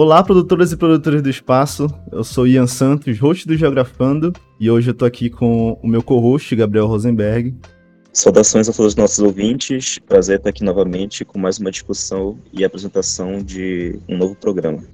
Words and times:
Olá, 0.00 0.22
produtoras 0.22 0.70
e 0.70 0.76
produtores 0.76 1.20
do 1.20 1.28
espaço. 1.28 1.92
Eu 2.12 2.22
sou 2.22 2.46
Ian 2.46 2.68
Santos, 2.68 3.18
host 3.18 3.48
do 3.48 3.56
Geografando, 3.56 4.32
e 4.60 4.70
hoje 4.70 4.90
eu 4.90 4.94
tô 4.94 5.04
aqui 5.04 5.28
com 5.28 5.76
o 5.82 5.88
meu 5.88 6.04
co-host, 6.04 6.54
Gabriel 6.54 6.86
Rosenberg. 6.86 7.52
Saudações 8.12 8.68
a 8.68 8.72
todos 8.72 8.92
os 8.92 8.94
nossos 8.94 9.18
ouvintes. 9.18 9.98
Prazer 9.98 10.38
estar 10.38 10.50
aqui 10.50 10.62
novamente 10.62 11.24
com 11.24 11.36
mais 11.36 11.58
uma 11.58 11.72
discussão 11.72 12.38
e 12.52 12.64
apresentação 12.64 13.42
de 13.42 13.98
um 14.08 14.16
novo 14.16 14.36
programa. 14.36 14.84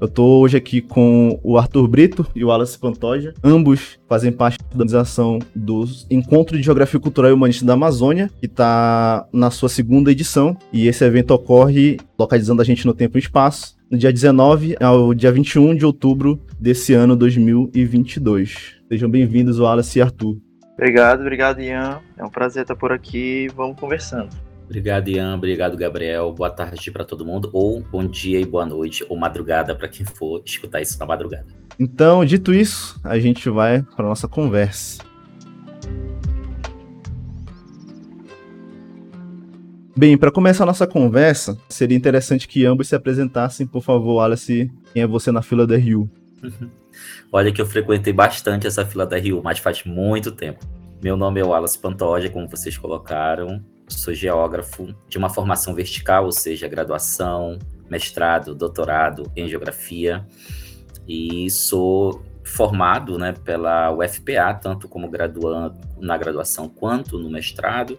Eu 0.00 0.08
tô 0.08 0.40
hoje 0.40 0.56
aqui 0.56 0.80
com 0.80 1.38
o 1.42 1.58
Arthur 1.58 1.86
Brito 1.86 2.26
e 2.34 2.42
o 2.42 2.48
Wallace 2.48 2.78
Pantoja. 2.78 3.34
Ambos 3.44 3.98
fazem 4.08 4.32
parte 4.32 4.58
da 4.58 4.64
organização 4.72 5.38
do 5.54 5.84
Encontro 6.10 6.56
de 6.56 6.62
Geografia 6.62 6.98
Cultural 6.98 7.30
e 7.30 7.34
Humanista 7.34 7.66
da 7.66 7.74
Amazônia, 7.74 8.30
que 8.40 8.46
está 8.46 9.28
na 9.30 9.50
sua 9.50 9.68
segunda 9.68 10.10
edição. 10.10 10.56
E 10.72 10.88
esse 10.88 11.04
evento 11.04 11.32
ocorre 11.32 11.98
localizando 12.18 12.62
a 12.62 12.64
gente 12.64 12.86
no 12.86 12.94
tempo 12.94 13.18
e 13.18 13.20
espaço, 13.20 13.76
no 13.90 13.98
dia 13.98 14.10
19 14.10 14.74
ao 14.80 15.12
dia 15.12 15.30
21 15.30 15.76
de 15.76 15.84
outubro 15.84 16.40
desse 16.58 16.94
ano 16.94 17.14
2022. 17.14 18.76
Sejam 18.88 19.10
bem-vindos, 19.10 19.58
Wallace 19.58 19.98
e 19.98 20.02
Arthur. 20.02 20.38
Obrigado, 20.72 21.20
obrigado, 21.20 21.60
Ian. 21.60 22.00
É 22.16 22.24
um 22.24 22.30
prazer 22.30 22.62
estar 22.62 22.74
por 22.74 22.90
aqui. 22.90 23.48
Vamos 23.54 23.78
conversando. 23.78 24.30
Obrigado, 24.70 25.08
Ian. 25.08 25.34
Obrigado, 25.34 25.76
Gabriel. 25.76 26.32
Boa 26.32 26.48
tarde 26.48 26.92
para 26.92 27.04
todo 27.04 27.26
mundo, 27.26 27.50
ou 27.52 27.80
bom 27.80 28.06
dia 28.06 28.40
e 28.40 28.46
boa 28.46 28.64
noite, 28.64 29.04
ou 29.08 29.16
madrugada 29.16 29.74
para 29.74 29.88
quem 29.88 30.06
for 30.06 30.40
escutar 30.46 30.80
isso 30.80 30.96
na 30.96 31.04
madrugada. 31.04 31.46
Então, 31.76 32.24
dito 32.24 32.54
isso, 32.54 33.00
a 33.02 33.18
gente 33.18 33.50
vai 33.50 33.82
para 33.82 34.06
nossa 34.06 34.28
conversa. 34.28 35.02
Bem, 39.96 40.16
para 40.16 40.30
começar 40.30 40.62
a 40.62 40.66
nossa 40.66 40.86
conversa, 40.86 41.58
seria 41.68 41.96
interessante 41.96 42.46
que 42.46 42.64
ambos 42.64 42.86
se 42.86 42.94
apresentassem, 42.94 43.66
por 43.66 43.82
favor, 43.82 44.20
Alice, 44.20 44.70
quem 44.92 45.02
é 45.02 45.06
você 45.06 45.32
na 45.32 45.42
fila 45.42 45.66
da 45.66 45.76
Rio? 45.76 46.08
Olha 47.32 47.50
que 47.50 47.60
eu 47.60 47.66
frequentei 47.66 48.12
bastante 48.12 48.68
essa 48.68 48.86
fila 48.86 49.04
da 49.04 49.18
Rio, 49.18 49.40
mas 49.42 49.58
faz 49.58 49.82
muito 49.84 50.30
tempo. 50.30 50.64
Meu 51.02 51.16
nome 51.16 51.40
é 51.40 51.44
Wallace 51.44 51.76
Pantoja, 51.76 52.30
como 52.30 52.48
vocês 52.48 52.78
colocaram 52.78 53.60
sou 53.90 54.14
geógrafo 54.14 54.94
de 55.08 55.18
uma 55.18 55.28
formação 55.28 55.74
vertical, 55.74 56.24
ou 56.24 56.32
seja, 56.32 56.68
graduação, 56.68 57.58
mestrado, 57.88 58.54
doutorado 58.54 59.30
em 59.36 59.48
geografia, 59.48 60.26
e 61.06 61.50
sou 61.50 62.22
formado 62.44 63.18
né, 63.18 63.32
pela 63.32 63.92
UFPA, 63.92 64.54
tanto 64.54 64.88
como 64.88 65.08
graduando 65.08 65.78
na 65.98 66.16
graduação 66.16 66.68
quanto 66.68 67.18
no 67.18 67.30
mestrado, 67.30 67.98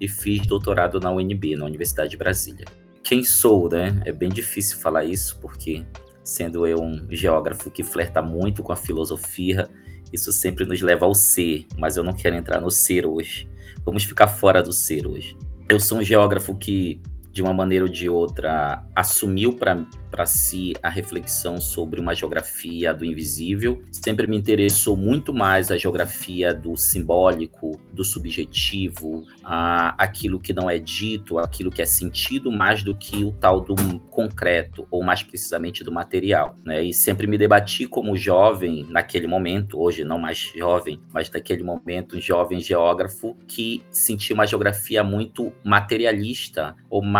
e 0.00 0.08
fiz 0.08 0.46
doutorado 0.46 0.98
na 0.98 1.10
UNB, 1.10 1.56
na 1.56 1.66
Universidade 1.66 2.10
de 2.10 2.16
Brasília. 2.16 2.64
Quem 3.02 3.22
sou, 3.24 3.68
né? 3.68 4.00
É 4.04 4.12
bem 4.12 4.30
difícil 4.30 4.78
falar 4.78 5.04
isso, 5.04 5.38
porque 5.40 5.84
sendo 6.22 6.66
eu 6.66 6.80
um 6.80 7.06
geógrafo 7.10 7.70
que 7.70 7.82
flerta 7.82 8.22
muito 8.22 8.62
com 8.62 8.72
a 8.72 8.76
filosofia, 8.76 9.68
isso 10.12 10.32
sempre 10.32 10.64
nos 10.64 10.80
leva 10.80 11.04
ao 11.04 11.14
ser, 11.14 11.66
mas 11.76 11.96
eu 11.96 12.04
não 12.04 12.12
quero 12.12 12.36
entrar 12.36 12.60
no 12.60 12.70
ser 12.70 13.06
hoje. 13.06 13.49
Vamos 13.84 14.04
ficar 14.04 14.28
fora 14.28 14.62
do 14.62 14.72
ser 14.72 15.06
hoje. 15.06 15.36
Eu 15.68 15.78
sou 15.78 15.98
um 15.98 16.02
geógrafo 16.02 16.54
que, 16.56 17.00
de 17.32 17.42
uma 17.42 17.52
maneira 17.52 17.84
ou 17.84 17.90
de 17.90 18.08
outra, 18.08 18.84
assumiu 18.94 19.52
para 19.52 20.26
si 20.26 20.74
a 20.82 20.88
reflexão 20.88 21.60
sobre 21.60 22.00
uma 22.00 22.14
geografia 22.14 22.92
do 22.92 23.04
invisível. 23.04 23.82
Sempre 23.90 24.26
me 24.26 24.36
interessou 24.36 24.96
muito 24.96 25.32
mais 25.32 25.70
a 25.70 25.76
geografia 25.76 26.52
do 26.52 26.76
simbólico, 26.76 27.80
do 27.92 28.04
subjetivo, 28.04 29.24
a, 29.44 29.94
aquilo 30.02 30.40
que 30.40 30.52
não 30.52 30.68
é 30.68 30.78
dito, 30.78 31.38
aquilo 31.38 31.70
que 31.70 31.82
é 31.82 31.86
sentido, 31.86 32.50
mais 32.50 32.82
do 32.82 32.94
que 32.94 33.24
o 33.24 33.32
tal 33.32 33.60
do 33.60 34.00
concreto, 34.10 34.86
ou 34.90 35.02
mais 35.02 35.22
precisamente 35.22 35.84
do 35.84 35.92
material. 35.92 36.56
Né? 36.64 36.82
E 36.82 36.92
sempre 36.92 37.26
me 37.26 37.38
debati 37.38 37.86
como 37.86 38.16
jovem, 38.16 38.86
naquele 38.88 39.26
momento, 39.26 39.80
hoje 39.80 40.04
não 40.04 40.18
mais 40.18 40.52
jovem, 40.56 41.00
mas 41.12 41.30
naquele 41.30 41.62
momento, 41.62 42.16
um 42.16 42.20
jovem 42.20 42.60
geógrafo 42.60 43.36
que 43.46 43.82
sentia 43.90 44.34
uma 44.34 44.46
geografia 44.46 45.04
muito 45.04 45.52
materialista, 45.64 46.74
ou 46.88 47.02
mais 47.02 47.19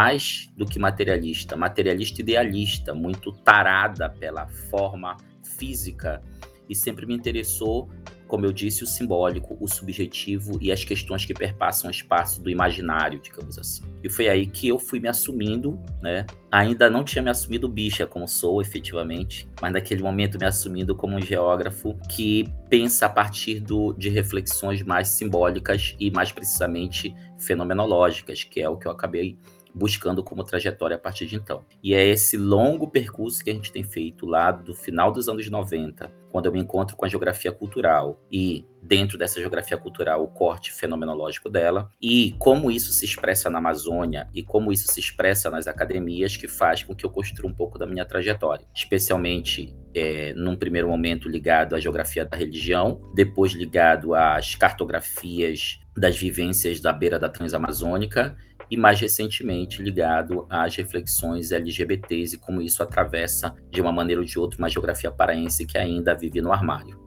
do 0.56 0.66
que 0.66 0.78
materialista, 0.78 1.56
materialista 1.56 2.20
idealista 2.20 2.94
muito 2.94 3.32
tarada 3.32 4.08
pela 4.08 4.46
forma 4.46 5.16
física 5.58 6.22
e 6.70 6.74
sempre 6.74 7.04
me 7.04 7.14
interessou, 7.14 7.90
como 8.28 8.46
eu 8.46 8.52
disse, 8.52 8.84
o 8.84 8.86
simbólico, 8.86 9.56
o 9.60 9.66
subjetivo 9.66 10.56
e 10.60 10.70
as 10.70 10.84
questões 10.84 11.24
que 11.24 11.34
perpassam 11.34 11.88
o 11.88 11.90
espaço 11.90 12.40
do 12.40 12.48
imaginário, 12.48 13.18
digamos 13.18 13.58
assim. 13.58 13.82
E 14.04 14.08
foi 14.08 14.28
aí 14.28 14.46
que 14.46 14.68
eu 14.68 14.78
fui 14.78 15.00
me 15.00 15.08
assumindo, 15.08 15.80
né? 16.00 16.24
Ainda 16.48 16.88
não 16.88 17.02
tinha 17.02 17.22
me 17.22 17.28
assumido 17.28 17.68
bicha 17.68 18.06
como 18.06 18.28
sou, 18.28 18.62
efetivamente, 18.62 19.50
mas 19.60 19.72
naquele 19.72 20.00
momento 20.00 20.38
me 20.38 20.46
assumindo 20.46 20.94
como 20.94 21.16
um 21.16 21.20
geógrafo 21.20 21.98
que 22.08 22.48
pensa 22.68 23.06
a 23.06 23.08
partir 23.10 23.58
do, 23.58 23.92
de 23.94 24.08
reflexões 24.08 24.80
mais 24.84 25.08
simbólicas 25.08 25.96
e 25.98 26.08
mais 26.12 26.30
precisamente 26.30 27.12
fenomenológicas, 27.36 28.44
que 28.44 28.60
é 28.60 28.68
o 28.68 28.76
que 28.76 28.86
eu 28.86 28.92
acabei 28.92 29.36
buscando 29.74 30.22
como 30.22 30.44
trajetória 30.44 30.96
a 30.96 30.98
partir 30.98 31.26
de 31.26 31.36
então. 31.36 31.64
E 31.82 31.94
é 31.94 32.06
esse 32.06 32.36
longo 32.36 32.88
percurso 32.88 33.42
que 33.42 33.50
a 33.50 33.54
gente 33.54 33.72
tem 33.72 33.84
feito 33.84 34.26
lá 34.26 34.50
do 34.50 34.74
final 34.74 35.12
dos 35.12 35.28
anos 35.28 35.48
90, 35.48 36.10
quando 36.30 36.46
eu 36.46 36.52
me 36.52 36.60
encontro 36.60 36.96
com 36.96 37.04
a 37.04 37.08
geografia 37.08 37.52
cultural 37.52 38.20
e 38.30 38.64
dentro 38.82 39.18
dessa 39.18 39.40
geografia 39.40 39.76
cultural 39.76 40.22
o 40.22 40.28
corte 40.28 40.72
fenomenológico 40.72 41.50
dela 41.50 41.90
e 42.00 42.34
como 42.38 42.70
isso 42.70 42.92
se 42.92 43.04
expressa 43.04 43.50
na 43.50 43.58
Amazônia 43.58 44.28
e 44.32 44.42
como 44.42 44.72
isso 44.72 44.90
se 44.90 45.00
expressa 45.00 45.50
nas 45.50 45.66
academias 45.66 46.36
que 46.36 46.48
faz 46.48 46.82
com 46.82 46.94
que 46.94 47.04
eu 47.04 47.10
construa 47.10 47.50
um 47.50 47.54
pouco 47.54 47.78
da 47.78 47.86
minha 47.86 48.04
trajetória, 48.04 48.64
especialmente 48.74 49.74
é, 49.94 50.32
num 50.34 50.56
primeiro 50.56 50.88
momento 50.88 51.28
ligado 51.28 51.74
à 51.74 51.80
geografia 51.80 52.24
da 52.24 52.36
religião, 52.36 53.00
depois 53.14 53.52
ligado 53.52 54.14
às 54.14 54.54
cartografias 54.54 55.80
das 55.96 56.16
vivências 56.16 56.80
da 56.80 56.92
beira 56.92 57.18
da 57.18 57.28
Transamazônica 57.28 58.36
e 58.70 58.76
mais 58.76 59.00
recentemente 59.00 59.82
ligado 59.82 60.46
às 60.48 60.76
reflexões 60.76 61.50
LGBTs 61.50 62.36
e 62.36 62.38
como 62.38 62.62
isso 62.62 62.82
atravessa 62.82 63.54
de 63.70 63.80
uma 63.80 63.90
maneira 63.90 64.20
ou 64.20 64.26
de 64.26 64.38
outra 64.38 64.58
uma 64.58 64.68
geografia 64.68 65.10
paraense 65.10 65.66
que 65.66 65.76
ainda 65.76 66.14
vive 66.14 66.40
no 66.40 66.52
armário. 66.52 66.98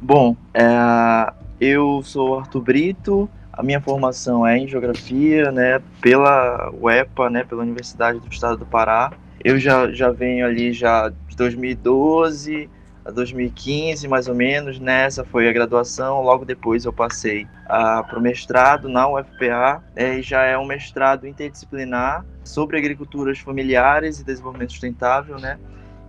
Bom, 0.00 0.36
é, 0.52 1.32
eu 1.58 2.02
sou 2.02 2.38
Arthur 2.38 2.60
Brito, 2.60 3.30
a 3.50 3.62
minha 3.62 3.80
formação 3.80 4.46
é 4.46 4.58
em 4.58 4.68
geografia, 4.68 5.50
né, 5.50 5.80
pela 6.02 6.70
UEPA, 6.78 7.30
né, 7.30 7.42
pela 7.42 7.62
Universidade 7.62 8.20
do 8.20 8.28
Estado 8.28 8.58
do 8.58 8.66
Pará. 8.66 9.12
Eu 9.42 9.58
já, 9.58 9.90
já 9.90 10.10
venho 10.10 10.44
ali 10.44 10.72
já 10.74 11.08
de 11.08 11.36
2012, 11.36 12.68
a 12.68 12.75
2015, 13.12 14.08
mais 14.08 14.28
ou 14.28 14.34
menos. 14.34 14.78
Nessa 14.78 15.24
foi 15.24 15.48
a 15.48 15.52
graduação. 15.52 16.22
Logo 16.22 16.44
depois 16.44 16.84
eu 16.84 16.92
passei 16.92 17.46
para 17.66 18.18
o 18.18 18.20
mestrado 18.20 18.88
na 18.88 19.08
UFPA. 19.08 19.82
É, 19.94 20.20
já 20.22 20.42
é 20.42 20.56
um 20.56 20.66
mestrado 20.66 21.26
interdisciplinar 21.26 22.24
sobre 22.44 22.78
agriculturas 22.78 23.38
familiares 23.38 24.20
e 24.20 24.24
desenvolvimento 24.24 24.72
sustentável, 24.72 25.38
né? 25.38 25.58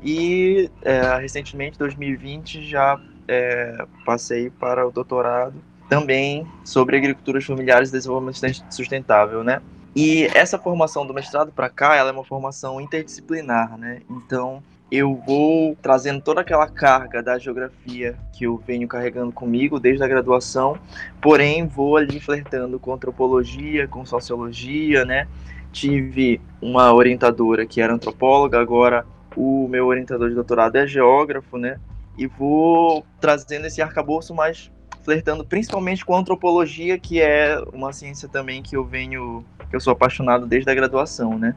E 0.03 0.69
é, 0.83 1.17
recentemente, 1.17 1.77
2020, 1.79 2.63
já 2.63 2.99
é, 3.27 3.85
passei 4.05 4.49
para 4.49 4.87
o 4.87 4.91
doutorado 4.91 5.55
também 5.89 6.45
sobre 6.63 6.97
agriculturas 6.97 7.45
familiares 7.45 7.89
e 7.89 7.91
desenvolvimento 7.93 8.63
sustentável, 8.69 9.43
né? 9.43 9.61
E 9.95 10.25
essa 10.35 10.59
formação 10.59 11.07
do 11.07 11.13
mestrado 11.13 11.51
para 11.51 11.69
cá, 11.69 11.95
ela 11.95 12.09
é 12.09 12.13
uma 12.13 12.23
formação 12.23 12.79
interdisciplinar, 12.79 13.77
né? 13.77 14.01
Então, 14.09 14.61
eu 14.91 15.15
vou 15.25 15.75
trazendo 15.81 16.21
toda 16.21 16.41
aquela 16.41 16.67
carga 16.67 17.21
da 17.21 17.37
geografia 17.37 18.15
que 18.31 18.45
eu 18.45 18.57
venho 18.57 18.87
carregando 18.87 19.31
comigo 19.31 19.79
desde 19.79 20.03
a 20.03 20.07
graduação, 20.07 20.77
porém 21.21 21.67
vou 21.67 21.97
ali 21.97 22.19
flertando 22.19 22.79
com 22.79 22.93
antropologia, 22.93 23.87
com 23.87 24.05
sociologia, 24.05 25.03
né? 25.03 25.27
Tive 25.73 26.39
uma 26.61 26.93
orientadora 26.93 27.65
que 27.65 27.81
era 27.81 27.93
antropóloga, 27.93 28.59
agora 28.59 29.05
o 29.35 29.67
meu 29.67 29.85
orientador 29.85 30.29
de 30.29 30.35
doutorado 30.35 30.77
é 30.77 30.87
geógrafo, 30.87 31.57
né? 31.57 31.79
E 32.17 32.25
vou 32.25 33.05
trazendo 33.19 33.67
esse 33.67 33.81
arcabouço 33.81 34.33
mais 34.33 34.71
flertando 35.03 35.45
principalmente 35.45 36.03
com 36.05 36.15
a 36.15 36.19
antropologia, 36.19 36.97
que 36.97 37.21
é 37.21 37.61
uma 37.73 37.93
ciência 37.93 38.27
também 38.27 38.63
que 38.63 38.75
eu 38.75 38.83
venho, 38.83 39.45
que 39.69 39.75
eu 39.75 39.79
sou 39.79 39.93
apaixonado 39.93 40.45
desde 40.45 40.69
a 40.71 40.75
graduação, 40.75 41.37
né? 41.37 41.55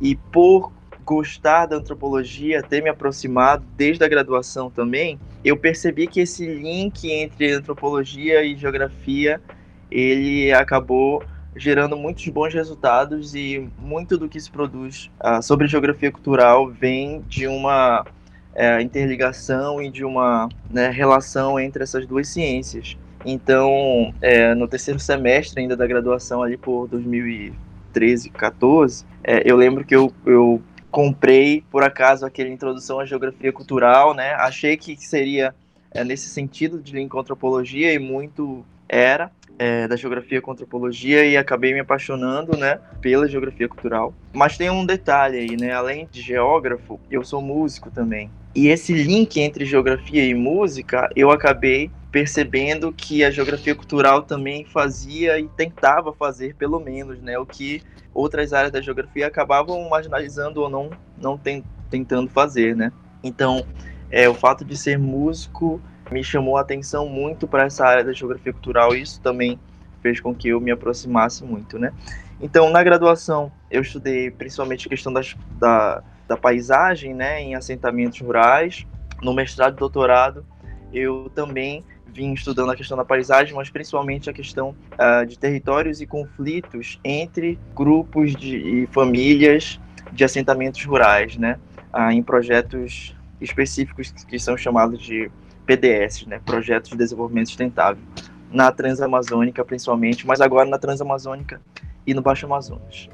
E 0.00 0.14
por 0.14 0.72
gostar 1.06 1.66
da 1.66 1.76
antropologia, 1.76 2.60
ter 2.62 2.82
me 2.82 2.90
aproximado 2.90 3.64
desde 3.76 4.04
a 4.04 4.08
graduação 4.08 4.68
também, 4.68 5.18
eu 5.44 5.56
percebi 5.56 6.08
que 6.08 6.18
esse 6.18 6.44
link 6.44 7.08
entre 7.08 7.52
antropologia 7.52 8.44
e 8.44 8.56
geografia, 8.56 9.40
ele 9.88 10.52
acabou 10.52 11.22
gerando 11.54 11.96
muitos 11.96 12.26
bons 12.28 12.52
resultados 12.52 13.34
e 13.36 13.70
muito 13.78 14.18
do 14.18 14.28
que 14.28 14.38
se 14.38 14.50
produz 14.50 15.08
uh, 15.20 15.40
sobre 15.40 15.68
geografia 15.68 16.10
cultural 16.10 16.68
vem 16.68 17.22
de 17.28 17.46
uma 17.46 18.02
uh, 18.02 18.80
interligação 18.82 19.80
e 19.80 19.88
de 19.88 20.04
uma 20.04 20.48
né, 20.68 20.90
relação 20.90 21.58
entre 21.58 21.84
essas 21.84 22.04
duas 22.04 22.28
ciências. 22.28 22.96
Então, 23.24 24.12
é, 24.20 24.54
no 24.54 24.68
terceiro 24.68 25.00
semestre 25.00 25.60
ainda 25.60 25.76
da 25.76 25.84
graduação, 25.86 26.42
ali 26.42 26.56
por 26.56 26.86
2013, 26.88 28.30
14, 28.30 29.04
é, 29.24 29.42
eu 29.50 29.56
lembro 29.56 29.84
que 29.84 29.96
eu, 29.96 30.12
eu 30.24 30.62
comprei 30.96 31.62
por 31.70 31.84
acaso 31.84 32.24
aquele 32.24 32.48
introdução 32.48 32.98
à 32.98 33.04
geografia 33.04 33.52
cultural, 33.52 34.14
né? 34.14 34.32
Achei 34.32 34.78
que 34.78 34.96
seria 34.96 35.54
é, 35.90 36.02
nesse 36.02 36.30
sentido 36.30 36.80
de 36.80 36.94
língua 36.94 37.10
com 37.10 37.20
antropologia 37.20 37.92
e 37.92 37.98
muito 37.98 38.64
era 38.88 39.30
é, 39.58 39.86
da 39.86 39.94
geografia 39.94 40.40
com 40.40 40.52
antropologia 40.52 41.26
e 41.26 41.36
acabei 41.36 41.74
me 41.74 41.80
apaixonando, 41.80 42.56
né, 42.56 42.80
pela 43.02 43.28
geografia 43.28 43.68
cultural. 43.68 44.14
Mas 44.32 44.56
tem 44.56 44.70
um 44.70 44.86
detalhe 44.86 45.36
aí, 45.36 45.54
né? 45.54 45.70
Além 45.72 46.08
de 46.10 46.22
geógrafo, 46.22 46.98
eu 47.10 47.22
sou 47.22 47.42
músico 47.42 47.90
também. 47.90 48.30
E 48.56 48.68
esse 48.68 48.94
link 48.94 49.38
entre 49.38 49.66
geografia 49.66 50.24
e 50.24 50.32
música, 50.32 51.10
eu 51.14 51.30
acabei 51.30 51.90
percebendo 52.10 52.90
que 52.90 53.22
a 53.22 53.30
geografia 53.30 53.74
cultural 53.74 54.22
também 54.22 54.64
fazia 54.64 55.38
e 55.38 55.46
tentava 55.46 56.10
fazer, 56.14 56.54
pelo 56.54 56.80
menos, 56.80 57.20
né, 57.20 57.38
o 57.38 57.44
que 57.44 57.82
outras 58.14 58.54
áreas 58.54 58.72
da 58.72 58.80
geografia 58.80 59.26
acabavam 59.26 59.86
marginalizando 59.90 60.62
ou 60.62 60.70
não, 60.70 60.88
não 61.18 61.36
tem, 61.36 61.62
tentando 61.90 62.30
fazer, 62.30 62.74
né. 62.74 62.90
Então, 63.22 63.62
é, 64.10 64.26
o 64.26 64.32
fato 64.32 64.64
de 64.64 64.74
ser 64.74 64.98
músico 64.98 65.78
me 66.10 66.24
chamou 66.24 66.56
a 66.56 66.62
atenção 66.62 67.06
muito 67.06 67.46
para 67.46 67.64
essa 67.64 67.84
área 67.84 68.04
da 68.04 68.14
geografia 68.14 68.54
cultural 68.54 68.96
e 68.96 69.02
isso 69.02 69.20
também 69.20 69.60
fez 70.00 70.18
com 70.18 70.34
que 70.34 70.48
eu 70.48 70.62
me 70.62 70.70
aproximasse 70.70 71.44
muito, 71.44 71.78
né. 71.78 71.92
Então, 72.40 72.70
na 72.70 72.82
graduação, 72.82 73.52
eu 73.70 73.82
estudei 73.82 74.30
principalmente 74.30 74.86
a 74.86 74.88
questão 74.88 75.12
das, 75.12 75.36
da, 75.58 76.02
da 76.28 76.36
paisagem, 76.36 77.14
né, 77.14 77.40
em 77.40 77.54
assentamentos 77.54 78.20
rurais. 78.20 78.86
No 79.22 79.32
mestrado 79.32 79.74
e 79.74 79.78
doutorado, 79.78 80.44
eu 80.92 81.30
também 81.34 81.84
vim 82.06 82.32
estudando 82.32 82.70
a 82.70 82.76
questão 82.76 82.96
da 82.96 83.04
paisagem, 83.04 83.54
mas 83.54 83.68
principalmente 83.68 84.30
a 84.30 84.32
questão 84.32 84.74
uh, 84.92 85.26
de 85.26 85.38
territórios 85.38 86.00
e 86.00 86.06
conflitos 86.06 86.98
entre 87.04 87.58
grupos 87.74 88.34
de, 88.34 88.56
e 88.56 88.86
famílias 88.86 89.78
de 90.12 90.24
assentamentos 90.24 90.82
rurais, 90.84 91.36
né, 91.36 91.58
uh, 91.92 92.10
em 92.10 92.22
projetos 92.22 93.14
específicos 93.40 94.10
que 94.10 94.38
são 94.38 94.56
chamados 94.56 95.00
de 95.02 95.30
PDS, 95.66 96.26
né, 96.26 96.40
Projetos 96.44 96.90
de 96.90 96.96
Desenvolvimento 96.96 97.48
Sustentável, 97.48 98.02
na 98.50 98.72
Transamazônica 98.72 99.64
principalmente, 99.64 100.26
mas 100.26 100.40
agora 100.40 100.68
na 100.68 100.78
Transamazônica 100.78 101.60
e 102.06 102.14
no 102.14 102.22
Baixo 102.22 102.46
Amazonas 102.46 103.08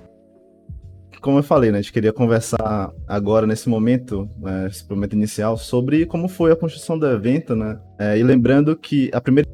como 1.22 1.38
eu 1.38 1.42
falei, 1.42 1.70
né, 1.70 1.78
a 1.78 1.80
gente 1.80 1.92
queria 1.92 2.12
conversar 2.12 2.92
agora, 3.06 3.46
nesse 3.46 3.68
momento, 3.68 4.28
né, 4.38 4.66
esse 4.66 4.88
momento 4.90 5.14
inicial, 5.14 5.56
sobre 5.56 6.04
como 6.04 6.28
foi 6.28 6.50
a 6.52 6.56
construção 6.56 6.98
do 6.98 7.06
evento, 7.06 7.54
né? 7.54 7.78
É, 7.98 8.18
e 8.18 8.22
lembrando 8.22 8.76
que 8.76 9.08
a 9.12 9.20
primeira 9.20 9.48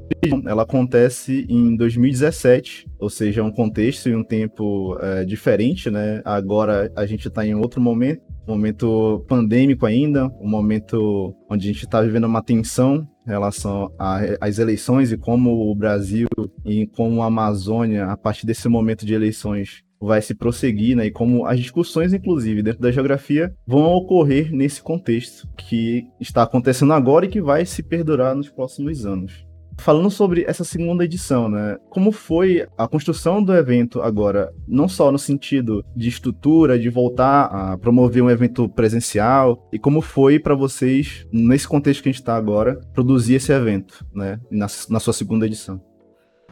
ela 0.46 0.62
acontece 0.62 1.46
em 1.48 1.76
2017, 1.76 2.88
ou 2.98 3.10
seja, 3.10 3.44
um 3.44 3.52
contexto 3.52 4.08
e 4.08 4.16
um 4.16 4.24
tempo 4.24 4.96
é, 5.00 5.24
diferente, 5.24 5.90
né? 5.90 6.22
Agora 6.24 6.90
a 6.96 7.04
gente 7.04 7.28
está 7.28 7.46
em 7.46 7.54
outro 7.54 7.80
momento, 7.80 8.22
momento 8.46 9.24
pandêmico 9.28 9.84
ainda, 9.84 10.26
um 10.40 10.48
momento 10.48 11.34
onde 11.50 11.68
a 11.68 11.72
gente 11.72 11.84
está 11.84 12.00
vivendo 12.00 12.24
uma 12.24 12.42
tensão 12.42 13.06
em 13.26 13.30
relação 13.30 13.92
às 14.40 14.58
eleições 14.58 15.12
e 15.12 15.18
como 15.18 15.70
o 15.70 15.74
Brasil 15.74 16.28
e 16.64 16.86
como 16.86 17.22
a 17.22 17.26
Amazônia, 17.26 18.06
a 18.06 18.16
partir 18.16 18.46
desse 18.46 18.66
momento 18.68 19.04
de 19.04 19.12
eleições, 19.12 19.82
vai 20.00 20.22
se 20.22 20.34
prosseguir, 20.34 20.96
né? 20.96 21.06
E 21.06 21.10
como 21.10 21.46
as 21.46 21.58
discussões, 21.58 22.12
inclusive, 22.12 22.62
dentro 22.62 22.80
da 22.80 22.90
geografia, 22.90 23.52
vão 23.66 23.84
ocorrer 23.92 24.52
nesse 24.52 24.82
contexto 24.82 25.48
que 25.56 26.04
está 26.20 26.42
acontecendo 26.42 26.92
agora 26.92 27.26
e 27.26 27.28
que 27.28 27.40
vai 27.40 27.64
se 27.64 27.82
perdurar 27.82 28.34
nos 28.34 28.48
próximos 28.48 29.04
anos. 29.04 29.46
Falando 29.80 30.10
sobre 30.10 30.44
essa 30.44 30.64
segunda 30.64 31.04
edição, 31.04 31.48
né? 31.48 31.76
Como 31.88 32.10
foi 32.10 32.66
a 32.76 32.88
construção 32.88 33.40
do 33.40 33.54
evento 33.54 34.02
agora, 34.02 34.52
não 34.66 34.88
só 34.88 35.12
no 35.12 35.18
sentido 35.18 35.84
de 35.94 36.08
estrutura, 36.08 36.76
de 36.76 36.88
voltar 36.88 37.44
a 37.44 37.78
promover 37.78 38.20
um 38.20 38.28
evento 38.28 38.68
presencial, 38.68 39.68
e 39.72 39.78
como 39.78 40.00
foi 40.00 40.40
para 40.40 40.56
vocês, 40.56 41.24
nesse 41.32 41.68
contexto 41.68 42.02
que 42.02 42.08
a 42.08 42.12
gente 42.12 42.20
está 42.20 42.36
agora, 42.36 42.80
produzir 42.92 43.34
esse 43.34 43.52
evento, 43.52 44.04
né? 44.12 44.40
Na, 44.50 44.66
na 44.90 44.98
sua 44.98 45.12
segunda 45.12 45.46
edição? 45.46 45.80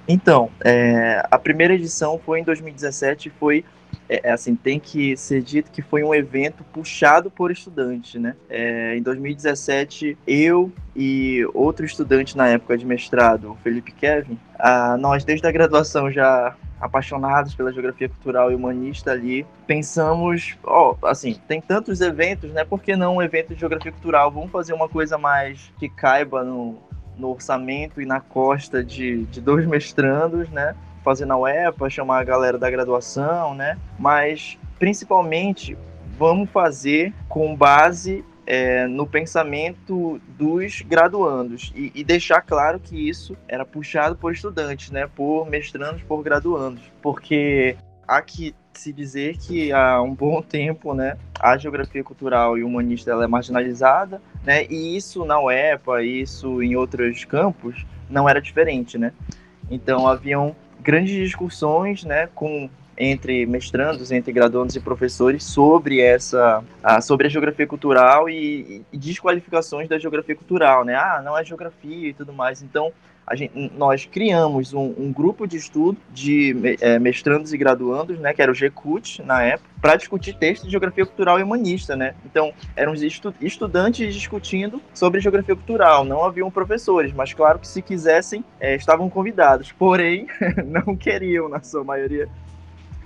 Então, 0.08 0.50
é, 0.64 1.26
a 1.31 1.38
primeira 1.38 1.75
edição 1.75 2.19
foi 2.25 2.41
em 2.41 2.44
2017 2.44 3.31
foi 3.31 3.64
é, 4.08 4.29
é, 4.29 4.32
assim, 4.32 4.55
tem 4.55 4.79
que 4.79 5.17
ser 5.17 5.43
dito 5.43 5.70
que 5.70 5.82
foi 5.82 6.03
um 6.03 6.14
evento 6.14 6.64
puxado 6.73 7.31
por 7.31 7.50
estudantes, 7.50 8.20
né? 8.20 8.37
É, 8.49 8.97
em 8.97 9.03
2017, 9.03 10.17
eu 10.26 10.70
e 10.94 11.44
outro 11.53 11.85
estudante 11.85 12.37
na 12.37 12.49
época 12.49 12.79
de 12.79 12.87
mestrado, 12.87 13.53
o 13.53 13.56
Felipe 13.56 13.93
Kevin, 13.93 14.38
a, 14.58 14.97
nós 14.97 15.25
desde 15.25 15.47
a 15.47 15.53
graduação 15.53 16.11
já 16.11 16.55
apaixonados 16.81 17.55
pela 17.55 17.73
geografia 17.73 18.09
cultural 18.09 18.52
e 18.52 18.55
humanista 18.55 19.11
ali, 19.11 19.47
pensamos, 19.67 20.56
ó, 20.62 20.94
oh, 21.00 21.06
assim, 21.06 21.41
tem 21.49 21.61
tantos 21.61 22.00
eventos, 22.00 22.52
né? 22.52 22.64
Por 22.64 22.82
que 22.82 22.94
não 22.94 23.17
um 23.17 23.23
evento 23.23 23.55
de 23.55 23.61
geografia 23.61 23.91
cultural? 23.91 24.31
Vamos 24.31 24.50
fazer 24.50 24.73
uma 24.73 24.88
coisa 24.88 25.17
mais 25.17 25.73
que 25.79 25.88
caiba 25.88 26.44
no, 26.44 26.79
no 27.18 27.30
orçamento 27.30 28.00
e 28.00 28.06
na 28.06 28.20
costa 28.20 28.84
de, 28.84 29.24
de 29.26 29.40
dois 29.40 29.66
mestrandos, 29.66 30.48
né? 30.50 30.74
Fazer 31.04 31.24
na 31.24 31.36
UEPA, 31.36 31.88
chamar 31.88 32.20
a 32.20 32.24
galera 32.24 32.58
da 32.58 32.70
graduação, 32.70 33.54
né? 33.54 33.78
Mas, 33.98 34.58
principalmente, 34.78 35.76
vamos 36.18 36.50
fazer 36.50 37.12
com 37.28 37.54
base 37.54 38.24
é, 38.46 38.86
no 38.86 39.06
pensamento 39.06 40.20
dos 40.38 40.80
graduandos 40.82 41.72
e, 41.74 41.90
e, 41.94 42.04
deixar 42.04 42.40
claro 42.40 42.78
que 42.78 43.08
isso 43.08 43.36
era 43.48 43.64
puxado 43.64 44.16
por 44.16 44.32
estudantes, 44.32 44.90
né? 44.90 45.08
Por 45.14 45.48
mestrandos, 45.50 46.02
por 46.02 46.22
graduandos. 46.22 46.82
Porque 47.02 47.76
que 48.24 48.54
se 48.78 48.93
dizer 48.93 49.37
que 49.37 49.73
há 49.73 50.00
um 50.02 50.14
bom 50.14 50.43
tempo, 50.43 50.94
né, 50.94 51.17
a 51.38 51.56
geografia 51.56 52.02
cultural 52.02 52.56
e 52.56 52.64
humanista 52.64 53.11
ela 53.11 53.25
é 53.25 53.26
marginalizada, 53.26 54.20
né, 54.44 54.67
e 54.67 54.96
isso 54.96 55.25
na 55.25 55.40
UEPA, 55.40 56.02
isso 56.02 56.62
em 56.62 56.76
outros 56.76 57.25
campos, 57.25 57.84
não 58.08 58.28
era 58.28 58.40
diferente, 58.40 58.96
né. 58.99 59.12
Então 59.70 60.06
haviam 60.06 60.55
grandes 60.81 61.14
discussões, 61.14 62.05
né, 62.05 62.28
com 62.34 62.70
entre 62.99 63.44
mestrandos, 63.44 64.11
entre 64.11 64.32
graduandos 64.32 64.75
e 64.75 64.81
professores 64.81 65.44
sobre 65.44 66.00
essa, 66.00 66.64
a, 66.82 67.00
sobre 67.00 67.26
a 67.26 67.31
geografia 67.31 67.67
cultural 67.67 68.28
e, 68.28 68.82
e, 68.93 68.96
desqualificações 68.96 69.88
da 69.88 69.99
geografia 69.99 70.34
cultural, 70.34 70.84
né? 70.84 70.94
Ah, 70.94 71.20
não 71.23 71.37
é 71.37 71.44
geografia 71.44 72.08
e 72.08 72.14
tudo 72.14 72.32
mais. 72.32 72.62
Então, 72.62 72.93
gente, 73.34 73.73
nós 73.76 74.06
criamos 74.06 74.73
um, 74.73 74.94
um, 74.96 75.12
grupo 75.12 75.46
de 75.46 75.56
estudo 75.56 75.99
de 76.12 76.76
é, 76.81 76.99
mestrandos 76.99 77.52
e 77.52 77.59
graduandos, 77.59 78.18
né, 78.21 78.33
que 78.33 78.40
era 78.40 78.52
o 78.52 78.54
GCUT 78.54 79.23
na 79.23 79.42
época, 79.42 79.68
para 79.80 79.97
discutir 79.97 80.35
textos 80.35 80.66
de 80.66 80.71
geografia 80.71 81.04
cultural 81.04 81.40
e 81.40 81.42
humanista, 81.42 81.97
né? 81.97 82.14
Então, 82.25 82.52
eram 82.76 82.95
estu 82.95 83.35
estudantes 83.40 84.14
discutindo 84.14 84.80
sobre 84.95 85.21
geografia 85.21 85.56
cultural, 85.56 86.04
não 86.04 86.25
haviam 86.25 86.50
professores, 86.50 87.12
mas 87.12 87.33
claro 87.35 87.59
que 87.59 87.66
se 87.66 87.83
quisessem, 87.83 88.45
é, 88.61 88.76
estavam 88.76 89.11
convidados, 89.11 89.73
porém, 89.73 90.26
não 90.64 90.97
queriam, 90.97 91.49
na 91.49 91.61
sua 91.62 91.83
maioria. 91.83 92.28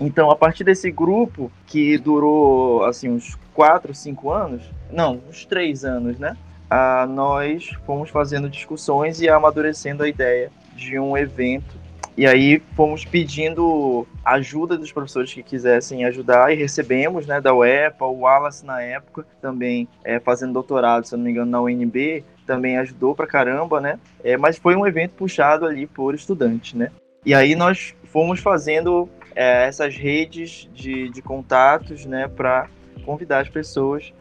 Então, 0.01 0.31
a 0.31 0.37
partir 0.37 0.65
desse 0.65 0.91
grupo, 0.91 1.53
que 1.67 1.99
durou, 1.99 2.85
assim, 2.85 3.09
uns 3.09 3.39
4, 3.53 3.95
5 3.95 4.31
anos, 4.31 4.63
não, 4.91 5.21
uns 5.29 5.45
3 5.45 5.85
anos, 5.85 6.19
né? 6.19 6.37
Ah, 6.71 7.05
nós 7.07 7.71
fomos 7.85 8.11
fazendo 8.11 8.49
discussões 8.49 9.21
e 9.21 9.29
amadurecendo 9.29 10.05
a 10.05 10.09
ideia 10.09 10.53
de 10.77 10.99
um 10.99 11.17
evento. 11.17 11.81
E 12.17 12.27
aí 12.27 12.63
fomos 12.77 13.05
pedindo 13.05 14.07
ajuda 14.25 14.77
dos 14.77 14.93
professores 14.93 15.33
que 15.33 15.43
quisessem 15.43 16.05
ajudar 16.05 16.53
e 16.53 16.57
recebemos, 16.57 17.27
né, 17.27 17.41
da 17.41 17.55
UEPA, 17.55 18.05
o 18.05 18.21
Wallace 18.21 18.65
na 18.65 18.81
época, 18.83 19.27
também 19.41 19.89
é, 20.05 20.21
fazendo 20.21 20.53
doutorado, 20.53 21.07
se 21.07 21.17
não 21.17 21.25
me 21.25 21.31
engano, 21.31 21.51
na 21.51 21.61
UNB, 21.61 22.25
também 22.47 22.79
ajudou 22.79 23.15
pra 23.15 23.27
caramba, 23.27 23.81
né? 23.81 23.99
É, 24.23 24.37
mas 24.37 24.59
foi 24.59 24.77
um 24.77 24.87
evento 24.87 25.13
puxado 25.13 25.65
ali 25.65 25.87
por 25.87 26.15
estudantes, 26.15 26.75
né? 26.75 26.91
E 27.25 27.33
aí 27.35 27.55
nós 27.55 27.95
fomos 28.05 28.41
fazendo 28.41 29.09
é, 29.35 29.67
essas 29.67 29.97
redes 29.97 30.69
de, 30.75 31.09
de 31.11 31.23
contatos, 31.23 32.05
né, 32.05 32.29
para 32.29 32.69
convidar 33.05 33.41
as 33.41 33.49
pessoas 33.49 34.13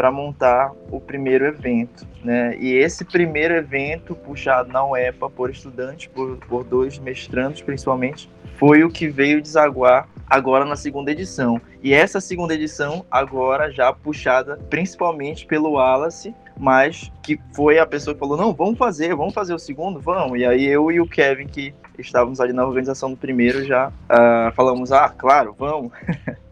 para 0.00 0.10
montar 0.10 0.72
o 0.90 0.98
primeiro 0.98 1.44
evento, 1.44 2.06
né? 2.24 2.56
E 2.58 2.72
esse 2.72 3.04
primeiro 3.04 3.52
evento, 3.52 4.14
puxado 4.14 4.72
na 4.72 4.82
UEPA 4.82 5.28
por 5.28 5.50
estudantes, 5.50 6.06
por, 6.06 6.38
por 6.38 6.64
dois 6.64 6.98
mestrandos 6.98 7.60
principalmente, 7.60 8.30
foi 8.56 8.82
o 8.82 8.88
que 8.88 9.08
veio 9.08 9.42
desaguar 9.42 10.08
agora 10.26 10.64
na 10.64 10.74
segunda 10.74 11.12
edição. 11.12 11.60
E 11.82 11.92
essa 11.92 12.18
segunda 12.18 12.54
edição 12.54 13.04
agora 13.10 13.70
já 13.70 13.92
puxada 13.92 14.56
principalmente 14.70 15.44
pelo 15.44 15.72
Wallace, 15.72 16.34
mas 16.58 17.12
que 17.22 17.38
foi 17.54 17.78
a 17.78 17.84
pessoa 17.84 18.14
que 18.14 18.20
falou: 18.20 18.38
não, 18.38 18.54
vamos 18.54 18.78
fazer, 18.78 19.14
vamos 19.14 19.34
fazer 19.34 19.52
o 19.52 19.58
segundo, 19.58 20.00
vamos. 20.00 20.40
E 20.40 20.46
aí 20.46 20.64
eu 20.64 20.90
e 20.90 20.98
o 20.98 21.06
Kevin, 21.06 21.46
que 21.46 21.74
estávamos 21.98 22.40
ali 22.40 22.54
na 22.54 22.64
organização 22.64 23.10
do 23.10 23.18
primeiro, 23.18 23.66
já 23.66 23.88
uh, 23.88 24.50
falamos: 24.54 24.92
ah, 24.92 25.10
claro, 25.10 25.54
vamos. 25.58 25.92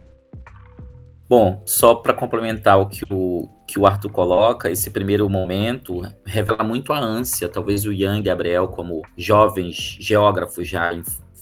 Bom, 1.28 1.62
só 1.66 1.94
para 1.94 2.14
complementar 2.14 2.80
o 2.80 2.86
que, 2.86 3.04
o 3.10 3.48
que 3.66 3.78
o 3.78 3.86
Arthur 3.86 4.10
coloca, 4.10 4.70
esse 4.70 4.90
primeiro 4.90 5.28
momento 5.28 6.00
revela 6.24 6.64
muito 6.64 6.90
a 6.90 6.98
ânsia, 6.98 7.50
talvez 7.50 7.84
o 7.84 7.92
Yang 7.92 8.20
e 8.20 8.22
Gabriel, 8.22 8.68
como 8.68 9.02
jovens 9.14 9.98
geógrafos 10.00 10.66
já 10.66 10.90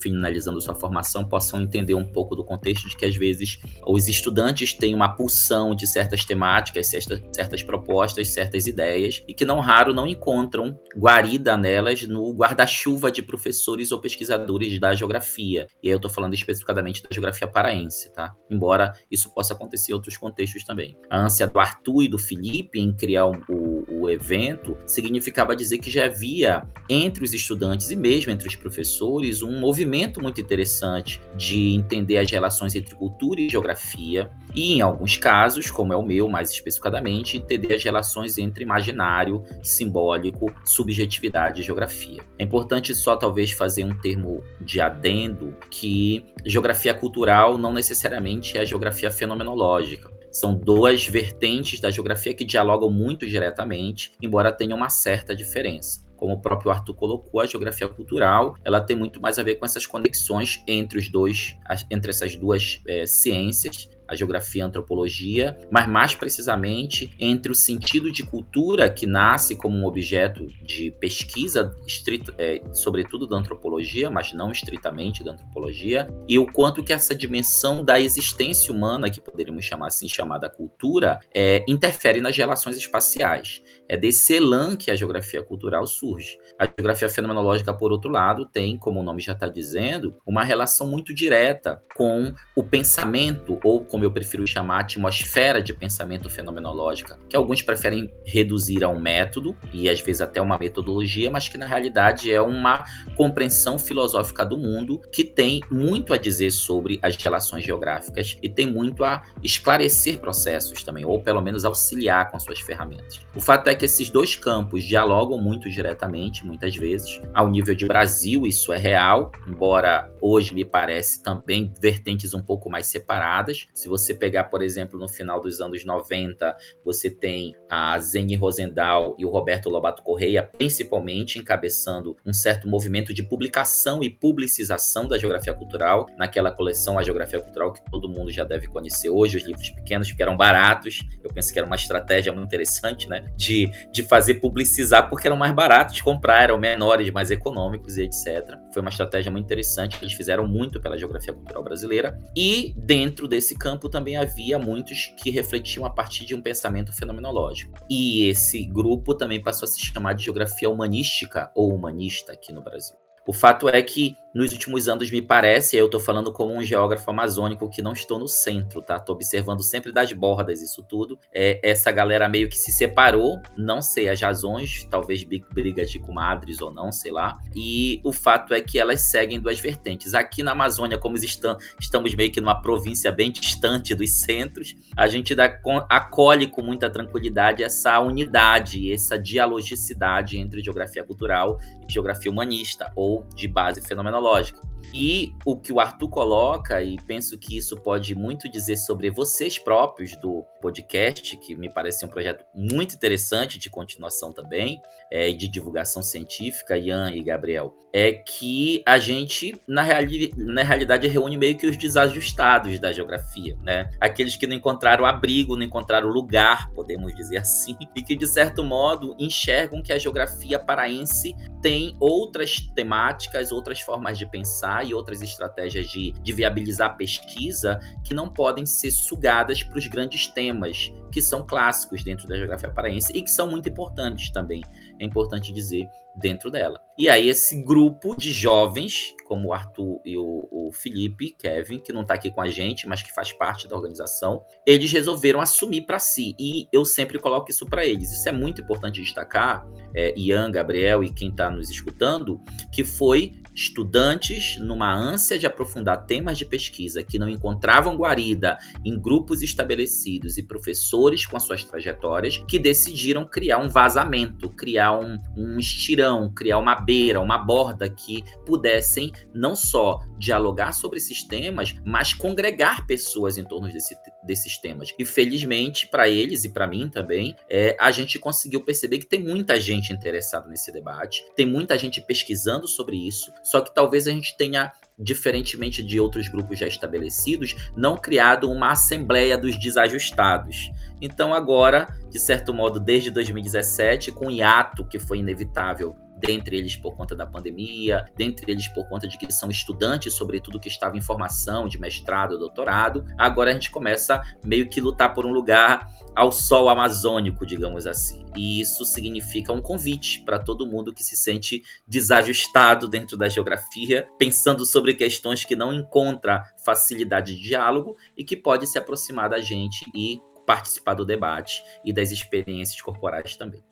finalizando 0.00 0.60
sua 0.60 0.74
formação, 0.74 1.24
possam 1.24 1.60
entender 1.60 1.94
um 1.94 2.04
pouco 2.04 2.34
do 2.34 2.44
contexto 2.44 2.88
de 2.88 2.96
que, 2.96 3.04
às 3.04 3.16
vezes, 3.16 3.58
os 3.86 4.08
estudantes 4.08 4.72
têm 4.72 4.94
uma 4.94 5.08
pulsão 5.08 5.74
de 5.74 5.86
certas 5.86 6.24
temáticas, 6.24 6.88
certas, 6.88 7.22
certas 7.32 7.62
propostas, 7.62 8.28
certas 8.28 8.66
ideias, 8.66 9.22
e 9.26 9.34
que, 9.34 9.44
não 9.44 9.60
raro, 9.60 9.94
não 9.94 10.06
encontram 10.06 10.78
guarida 10.96 11.56
nelas 11.56 12.02
no 12.02 12.32
guarda-chuva 12.32 13.10
de 13.10 13.22
professores 13.22 13.92
ou 13.92 14.00
pesquisadores 14.00 14.78
da 14.78 14.94
geografia. 14.94 15.66
E 15.82 15.88
aí 15.88 15.92
eu 15.92 15.96
estou 15.96 16.10
falando 16.10 16.34
especificadamente 16.34 17.02
da 17.02 17.08
geografia 17.10 17.46
paraense, 17.46 18.12
tá? 18.12 18.34
Embora 18.50 18.92
isso 19.10 19.32
possa 19.32 19.54
acontecer 19.54 19.92
em 19.92 19.94
outros 19.94 20.16
contextos 20.16 20.64
também. 20.64 20.96
A 21.10 21.18
ânsia 21.18 21.46
do 21.46 21.58
Arthur 21.58 22.02
e 22.02 22.08
do 22.08 22.18
Felipe 22.18 22.80
em 22.80 22.92
criar 22.92 23.26
o, 23.26 23.84
o, 23.88 24.10
evento 24.10 24.76
significava 24.86 25.56
dizer 25.56 25.78
que 25.78 25.90
já 25.90 26.04
havia 26.06 26.62
entre 26.88 27.24
os 27.24 27.34
estudantes 27.34 27.90
e 27.90 27.96
mesmo 27.96 28.30
entre 28.30 28.46
os 28.46 28.54
professores 28.54 29.42
um 29.42 29.58
movimento 29.58 29.85
muito 29.86 30.40
interessante 30.40 31.20
de 31.34 31.74
entender 31.74 32.18
as 32.18 32.30
relações 32.30 32.74
entre 32.74 32.94
cultura 32.94 33.40
e 33.40 33.48
geografia, 33.48 34.30
e 34.54 34.74
em 34.74 34.80
alguns 34.80 35.16
casos, 35.16 35.70
como 35.70 35.92
é 35.92 35.96
o 35.96 36.02
meu 36.02 36.28
mais 36.28 36.50
especificadamente, 36.50 37.36
entender 37.36 37.74
as 37.74 37.84
relações 37.84 38.38
entre 38.38 38.64
imaginário, 38.64 39.44
simbólico, 39.62 40.52
subjetividade 40.64 41.60
e 41.60 41.64
geografia. 41.64 42.22
É 42.38 42.44
importante 42.44 42.94
só 42.94 43.16
talvez 43.16 43.52
fazer 43.52 43.84
um 43.84 43.96
termo 43.98 44.42
de 44.60 44.80
adendo 44.80 45.54
que 45.70 46.24
geografia 46.44 46.94
cultural 46.94 47.58
não 47.58 47.72
necessariamente 47.72 48.56
é 48.56 48.60
a 48.60 48.64
geografia 48.64 49.10
fenomenológica. 49.10 50.10
São 50.32 50.54
duas 50.54 51.06
vertentes 51.06 51.80
da 51.80 51.90
geografia 51.90 52.34
que 52.34 52.44
dialogam 52.44 52.90
muito 52.90 53.26
diretamente, 53.26 54.12
embora 54.20 54.52
tenham 54.52 54.76
uma 54.76 54.90
certa 54.90 55.34
diferença 55.34 56.05
como 56.16 56.34
o 56.34 56.40
próprio 56.40 56.70
Arthur 56.70 56.94
colocou, 56.94 57.40
a 57.40 57.46
geografia 57.46 57.88
cultural, 57.88 58.56
ela 58.64 58.80
tem 58.80 58.96
muito 58.96 59.20
mais 59.20 59.38
a 59.38 59.42
ver 59.42 59.56
com 59.56 59.64
essas 59.64 59.86
conexões 59.86 60.62
entre 60.66 60.98
os 60.98 61.08
dois, 61.08 61.56
entre 61.90 62.10
essas 62.10 62.34
duas 62.36 62.80
é, 62.86 63.06
ciências, 63.06 63.88
a 64.08 64.14
geografia 64.14 64.60
e 64.60 64.62
a 64.62 64.66
antropologia, 64.66 65.58
mas 65.70 65.88
mais 65.88 66.14
precisamente 66.14 67.12
entre 67.18 67.50
o 67.50 67.54
sentido 67.54 68.10
de 68.10 68.22
cultura 68.22 68.88
que 68.88 69.06
nasce 69.06 69.56
como 69.56 69.76
um 69.76 69.84
objeto 69.84 70.46
de 70.62 70.90
pesquisa, 70.92 71.76
estrito, 71.86 72.32
é, 72.38 72.62
sobretudo 72.72 73.26
da 73.26 73.36
antropologia, 73.36 74.10
mas 74.10 74.32
não 74.32 74.50
estritamente 74.52 75.24
da 75.24 75.32
antropologia, 75.32 76.08
e 76.28 76.38
o 76.38 76.46
quanto 76.46 76.82
que 76.82 76.92
essa 76.92 77.14
dimensão 77.14 77.84
da 77.84 78.00
existência 78.00 78.72
humana, 78.72 79.10
que 79.10 79.20
poderíamos 79.20 79.64
chamar 79.64 79.88
assim, 79.88 80.08
chamada 80.08 80.48
cultura, 80.48 81.18
é, 81.34 81.64
interfere 81.66 82.20
nas 82.20 82.36
relações 82.36 82.76
espaciais. 82.76 83.62
É 83.88 83.96
desse 83.96 84.34
elan 84.34 84.76
que 84.76 84.90
a 84.90 84.96
geografia 84.96 85.42
cultural 85.42 85.86
surge. 85.86 86.38
A 86.58 86.66
geografia 86.66 87.08
fenomenológica, 87.08 87.72
por 87.72 87.92
outro 87.92 88.10
lado, 88.10 88.46
tem, 88.46 88.76
como 88.76 89.00
o 89.00 89.02
nome 89.02 89.20
já 89.20 89.32
está 89.32 89.48
dizendo, 89.48 90.16
uma 90.26 90.42
relação 90.42 90.88
muito 90.88 91.14
direta 91.14 91.82
com 91.94 92.34
o 92.54 92.62
pensamento, 92.62 93.58
ou 93.62 93.84
como 93.84 94.04
eu 94.04 94.10
prefiro 94.10 94.46
chamar, 94.46 94.80
atmosfera 94.80 95.62
de 95.62 95.72
pensamento 95.72 96.28
fenomenológica, 96.28 97.18
que 97.28 97.36
alguns 97.36 97.62
preferem 97.62 98.12
reduzir 98.24 98.82
a 98.82 98.88
um 98.88 98.98
método 98.98 99.56
e 99.72 99.88
às 99.88 100.00
vezes 100.00 100.20
até 100.20 100.40
uma 100.40 100.58
metodologia, 100.58 101.30
mas 101.30 101.48
que 101.48 101.58
na 101.58 101.66
realidade 101.66 102.32
é 102.32 102.40
uma 102.40 102.84
compreensão 103.16 103.78
filosófica 103.78 104.44
do 104.44 104.58
mundo 104.58 105.00
que 105.12 105.24
tem 105.24 105.62
muito 105.70 106.12
a 106.12 106.16
dizer 106.16 106.50
sobre 106.50 106.98
as 107.02 107.16
relações 107.16 107.64
geográficas 107.64 108.36
e 108.42 108.48
tem 108.48 108.66
muito 108.66 109.04
a 109.04 109.22
esclarecer 109.42 110.18
processos 110.18 110.82
também, 110.82 111.04
ou 111.04 111.22
pelo 111.22 111.40
menos 111.40 111.64
auxiliar 111.64 112.30
com 112.30 112.38
suas 112.40 112.60
ferramentas. 112.60 113.20
O 113.34 113.40
fato 113.40 113.68
é 113.68 113.75
que 113.76 113.84
esses 113.84 114.10
dois 114.10 114.34
campos 114.34 114.82
dialogam 114.84 115.40
muito 115.40 115.70
diretamente, 115.70 116.44
muitas 116.44 116.74
vezes. 116.76 117.20
Ao 117.32 117.48
nível 117.48 117.74
de 117.74 117.86
Brasil, 117.86 118.46
isso 118.46 118.72
é 118.72 118.76
real, 118.76 119.30
embora 119.46 120.10
hoje 120.20 120.54
me 120.54 120.64
parece 120.64 121.22
também 121.22 121.72
vertentes 121.80 122.34
um 122.34 122.42
pouco 122.42 122.68
mais 122.68 122.86
separadas. 122.86 123.66
Se 123.74 123.88
você 123.88 124.14
pegar, 124.14 124.44
por 124.44 124.62
exemplo, 124.62 124.98
no 124.98 125.08
final 125.08 125.40
dos 125.40 125.60
anos 125.60 125.84
90, 125.84 126.56
você 126.84 127.10
tem 127.10 127.54
a 127.70 127.98
Zeni 127.98 128.34
Rosendal 128.34 129.14
e 129.18 129.24
o 129.24 129.30
Roberto 129.30 129.68
Lobato 129.68 130.02
Correia, 130.02 130.42
principalmente 130.42 131.38
encabeçando 131.38 132.16
um 132.24 132.32
certo 132.32 132.68
movimento 132.68 133.12
de 133.12 133.22
publicação 133.22 134.02
e 134.02 134.10
publicização 134.10 135.06
da 135.06 135.18
geografia 135.18 135.54
cultural, 135.54 136.06
naquela 136.16 136.50
coleção 136.50 136.98
A 136.98 137.02
Geografia 137.02 137.40
Cultural 137.40 137.72
que 137.72 137.90
todo 137.90 138.08
mundo 138.08 138.30
já 138.30 138.44
deve 138.44 138.66
conhecer 138.66 139.10
hoje, 139.10 139.36
os 139.36 139.44
livros 139.44 139.70
pequenos, 139.70 140.10
que 140.10 140.22
eram 140.22 140.36
baratos. 140.36 141.00
Eu 141.22 141.32
penso 141.32 141.52
que 141.52 141.58
era 141.58 141.66
uma 141.66 141.76
estratégia 141.76 142.32
muito 142.32 142.46
interessante, 142.46 143.08
né? 143.08 143.32
De 143.36 143.65
de, 143.90 144.02
fazer 144.02 144.34
publicizar 144.34 145.08
porque 145.08 145.26
eram 145.26 145.36
mais 145.36 145.52
baratos 145.52 145.94
de 145.94 146.02
comprar, 146.02 146.42
eram 146.42 146.58
menores, 146.58 147.10
mais 147.10 147.30
econômicos 147.30 147.96
e 147.96 148.02
etc. 148.02 148.56
Foi 148.72 148.80
uma 148.80 148.90
estratégia 148.90 149.30
muito 149.30 149.44
interessante, 149.44 149.98
eles 150.00 150.14
fizeram 150.14 150.46
muito 150.46 150.80
pela 150.80 150.98
geografia 150.98 151.32
cultural 151.32 151.62
brasileira. 151.62 152.20
E 152.36 152.74
dentro 152.76 153.26
desse 153.26 153.56
campo 153.56 153.88
também 153.88 154.16
havia 154.16 154.58
muitos 154.58 155.12
que 155.16 155.30
refletiam 155.30 155.84
a 155.84 155.90
partir 155.90 156.24
de 156.24 156.34
um 156.34 156.40
pensamento 156.40 156.92
fenomenológico. 156.92 157.72
E 157.88 158.28
esse 158.28 158.64
grupo 158.64 159.14
também 159.14 159.42
passou 159.42 159.66
a 159.66 159.70
se 159.70 159.80
chamar 159.80 160.14
de 160.14 160.24
geografia 160.24 160.70
humanística 160.70 161.50
ou 161.54 161.74
humanista 161.74 162.32
aqui 162.32 162.52
no 162.52 162.62
Brasil. 162.62 162.96
O 163.26 163.32
fato 163.32 163.68
é 163.68 163.82
que 163.82 164.16
nos 164.36 164.52
últimos 164.52 164.86
anos, 164.86 165.10
me 165.10 165.22
parece, 165.22 165.78
eu 165.78 165.86
estou 165.86 165.98
falando 165.98 166.30
como 166.30 166.52
um 166.54 166.62
geógrafo 166.62 167.10
amazônico 167.10 167.70
que 167.70 167.80
não 167.80 167.94
estou 167.94 168.18
no 168.18 168.28
centro, 168.28 168.82
tá? 168.82 168.96
Estou 168.96 169.14
observando 169.14 169.62
sempre 169.62 169.90
das 169.90 170.12
bordas 170.12 170.60
isso 170.60 170.82
tudo. 170.82 171.18
É, 171.32 171.58
essa 171.62 171.90
galera 171.90 172.28
meio 172.28 172.46
que 172.46 172.58
se 172.58 172.70
separou, 172.70 173.40
não 173.56 173.80
sei 173.80 174.10
as 174.10 174.20
razões, 174.20 174.86
talvez 174.90 175.24
brigas 175.24 175.90
de 175.90 175.98
comadres 175.98 176.60
ou 176.60 176.70
não, 176.70 176.92
sei 176.92 177.10
lá. 177.10 177.38
E 177.54 177.98
o 178.04 178.12
fato 178.12 178.52
é 178.52 178.60
que 178.60 178.78
elas 178.78 179.00
seguem 179.00 179.40
duas 179.40 179.58
vertentes. 179.58 180.12
Aqui 180.12 180.42
na 180.42 180.52
Amazônia, 180.52 180.98
como 180.98 181.16
estamos 181.16 182.14
meio 182.14 182.30
que 182.30 182.40
numa 182.40 182.60
província 182.60 183.10
bem 183.10 183.32
distante 183.32 183.94
dos 183.94 184.20
centros, 184.20 184.76
a 184.94 185.06
gente 185.06 185.34
dá, 185.34 185.58
acolhe 185.88 186.46
com 186.46 186.60
muita 186.60 186.90
tranquilidade 186.90 187.64
essa 187.64 187.98
unidade, 188.00 188.92
essa 188.92 189.18
dialogicidade 189.18 190.36
entre 190.36 190.62
geografia 190.62 191.02
cultural 191.02 191.58
e 191.88 191.90
geografia 191.90 192.30
humanista, 192.30 192.92
ou 192.94 193.26
de 193.34 193.48
base 193.48 193.80
fenomenológica 193.80 194.25
lógica. 194.26 194.66
E 194.92 195.34
o 195.44 195.56
que 195.56 195.72
o 195.72 195.80
Arthur 195.80 196.08
coloca, 196.08 196.82
e 196.82 196.96
penso 197.02 197.36
que 197.36 197.56
isso 197.56 197.76
pode 197.76 198.14
muito 198.14 198.48
dizer 198.48 198.76
sobre 198.76 199.10
vocês 199.10 199.58
próprios 199.58 200.16
do 200.16 200.44
podcast, 200.60 201.36
que 201.36 201.54
me 201.54 201.68
parece 201.68 202.04
um 202.04 202.08
projeto 202.08 202.44
muito 202.54 202.94
interessante 202.94 203.58
de 203.58 203.68
continuação 203.68 204.32
também, 204.32 204.80
é, 205.10 205.30
de 205.32 205.48
divulgação 205.48 206.02
científica, 206.02 206.76
Ian 206.76 207.10
e 207.12 207.22
Gabriel, 207.22 207.74
é 207.92 208.12
que 208.12 208.82
a 208.84 208.98
gente, 208.98 209.58
na, 209.66 209.80
reali 209.80 210.30
na 210.36 210.62
realidade, 210.62 211.08
reúne 211.08 211.38
meio 211.38 211.56
que 211.56 211.66
os 211.66 211.78
desajustados 211.78 212.78
da 212.78 212.92
geografia, 212.92 213.56
né? 213.62 213.90
Aqueles 213.98 214.36
que 214.36 214.46
não 214.46 214.54
encontraram 214.54 215.06
abrigo, 215.06 215.56
não 215.56 215.62
encontraram 215.62 216.08
lugar, 216.08 216.70
podemos 216.72 217.14
dizer 217.14 217.38
assim, 217.38 217.74
e 217.96 218.02
que, 218.02 218.14
de 218.14 218.26
certo 218.26 218.62
modo, 218.62 219.16
enxergam 219.18 219.82
que 219.82 219.94
a 219.94 219.98
geografia 219.98 220.58
paraense 220.58 221.34
tem 221.62 221.96
outras 221.98 222.60
temáticas, 222.74 223.50
outras 223.50 223.80
formas 223.80 224.18
de 224.18 224.26
pensar 224.26 224.86
e 224.86 224.92
outras 224.92 225.22
estratégias 225.22 225.88
de, 225.88 226.12
de 226.12 226.32
viabilizar 226.34 226.90
a 226.90 226.94
pesquisa 226.94 227.80
que 228.04 228.12
não 228.12 228.28
podem 228.28 228.66
ser 228.66 228.90
sugadas 228.90 229.62
para 229.62 229.78
os 229.78 229.86
grandes 229.86 230.26
temas 230.26 230.92
que 231.10 231.22
são 231.22 231.46
clássicos 231.46 232.04
dentro 232.04 232.28
da 232.28 232.36
geografia 232.36 232.68
paraense 232.68 233.10
e 233.14 233.22
que 233.22 233.30
são 233.30 233.48
muito 233.48 233.68
importantes 233.70 234.30
também, 234.30 234.62
é 234.98 235.04
importante 235.04 235.52
dizer, 235.52 235.88
dentro 236.16 236.50
dela. 236.50 236.80
E 236.98 237.08
aí 237.08 237.28
esse 237.28 237.62
grupo 237.62 238.16
de 238.16 238.32
jovens, 238.32 239.14
como 239.26 239.48
o 239.48 239.52
Arthur 239.52 240.00
e 240.04 240.16
o, 240.16 240.48
o 240.50 240.72
Felipe, 240.72 241.36
Kevin, 241.38 241.78
que 241.78 241.92
não 241.92 242.02
está 242.02 242.14
aqui 242.14 242.30
com 242.30 242.40
a 242.40 242.48
gente, 242.48 242.88
mas 242.88 243.02
que 243.02 243.12
faz 243.12 243.32
parte 243.32 243.68
da 243.68 243.76
organização, 243.76 244.42
eles 244.66 244.90
resolveram 244.90 245.40
assumir 245.40 245.82
para 245.82 245.98
si. 245.98 246.34
E 246.38 246.66
eu 246.72 246.84
sempre 246.84 247.18
coloco 247.18 247.50
isso 247.50 247.66
para 247.66 247.84
eles. 247.84 248.10
Isso 248.12 248.28
é 248.28 248.32
muito 248.32 248.62
importante 248.62 249.02
destacar, 249.02 249.66
é, 249.94 250.14
Ian, 250.16 250.50
Gabriel 250.50 251.04
e 251.04 251.12
quem 251.12 251.28
está 251.28 251.50
nos 251.50 251.68
escutando, 251.70 252.40
que 252.72 252.82
foi 252.82 253.34
estudantes 253.56 254.58
numa 254.58 254.94
ânsia 254.94 255.38
de 255.38 255.46
aprofundar 255.46 256.04
temas 256.04 256.36
de 256.36 256.44
pesquisa 256.44 257.02
que 257.02 257.18
não 257.18 257.28
encontravam 257.28 257.96
guarida 257.96 258.58
em 258.84 259.00
grupos 259.00 259.42
estabelecidos 259.42 260.36
e 260.36 260.42
professores 260.42 261.24
com 261.24 261.38
as 261.38 261.42
suas 261.42 261.64
trajetórias 261.64 262.36
que 262.46 262.58
decidiram 262.58 263.24
criar 263.24 263.58
um 263.58 263.68
vazamento, 263.68 264.50
criar 264.50 264.98
um, 264.98 265.18
um 265.34 265.58
estirão, 265.58 266.30
criar 266.32 266.58
uma 266.58 266.74
beira, 266.74 267.20
uma 267.20 267.38
borda 267.38 267.88
que 267.88 268.22
pudessem 268.44 269.10
não 269.34 269.56
só 269.56 270.00
dialogar 270.18 270.72
sobre 270.72 270.98
esses 270.98 271.22
temas, 271.24 271.74
mas 271.84 272.12
congregar 272.12 272.86
pessoas 272.86 273.38
em 273.38 273.44
torno 273.44 273.72
desse, 273.72 273.96
desses 274.22 274.58
temas. 274.58 274.92
E 274.98 275.04
felizmente, 275.04 275.88
para 275.88 276.08
eles 276.08 276.44
e 276.44 276.50
para 276.50 276.66
mim 276.66 276.90
também, 276.90 277.34
é, 277.48 277.74
a 277.80 277.90
gente 277.90 278.18
conseguiu 278.18 278.62
perceber 278.62 278.98
que 278.98 279.06
tem 279.06 279.22
muita 279.22 279.58
gente 279.58 279.92
interessada 279.92 280.46
nesse 280.48 280.70
debate, 280.70 281.24
tem 281.34 281.46
muita 281.46 281.78
gente 281.78 282.02
pesquisando 282.02 282.68
sobre 282.68 282.96
isso, 282.96 283.32
só 283.46 283.60
que 283.60 283.72
talvez 283.72 284.08
a 284.08 284.10
gente 284.10 284.36
tenha 284.36 284.72
diferentemente 284.98 285.80
de 285.82 286.00
outros 286.00 286.26
grupos 286.26 286.58
já 286.58 286.66
estabelecidos, 286.66 287.54
não 287.76 287.96
criado 287.96 288.50
uma 288.50 288.72
assembleia 288.72 289.38
dos 289.38 289.56
desajustados. 289.56 290.70
Então 291.00 291.32
agora, 291.32 291.94
de 292.10 292.18
certo 292.18 292.52
modo, 292.52 292.80
desde 292.80 293.08
2017, 293.08 294.10
com 294.10 294.26
o 294.26 294.30
hiato 294.32 294.84
que 294.84 294.98
foi 294.98 295.18
inevitável 295.18 295.94
dentre 296.16 296.56
eles 296.56 296.76
por 296.76 296.96
conta 296.96 297.14
da 297.14 297.26
pandemia, 297.26 298.10
dentre 298.16 298.50
eles 298.50 298.68
por 298.68 298.88
conta 298.88 299.06
de 299.06 299.18
que 299.18 299.30
são 299.32 299.50
estudantes, 299.50 300.14
sobretudo 300.14 300.58
que 300.58 300.68
estavam 300.68 300.96
em 300.96 301.02
formação 301.02 301.68
de 301.68 301.78
mestrado, 301.78 302.38
doutorado. 302.38 303.04
Agora 303.18 303.50
a 303.50 303.52
gente 303.52 303.70
começa 303.70 304.22
meio 304.42 304.68
que 304.68 304.80
lutar 304.80 305.14
por 305.14 305.26
um 305.26 305.32
lugar 305.32 305.88
ao 306.14 306.32
sol 306.32 306.70
amazônico, 306.70 307.44
digamos 307.44 307.86
assim. 307.86 308.24
E 308.34 308.60
isso 308.60 308.84
significa 308.86 309.52
um 309.52 309.60
convite 309.60 310.22
para 310.22 310.38
todo 310.38 310.66
mundo 310.66 310.92
que 310.92 311.04
se 311.04 311.16
sente 311.16 311.62
desajustado 311.86 312.88
dentro 312.88 313.16
da 313.16 313.28
geografia, 313.28 314.08
pensando 314.18 314.64
sobre 314.64 314.94
questões 314.94 315.44
que 315.44 315.54
não 315.54 315.74
encontra 315.74 316.42
facilidade 316.64 317.36
de 317.36 317.42
diálogo 317.42 317.96
e 318.16 318.24
que 318.24 318.36
pode 318.36 318.66
se 318.66 318.78
aproximar 318.78 319.28
da 319.28 319.40
gente 319.40 319.84
e 319.94 320.18
participar 320.46 320.94
do 320.94 321.04
debate 321.04 321.62
e 321.84 321.92
das 321.92 322.10
experiências 322.10 322.80
corporais 322.80 323.36
também. 323.36 323.62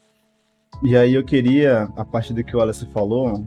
E 0.82 0.96
aí 0.96 1.14
eu 1.14 1.24
queria, 1.24 1.88
a 1.96 2.04
partir 2.04 2.34
do 2.34 2.44
que 2.44 2.56
o 2.56 2.60
Alice 2.60 2.84
falou, 2.86 3.44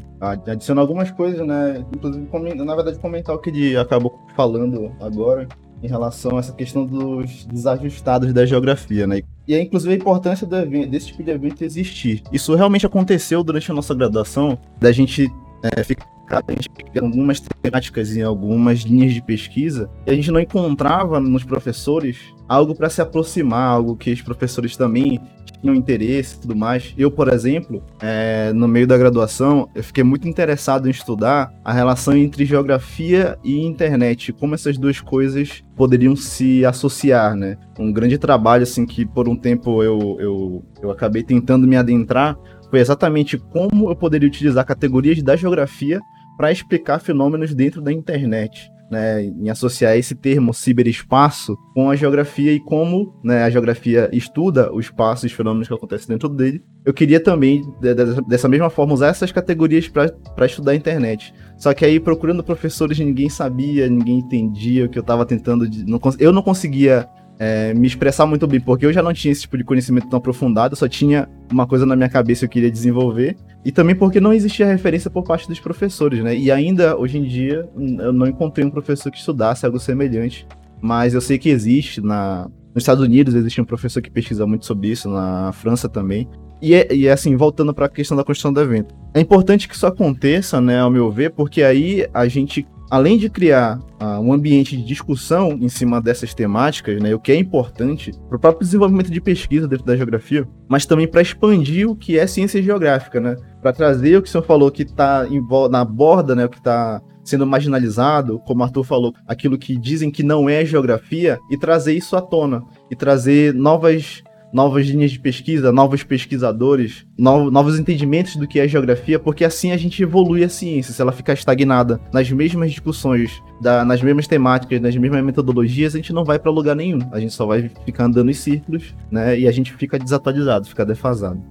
adicionar 0.48 0.82
algumas 0.82 1.12
coisas, 1.12 1.46
né? 1.46 1.86
Inclusive, 1.96 2.28
na 2.56 2.76
verdade, 2.76 3.00
comentar 3.00 3.36
o 3.36 3.40
que 3.40 3.50
ele 3.50 3.78
acabou 3.78 4.20
falando 4.36 4.92
agora, 5.00 5.48
em 5.82 5.88
relação 5.88 6.38
a 6.38 6.40
essa 6.40 6.54
questão 6.54 6.86
dos 6.86 7.46
desajustados 7.46 8.34
da 8.34 8.46
geografia, 8.46 9.06
né? 9.06 9.22
E 9.48 9.54
é 9.54 9.62
inclusive 9.62 9.94
a 9.94 9.98
importância 9.98 10.48
desse 10.48 11.08
tipo 11.08 11.24
de 11.24 11.32
evento 11.32 11.64
existir. 11.64 12.24
Isso 12.32 12.56
realmente 12.56 12.86
aconteceu 12.86 13.44
durante 13.44 13.72
a 13.72 13.74
nossa 13.74 13.94
graduação, 13.94 14.58
da 14.80 14.92
gente 14.92 15.32
é, 15.64 15.84
ficar 15.84 16.08
a 16.30 17.00
algumas 17.02 17.40
temáticas 17.40 18.16
em 18.18 18.22
algumas 18.22 18.80
linhas 18.80 19.14
de 19.14 19.22
pesquisa 19.22 19.90
e 20.06 20.12
a 20.12 20.14
gente 20.14 20.30
não 20.30 20.42
encontrava 20.42 21.22
nos 21.22 21.46
professores 21.46 22.18
algo 22.50 22.76
para 22.76 22.90
se 22.90 23.02
aproximar, 23.02 23.72
algo 23.72 23.96
que 23.96 24.12
os 24.12 24.22
professores 24.22 24.76
também 24.76 25.22
tinham 25.62 25.76
interesse 25.76 26.36
e 26.36 26.40
tudo 26.40 26.56
mais. 26.56 26.94
Eu, 26.98 27.12
por 27.12 27.28
exemplo, 27.28 27.84
é, 28.02 28.52
no 28.54 28.68
meio 28.68 28.88
da 28.88 28.98
graduação, 28.98 29.70
eu 29.76 29.84
fiquei 29.84 30.04
muito 30.04 30.28
interessado 30.28 30.88
em 30.88 30.92
estudar 30.92 31.54
a 31.64 31.74
relação 31.74 32.16
entre 32.16 32.46
geografia 32.46 33.38
e 33.44 33.66
internet, 33.66 34.34
como 34.34 34.56
essas 34.56 34.78
duas 34.78 35.00
coisas 35.00 35.64
poderiam 35.76 36.16
se 36.16 36.66
associar, 36.66 37.36
né? 37.36 37.58
Um 37.80 37.92
grande 37.92 38.18
trabalho, 38.18 38.64
assim, 38.64 38.86
que 38.86 39.06
por 39.06 39.28
um 39.28 39.36
tempo 39.36 39.84
eu, 39.84 40.18
eu, 40.20 40.66
eu 40.82 40.92
acabei 40.92 41.24
tentando 41.24 41.68
me 41.68 41.76
adentrar, 41.76 42.38
foi 42.70 42.80
exatamente 42.80 43.38
como 43.38 43.90
eu 43.90 43.96
poderia 43.96 44.28
utilizar 44.28 44.66
categorias 44.66 45.22
da 45.22 45.36
geografia 45.36 46.00
para 46.36 46.52
explicar 46.52 47.00
fenômenos 47.00 47.54
dentro 47.54 47.82
da 47.82 47.92
internet 47.92 48.70
né, 48.90 49.24
em 49.24 49.50
associar 49.50 49.98
esse 49.98 50.16
termo 50.16 50.54
ciberespaço 50.54 51.58
com 51.74 51.90
a 51.90 51.96
geografia 51.96 52.54
e 52.54 52.60
como 52.60 53.20
né, 53.24 53.44
a 53.44 53.50
geografia 53.50 54.10
estuda 54.14 54.72
o 54.74 54.80
espaço 54.80 55.26
e 55.26 55.28
os 55.28 55.34
fenômenos 55.34 55.68
que 55.68 55.74
acontecem 55.74 56.08
dentro 56.08 56.30
dele. 56.30 56.64
Eu 56.86 56.94
queria 56.94 57.20
também, 57.20 57.62
de, 57.82 57.94
de, 57.94 58.22
dessa 58.28 58.48
mesma 58.48 58.70
forma, 58.70 58.94
usar 58.94 59.08
essas 59.08 59.32
categorias 59.32 59.88
para 59.90 60.46
estudar 60.46 60.72
a 60.72 60.76
internet. 60.76 61.34
Só 61.58 61.74
que 61.74 61.84
aí, 61.84 62.00
procurando 62.00 62.44
professores, 62.44 62.98
ninguém 62.98 63.30
sabia, 63.30 63.90
ninguém 63.90 64.20
entendia 64.20 64.86
o 64.86 64.90
que 64.90 64.98
eu 64.98 65.02
estava 65.02 65.26
tentando. 65.26 65.68
De, 65.68 65.86
não, 65.86 66.00
eu 66.18 66.32
não 66.32 66.42
conseguia 66.42 67.08
é, 67.40 67.74
me 67.74 67.88
expressar 67.88 68.26
muito 68.26 68.48
bem, 68.48 68.60
porque 68.60 68.86
eu 68.86 68.94
já 68.94 69.02
não 69.04 69.14
tinha 69.14 69.32
esse 69.32 69.42
tipo 69.42 69.58
de 69.58 69.64
conhecimento 69.64 70.10
tão 70.10 70.18
aprofundado, 70.18 70.76
só 70.76 70.88
tinha 70.88 71.30
uma 71.52 71.68
coisa 71.68 71.86
na 71.86 71.96
minha 71.96 72.10
cabeça 72.10 72.42
que 72.42 72.46
eu 72.46 72.50
queria 72.50 72.72
desenvolver, 72.72 73.38
e 73.64 73.72
também 73.72 73.96
porque 73.96 74.20
não 74.20 74.34
existia 74.34 74.66
referência 74.66 75.10
por 75.10 75.24
parte 75.24 75.48
dos 75.48 75.60
professores, 75.60 76.24
né? 76.24 76.36
E 76.36 76.52
ainda, 76.52 76.98
hoje 76.98 77.18
em 77.18 77.24
dia, 77.24 77.68
eu 77.76 78.12
não 78.12 78.28
encontrei 78.28 78.66
um 78.66 78.70
professor 78.70 79.12
que 79.12 79.18
estudasse 79.18 79.66
algo 79.66 79.80
semelhante, 79.80 80.48
mas 80.82 81.14
eu 81.14 81.22
sei 81.22 81.38
que 81.38 81.50
existe, 81.50 82.02
na, 82.02 82.50
nos 82.74 82.84
Estados 82.84 83.04
Unidos 83.04 83.36
existe 83.36 83.62
um 83.62 83.66
professor 83.66 84.02
que 84.02 84.10
pesquisa 84.10 84.46
muito 84.46 84.66
sobre 84.66 84.90
isso, 84.90 85.10
na 85.10 85.52
França 85.52 85.88
também, 85.88 86.28
e, 86.62 86.74
é, 86.74 86.94
e 86.94 87.08
é 87.08 87.12
assim, 87.12 87.36
voltando 87.36 87.74
para 87.74 87.86
a 87.86 87.90
questão 87.90 88.18
da 88.18 88.24
construção 88.24 88.52
do 88.52 88.60
evento. 88.60 88.96
É 89.14 89.20
importante 89.20 89.68
que 89.68 89.76
isso 89.76 89.86
aconteça, 89.86 90.60
né, 90.60 90.80
ao 90.80 90.90
meu 90.90 91.12
ver, 91.12 91.32
porque 91.32 91.62
aí 91.62 92.08
a 92.14 92.28
gente 92.28 92.66
além 92.90 93.18
de 93.18 93.30
criar 93.30 93.80
uh, 94.02 94.20
um 94.20 94.34
ambiente 94.34 94.78
de 94.78 94.84
discussão 94.84 95.52
em 95.54 95.70
cima 95.70 96.02
dessas 96.02 96.34
temáticas, 96.34 97.02
né, 97.02 97.14
o 97.14 97.20
que 97.20 97.32
é 97.32 97.36
importante 97.36 98.12
para 98.28 98.38
o 98.38 98.40
próprio 98.40 98.66
desenvolvimento 98.66 99.12
de 99.12 99.22
pesquisa 99.22 99.68
dentro 99.68 99.86
da 99.86 99.96
geografia, 99.96 100.48
mas 100.68 100.86
também 100.86 101.08
para 101.08 101.22
expandir 101.22 101.90
o 101.90 101.96
que 101.96 102.18
é 102.18 102.26
ciência 102.26 102.62
geográfica, 102.62 103.20
né, 103.20 103.36
para 103.62 103.74
trazer 103.74 104.18
o 104.18 104.22
que 104.22 104.30
o 104.30 104.32
senhor 104.32 104.44
falou 104.44 104.72
que 104.72 104.84
está 104.84 105.26
na 105.70 105.84
borda, 105.84 106.36
né, 106.36 106.46
o 106.46 106.50
que 106.50 106.58
está 106.58 107.02
sendo 107.24 107.46
marginalizado, 107.46 108.40
como 108.40 108.62
o 108.62 108.64
Arthur 108.64 108.86
falou, 108.86 109.14
aquilo 109.28 109.58
que 109.58 109.78
dizem 109.78 110.10
que 110.10 110.24
não 110.24 110.48
é 110.48 110.64
geografia, 110.64 111.38
e 111.52 111.58
trazer 111.58 111.94
isso 111.94 112.16
à 112.16 112.22
tona, 112.22 112.64
e 112.90 112.96
trazer 112.96 113.54
novas 113.54 114.24
novas 114.52 114.88
linhas 114.88 115.12
de 115.12 115.20
pesquisa, 115.20 115.72
novos 115.72 116.04
pesquisadores, 116.04 117.06
no, 117.18 117.52
novos 117.52 117.80
entendimentos 117.80 118.36
do 118.36 118.48
que 118.48 118.60
é 118.60 118.68
geografia, 118.68 119.20
porque 119.20 119.44
assim 119.44 119.72
a 119.72 119.78
gente 119.78 120.02
evolui 120.02 120.44
a 120.44 120.50
ciência. 120.50 120.94
Se 120.94 121.02
ela 121.02 121.12
ficar 121.12 121.34
estagnada 121.34 122.00
nas 122.14 122.32
mesmas 122.32 122.72
discussões, 122.72 123.42
da, 123.62 123.84
nas 123.84 124.02
mesmas 124.02 124.28
temáticas, 124.28 124.80
nas 124.80 124.96
mesmas 124.96 125.24
metodologias, 125.24 125.94
a 125.94 125.98
gente 125.98 126.14
não 126.14 126.24
vai 126.24 126.40
para 126.40 126.52
lugar 126.52 126.76
nenhum. 126.76 127.00
A 127.12 127.20
gente 127.20 127.34
só 127.34 127.46
vai 127.46 127.70
ficar 127.86 128.06
andando 128.06 128.30
em 128.30 128.34
círculos, 128.34 128.96
né? 129.12 129.38
E 129.40 129.48
a 129.48 129.52
gente 129.52 129.74
fica 129.74 130.00
desatualizado, 130.00 130.68
fica 130.68 130.86
defasado. 130.86 131.42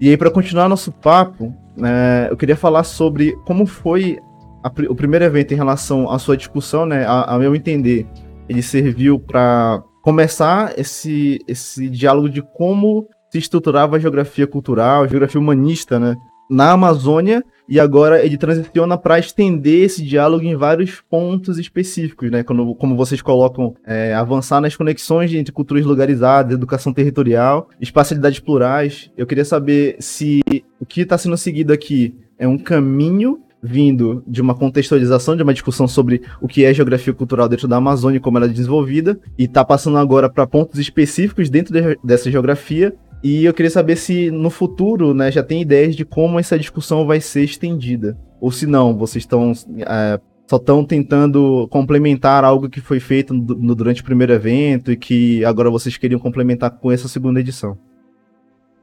E 0.00 0.08
aí, 0.08 0.16
para 0.16 0.30
continuar 0.30 0.68
nosso 0.68 0.90
papo, 0.90 1.54
é, 1.82 2.28
eu 2.30 2.36
queria 2.36 2.56
falar 2.56 2.84
sobre 2.84 3.32
como 3.44 3.66
foi 3.66 4.18
a, 4.64 4.72
o 4.88 4.94
primeiro 4.94 5.24
evento 5.24 5.52
em 5.52 5.56
relação 5.56 6.10
à 6.10 6.18
sua 6.18 6.36
discussão, 6.36 6.86
né? 6.86 7.04
A, 7.04 7.34
a 7.34 7.38
meu 7.38 7.54
entender, 7.54 8.06
ele 8.48 8.62
serviu 8.62 9.18
para 9.18 9.82
começar 10.02 10.78
esse, 10.78 11.38
esse 11.46 11.88
diálogo 11.88 12.28
de 12.28 12.42
como 12.42 13.06
se 13.30 13.38
estruturava 13.38 13.96
a 13.96 13.98
geografia 13.98 14.46
cultural, 14.46 15.04
a 15.04 15.06
geografia 15.06 15.40
humanista, 15.40 15.98
né? 15.98 16.16
Na 16.50 16.72
Amazônia, 16.72 17.44
e 17.68 17.78
agora 17.78 18.24
ele 18.24 18.36
transiciona 18.36 18.98
para 18.98 19.20
estender 19.20 19.84
esse 19.84 20.02
diálogo 20.02 20.44
em 20.44 20.56
vários 20.56 21.00
pontos 21.00 21.58
específicos, 21.58 22.28
né? 22.28 22.42
Quando, 22.42 22.74
como 22.74 22.96
vocês 22.96 23.22
colocam, 23.22 23.76
é, 23.86 24.12
avançar 24.12 24.60
nas 24.60 24.74
conexões 24.74 25.32
entre 25.32 25.52
culturas 25.52 25.84
localizadas, 25.84 26.52
educação 26.52 26.92
territorial, 26.92 27.68
espacialidades 27.80 28.40
plurais. 28.40 29.12
Eu 29.16 29.28
queria 29.28 29.44
saber 29.44 29.96
se 30.00 30.40
o 30.80 30.84
que 30.84 31.02
está 31.02 31.16
sendo 31.16 31.36
seguido 31.36 31.72
aqui 31.72 32.12
é 32.36 32.48
um 32.48 32.58
caminho 32.58 33.38
vindo 33.62 34.22
de 34.26 34.40
uma 34.40 34.54
contextualização, 34.54 35.36
de 35.36 35.42
uma 35.42 35.52
discussão 35.52 35.86
sobre 35.86 36.22
o 36.40 36.48
que 36.48 36.64
é 36.64 36.72
geografia 36.72 37.12
cultural 37.12 37.48
dentro 37.48 37.68
da 37.68 37.76
Amazônia 37.76 38.16
e 38.16 38.20
como 38.20 38.38
ela 38.38 38.46
é 38.46 38.48
desenvolvida, 38.48 39.18
e 39.38 39.44
está 39.44 39.64
passando 39.64 39.98
agora 39.98 40.30
para 40.30 40.46
pontos 40.46 40.78
específicos 40.78 41.50
dentro 41.50 41.72
de, 41.72 41.98
dessa 42.02 42.30
geografia. 42.30 42.94
E 43.22 43.44
eu 43.44 43.52
queria 43.52 43.70
saber 43.70 43.96
se 43.96 44.30
no 44.30 44.48
futuro 44.48 45.12
né, 45.12 45.30
já 45.30 45.42
tem 45.42 45.60
ideias 45.60 45.94
de 45.94 46.06
como 46.06 46.38
essa 46.38 46.58
discussão 46.58 47.06
vai 47.06 47.20
ser 47.20 47.44
estendida. 47.44 48.18
Ou 48.40 48.50
se 48.50 48.66
não, 48.66 48.96
vocês 48.96 49.24
estão 49.24 49.52
é, 49.80 50.18
só 50.50 50.56
estão 50.56 50.84
tentando 50.84 51.68
complementar 51.68 52.42
algo 52.42 52.68
que 52.68 52.80
foi 52.80 52.98
feito 52.98 53.32
no, 53.32 53.54
no, 53.54 53.74
durante 53.74 54.00
o 54.00 54.04
primeiro 54.04 54.32
evento 54.32 54.90
e 54.90 54.96
que 54.96 55.44
agora 55.44 55.70
vocês 55.70 55.96
queriam 55.96 56.18
complementar 56.18 56.72
com 56.72 56.90
essa 56.90 57.06
segunda 57.06 57.38
edição. 57.38 57.78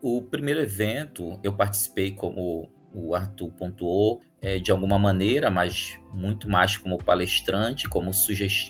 O 0.02 0.22
primeiro 0.22 0.62
evento 0.62 1.38
eu 1.44 1.52
participei 1.52 2.12
como 2.12 2.70
o 2.94 3.14
Arthur 3.14 3.52
pontuou, 3.52 4.22
é, 4.42 4.60
de 4.60 4.72
alguma 4.72 5.00
maneira, 5.00 5.50
mas 5.50 6.00
muito 6.14 6.50
mais 6.50 6.78
como 6.78 6.98
palestrante, 6.98 7.88
como, 7.88 8.12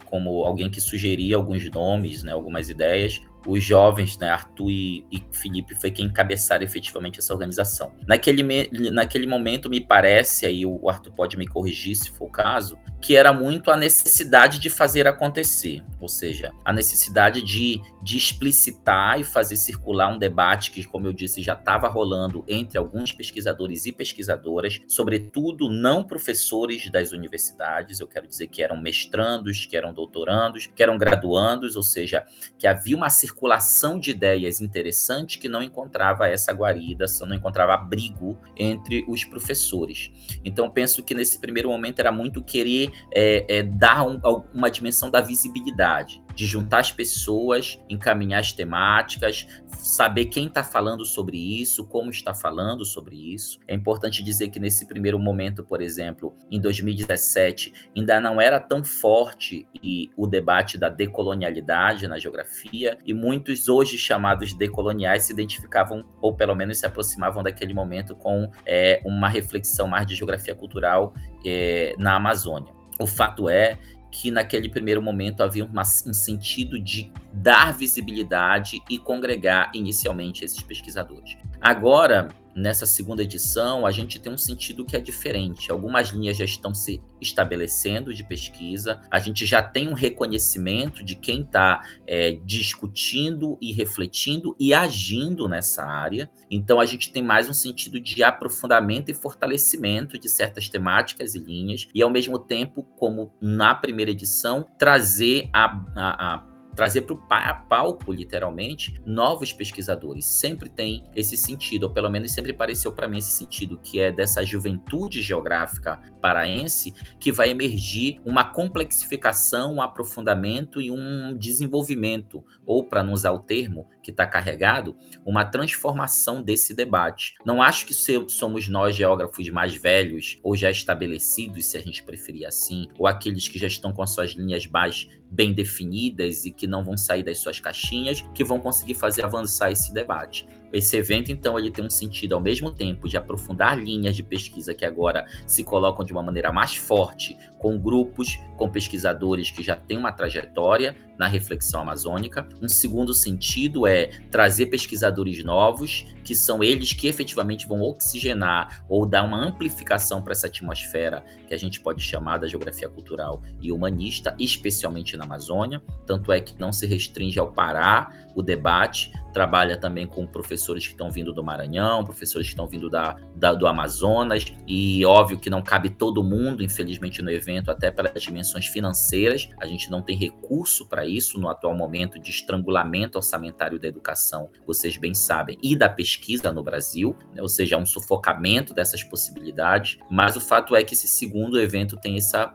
como 0.05 0.43
alguém 0.43 0.69
que 0.69 0.81
sugeria 0.81 1.35
alguns 1.35 1.69
nomes, 1.69 2.23
né, 2.23 2.31
algumas 2.31 2.69
ideias, 2.69 3.21
os 3.47 3.63
jovens, 3.63 4.17
né, 4.17 4.29
Arthur 4.29 4.69
e, 4.69 5.05
e, 5.09 5.23
Felipe, 5.31 5.73
foi 5.75 5.89
quem 5.89 6.05
encabeçaram 6.05 6.63
efetivamente 6.63 7.19
essa 7.19 7.33
organização. 7.33 7.93
Naquele, 8.05 8.43
me, 8.43 8.69
naquele 8.91 9.25
momento, 9.25 9.69
me 9.69 9.79
parece, 9.79 10.45
aí 10.45 10.65
o 10.65 10.89
Arthur 10.89 11.13
pode 11.13 11.37
me 11.37 11.47
corrigir 11.47 11.95
se 11.95 12.11
for 12.11 12.25
o 12.25 12.31
caso, 12.31 12.77
que 13.01 13.15
era 13.15 13.31
muito 13.31 13.71
a 13.71 13.77
necessidade 13.77 14.59
de 14.59 14.69
fazer 14.69 15.07
acontecer, 15.07 15.81
ou 15.99 16.09
seja, 16.09 16.51
a 16.65 16.73
necessidade 16.73 17.41
de, 17.41 17.81
de 18.03 18.17
explicitar 18.17 19.19
e 19.19 19.23
fazer 19.23 19.55
circular 19.55 20.09
um 20.09 20.17
debate 20.17 20.71
que, 20.71 20.83
como 20.83 21.07
eu 21.07 21.13
disse, 21.13 21.41
já 21.41 21.53
estava 21.53 21.87
rolando 21.87 22.43
entre 22.47 22.77
alguns 22.77 23.13
pesquisadores 23.13 23.85
e 23.85 23.91
pesquisadoras, 23.91 24.81
sobretudo 24.87 25.69
não 25.69 26.03
professores 26.03 26.89
das 26.89 27.11
universidades, 27.11 27.99
eu 27.99 28.07
quero 28.07 28.27
dizer 28.27 28.47
que 28.47 28.61
eram 28.61 28.75
mestrandos, 28.75 29.65
que 29.65 29.77
eram 29.77 29.93
doutorandos, 29.93 30.67
que 30.67 30.83
eram 30.83 30.97
graduandos, 30.97 31.75
ou 31.75 31.83
seja, 31.83 32.25
que 32.57 32.67
havia 32.67 32.95
uma 32.95 33.09
circulação 33.09 33.36
circulação 33.37 33.99
de 33.99 34.09
ideias 34.09 34.59
interessante 34.61 35.37
que 35.37 35.47
não 35.47 35.61
encontrava 35.61 36.27
essa 36.27 36.51
guarida, 36.51 37.05
não 37.21 37.35
encontrava 37.35 37.75
abrigo 37.75 38.35
entre 38.55 39.05
os 39.07 39.23
professores. 39.23 40.11
Então, 40.43 40.67
penso 40.71 41.03
que 41.03 41.13
nesse 41.13 41.37
primeiro 41.39 41.69
momento 41.69 41.99
era 41.99 42.11
muito 42.11 42.43
querer 42.43 42.91
é, 43.13 43.59
é, 43.59 43.63
dar 43.63 44.07
um, 44.07 44.19
uma 44.51 44.71
dimensão 44.71 45.11
da 45.11 45.21
visibilidade. 45.21 46.19
De 46.37 46.45
juntar 46.45 46.81
as 46.81 46.91
pessoas, 46.91 47.79
encaminhar 47.89 48.41
as 48.41 48.51
temáticas, 48.51 49.47
saber 49.79 50.25
quem 50.25 50.45
está 50.45 50.63
falando 50.63 51.03
sobre 51.03 51.35
isso, 51.35 51.83
como 51.83 52.11
está 52.11 52.31
falando 52.31 52.85
sobre 52.85 53.15
isso. 53.33 53.57
É 53.67 53.73
importante 53.73 54.21
dizer 54.21 54.49
que 54.49 54.59
nesse 54.59 54.85
primeiro 54.85 55.17
momento, 55.17 55.63
por 55.63 55.81
exemplo, 55.81 56.35
em 56.51 56.61
2017, 56.61 57.73
ainda 57.97 58.21
não 58.21 58.39
era 58.39 58.59
tão 58.59 58.85
forte 58.85 59.67
o 60.15 60.27
debate 60.27 60.77
da 60.77 60.89
decolonialidade 60.89 62.07
na 62.07 62.19
geografia, 62.19 62.99
e 63.03 63.15
muitos 63.15 63.67
hoje 63.67 63.97
chamados 63.97 64.53
decoloniais 64.53 65.23
se 65.23 65.33
identificavam, 65.33 66.05
ou 66.21 66.35
pelo 66.35 66.53
menos 66.53 66.77
se 66.77 66.85
aproximavam 66.85 67.41
daquele 67.41 67.73
momento 67.73 68.15
com 68.15 68.51
é, 68.63 69.01
uma 69.03 69.27
reflexão 69.27 69.87
mais 69.87 70.05
de 70.05 70.13
geografia 70.13 70.53
cultural 70.53 71.15
é, 71.43 71.95
na 71.97 72.15
Amazônia. 72.15 72.77
O 72.99 73.07
fato 73.07 73.49
é 73.49 73.77
que 74.11 74.31
naquele 74.31 74.69
primeiro 74.69 75.01
momento 75.01 75.41
havia 75.43 75.65
uma, 75.65 75.81
um 75.81 76.13
sentido 76.13 76.79
de 76.79 77.11
dar 77.33 77.77
visibilidade 77.77 78.81
e 78.89 78.97
congregar 78.97 79.71
inicialmente 79.73 80.43
esses 80.43 80.61
pesquisadores. 80.61 81.37
Agora, 81.61 82.29
nessa 82.57 82.87
segunda 82.87 83.21
edição, 83.21 83.85
a 83.85 83.91
gente 83.91 84.19
tem 84.19 84.33
um 84.33 84.37
sentido 84.37 84.83
que 84.83 84.95
é 84.95 84.99
diferente. 84.99 85.71
Algumas 85.71 86.09
linhas 86.09 86.37
já 86.37 86.43
estão 86.43 86.73
se 86.73 86.99
estabelecendo 87.21 88.11
de 88.11 88.23
pesquisa, 88.23 88.99
a 89.11 89.19
gente 89.19 89.45
já 89.45 89.61
tem 89.61 89.87
um 89.87 89.93
reconhecimento 89.93 91.03
de 91.03 91.15
quem 91.15 91.41
está 91.41 91.83
é, 92.07 92.31
discutindo 92.43 93.59
e 93.61 93.71
refletindo 93.71 94.55
e 94.59 94.73
agindo 94.73 95.47
nessa 95.47 95.85
área. 95.85 96.29
Então, 96.49 96.79
a 96.79 96.85
gente 96.85 97.11
tem 97.11 97.21
mais 97.21 97.47
um 97.47 97.53
sentido 97.53 97.99
de 97.99 98.23
aprofundamento 98.23 99.09
e 99.09 99.13
fortalecimento 99.13 100.17
de 100.17 100.27
certas 100.27 100.67
temáticas 100.67 101.35
e 101.35 101.39
linhas, 101.39 101.87
e 101.93 102.01
ao 102.01 102.09
mesmo 102.09 102.39
tempo, 102.39 102.81
como 102.97 103.31
na 103.39 103.75
primeira 103.75 104.09
edição, 104.09 104.65
trazer 104.79 105.47
a, 105.53 105.65
a, 105.95 106.35
a 106.35 106.56
trazer 106.77 107.01
para 107.01 107.15
o 107.15 107.67
palco, 107.67 108.13
literalmente, 108.13 109.01
novos 109.03 109.51
pesquisadores. 109.51 110.25
Sempre 110.25 110.69
tem 110.69 111.03
esse 111.15 111.35
sentido, 111.35 111.85
ou 111.85 111.89
pelo 111.89 112.07
menos 112.07 112.31
sempre 112.31 112.53
pareceu 112.53 112.91
para 112.91 113.07
mim 113.07 113.17
esse 113.17 113.31
sentido, 113.31 113.79
que 113.81 113.99
é 113.99 114.11
dessa 114.11 114.45
juventude 114.45 115.23
geográfica 115.23 115.99
paraense 116.21 116.93
que 117.19 117.31
vai 117.31 117.49
emergir 117.49 118.21
uma 118.23 118.43
complexificação, 118.43 119.73
um 119.73 119.81
aprofundamento 119.81 120.79
e 120.79 120.91
um 120.91 121.35
desenvolvimento, 121.35 122.45
ou 122.63 122.83
para 122.83 123.01
não 123.01 123.13
usar 123.13 123.31
o 123.31 123.39
termo 123.39 123.87
que 124.07 124.11
está 124.11 124.25
carregado, 124.25 124.95
uma 125.25 125.43
transformação 125.43 126.41
desse 126.41 126.73
debate. 126.73 127.35
Não 127.45 127.61
acho 127.61 127.85
que 127.85 127.93
somos 127.93 128.69
nós 128.69 128.95
geógrafos 128.95 129.49
mais 129.49 129.75
velhos 129.75 130.39
ou 130.41 130.55
já 130.55 130.71
estabelecidos, 130.71 131.65
se 131.65 131.77
a 131.77 131.81
gente 131.81 132.01
preferir 132.01 132.47
assim, 132.47 132.87
ou 132.97 133.05
aqueles 133.05 133.49
que 133.49 133.59
já 133.59 133.67
estão 133.67 133.91
com 133.91 134.01
as 134.01 134.11
suas 134.11 134.31
linhas 134.31 134.65
mais 134.65 135.09
bem 135.29 135.51
definidas 135.51 136.45
e 136.45 136.51
que 136.51 136.65
não 136.65 136.85
vão 136.85 136.95
sair 136.95 137.21
das 137.21 137.39
suas 137.39 137.59
caixinhas, 137.59 138.21
que 138.33 138.45
vão 138.45 138.61
conseguir 138.61 138.95
fazer 138.95 139.25
avançar 139.25 139.73
esse 139.73 139.93
debate. 139.93 140.47
Esse 140.71 140.95
evento, 140.95 141.29
então, 141.29 141.59
ele 141.59 141.69
tem 141.69 141.83
um 141.83 141.89
sentido 141.89 142.33
ao 142.33 142.41
mesmo 142.41 142.71
tempo 142.71 143.09
de 143.09 143.17
aprofundar 143.17 143.77
linhas 143.77 144.15
de 144.15 144.23
pesquisa 144.23 144.73
que 144.73 144.85
agora 144.85 145.25
se 145.45 145.65
colocam 145.65 146.05
de 146.05 146.13
uma 146.13 146.23
maneira 146.23 146.51
mais 146.51 146.75
forte, 146.75 147.37
com 147.57 147.77
grupos, 147.77 148.39
com 148.55 148.69
pesquisadores 148.69 149.51
que 149.51 149.63
já 149.63 149.75
têm 149.75 149.97
uma 149.97 150.13
trajetória 150.13 150.95
na 151.17 151.27
reflexão 151.27 151.81
amazônica. 151.81 152.47
Um 152.61 152.67
segundo 152.67 153.13
sentido 153.13 153.87
é 153.87 154.07
trazer 154.29 154.67
pesquisadores 154.67 155.43
novos, 155.43 156.05
que 156.23 156.35
são 156.35 156.63
eles 156.63 156.91
que 156.91 157.07
efetivamente 157.07 157.67
vão 157.67 157.81
oxigenar 157.81 158.83
ou 158.89 159.05
dar 159.05 159.23
uma 159.23 159.37
amplificação 159.37 160.21
para 160.21 160.33
essa 160.33 160.47
atmosfera 160.47 161.23
que 161.47 161.53
a 161.53 161.57
gente 161.57 161.79
pode 161.79 162.03
chamar 162.03 162.37
da 162.37 162.47
geografia 162.47 162.89
cultural 162.89 163.41
e 163.61 163.71
humanista, 163.71 164.35
especialmente 164.37 165.15
na 165.15 165.23
Amazônia. 165.23 165.81
Tanto 166.05 166.31
é 166.31 166.41
que 166.41 166.59
não 166.59 166.73
se 166.73 166.85
restringe 166.85 167.39
ao 167.39 167.51
Pará 167.51 168.11
o 168.35 168.43
debate, 168.43 169.11
trabalha 169.33 169.77
também 169.77 170.05
com 170.05 170.27
professores 170.27 170.85
que 170.85 170.91
estão 170.91 171.09
vindo 171.09 171.33
do 171.33 171.43
Maranhão, 171.43 172.03
professores 172.03 172.47
que 172.47 172.53
estão 172.53 172.67
vindo 172.67 172.87
da, 172.87 173.15
da, 173.35 173.53
do 173.53 173.65
Amazonas, 173.65 174.45
e 174.67 175.03
óbvio 175.05 175.39
que 175.39 175.49
não 175.49 175.61
cabe 175.61 175.89
todo 175.89 176.23
mundo, 176.23 176.63
infelizmente, 176.63 177.21
no 177.21 177.31
evento, 177.31 177.71
até 177.71 177.89
pelas 177.89 178.21
dimensões 178.21 178.67
financeiras. 178.67 179.49
A 179.59 179.65
gente 179.65 179.89
não 179.89 180.03
tem 180.03 180.15
recurso 180.15 180.85
para 180.85 181.06
isso 181.07 181.39
no 181.39 181.49
atual 181.49 181.75
momento 181.75 182.19
de 182.19 182.29
estrangulamento 182.29 183.17
orçamentário 183.17 183.79
da 183.79 183.87
educação, 183.87 184.49
vocês 184.65 184.97
bem 184.97 185.13
sabem, 185.13 185.57
e 185.61 185.75
da 185.75 185.89
pesquisa 185.89 186.51
no 186.51 186.63
Brasil, 186.63 187.15
né? 187.33 187.41
ou 187.41 187.49
seja, 187.49 187.77
um 187.77 187.85
sufocamento 187.85 188.73
dessas 188.73 189.03
possibilidades. 189.03 189.97
Mas 190.09 190.35
o 190.35 190.41
fato 190.41 190.75
é 190.75 190.83
que 190.83 190.93
esse 190.93 191.07
segundo 191.07 191.59
evento 191.59 191.97
tem 191.97 192.17
essa, 192.17 192.53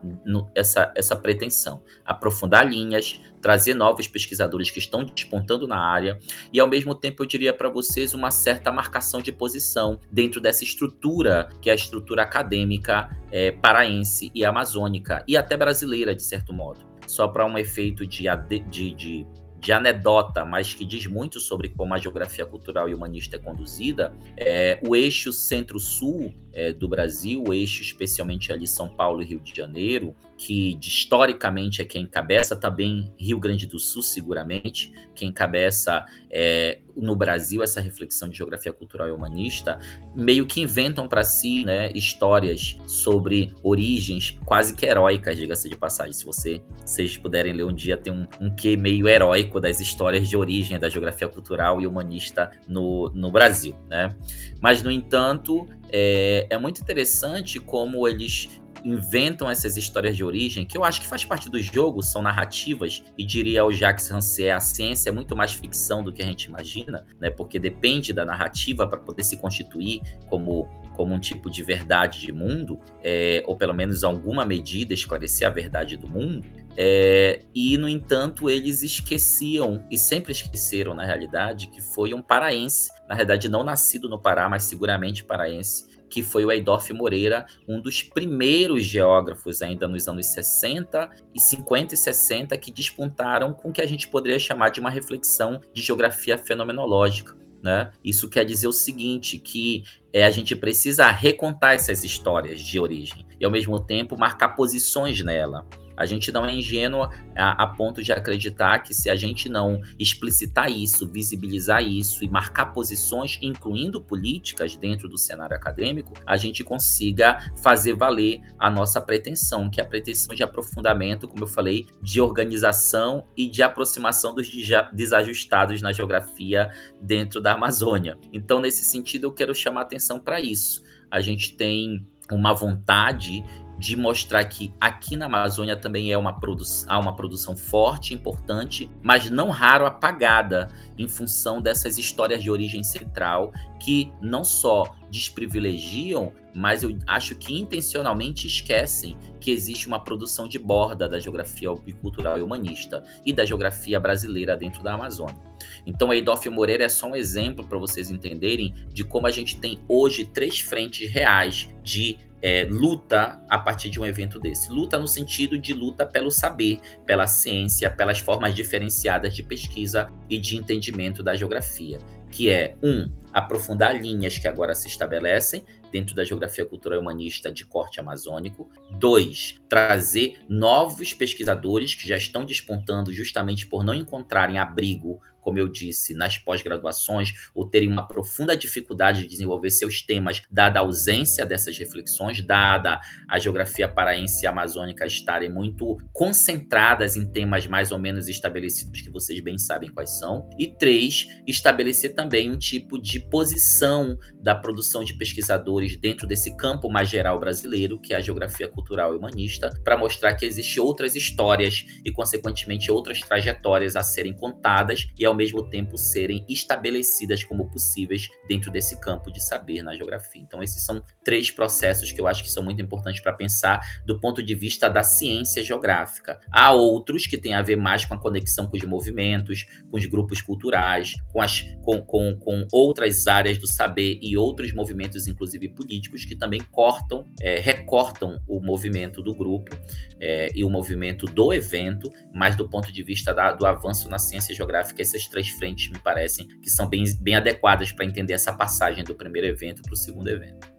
essa, 0.54 0.92
essa 0.94 1.16
pretensão: 1.16 1.82
aprofundar 2.04 2.68
linhas, 2.68 3.20
trazer 3.40 3.74
novos 3.74 4.06
pesquisadores 4.06 4.70
que 4.70 4.78
estão 4.78 5.04
despontando 5.04 5.66
na 5.66 5.78
área 5.78 6.18
e, 6.52 6.60
ao 6.60 6.68
mesmo 6.68 6.94
tempo, 6.94 7.22
eu 7.22 7.26
diria 7.26 7.52
para 7.52 7.68
vocês 7.68 8.14
uma 8.14 8.30
certa 8.30 8.70
marcação 8.70 9.20
de 9.20 9.32
posição 9.32 9.98
dentro 10.10 10.40
dessa 10.40 10.62
estrutura, 10.62 11.48
que 11.60 11.68
é 11.68 11.72
a 11.72 11.76
estrutura 11.76 12.22
acadêmica 12.22 13.10
é, 13.30 13.50
paraense 13.50 14.30
e 14.34 14.44
amazônica, 14.44 15.24
e 15.26 15.36
até 15.36 15.56
brasileira, 15.56 16.14
de 16.14 16.22
certo 16.22 16.52
modo. 16.52 16.91
Só 17.06 17.28
para 17.28 17.44
um 17.46 17.58
efeito 17.58 18.06
de, 18.06 18.24
de, 18.70 18.94
de 18.94 19.26
de 19.62 19.72
anedota, 19.72 20.44
mas 20.44 20.74
que 20.74 20.84
diz 20.84 21.06
muito 21.06 21.38
sobre 21.38 21.68
como 21.68 21.94
a 21.94 21.98
geografia 21.98 22.44
cultural 22.44 22.88
e 22.88 22.94
humanista 22.94 23.36
é 23.36 23.38
conduzida, 23.38 24.12
é, 24.36 24.80
o 24.84 24.96
eixo 24.96 25.32
centro-sul 25.32 26.34
é, 26.52 26.72
do 26.72 26.88
Brasil, 26.88 27.44
o 27.46 27.54
eixo 27.54 27.80
especialmente 27.80 28.52
ali 28.52 28.66
São 28.66 28.88
Paulo 28.88 29.22
e 29.22 29.24
Rio 29.24 29.38
de 29.38 29.54
Janeiro, 29.54 30.16
que 30.36 30.78
historicamente 30.80 31.82
é 31.82 31.84
quem 31.84 32.02
encabeça, 32.02 32.56
também 32.56 33.12
Rio 33.18 33.38
Grande 33.38 33.66
do 33.66 33.78
Sul, 33.78 34.02
seguramente, 34.02 34.92
quem 35.14 35.28
encabeça 35.28 36.04
é, 36.30 36.78
no 36.96 37.14
Brasil 37.14 37.62
essa 37.62 37.80
reflexão 37.80 38.28
de 38.28 38.38
geografia 38.38 38.72
cultural 38.72 39.08
e 39.08 39.12
humanista, 39.12 39.78
meio 40.14 40.46
que 40.46 40.60
inventam 40.60 41.06
para 41.06 41.22
si 41.22 41.64
né, 41.64 41.90
histórias 41.92 42.76
sobre 42.86 43.54
origens 43.62 44.36
quase 44.44 44.74
que 44.74 44.86
heróicas, 44.86 45.36
diga-se 45.36 45.68
de 45.68 45.76
passagem. 45.76 46.12
Se 46.12 46.24
você, 46.24 46.62
vocês 46.84 47.16
puderem 47.16 47.52
ler 47.52 47.64
um 47.64 47.72
dia, 47.72 47.96
tem 47.96 48.12
um, 48.12 48.26
um 48.40 48.54
quê 48.54 48.76
meio 48.76 49.08
heróico 49.08 49.60
das 49.60 49.80
histórias 49.80 50.28
de 50.28 50.36
origem 50.36 50.78
da 50.78 50.88
geografia 50.88 51.28
cultural 51.28 51.80
e 51.80 51.86
humanista 51.86 52.50
no, 52.66 53.10
no 53.10 53.30
Brasil. 53.30 53.76
Né? 53.88 54.14
Mas, 54.60 54.82
no 54.82 54.90
entanto, 54.90 55.68
é, 55.90 56.46
é 56.48 56.58
muito 56.58 56.80
interessante 56.80 57.60
como 57.60 58.08
eles 58.08 58.48
inventam 58.84 59.50
essas 59.50 59.76
histórias 59.76 60.16
de 60.16 60.24
origem, 60.24 60.64
que 60.64 60.76
eu 60.76 60.84
acho 60.84 61.00
que 61.00 61.06
faz 61.06 61.24
parte 61.24 61.48
do 61.48 61.60
jogo, 61.60 62.02
são 62.02 62.22
narrativas, 62.22 63.02
e 63.16 63.24
diria 63.24 63.64
o 63.64 63.72
Jacques 63.72 64.08
Rancière, 64.08 64.52
a 64.52 64.60
ciência 64.60 65.10
é 65.10 65.12
muito 65.12 65.36
mais 65.36 65.52
ficção 65.52 66.02
do 66.02 66.12
que 66.12 66.22
a 66.22 66.26
gente 66.26 66.44
imagina, 66.44 67.06
né? 67.20 67.30
Porque 67.30 67.58
depende 67.58 68.12
da 68.12 68.24
narrativa 68.24 68.86
para 68.86 68.98
poder 68.98 69.24
se 69.24 69.36
constituir 69.36 70.00
como 70.28 70.68
como 70.92 71.14
um 71.14 71.18
tipo 71.18 71.50
de 71.50 71.62
verdade 71.62 72.20
de 72.20 72.32
mundo, 72.32 72.78
é, 73.02 73.42
ou 73.46 73.56
pelo 73.56 73.72
menos 73.72 74.04
alguma 74.04 74.44
medida 74.44 74.92
esclarecer 74.92 75.46
a 75.46 75.50
verdade 75.50 75.96
do 75.96 76.06
mundo, 76.06 76.46
é, 76.76 77.42
e 77.54 77.76
no 77.76 77.88
entanto 77.88 78.48
eles 78.48 78.82
esqueciam, 78.82 79.84
e 79.90 79.98
sempre 79.98 80.32
esqueceram 80.32 80.94
na 80.94 81.04
realidade, 81.04 81.68
que 81.68 81.80
foi 81.80 82.14
um 82.14 82.22
paraense, 82.22 82.90
na 83.08 83.14
realidade 83.14 83.48
não 83.48 83.62
nascido 83.62 84.08
no 84.08 84.18
Pará, 84.18 84.48
mas 84.48 84.64
seguramente 84.64 85.24
paraense, 85.24 85.86
que 86.12 86.22
foi 86.22 86.44
o 86.44 86.53
Eidorf 86.53 86.92
Moreira, 86.92 87.46
um 87.66 87.81
dos 87.81 88.03
primeiros 88.03 88.85
geógrafos 88.85 89.62
ainda 89.62 89.88
nos 89.88 90.07
anos 90.07 90.27
60 90.27 91.09
e 91.35 91.40
50 91.40 91.94
e 91.94 91.96
60 91.96 92.59
que 92.59 92.70
despontaram 92.70 93.55
com 93.55 93.70
o 93.70 93.72
que 93.72 93.81
a 93.81 93.87
gente 93.87 94.07
poderia 94.09 94.38
chamar 94.38 94.68
de 94.68 94.79
uma 94.79 94.90
reflexão 94.90 95.59
de 95.72 95.81
geografia 95.81 96.37
fenomenológica. 96.37 97.35
Né? 97.62 97.90
Isso 98.05 98.29
quer 98.29 98.44
dizer 98.44 98.68
o 98.68 98.72
seguinte, 98.72 99.38
que 99.38 99.85
é, 100.12 100.27
a 100.27 100.31
gente 100.31 100.55
precisa 100.55 101.11
recontar 101.11 101.77
essas 101.77 102.05
histórias 102.05 102.61
de 102.61 102.79
origem 102.79 103.25
e, 103.40 103.44
ao 103.46 103.51
mesmo 103.51 103.81
tempo, 103.81 104.18
marcar 104.18 104.51
posições 104.51 105.25
nela. 105.25 105.66
A 105.96 106.07
gente 106.07 106.33
não 106.33 106.44
é 106.46 106.55
ingênuo 106.55 107.09
a, 107.37 107.62
a, 107.62 107.66
ponto 107.66 108.02
de 108.02 108.12
acreditar 108.12 108.81
que 108.81 108.94
se 108.94 109.11
a 109.11 109.16
gente 109.16 109.48
não 109.48 109.81
explicitar 109.98 110.70
isso, 110.70 111.07
visibilizar 111.07 111.83
isso 111.83 112.24
e 112.24 112.28
marcar 112.28 112.66
posições, 112.66 113.38
incluindo 113.42 114.00
políticas 114.00 114.76
dentro 114.76 115.09
do 115.09 115.18
cenário 115.18 115.57
acadêmico, 115.57 116.14
a 116.26 116.37
gente 116.37 116.64
consiga 116.64 117.52
fazer 117.62 117.94
valer 117.94 118.40
a 118.59 118.70
nossa 118.70 119.00
pretensão, 119.00 119.68
que 119.70 119.81
é 119.81 119.85
a 119.85 119.87
pretensão 119.87 120.35
de 120.35 120.42
aprofundamento, 120.42 121.28
como 121.28 121.44
eu 121.44 121.48
falei, 121.48 121.87
de 122.00 122.20
organização 122.20 123.26
e 123.37 123.48
de 123.48 123.62
aproximação 123.62 124.35
dos 124.35 124.50
desajustados 124.92 125.83
na 125.83 125.92
geografia 125.92 126.70
dentro 127.00 127.40
da 127.40 127.52
Amazônia. 127.52 128.18
Então, 128.33 128.61
nesse 128.61 128.85
sentido, 128.85 129.24
eu 129.24 129.33
quero 129.33 129.55
chamar 129.55 129.83
atenção 129.83 130.18
para 130.18 130.40
isso. 130.40 130.83
A 131.11 131.20
gente 131.20 131.55
tem 131.57 132.07
uma 132.31 132.55
vontade 132.55 133.44
de 133.82 133.96
mostrar 133.96 134.44
que 134.44 134.72
aqui 134.80 135.16
na 135.16 135.26
Amazônia 135.26 135.76
também 135.76 136.12
é 136.12 136.16
uma 136.16 136.38
há 136.86 136.98
uma 137.00 137.16
produção 137.16 137.56
forte, 137.56 138.14
importante, 138.14 138.88
mas 139.02 139.28
não 139.28 139.50
raro 139.50 139.84
apagada 139.84 140.68
em 140.96 141.08
função 141.08 141.60
dessas 141.60 141.98
histórias 141.98 142.40
de 142.40 142.48
origem 142.48 142.84
central 142.84 143.52
que 143.80 144.12
não 144.20 144.44
só 144.44 144.94
desprivilegiam, 145.10 146.32
mas 146.54 146.84
eu 146.84 146.96
acho 147.08 147.34
que 147.34 147.58
intencionalmente 147.58 148.46
esquecem 148.46 149.16
que 149.40 149.50
existe 149.50 149.88
uma 149.88 149.98
produção 149.98 150.46
de 150.46 150.60
borda 150.60 151.08
da 151.08 151.18
geografia 151.18 151.68
cultural 152.00 152.38
e 152.38 152.42
humanista 152.42 153.02
e 153.26 153.32
da 153.32 153.44
geografia 153.44 153.98
brasileira 153.98 154.56
dentro 154.56 154.80
da 154.80 154.94
Amazônia. 154.94 155.42
Então, 155.84 156.12
a 156.12 156.14
Eidófio 156.14 156.52
Moreira 156.52 156.84
é 156.84 156.88
só 156.88 157.08
um 157.08 157.16
exemplo 157.16 157.66
para 157.66 157.78
vocês 157.78 158.12
entenderem 158.12 158.72
de 158.92 159.02
como 159.02 159.26
a 159.26 159.30
gente 159.32 159.58
tem 159.58 159.80
hoje 159.88 160.24
três 160.24 160.60
frentes 160.60 161.10
reais 161.10 161.68
de 161.82 162.16
é, 162.42 162.66
luta 162.68 163.40
a 163.48 163.59
partir 163.59 163.88
de 163.88 164.00
um 164.00 164.05
evento 164.05 164.40
desse. 164.40 164.70
Luta 164.70 164.98
no 164.98 165.07
sentido 165.07 165.57
de 165.57 165.72
luta 165.72 166.05
pelo 166.05 166.31
saber, 166.31 166.81
pela 167.07 167.26
ciência, 167.26 167.88
pelas 167.88 168.18
formas 168.18 168.55
diferenciadas 168.55 169.35
de 169.35 169.42
pesquisa 169.42 170.11
e 170.28 170.38
de 170.38 170.57
entendimento 170.57 171.22
da 171.22 171.37
geografia, 171.37 171.98
que 172.31 172.50
é 172.50 172.74
um 172.83 173.11
aprofundar 173.33 173.98
linhas 173.98 174.37
que 174.37 174.46
agora 174.46 174.74
se 174.74 174.88
estabelecem 174.88 175.64
dentro 175.90 176.14
da 176.14 176.24
geografia 176.24 176.66
cultural 176.66 177.00
humanista 177.00 177.52
de 177.52 177.64
corte 177.64 178.00
amazônico. 178.00 178.68
Dois, 178.90 179.61
trazer 179.68 180.38
novos 180.48 181.14
pesquisadores 181.14 181.94
que 181.94 182.09
já 182.09 182.16
estão 182.16 182.44
despontando 182.44 183.12
justamente 183.12 183.66
por 183.66 183.85
não 183.85 183.94
encontrarem 183.94 184.59
abrigo 184.59 185.20
como 185.42 185.59
eu 185.59 185.68
disse, 185.68 186.14
nas 186.14 186.38
pós-graduações, 186.38 187.50
ou 187.55 187.68
terem 187.68 187.90
uma 187.90 188.07
profunda 188.07 188.57
dificuldade 188.57 189.22
de 189.22 189.28
desenvolver 189.28 189.70
seus 189.70 190.00
temas, 190.00 190.40
dada 190.50 190.78
a 190.78 190.83
ausência 190.83 191.44
dessas 191.44 191.76
reflexões, 191.76 192.40
dada 192.40 193.00
a 193.28 193.38
geografia 193.38 193.88
paraense 193.88 194.44
e 194.44 194.46
amazônica 194.46 195.05
estarem 195.05 195.50
muito 195.50 195.98
concentradas 196.12 197.16
em 197.16 197.26
temas 197.26 197.66
mais 197.66 197.90
ou 197.90 197.98
menos 197.98 198.28
estabelecidos, 198.28 199.00
que 199.00 199.11
vocês 199.11 199.40
bem 199.40 199.59
sabem 199.59 199.90
quais 199.90 200.18
são. 200.18 200.48
E 200.59 200.68
três, 200.68 201.26
estabelecer 201.46 202.14
também 202.14 202.50
um 202.50 202.57
tipo 202.57 203.00
de 203.00 203.18
posição 203.18 204.16
da 204.40 204.55
produção 204.55 205.02
de 205.02 205.14
pesquisadores 205.14 205.96
dentro 205.96 206.26
desse 206.26 206.57
campo 206.57 206.88
mais 206.88 207.09
geral 207.09 207.38
brasileiro, 207.40 207.98
que 207.98 208.14
é 208.14 208.16
a 208.16 208.20
geografia 208.20 208.68
cultural 208.68 209.12
e 209.12 209.18
humanista, 209.18 209.70
para 209.83 209.96
mostrar 209.96 210.35
que 210.35 210.46
existem 210.46 210.83
outras 210.83 211.16
histórias 211.16 211.85
e, 212.05 212.12
consequentemente, 212.12 212.90
outras 212.90 213.20
trajetórias 213.20 213.96
a 213.96 214.02
serem 214.02 214.33
contadas 214.33 215.09
e, 215.18 215.24
ao 215.32 215.36
mesmo 215.36 215.62
tempo, 215.62 215.96
serem 215.96 216.44
estabelecidas 216.48 217.42
como 217.42 217.68
possíveis 217.70 218.28
dentro 218.46 218.70
desse 218.70 219.00
campo 219.00 219.32
de 219.32 219.42
saber 219.42 219.82
na 219.82 219.96
geografia. 219.96 220.40
Então, 220.40 220.62
esses 220.62 220.84
são 220.84 221.02
três 221.24 221.50
processos 221.50 222.12
que 222.12 222.20
eu 222.20 222.26
acho 222.26 222.42
que 222.42 222.50
são 222.50 222.62
muito 222.62 222.80
importantes 222.82 223.20
para 223.20 223.32
pensar 223.32 224.02
do 224.04 224.20
ponto 224.20 224.42
de 224.42 224.54
vista 224.54 224.88
da 224.88 225.02
ciência 225.02 225.64
geográfica. 225.64 226.38
Há 226.50 226.72
outros 226.72 227.26
que 227.26 227.38
têm 227.38 227.54
a 227.54 227.62
ver 227.62 227.76
mais 227.76 228.04
com 228.04 228.14
a 228.14 228.18
conexão 228.18 228.66
com 228.66 228.76
os 228.76 228.84
movimentos, 228.84 229.66
com 229.90 229.96
os 229.96 230.06
grupos 230.06 230.42
culturais, 230.42 231.14
com, 231.32 231.40
as, 231.40 231.62
com, 231.82 232.02
com, 232.02 232.36
com 232.36 232.66
outras 232.70 233.26
áreas 233.26 233.58
do 233.58 233.66
saber 233.66 234.18
e 234.20 234.36
outros 234.36 234.72
movimentos, 234.72 235.26
inclusive 235.26 235.68
políticos, 235.70 236.24
que 236.24 236.36
também 236.36 236.60
cortam, 236.70 237.26
é, 237.40 237.58
recortam 237.58 238.40
o 238.46 238.60
movimento 238.60 239.22
do 239.22 239.34
grupo 239.34 239.74
é, 240.20 240.50
e 240.54 240.62
o 240.64 240.70
movimento 240.70 241.26
do 241.26 241.52
evento, 241.52 242.12
mas 242.34 242.54
do 242.54 242.68
ponto 242.68 242.92
de 242.92 243.02
vista 243.02 243.32
da, 243.32 243.52
do 243.52 243.66
avanço 243.66 244.08
na 244.08 244.18
ciência 244.18 244.54
geográfica, 244.54 245.00
essas 245.22 245.28
três 245.28 245.48
frentes 245.48 245.90
me 245.90 245.98
parecem 245.98 246.46
que 246.46 246.70
são 246.70 246.88
bem, 246.88 247.04
bem 247.20 247.37
adequadas 247.37 247.92
para 247.92 248.04
entender 248.04 248.32
essa 248.32 248.52
passagem 248.52 249.04
do 249.04 249.14
primeiro 249.14 249.46
evento 249.46 249.82
para 249.82 249.92
o 249.92 249.96
segundo 249.96 250.28
evento. 250.28 250.70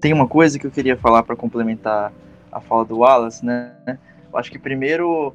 Tem 0.00 0.12
uma 0.12 0.26
coisa 0.26 0.58
que 0.58 0.66
eu 0.66 0.70
queria 0.70 0.96
falar 0.96 1.22
para 1.22 1.36
complementar 1.36 2.12
a 2.50 2.60
fala 2.60 2.84
do 2.84 2.98
Wallace, 2.98 3.44
né? 3.44 3.72
Eu 4.32 4.38
acho 4.38 4.50
que 4.50 4.58
primeiro 4.58 5.34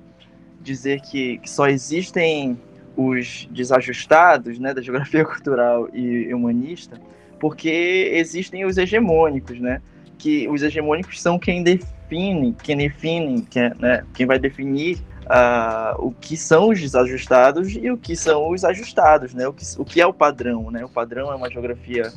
dizer 0.61 1.01
que, 1.01 1.37
que 1.39 1.49
só 1.49 1.67
existem 1.67 2.59
os 2.95 3.47
desajustados 3.51 4.59
né, 4.59 4.73
da 4.73 4.81
geografia 4.81 5.23
cultural 5.25 5.89
e 5.93 6.33
humanista, 6.33 6.99
porque 7.39 8.11
existem 8.13 8.65
os 8.65 8.77
hegemônicos, 8.77 9.59
né? 9.59 9.81
Que 10.17 10.47
os 10.49 10.61
hegemônicos 10.61 11.21
são 11.21 11.39
quem 11.39 11.63
define, 11.63 12.55
quem 12.61 12.77
define, 12.77 13.41
quem, 13.43 13.71
né, 13.79 14.03
quem 14.13 14.25
vai 14.25 14.37
definir 14.37 15.01
uh, 15.29 15.95
o 16.05 16.11
que 16.11 16.35
são 16.35 16.69
os 16.69 16.81
desajustados 16.81 17.75
e 17.75 17.91
o 17.91 17.97
que 17.97 18.15
são 18.15 18.49
os 18.49 18.63
ajustados, 18.63 19.33
né? 19.33 19.47
O 19.47 19.53
que, 19.53 19.63
o 19.77 19.85
que 19.85 20.01
é 20.01 20.07
o 20.07 20.13
padrão, 20.13 20.71
né? 20.71 20.83
O 20.83 20.89
padrão 20.89 21.31
é 21.31 21.35
uma 21.35 21.49
geografia 21.49 22.11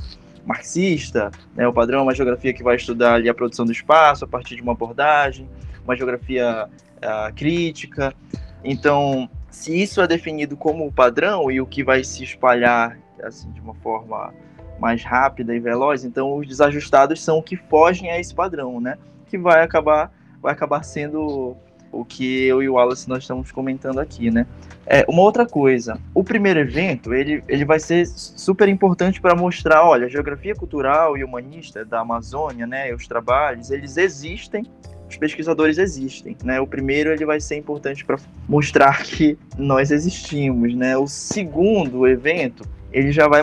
marxista, 0.45 1.31
né? 1.55 1.69
O 1.69 1.73
padrão 1.73 2.01
é 2.01 2.03
uma 2.03 2.15
geografia 2.15 2.53
que 2.53 2.63
vai 2.63 2.77
estudar 2.77 3.15
ali 3.15 3.29
a 3.29 3.35
produção 3.35 3.67
do 3.67 3.73
espaço 3.73 4.25
a 4.25 4.29
partir 4.29 4.57
de 4.57 4.63
uma 4.63 4.73
abordagem, 4.73 5.49
uma 5.85 5.97
geografia 5.97 6.67
uh, 6.67 7.35
crítica. 7.35 8.15
Então, 8.65 9.29
se 9.51 9.81
isso 9.81 10.01
é 10.01 10.07
definido 10.07 10.57
como 10.57 10.87
o 10.87 10.93
padrão 10.93 11.51
e 11.51 11.61
o 11.61 11.67
que 11.67 11.85
vai 11.85 12.03
se 12.03 12.25
espalhar 12.25 12.99
assim 13.23 13.51
de 13.53 13.61
uma 13.61 13.75
forma 13.75 14.35
mais 14.81 15.05
rápida 15.05 15.55
e 15.55 15.61
veloz, 15.61 16.03
então 16.03 16.37
os 16.37 16.49
desajustados 16.49 17.23
são 17.23 17.39
o 17.39 17.43
que 17.43 17.57
fogem 17.57 18.11
a 18.11 18.19
esse 18.19 18.35
padrão, 18.35 18.81
né? 18.81 18.99
Que 19.29 19.39
vai 19.39 19.63
acabar 19.63 20.11
vai 20.41 20.53
acabar 20.53 20.83
sendo 20.83 21.57
o 21.93 22.05
que 22.05 22.45
eu 22.45 22.63
e 22.63 22.69
o 22.69 22.75
Wallace 22.75 23.09
nós 23.09 23.25
estamos 23.25 23.53
comentando 23.53 24.01
aqui, 24.01 24.31
né? 24.31 24.47
É, 24.87 25.05
uma 25.09 25.23
outra 25.23 25.47
coisa, 25.47 26.01
o 26.13 26.25
primeiro 26.25 26.59
evento 26.59 27.15
ele, 27.15 27.43
ele 27.47 27.65
vai 27.65 27.79
ser 27.79 28.07
super 28.07 28.69
importante 28.69 29.21
para 29.21 29.35
mostrar, 29.35 29.85
olha, 29.85 30.07
a 30.07 30.09
geografia 30.09 30.55
cultural 30.55 31.17
e 31.17 31.23
humanista 31.23 31.85
da 31.85 32.01
Amazônia, 32.01 32.67
né, 32.67 32.93
os 32.93 33.07
trabalhos, 33.07 33.71
eles 33.71 33.97
existem, 33.97 34.67
os 35.09 35.17
pesquisadores 35.17 35.79
existem, 35.79 36.37
né? 36.43 36.59
O 36.59 36.67
primeiro 36.67 37.11
ele 37.11 37.27
vai 37.27 37.39
ser 37.39 37.57
importante 37.57 38.05
para 38.05 38.19
mostrar 38.49 39.03
que 39.05 39.39
nós 39.59 39.91
existimos, 39.91 40.75
né? 40.75 40.97
O 40.97 41.07
segundo 41.07 42.07
evento 42.07 42.65
ele 42.91 43.13
já 43.13 43.29
vai 43.29 43.43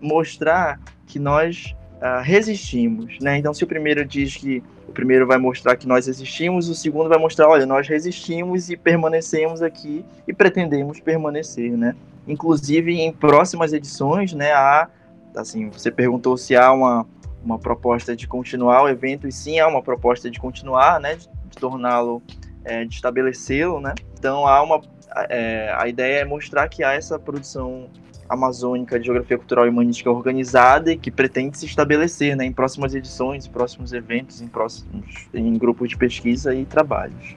mostrar 0.00 0.80
que 1.06 1.18
nós 1.18 1.74
uh, 1.96 2.22
resistimos, 2.22 3.18
né? 3.20 3.36
Então, 3.36 3.52
se 3.52 3.64
o 3.64 3.66
primeiro 3.66 4.04
diz 4.04 4.36
que 4.36 4.62
o 4.92 4.94
primeiro 4.94 5.26
vai 5.26 5.38
mostrar 5.38 5.74
que 5.74 5.88
nós 5.88 6.06
existimos, 6.06 6.68
o 6.68 6.74
segundo 6.74 7.08
vai 7.08 7.18
mostrar, 7.18 7.48
olha, 7.48 7.64
nós 7.64 7.88
resistimos 7.88 8.68
e 8.68 8.76
permanecemos 8.76 9.62
aqui 9.62 10.04
e 10.28 10.34
pretendemos 10.34 11.00
permanecer, 11.00 11.72
né? 11.78 11.96
Inclusive 12.28 13.00
em 13.00 13.10
próximas 13.10 13.72
edições, 13.72 14.34
né, 14.34 14.52
há, 14.52 14.88
assim, 15.34 15.70
você 15.70 15.90
perguntou 15.90 16.36
se 16.36 16.54
há 16.54 16.70
uma, 16.70 17.06
uma 17.42 17.58
proposta 17.58 18.14
de 18.14 18.28
continuar 18.28 18.82
o 18.82 18.88
evento, 18.88 19.26
e 19.26 19.32
sim 19.32 19.58
há 19.58 19.66
uma 19.66 19.82
proposta 19.82 20.30
de 20.30 20.38
continuar, 20.38 21.00
né, 21.00 21.14
de, 21.14 21.26
de 21.26 21.56
torná-lo, 21.56 22.22
é, 22.62 22.84
de 22.84 22.94
estabelecê-lo, 22.94 23.80
né? 23.80 23.94
Então 24.18 24.46
há 24.46 24.62
uma, 24.62 24.82
é, 25.30 25.74
a 25.76 25.88
ideia 25.88 26.20
é 26.20 26.24
mostrar 26.26 26.68
que 26.68 26.84
há 26.84 26.92
essa 26.92 27.18
produção 27.18 27.88
amazônica 28.32 28.98
de 28.98 29.06
geografia 29.06 29.36
cultural 29.36 29.66
e 29.66 29.68
humanística 29.68 30.10
organizada 30.10 30.92
e 30.92 30.98
que 30.98 31.10
pretende 31.10 31.58
se 31.58 31.66
estabelecer 31.66 32.36
né, 32.36 32.44
em 32.44 32.52
próximas 32.52 32.94
edições, 32.94 33.46
próximos 33.46 33.92
eventos, 33.92 34.40
em, 34.40 34.48
próximos, 34.48 35.28
em 35.34 35.52
grupos 35.58 35.88
de 35.88 35.96
pesquisa 35.96 36.54
e 36.54 36.64
trabalhos. 36.64 37.36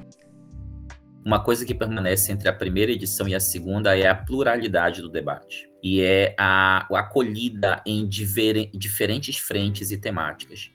Uma 1.26 1.44
coisa 1.44 1.66
que 1.66 1.74
permanece 1.74 2.32
entre 2.32 2.48
a 2.48 2.54
primeira 2.54 2.92
edição 2.92 3.28
e 3.28 3.34
a 3.34 3.40
segunda 3.40 3.98
é 3.98 4.08
a 4.08 4.14
pluralidade 4.14 5.02
do 5.02 5.10
debate 5.10 5.68
e 5.82 6.00
é 6.00 6.36
a, 6.38 6.86
a 6.92 7.00
acolhida 7.00 7.82
em 7.86 8.08
diver, 8.08 8.70
diferentes 8.72 9.38
frentes 9.38 9.90
e 9.90 9.98
temáticas. 9.98 10.70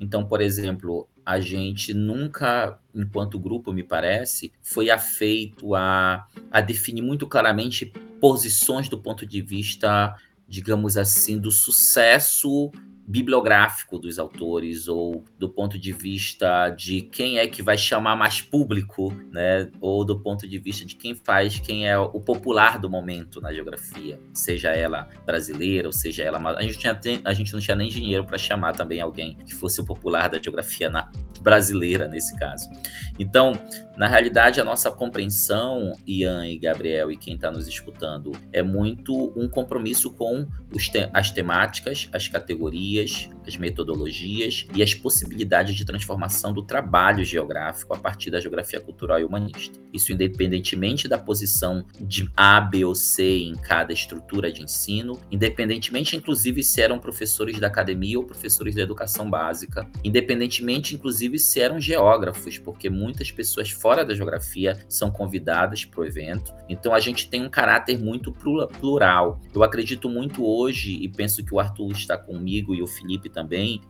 Então, 0.00 0.24
por 0.24 0.40
exemplo, 0.40 1.08
a 1.24 1.40
gente 1.40 1.94
nunca, 1.94 2.78
enquanto 2.94 3.38
grupo, 3.38 3.72
me 3.72 3.82
parece, 3.82 4.52
foi 4.62 4.90
afeito 4.90 5.74
a, 5.74 6.26
a 6.50 6.60
definir 6.60 7.02
muito 7.02 7.26
claramente 7.26 7.92
posições 8.20 8.88
do 8.88 8.98
ponto 8.98 9.24
de 9.26 9.40
vista, 9.40 10.14
digamos 10.48 10.96
assim, 10.96 11.38
do 11.38 11.50
sucesso 11.50 12.70
bibliográfico 13.10 13.98
dos 13.98 14.20
autores 14.20 14.86
ou 14.86 15.24
do 15.36 15.48
ponto 15.48 15.76
de 15.76 15.92
vista 15.92 16.70
de 16.70 17.02
quem 17.02 17.38
é 17.38 17.46
que 17.48 17.60
vai 17.60 17.76
chamar 17.76 18.14
mais 18.14 18.40
público, 18.40 19.12
né? 19.32 19.68
Ou 19.80 20.04
do 20.04 20.20
ponto 20.20 20.46
de 20.46 20.58
vista 20.58 20.84
de 20.84 20.94
quem 20.94 21.16
faz, 21.16 21.58
quem 21.58 21.88
é 21.88 21.98
o 21.98 22.20
popular 22.20 22.78
do 22.78 22.88
momento 22.88 23.40
na 23.40 23.52
geografia, 23.52 24.20
seja 24.32 24.70
ela 24.70 25.08
brasileira 25.26 25.88
ou 25.88 25.92
seja 25.92 26.22
ela 26.22 26.38
a 26.56 26.62
gente, 26.62 26.78
tinha, 26.78 27.20
a 27.24 27.34
gente 27.34 27.52
não 27.52 27.60
tinha 27.60 27.76
nem 27.76 27.88
dinheiro 27.88 28.24
para 28.24 28.38
chamar 28.38 28.74
também 28.74 29.00
alguém 29.00 29.36
que 29.44 29.54
fosse 29.54 29.80
o 29.80 29.84
popular 29.84 30.28
da 30.28 30.40
geografia 30.40 30.88
na, 30.88 31.10
brasileira 31.40 32.06
nesse 32.06 32.36
caso. 32.36 32.68
Então, 33.18 33.52
na 33.96 34.06
realidade, 34.06 34.60
a 34.60 34.64
nossa 34.64 34.90
compreensão, 34.90 35.96
Ian 36.06 36.46
e 36.46 36.58
Gabriel 36.58 37.10
e 37.10 37.16
quem 37.16 37.34
está 37.34 37.50
nos 37.50 37.66
escutando, 37.66 38.32
é 38.52 38.62
muito 38.62 39.32
um 39.36 39.48
compromisso 39.48 40.10
com 40.12 40.46
te 40.72 41.08
as 41.12 41.30
temáticas, 41.30 42.08
as 42.12 42.28
categorias, 42.28 42.99
dias 43.00 43.30
as 43.46 43.56
metodologias 43.56 44.66
e 44.74 44.82
as 44.82 44.94
possibilidades 44.94 45.74
de 45.74 45.84
transformação 45.84 46.52
do 46.52 46.62
trabalho 46.62 47.24
geográfico 47.24 47.94
a 47.94 47.98
partir 47.98 48.30
da 48.30 48.40
geografia 48.40 48.80
cultural 48.80 49.20
e 49.20 49.24
humanista. 49.24 49.78
Isso 49.92 50.12
independentemente 50.12 51.08
da 51.08 51.18
posição 51.18 51.84
de 52.00 52.30
A, 52.36 52.60
B 52.60 52.84
ou 52.84 52.94
C 52.94 53.38
em 53.38 53.54
cada 53.54 53.92
estrutura 53.92 54.52
de 54.52 54.62
ensino, 54.62 55.20
independentemente, 55.30 56.16
inclusive, 56.16 56.62
se 56.62 56.80
eram 56.80 56.98
professores 56.98 57.58
da 57.58 57.66
academia 57.66 58.18
ou 58.18 58.24
professores 58.24 58.74
da 58.74 58.82
educação 58.82 59.28
básica, 59.28 59.88
independentemente, 60.04 60.94
inclusive, 60.94 61.38
se 61.38 61.60
eram 61.60 61.80
geógrafos, 61.80 62.58
porque 62.58 62.88
muitas 62.88 63.30
pessoas 63.30 63.70
fora 63.70 64.04
da 64.04 64.14
geografia 64.14 64.78
são 64.88 65.10
convidadas 65.10 65.84
para 65.84 66.00
o 66.00 66.04
evento. 66.04 66.52
Então, 66.68 66.94
a 66.94 67.00
gente 67.00 67.28
tem 67.28 67.44
um 67.44 67.50
caráter 67.50 67.98
muito 67.98 68.32
plural. 68.32 69.40
Eu 69.54 69.62
acredito 69.62 70.08
muito 70.08 70.46
hoje, 70.46 70.98
e 71.02 71.08
penso 71.08 71.44
que 71.44 71.54
o 71.54 71.58
Arthur 71.58 71.92
está 71.92 72.16
comigo 72.16 72.74
e 72.74 72.82
o 72.82 72.86
Felipe 72.86 73.28
também, 73.28 73.39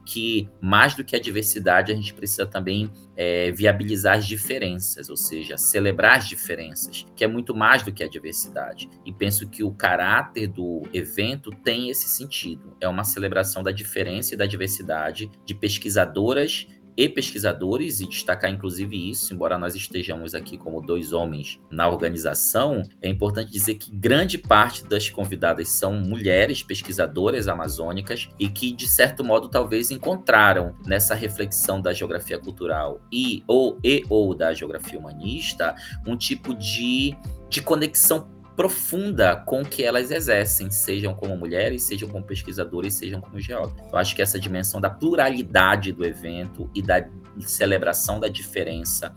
que 0.04 0.48
mais 0.60 0.94
do 0.94 1.04
que 1.04 1.16
a 1.16 1.20
diversidade, 1.20 1.92
a 1.92 1.94
gente 1.94 2.14
precisa 2.14 2.46
também 2.46 2.90
é, 3.16 3.50
viabilizar 3.52 4.16
as 4.16 4.26
diferenças, 4.26 5.10
ou 5.10 5.16
seja, 5.16 5.56
celebrar 5.56 6.18
as 6.18 6.28
diferenças, 6.28 7.06
que 7.14 7.24
é 7.24 7.28
muito 7.28 7.54
mais 7.54 7.82
do 7.82 7.92
que 7.92 8.02
a 8.02 8.08
diversidade. 8.08 8.88
E 9.04 9.12
penso 9.12 9.48
que 9.48 9.62
o 9.62 9.72
caráter 9.72 10.46
do 10.46 10.82
evento 10.92 11.50
tem 11.50 11.90
esse 11.90 12.08
sentido. 12.08 12.76
É 12.80 12.88
uma 12.88 13.04
celebração 13.04 13.62
da 13.62 13.70
diferença 13.70 14.34
e 14.34 14.36
da 14.36 14.46
diversidade 14.46 15.30
de 15.44 15.54
pesquisadoras 15.54 16.66
e 16.96 17.08
pesquisadores, 17.08 18.00
e 18.00 18.06
destacar 18.06 18.50
inclusive 18.50 19.10
isso, 19.10 19.32
embora 19.32 19.58
nós 19.58 19.74
estejamos 19.74 20.34
aqui 20.34 20.58
como 20.58 20.80
dois 20.80 21.12
homens 21.12 21.60
na 21.70 21.88
organização, 21.88 22.82
é 23.00 23.08
importante 23.08 23.50
dizer 23.50 23.74
que 23.76 23.90
grande 23.90 24.38
parte 24.38 24.84
das 24.84 25.08
convidadas 25.08 25.68
são 25.68 25.94
mulheres 25.94 26.62
pesquisadoras 26.62 27.48
amazônicas 27.48 28.28
e 28.38 28.48
que, 28.48 28.72
de 28.72 28.88
certo 28.88 29.24
modo, 29.24 29.48
talvez 29.48 29.90
encontraram 29.90 30.74
nessa 30.86 31.14
reflexão 31.14 31.80
da 31.80 31.92
geografia 31.92 32.38
cultural 32.38 33.00
e 33.12 33.42
ou, 33.46 33.78
e, 33.82 34.04
ou 34.08 34.34
da 34.34 34.52
geografia 34.52 34.98
humanista 34.98 35.74
um 36.06 36.16
tipo 36.16 36.54
de, 36.54 37.16
de 37.48 37.62
conexão 37.62 38.39
profunda 38.60 39.36
com 39.36 39.64
que 39.64 39.82
elas 39.82 40.10
exercem, 40.10 40.70
sejam 40.70 41.14
como 41.14 41.34
mulheres, 41.34 41.82
sejam 41.84 42.06
como 42.06 42.22
pesquisadores, 42.22 42.92
sejam 42.92 43.18
como 43.18 43.40
geógrafos. 43.40 43.90
Eu 43.90 43.98
acho 43.98 44.14
que 44.14 44.20
essa 44.20 44.38
dimensão 44.38 44.78
da 44.78 44.90
pluralidade 44.90 45.92
do 45.92 46.04
evento 46.04 46.70
e 46.74 46.82
da 46.82 47.08
celebração 47.38 48.20
da 48.20 48.28
diferença, 48.28 49.16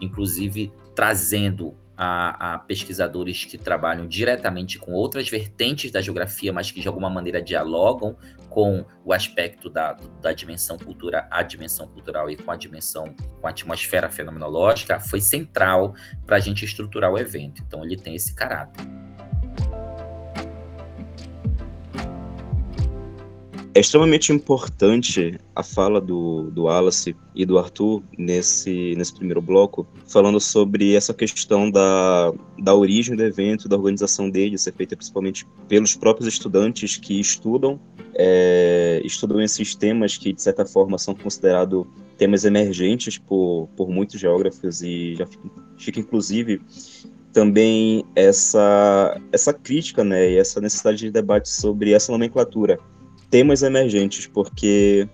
inclusive 0.00 0.72
trazendo 0.94 1.76
a, 1.96 2.54
a, 2.54 2.58
pesquisadores 2.60 3.44
que 3.44 3.58
trabalham 3.58 4.06
diretamente 4.06 4.78
com 4.78 4.92
outras 4.92 5.28
vertentes 5.28 5.90
da 5.90 6.00
geografia, 6.00 6.52
mas 6.52 6.70
que 6.70 6.80
de 6.80 6.86
alguma 6.86 7.10
maneira 7.10 7.42
dialogam 7.42 8.16
com 8.54 8.84
o 9.04 9.12
aspecto 9.12 9.68
da, 9.68 9.98
da 10.22 10.32
dimensão 10.32 10.78
cultura, 10.78 11.26
a 11.28 11.42
dimensão 11.42 11.88
cultural 11.88 12.30
e 12.30 12.36
com 12.36 12.52
a 12.52 12.56
dimensão, 12.56 13.12
com 13.40 13.48
a 13.48 13.50
atmosfera 13.50 14.08
fenomenológica, 14.08 15.00
foi 15.00 15.20
central 15.20 15.92
para 16.24 16.36
a 16.36 16.40
gente 16.40 16.64
estruturar 16.64 17.12
o 17.12 17.18
evento. 17.18 17.60
Então 17.66 17.84
ele 17.84 17.96
tem 17.96 18.14
esse 18.14 18.32
caráter. 18.32 18.86
É 23.76 23.80
extremamente 23.80 24.32
importante 24.32 25.36
a 25.52 25.64
fala 25.64 26.00
do, 26.00 26.48
do 26.52 26.62
Wallace 26.62 27.16
e 27.34 27.44
do 27.44 27.58
Arthur 27.58 28.04
nesse, 28.16 28.94
nesse 28.96 29.12
primeiro 29.12 29.42
bloco, 29.42 29.84
falando 30.06 30.38
sobre 30.38 30.94
essa 30.94 31.12
questão 31.12 31.68
da, 31.68 32.32
da 32.56 32.72
origem 32.72 33.16
do 33.16 33.24
evento, 33.24 33.68
da 33.68 33.74
organização 33.74 34.30
dele, 34.30 34.56
ser 34.56 34.72
feita 34.74 34.94
principalmente 34.94 35.44
pelos 35.66 35.96
próprios 35.96 36.28
estudantes 36.28 36.96
que 36.96 37.18
estudam, 37.18 37.80
é, 38.14 39.00
estudam 39.04 39.40
esses 39.40 39.74
temas 39.74 40.16
que, 40.16 40.32
de 40.32 40.42
certa 40.42 40.64
forma, 40.64 40.98
são 40.98 41.14
considerados 41.14 41.86
temas 42.16 42.44
emergentes 42.44 43.18
por, 43.18 43.68
por 43.76 43.88
muitos 43.88 44.20
geógrafos 44.20 44.82
e 44.82 45.14
já 45.16 45.26
fica, 45.26 45.48
fica 45.76 46.00
inclusive 46.00 46.60
também 47.32 48.04
essa 48.14 49.20
essa 49.32 49.52
crítica, 49.52 50.04
né, 50.04 50.30
e 50.30 50.38
essa 50.38 50.60
necessidade 50.60 50.98
de 50.98 51.10
debate 51.10 51.48
sobre 51.48 51.92
essa 51.92 52.12
nomenclatura 52.12 52.78
temas 53.30 53.62
emergentes, 53.62 54.28
porque 54.28 55.08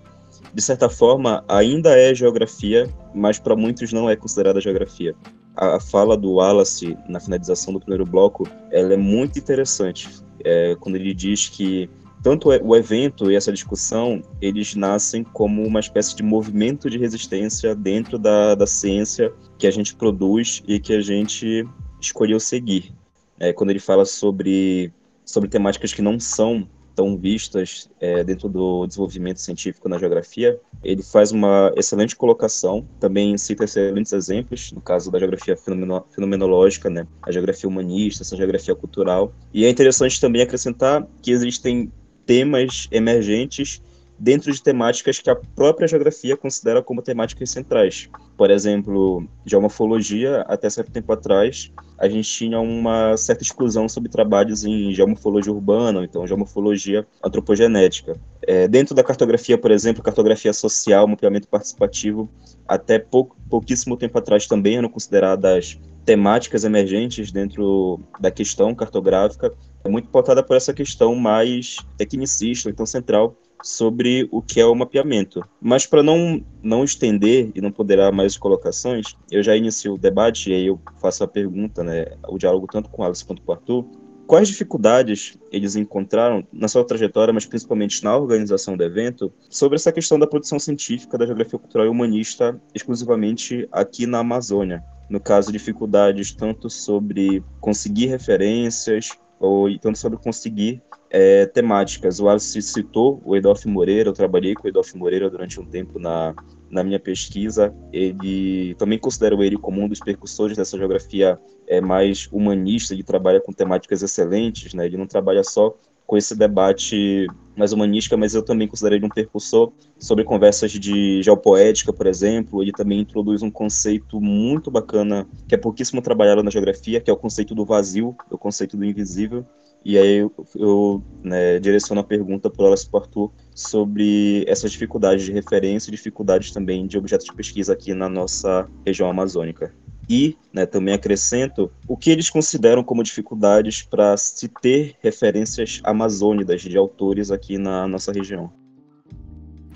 de 0.53 0.61
certa 0.61 0.87
forma 0.87 1.43
ainda 1.47 1.97
é 1.97 2.13
geografia, 2.13 2.87
mas 3.15 3.39
para 3.39 3.55
muitos 3.55 3.91
não 3.91 4.07
é 4.07 4.15
considerada 4.15 4.61
geografia. 4.61 5.15
A, 5.55 5.79
fala 5.79 6.15
do 6.15 6.33
Wallace 6.33 6.95
na 7.09 7.19
finalização 7.19 7.73
do 7.73 7.79
primeiro 7.79 8.05
bloco, 8.05 8.47
ela 8.69 8.93
é 8.93 8.97
muito 8.97 9.39
interessante, 9.39 10.07
é, 10.43 10.75
quando 10.79 10.95
ele 10.95 11.15
diz 11.15 11.49
que 11.49 11.89
tanto 12.23 12.49
o 12.49 12.75
evento 12.75 13.31
e 13.31 13.35
essa 13.35 13.51
discussão, 13.51 14.21
eles 14.41 14.75
nascem 14.75 15.23
como 15.23 15.65
uma 15.65 15.79
espécie 15.79 16.15
de 16.15 16.23
movimento 16.23 16.89
de 16.89 16.97
resistência 16.97 17.75
dentro 17.75 18.17
da, 18.19 18.55
da 18.55 18.67
ciência 18.67 19.33
que 19.57 19.65
a 19.65 19.71
gente 19.71 19.95
produz 19.95 20.63
e 20.67 20.79
que 20.79 20.93
a 20.93 21.01
gente 21.01 21.65
escolheu 21.99 22.39
seguir. 22.39 22.93
É, 23.39 23.51
quando 23.51 23.71
ele 23.71 23.79
fala 23.79 24.05
sobre, 24.05 24.93
sobre 25.25 25.49
temáticas 25.49 25.93
que 25.93 26.01
não 26.01 26.19
são 26.19 26.67
tão 26.95 27.17
vistas 27.17 27.89
é, 27.99 28.23
dentro 28.23 28.49
do 28.49 28.85
desenvolvimento 28.85 29.39
científico 29.39 29.89
na 29.89 29.97
geografia, 29.97 30.59
ele 30.83 31.01
faz 31.01 31.31
uma 31.31 31.71
excelente 31.75 32.15
colocação, 32.15 32.87
também 32.99 33.37
cita 33.37 33.63
excelentes 33.63 34.13
exemplos, 34.13 34.71
no 34.71 34.81
caso 34.81 35.09
da 35.09 35.17
geografia 35.17 35.55
fenomenológica, 35.57 36.89
né, 36.89 37.07
a 37.21 37.31
geografia 37.31 37.67
humanista, 37.67 38.23
essa 38.23 38.35
geografia 38.35 38.75
cultural. 38.75 39.33
E 39.53 39.65
é 39.65 39.69
interessante 39.69 40.19
também 40.19 40.41
acrescentar 40.41 41.07
que 41.21 41.31
existem 41.31 41.91
temas 42.31 42.87
emergentes 42.93 43.81
dentro 44.17 44.53
de 44.53 44.63
temáticas 44.63 45.19
que 45.19 45.29
a 45.29 45.35
própria 45.35 45.85
geografia 45.85 46.37
considera 46.37 46.81
como 46.81 47.01
temáticas 47.01 47.49
centrais. 47.49 48.07
Por 48.37 48.49
exemplo, 48.49 49.27
geomorfologia, 49.45 50.45
até 50.47 50.69
certo 50.69 50.91
tempo 50.91 51.11
atrás, 51.11 51.73
a 51.97 52.07
gente 52.07 52.31
tinha 52.31 52.57
uma 52.57 53.17
certa 53.17 53.43
exclusão 53.43 53.89
sobre 53.89 54.09
trabalhos 54.09 54.63
em 54.63 54.93
geomorfologia 54.93 55.51
urbana, 55.51 56.05
então 56.05 56.25
geomorfologia 56.25 57.05
antropogenética. 57.21 58.15
É, 58.43 58.65
dentro 58.65 58.95
da 58.95 59.03
cartografia, 59.03 59.57
por 59.57 59.69
exemplo, 59.69 60.01
cartografia 60.01 60.53
social, 60.53 61.05
mapeamento 61.09 61.49
participativo, 61.49 62.29
até 62.65 62.97
pou, 62.97 63.35
pouquíssimo 63.49 63.97
tempo 63.97 64.17
atrás 64.17 64.47
também 64.47 64.77
eram 64.77 64.87
consideradas 64.87 65.77
temáticas 66.05 66.63
emergentes 66.63 67.29
dentro 67.29 67.99
da 68.21 68.31
questão 68.31 68.73
cartográfica, 68.73 69.53
é 69.83 69.89
muito 69.89 70.09
pautada 70.09 70.43
por 70.43 70.55
essa 70.55 70.73
questão 70.73 71.15
mais 71.15 71.77
tecnicista, 71.97 72.69
então 72.69 72.85
central, 72.85 73.35
sobre 73.63 74.27
o 74.31 74.41
que 74.41 74.59
é 74.59 74.65
o 74.65 74.75
mapeamento. 74.75 75.43
Mas 75.61 75.85
para 75.85 76.03
não, 76.03 76.43
não 76.61 76.83
estender 76.83 77.51
e 77.53 77.61
não 77.61 77.71
poderar 77.71 78.11
mais 78.11 78.37
colocações, 78.37 79.15
eu 79.29 79.43
já 79.43 79.55
inicio 79.55 79.93
o 79.93 79.97
debate 79.97 80.49
e 80.49 80.53
aí 80.53 80.67
eu 80.67 80.79
faço 80.99 81.23
a 81.23 81.27
pergunta, 81.27 81.83
né, 81.83 82.05
o 82.27 82.37
diálogo 82.37 82.67
tanto 82.71 82.89
com 82.89 83.01
o 83.01 83.05
Alex 83.05 83.23
quanto 83.23 83.41
com 83.41 83.51
o 83.51 83.55
Arthur. 83.55 83.85
Quais 84.27 84.47
dificuldades 84.47 85.37
eles 85.51 85.75
encontraram 85.75 86.47
na 86.53 86.69
sua 86.69 86.85
trajetória, 86.85 87.33
mas 87.33 87.45
principalmente 87.45 88.01
na 88.03 88.15
organização 88.15 88.77
do 88.77 88.83
evento, 88.83 89.31
sobre 89.49 89.75
essa 89.75 89.91
questão 89.91 90.17
da 90.17 90.25
produção 90.25 90.57
científica 90.57 91.17
da 91.17 91.25
geografia 91.25 91.59
cultural 91.59 91.85
e 91.85 91.89
humanista 91.89 92.59
exclusivamente 92.73 93.67
aqui 93.71 94.05
na 94.05 94.19
Amazônia? 94.19 94.81
No 95.09 95.19
caso, 95.19 95.51
dificuldades 95.51 96.31
tanto 96.31 96.69
sobre 96.69 97.43
conseguir 97.59 98.05
referências, 98.05 99.09
ou 99.41 99.75
tanto 99.79 99.97
sobre 99.97 100.19
conseguir 100.19 100.81
é, 101.09 101.45
temáticas. 101.47 102.19
O 102.19 102.29
Alice 102.29 102.61
citou 102.61 103.21
o 103.25 103.35
Edolfo 103.35 103.67
Moreira, 103.67 104.09
eu 104.09 104.13
trabalhei 104.13 104.53
com 104.53 104.65
o 104.65 104.69
Edolfo 104.69 104.97
Moreira 104.97 105.29
durante 105.29 105.59
um 105.59 105.65
tempo 105.65 105.99
na, 105.99 106.33
na 106.69 106.83
minha 106.83 106.99
pesquisa. 106.99 107.73
Ele 107.91 108.75
também 108.75 108.99
considero 108.99 109.43
ele 109.43 109.57
como 109.57 109.81
um 109.81 109.87
dos 109.87 109.99
percussores 109.99 110.55
dessa 110.55 110.77
geografia 110.77 111.39
é, 111.67 111.81
mais 111.81 112.29
humanista, 112.31 112.93
ele 112.93 113.03
trabalha 113.03 113.41
com 113.41 113.51
temáticas 113.51 114.03
excelentes, 114.03 114.73
né? 114.73 114.85
ele 114.85 114.97
não 114.97 115.07
trabalha 115.07 115.43
só 115.43 115.75
com 116.05 116.17
esse 116.17 116.35
debate 116.35 117.27
mais 117.61 117.71
humanística, 117.71 118.17
mas 118.17 118.33
eu 118.33 118.43
também 118.43 118.67
considero 118.67 118.95
ele 118.95 119.05
um 119.05 119.09
percussor 119.09 119.71
sobre 119.99 120.23
conversas 120.23 120.71
de 120.71 121.21
geopoética, 121.21 121.93
por 121.93 122.07
exemplo. 122.07 122.61
Ele 122.61 122.71
também 122.71 122.99
introduz 122.99 123.43
um 123.43 123.51
conceito 123.51 124.19
muito 124.19 124.71
bacana, 124.71 125.27
que 125.47 125.55
é 125.55 125.57
pouquíssimo 125.57 126.01
trabalhado 126.01 126.41
na 126.41 126.49
geografia, 126.49 126.99
que 126.99 127.09
é 127.09 127.13
o 127.13 127.17
conceito 127.17 127.53
do 127.53 127.63
vazio, 127.63 128.15
o 128.29 128.37
conceito 128.37 128.75
do 128.75 128.83
invisível, 128.83 129.45
e 129.83 129.97
aí 129.97 130.17
eu, 130.17 130.31
eu 130.55 131.03
né, 131.23 131.59
direciono 131.59 132.01
a 132.01 132.03
pergunta 132.03 132.49
para 132.49 132.63
o 132.63 132.67
Horácio 132.67 132.89
Arthur 132.93 133.31
sobre 133.53 134.45
essas 134.47 134.71
dificuldades 134.71 135.25
de 135.25 135.31
referência 135.31 135.89
e 135.89 135.91
dificuldades 135.91 136.51
também 136.51 136.85
de 136.85 136.97
objetos 136.97 137.25
de 137.25 137.33
pesquisa 137.33 137.73
aqui 137.73 137.93
na 137.93 138.07
nossa 138.07 138.69
região 138.85 139.09
amazônica. 139.09 139.73
E 140.09 140.37
né, 140.51 140.65
também 140.65 140.93
acrescento 140.93 141.71
o 141.87 141.95
que 141.95 142.09
eles 142.09 142.29
consideram 142.29 142.83
como 142.83 143.03
dificuldades 143.03 143.81
para 143.81 144.17
se 144.17 144.47
ter 144.47 144.95
referências 145.01 145.79
amazônicas 145.83 146.61
de 146.61 146.77
autores 146.77 147.31
aqui 147.31 147.57
na 147.57 147.87
nossa 147.87 148.11
região. 148.11 148.51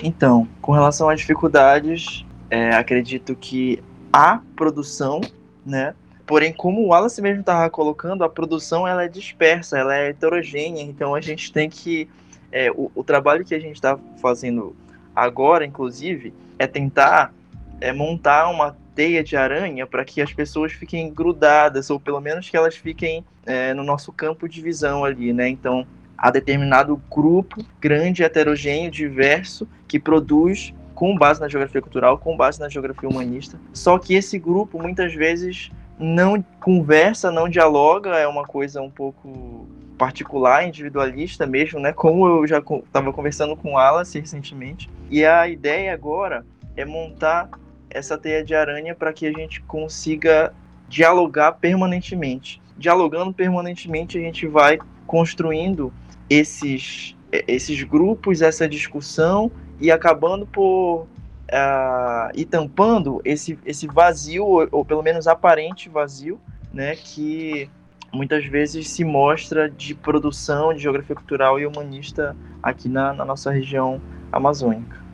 Então, 0.03 0.47
com 0.61 0.73
relação 0.73 1.09
às 1.09 1.19
dificuldades, 1.19 2.25
é, 2.49 2.75
acredito 2.75 3.35
que 3.35 3.81
a 4.11 4.41
produção, 4.55 5.21
né, 5.65 5.95
Porém, 6.25 6.51
como 6.51 6.81
o 6.81 6.88
Wallace 6.88 7.21
mesmo 7.21 7.41
estava 7.41 7.69
colocando, 7.69 8.23
a 8.23 8.29
produção 8.29 8.88
ela 8.88 9.03
é 9.03 9.07
dispersa, 9.07 9.77
ela 9.77 9.95
é 9.95 10.09
heterogênea, 10.09 10.81
então 10.81 11.13
a 11.13 11.21
gente 11.21 11.51
tem 11.53 11.69
que. 11.69 12.09
É, 12.51 12.71
o, 12.71 12.91
o, 12.95 13.03
trabalho 13.03 13.45
que 13.45 13.53
a 13.53 13.59
gente 13.59 13.75
está 13.75 13.99
fazendo 14.21 14.75
agora, 15.15 15.65
inclusive, 15.65 16.33
é 16.57 16.65
tentar 16.65 17.33
é, 17.79 17.91
montar 17.91 18.49
uma 18.49 18.75
teia 18.95 19.23
de 19.23 19.36
aranha 19.36 19.86
para 19.86 20.05
que 20.05 20.21
as 20.21 20.34
pessoas 20.34 20.71
fiquem 20.71 21.13
grudadas, 21.13 21.89
ou 21.89 21.99
pelo 21.99 22.21
menos 22.21 22.49
que 22.49 22.55
elas 22.55 22.75
fiquem 22.75 23.25
é, 23.45 23.73
no 23.73 23.84
nosso 23.84 24.12
campo 24.12 24.47
de 24.47 24.62
visão 24.62 25.03
ali, 25.03 25.34
né? 25.34 25.49
Então, 25.49 25.86
há 26.17 26.31
determinado 26.31 26.99
grupo 27.12 27.63
grande, 27.79 28.24
heterogêneo, 28.24 28.89
diverso, 28.89 29.67
que 29.88 29.99
produz 29.99 30.74
com 30.95 31.15
base 31.17 31.41
na 31.41 31.49
geografia 31.49 31.82
cultural, 31.82 32.17
com 32.17 32.38
base 32.38 32.59
na 32.59 32.70
geografia 32.70 33.09
humanista. 33.09 33.59
Só 33.74 33.99
que 33.99 34.15
esse 34.15 34.39
grupo 34.39 34.82
muitas 34.82 35.13
vezes 35.13 35.70
não 35.99 36.43
conversa, 36.61 37.30
não 37.30 37.49
dialoga, 37.49 38.11
é 38.11 38.26
uma 38.26 38.45
coisa 38.45 38.82
um 38.82 38.89
pouco 38.89 39.67
particular, 39.97 40.65
individualista 40.65 41.45
mesmo, 41.45 41.80
né? 41.80 41.91
Como 41.91 42.28
eu 42.28 42.47
já 42.47 42.59
estava 42.59 43.11
conversando 43.13 43.55
com 43.55 43.74
o 43.74 43.78
Alice 43.78 44.17
recentemente. 44.17 44.89
E 45.09 45.26
a 45.26 45.47
ideia 45.47 45.93
agora 45.93 46.45
é 46.76 46.86
montar 46.86 47.49
essa 47.96 48.18
teia 48.18 48.43
de 48.43 48.54
aranha 48.54 48.93
para 48.93 49.14
que 49.14 49.26
a 49.26 49.32
gente 49.32 49.62
consiga 49.62 50.54
dialogar 50.88 51.54
permanentemente. 51.54 52.62
Dialogando 52.78 53.34
permanentemente, 53.34 54.18
a 54.18 54.22
gente 54.22 54.46
vai 54.46 54.78
construindo 55.08 55.93
esses, 56.30 57.16
esses 57.32 57.82
grupos, 57.84 58.41
essa 58.41 58.68
discussão 58.68 59.52
e 59.80 59.89
acabando 59.89 60.46
por 60.46 61.04
uh, 61.04 62.32
e 62.34 62.43
tampando 62.46 63.22
esse, 63.24 63.58
esse 63.66 63.88
vazio, 63.88 64.46
ou, 64.46 64.68
ou 64.72 64.86
pelo 64.86 65.02
menos 65.02 65.26
aparente 65.28 65.88
vazio, 65.88 66.39
né, 66.74 66.96
que 66.96 67.70
muitas 68.12 68.46
vezes 68.46 68.89
se 68.89 69.04
mostra 69.04 69.70
de 69.70 69.96
produção 69.96 70.74
de 70.74 70.82
geografia 70.82 71.16
cultural 71.16 71.60
e 71.60 71.66
humanista 71.66 72.36
aqui 72.62 72.89
na, 72.89 73.14
na 73.14 73.24
nossa 73.24 73.52
região 73.52 74.02
amazônica. 74.32 75.05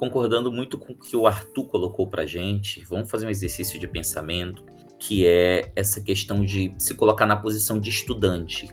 Concordando 0.00 0.50
muito 0.50 0.78
com 0.78 0.94
o 0.94 0.96
que 0.96 1.14
o 1.14 1.26
Arthur 1.26 1.66
colocou 1.66 2.06
para 2.06 2.24
gente, 2.24 2.82
vamos 2.88 3.10
fazer 3.10 3.26
um 3.26 3.28
exercício 3.28 3.78
de 3.78 3.86
pensamento 3.86 4.64
que 4.98 5.26
é 5.26 5.70
essa 5.76 6.00
questão 6.00 6.42
de 6.42 6.74
se 6.78 6.94
colocar 6.94 7.26
na 7.26 7.36
posição 7.36 7.78
de 7.78 7.90
estudante 7.90 8.70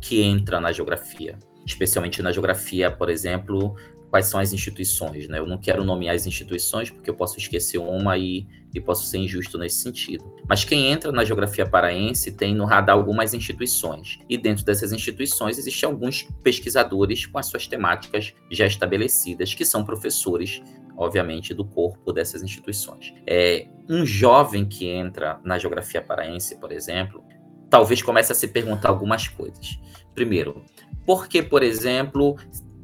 que 0.00 0.20
entra 0.22 0.60
na 0.60 0.72
geografia, 0.72 1.38
especialmente 1.64 2.20
na 2.20 2.32
geografia, 2.32 2.90
por 2.90 3.08
exemplo, 3.08 3.76
quais 4.10 4.26
são 4.26 4.40
as 4.40 4.52
instituições, 4.52 5.28
né? 5.28 5.38
Eu 5.38 5.46
não 5.46 5.58
quero 5.58 5.84
nomear 5.84 6.14
as 6.14 6.26
instituições 6.26 6.90
porque 6.90 7.10
eu 7.10 7.14
posso 7.14 7.38
esquecer 7.38 7.78
uma 7.78 8.16
e, 8.16 8.46
e 8.74 8.80
posso 8.80 9.06
ser 9.06 9.18
injusto 9.18 9.58
nesse 9.58 9.82
sentido. 9.82 10.24
Mas 10.48 10.64
quem 10.64 10.90
entra 10.90 11.10
na 11.12 11.24
geografia 11.24 11.66
paraense 11.66 12.32
tem 12.32 12.54
no 12.54 12.64
radar 12.64 12.96
algumas 12.96 13.34
instituições. 13.34 14.18
E 14.28 14.38
dentro 14.38 14.64
dessas 14.64 14.92
instituições 14.92 15.58
existem 15.58 15.88
alguns 15.88 16.26
pesquisadores 16.42 17.26
com 17.26 17.38
as 17.38 17.46
suas 17.46 17.66
temáticas 17.66 18.32
já 18.50 18.66
estabelecidas, 18.66 19.54
que 19.54 19.64
são 19.64 19.84
professores, 19.84 20.62
obviamente, 20.96 21.52
do 21.52 21.64
corpo 21.64 22.12
dessas 22.12 22.42
instituições. 22.42 23.12
É, 23.26 23.66
um 23.88 24.06
jovem 24.06 24.64
que 24.64 24.88
entra 24.88 25.40
na 25.44 25.58
geografia 25.58 26.00
paraense, 26.00 26.56
por 26.56 26.72
exemplo, 26.72 27.24
talvez 27.68 28.02
comece 28.02 28.32
a 28.32 28.34
se 28.34 28.48
perguntar 28.48 28.88
algumas 28.88 29.28
coisas. 29.28 29.78
Primeiro, 30.14 30.64
por 31.04 31.28
que, 31.28 31.42
por 31.42 31.62
exemplo, 31.62 32.36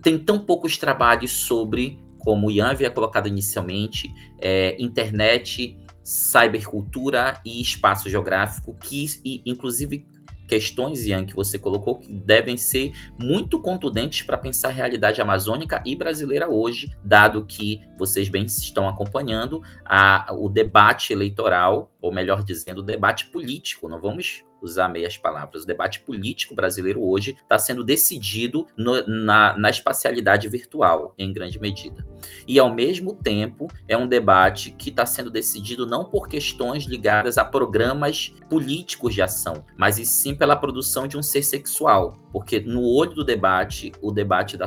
tem 0.03 0.19
tão 0.19 0.39
poucos 0.39 0.77
trabalhos 0.77 1.31
sobre, 1.31 1.99
como 2.19 2.49
o 2.49 2.51
Ian 2.51 2.71
havia 2.71 2.91
colocado 2.91 3.29
inicialmente, 3.29 4.13
é, 4.41 4.77
internet, 4.79 5.79
cybercultura 6.03 7.41
e 7.45 7.61
espaço 7.61 8.11
geográfico, 8.11 8.75
que 8.75 9.07
e, 9.25 9.43
inclusive 9.47 10.07
questões, 10.49 11.07
Ian, 11.07 11.25
que 11.25 11.35
você 11.35 11.59
colocou, 11.59 11.99
que 11.99 12.13
devem 12.13 12.59
ser 12.59 12.93
muito 13.19 13.59
contundentes 13.59 14.23
para 14.23 14.37
pensar 14.37 14.69
a 14.69 14.73
realidade 14.73 15.21
amazônica 15.21 15.83
e 15.87 15.97
brasileira 15.97 16.47
hoje, 16.51 16.95
dado 17.03 17.47
que 17.47 17.81
vocês 17.99 18.29
bem 18.29 18.45
estão 18.45 18.87
acompanhando 18.87 19.63
a, 19.83 20.27
o 20.35 20.51
debate 20.51 21.13
eleitoral, 21.13 21.91
ou 22.03 22.13
melhor 22.13 22.45
dizendo, 22.45 22.81
o 22.81 22.85
debate 22.85 23.27
político. 23.29 23.89
Não 23.89 23.99
vamos 23.99 24.45
usar 24.63 24.89
meias 24.89 25.17
palavras. 25.17 25.65
O 25.65 25.67
debate 25.67 26.01
político 26.01 26.55
brasileiro 26.55 27.03
hoje 27.03 27.37
está 27.43 27.59
sendo 27.59 27.85
decidido 27.85 28.67
no, 28.77 29.07
na, 29.07 29.57
na 29.59 29.71
espacialidade 29.71 30.49
virtual, 30.49 31.15
em 31.19 31.33
grande 31.33 31.61
medida. 31.61 32.07
E, 32.47 32.59
ao 32.59 32.73
mesmo 32.73 33.15
tempo, 33.15 33.69
é 33.89 33.97
um 33.97 34.07
debate 34.07 34.71
que 34.71 34.91
está 34.91 35.05
sendo 35.05 35.31
decidido 35.31 35.87
não 35.87 36.05
por 36.05 36.29
questões 36.29 36.85
ligadas 36.85 37.37
a 37.37 37.45
programas 37.45 38.35
políticos 38.49 39.15
de 39.15 39.23
ação, 39.23 39.65
mas 39.77 39.99
e 39.99 40.07
sim 40.07 40.35
pela 40.35 40.57
produção 40.57 41.07
de 41.07 41.17
um 41.19 41.23
ser 41.23 41.43
sexual. 41.43 42.19
Porque, 42.33 42.61
no 42.61 42.83
olho 42.85 43.15
do 43.15 43.25
debate, 43.25 43.93
o 44.01 44.11
debate 44.11 44.57
da, 44.57 44.67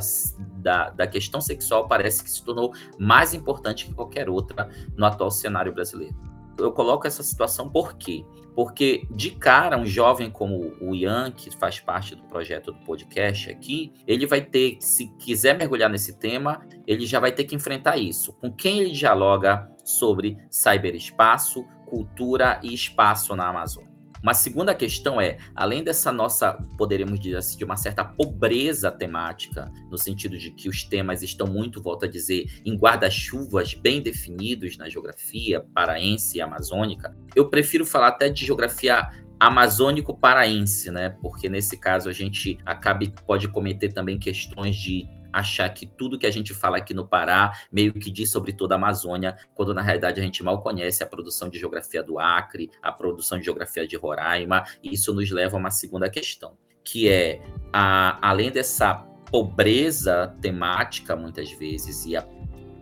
da, 0.58 0.90
da 0.90 1.08
questão 1.08 1.42
sexual 1.42 1.88
parece 1.88 2.24
que 2.24 2.30
se 2.30 2.44
tornou 2.44 2.74
mais 3.00 3.34
importante 3.34 3.86
que 3.86 3.94
qualquer 3.94 4.30
outra 4.30 4.70
no 4.96 5.06
atual 5.06 5.32
cenário 5.32 5.74
brasileiro 5.74 6.16
eu 6.58 6.72
coloco 6.72 7.08
essa 7.08 7.24
situação 7.24 7.70
por 7.70 7.96
quê? 7.96 8.26
Porque, 8.56 9.06
de 9.12 9.32
cara, 9.32 9.78
um 9.78 9.86
jovem 9.86 10.32
como 10.32 10.74
o 10.80 10.96
Ian, 10.96 11.32
que 11.32 11.52
faz 11.52 11.80
parte 11.80 12.16
do 12.16 12.24
projeto 12.24 12.72
do 12.72 12.80
podcast 12.86 13.50
aqui, 13.50 13.92
ele 14.08 14.26
vai 14.26 14.42
ter, 14.42 14.78
se 14.80 15.08
quiser 15.18 15.58
mergulhar 15.58 15.90
nesse 15.90 16.18
tema, 16.18 16.66
ele 16.88 17.06
já 17.06 17.20
vai 17.20 17.32
ter 17.32 17.44
que 17.44 17.56
enfrentar 17.56 17.98
isso. 17.98 18.32
Com 18.34 18.52
quem 18.52 18.80
ele 18.80 18.92
dialoga 18.92 19.70
sobre 19.84 20.38
cyberespaço, 20.50 21.66
cultura 21.86 22.60
e 22.64 22.74
espaço 22.74 23.36
na 23.36 23.50
Amazônia? 23.50 23.95
Uma 24.26 24.34
segunda 24.34 24.74
questão 24.74 25.22
é, 25.22 25.38
além 25.54 25.84
dessa 25.84 26.12
nossa, 26.12 26.54
poderíamos 26.80 27.20
dizer 27.20 27.38
assim, 27.38 27.60
de 27.60 27.64
uma 27.64 27.78
certa 27.78 28.04
pobreza 28.04 28.90
temática, 28.90 29.72
no 29.92 30.00
sentido 30.00 30.36
de 30.36 30.50
que 30.50 30.68
os 30.68 30.84
temas 30.84 31.22
estão 31.22 31.46
muito, 31.46 31.80
volto 31.80 32.06
a 32.06 32.08
dizer, 32.08 32.48
em 32.66 32.76
guarda-chuvas 32.76 33.76
bem 33.76 34.02
definidos 34.02 34.80
na 34.80 34.90
geografia 34.90 35.64
paraense 35.76 36.40
e 36.40 36.42
amazônica, 36.42 37.16
eu 37.36 37.52
prefiro 37.52 37.86
falar 37.86 38.08
até 38.08 38.28
de 38.28 38.48
geografia 38.48 39.12
amazônico-paraense, 39.40 40.90
né? 40.90 41.10
Porque 41.22 41.48
nesse 41.48 41.78
caso 41.78 42.10
a 42.10 42.14
gente 42.14 42.58
acaba 42.66 43.06
pode 43.28 43.48
cometer 43.50 43.94
também 43.94 44.18
questões 44.18 44.76
de 44.76 45.08
achar 45.36 45.70
que 45.70 45.86
tudo 45.86 46.18
que 46.18 46.26
a 46.26 46.32
gente 46.32 46.54
fala 46.54 46.78
aqui 46.78 46.94
no 46.94 47.06
Pará 47.06 47.52
meio 47.72 47.94
que 47.94 48.10
diz 48.10 48.32
sobre 48.32 48.54
toda 48.54 48.76
a 48.76 48.78
Amazônia, 48.78 49.38
quando 49.54 49.74
na 49.74 49.82
realidade 49.82 50.20
a 50.20 50.24
gente 50.24 50.42
mal 50.42 50.62
conhece 50.62 51.04
a 51.04 51.08
produção 51.08 51.50
de 51.50 51.60
geografia 51.60 52.02
do 52.02 52.18
Acre, 52.18 52.72
a 52.82 52.92
produção 52.92 53.38
de 53.38 53.44
geografia 53.44 53.86
de 53.86 53.98
Roraima, 53.98 54.64
e 54.82 54.94
isso 54.94 55.14
nos 55.14 55.30
leva 55.30 55.58
a 55.58 55.60
uma 55.60 55.72
segunda 55.72 56.10
questão, 56.10 56.58
que 56.84 57.10
é, 57.10 57.42
a, 57.74 58.18
além 58.26 58.50
dessa 58.50 58.96
pobreza 59.30 60.34
temática, 60.40 61.16
muitas 61.16 61.52
vezes, 61.52 62.06
e 62.06 62.16
a 62.16 62.26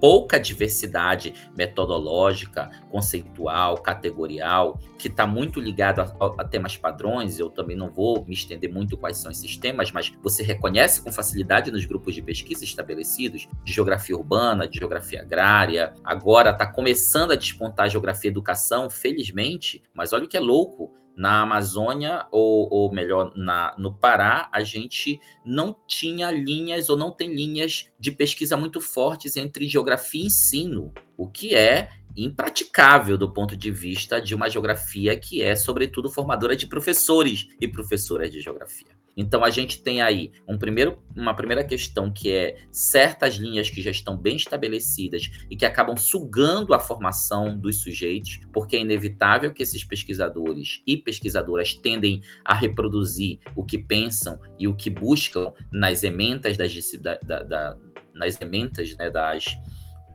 pouca 0.04 0.38
diversidade 0.38 1.34
metodológica, 1.56 2.70
conceitual, 2.92 3.78
categorial, 3.78 4.78
que 5.00 5.08
está 5.08 5.26
muito 5.26 5.62
ligado 5.62 6.02
a, 6.02 6.44
temas 6.44 6.76
padrões. 6.76 7.40
Eu 7.40 7.50
também 7.50 7.78
não 7.78 7.90
vou 7.90 8.26
me 8.26 8.34
estender 8.34 8.70
muito 8.70 8.98
quais 8.98 9.16
são 9.16 9.32
esses 9.32 9.56
temas, 9.56 9.94
mas 9.94 10.14
você 10.22 10.44
reconhece 10.44 11.02
com 11.02 11.10
facilidade 11.10 11.72
nos 11.72 11.86
grupos 11.86 12.14
de 12.14 12.22
pesquisa 12.22 12.66
estabelecidos 12.66 13.48
de 13.64 13.72
geografia 13.72 14.18
urbana, 14.18 14.68
de 14.68 14.78
geografia 14.78 15.22
agrária. 15.22 15.94
Agora 16.04 16.50
está 16.50 16.68
começando 16.68 17.32
a 17.32 17.38
despontar 17.38 17.86
a 17.86 17.90
geografia 17.90 18.30
educação, 18.30 18.90
felizmente, 18.90 19.82
mas 19.94 20.12
olha 20.12 20.26
o 20.26 20.28
que 20.28 20.36
é 20.36 20.42
louco 20.42 20.92
na 21.16 21.42
Amazônia, 21.42 22.26
ou, 22.32 22.68
ou 22.72 22.92
melhor, 22.92 23.32
na, 23.36 23.76
no 23.78 23.94
Pará, 23.94 24.50
a 24.52 24.64
gente 24.64 25.20
não 25.46 25.76
tinha 25.88 26.32
linhas 26.32 26.90
ou 26.90 26.98
não 26.98 27.12
tem 27.12 27.34
linhas 27.34 27.90
de 28.00 28.12
pesquisa 28.12 28.58
muito 28.58 28.82
fortes 28.82 29.38
entre 29.38 29.68
geografia 29.68 30.24
e 30.24 30.28
ensino, 30.28 30.94
o 31.18 31.28
que 31.28 31.56
é 31.56 31.90
impraticável 32.16 33.18
do 33.18 33.32
ponto 33.32 33.58
de 33.58 33.72
vista 33.72 34.22
de 34.22 34.36
uma 34.36 34.50
geografia 34.50 35.18
que 35.18 35.42
é, 35.42 35.56
sobretudo, 35.56 36.12
formadora 36.12 36.56
de 36.56 36.68
professores 36.68 37.48
e 37.60 37.68
professoras 37.68 38.32
de 38.32 38.40
geografia. 38.40 38.93
Então 39.16 39.44
a 39.44 39.50
gente 39.50 39.82
tem 39.82 40.02
aí 40.02 40.32
um 40.48 40.58
primeiro, 40.58 40.98
uma 41.16 41.36
primeira 41.36 41.64
questão 41.64 42.12
que 42.12 42.32
é 42.32 42.58
certas 42.72 43.36
linhas 43.36 43.70
que 43.70 43.82
já 43.82 43.92
estão 43.92 44.18
bem 44.18 44.36
estabelecidas 44.36 45.30
e 45.50 45.56
que 45.56 45.66
acabam 45.66 45.96
sugando 45.96 46.74
a 46.74 46.80
formação 46.80 47.58
dos 47.58 47.82
sujeitos, 47.82 48.40
porque 48.52 48.76
é 48.76 48.80
inevitável 48.80 49.54
que 49.54 49.64
esses 49.64 49.84
pesquisadores 49.84 50.82
e 50.86 50.98
pesquisadoras 50.98 51.74
tendem 51.74 52.22
a 52.44 52.54
reproduzir 52.54 53.40
o 53.56 53.64
que 53.64 53.78
pensam 53.78 54.40
e 54.58 54.68
o 54.68 54.76
que 54.76 54.90
buscam 54.90 55.54
nas 55.72 56.04
ementas 56.04 56.58
das, 56.58 56.74
da, 57.00 57.44
da, 57.44 57.78
nas 58.14 58.40
ementas 58.42 58.96
né, 58.98 59.10
das 59.10 59.58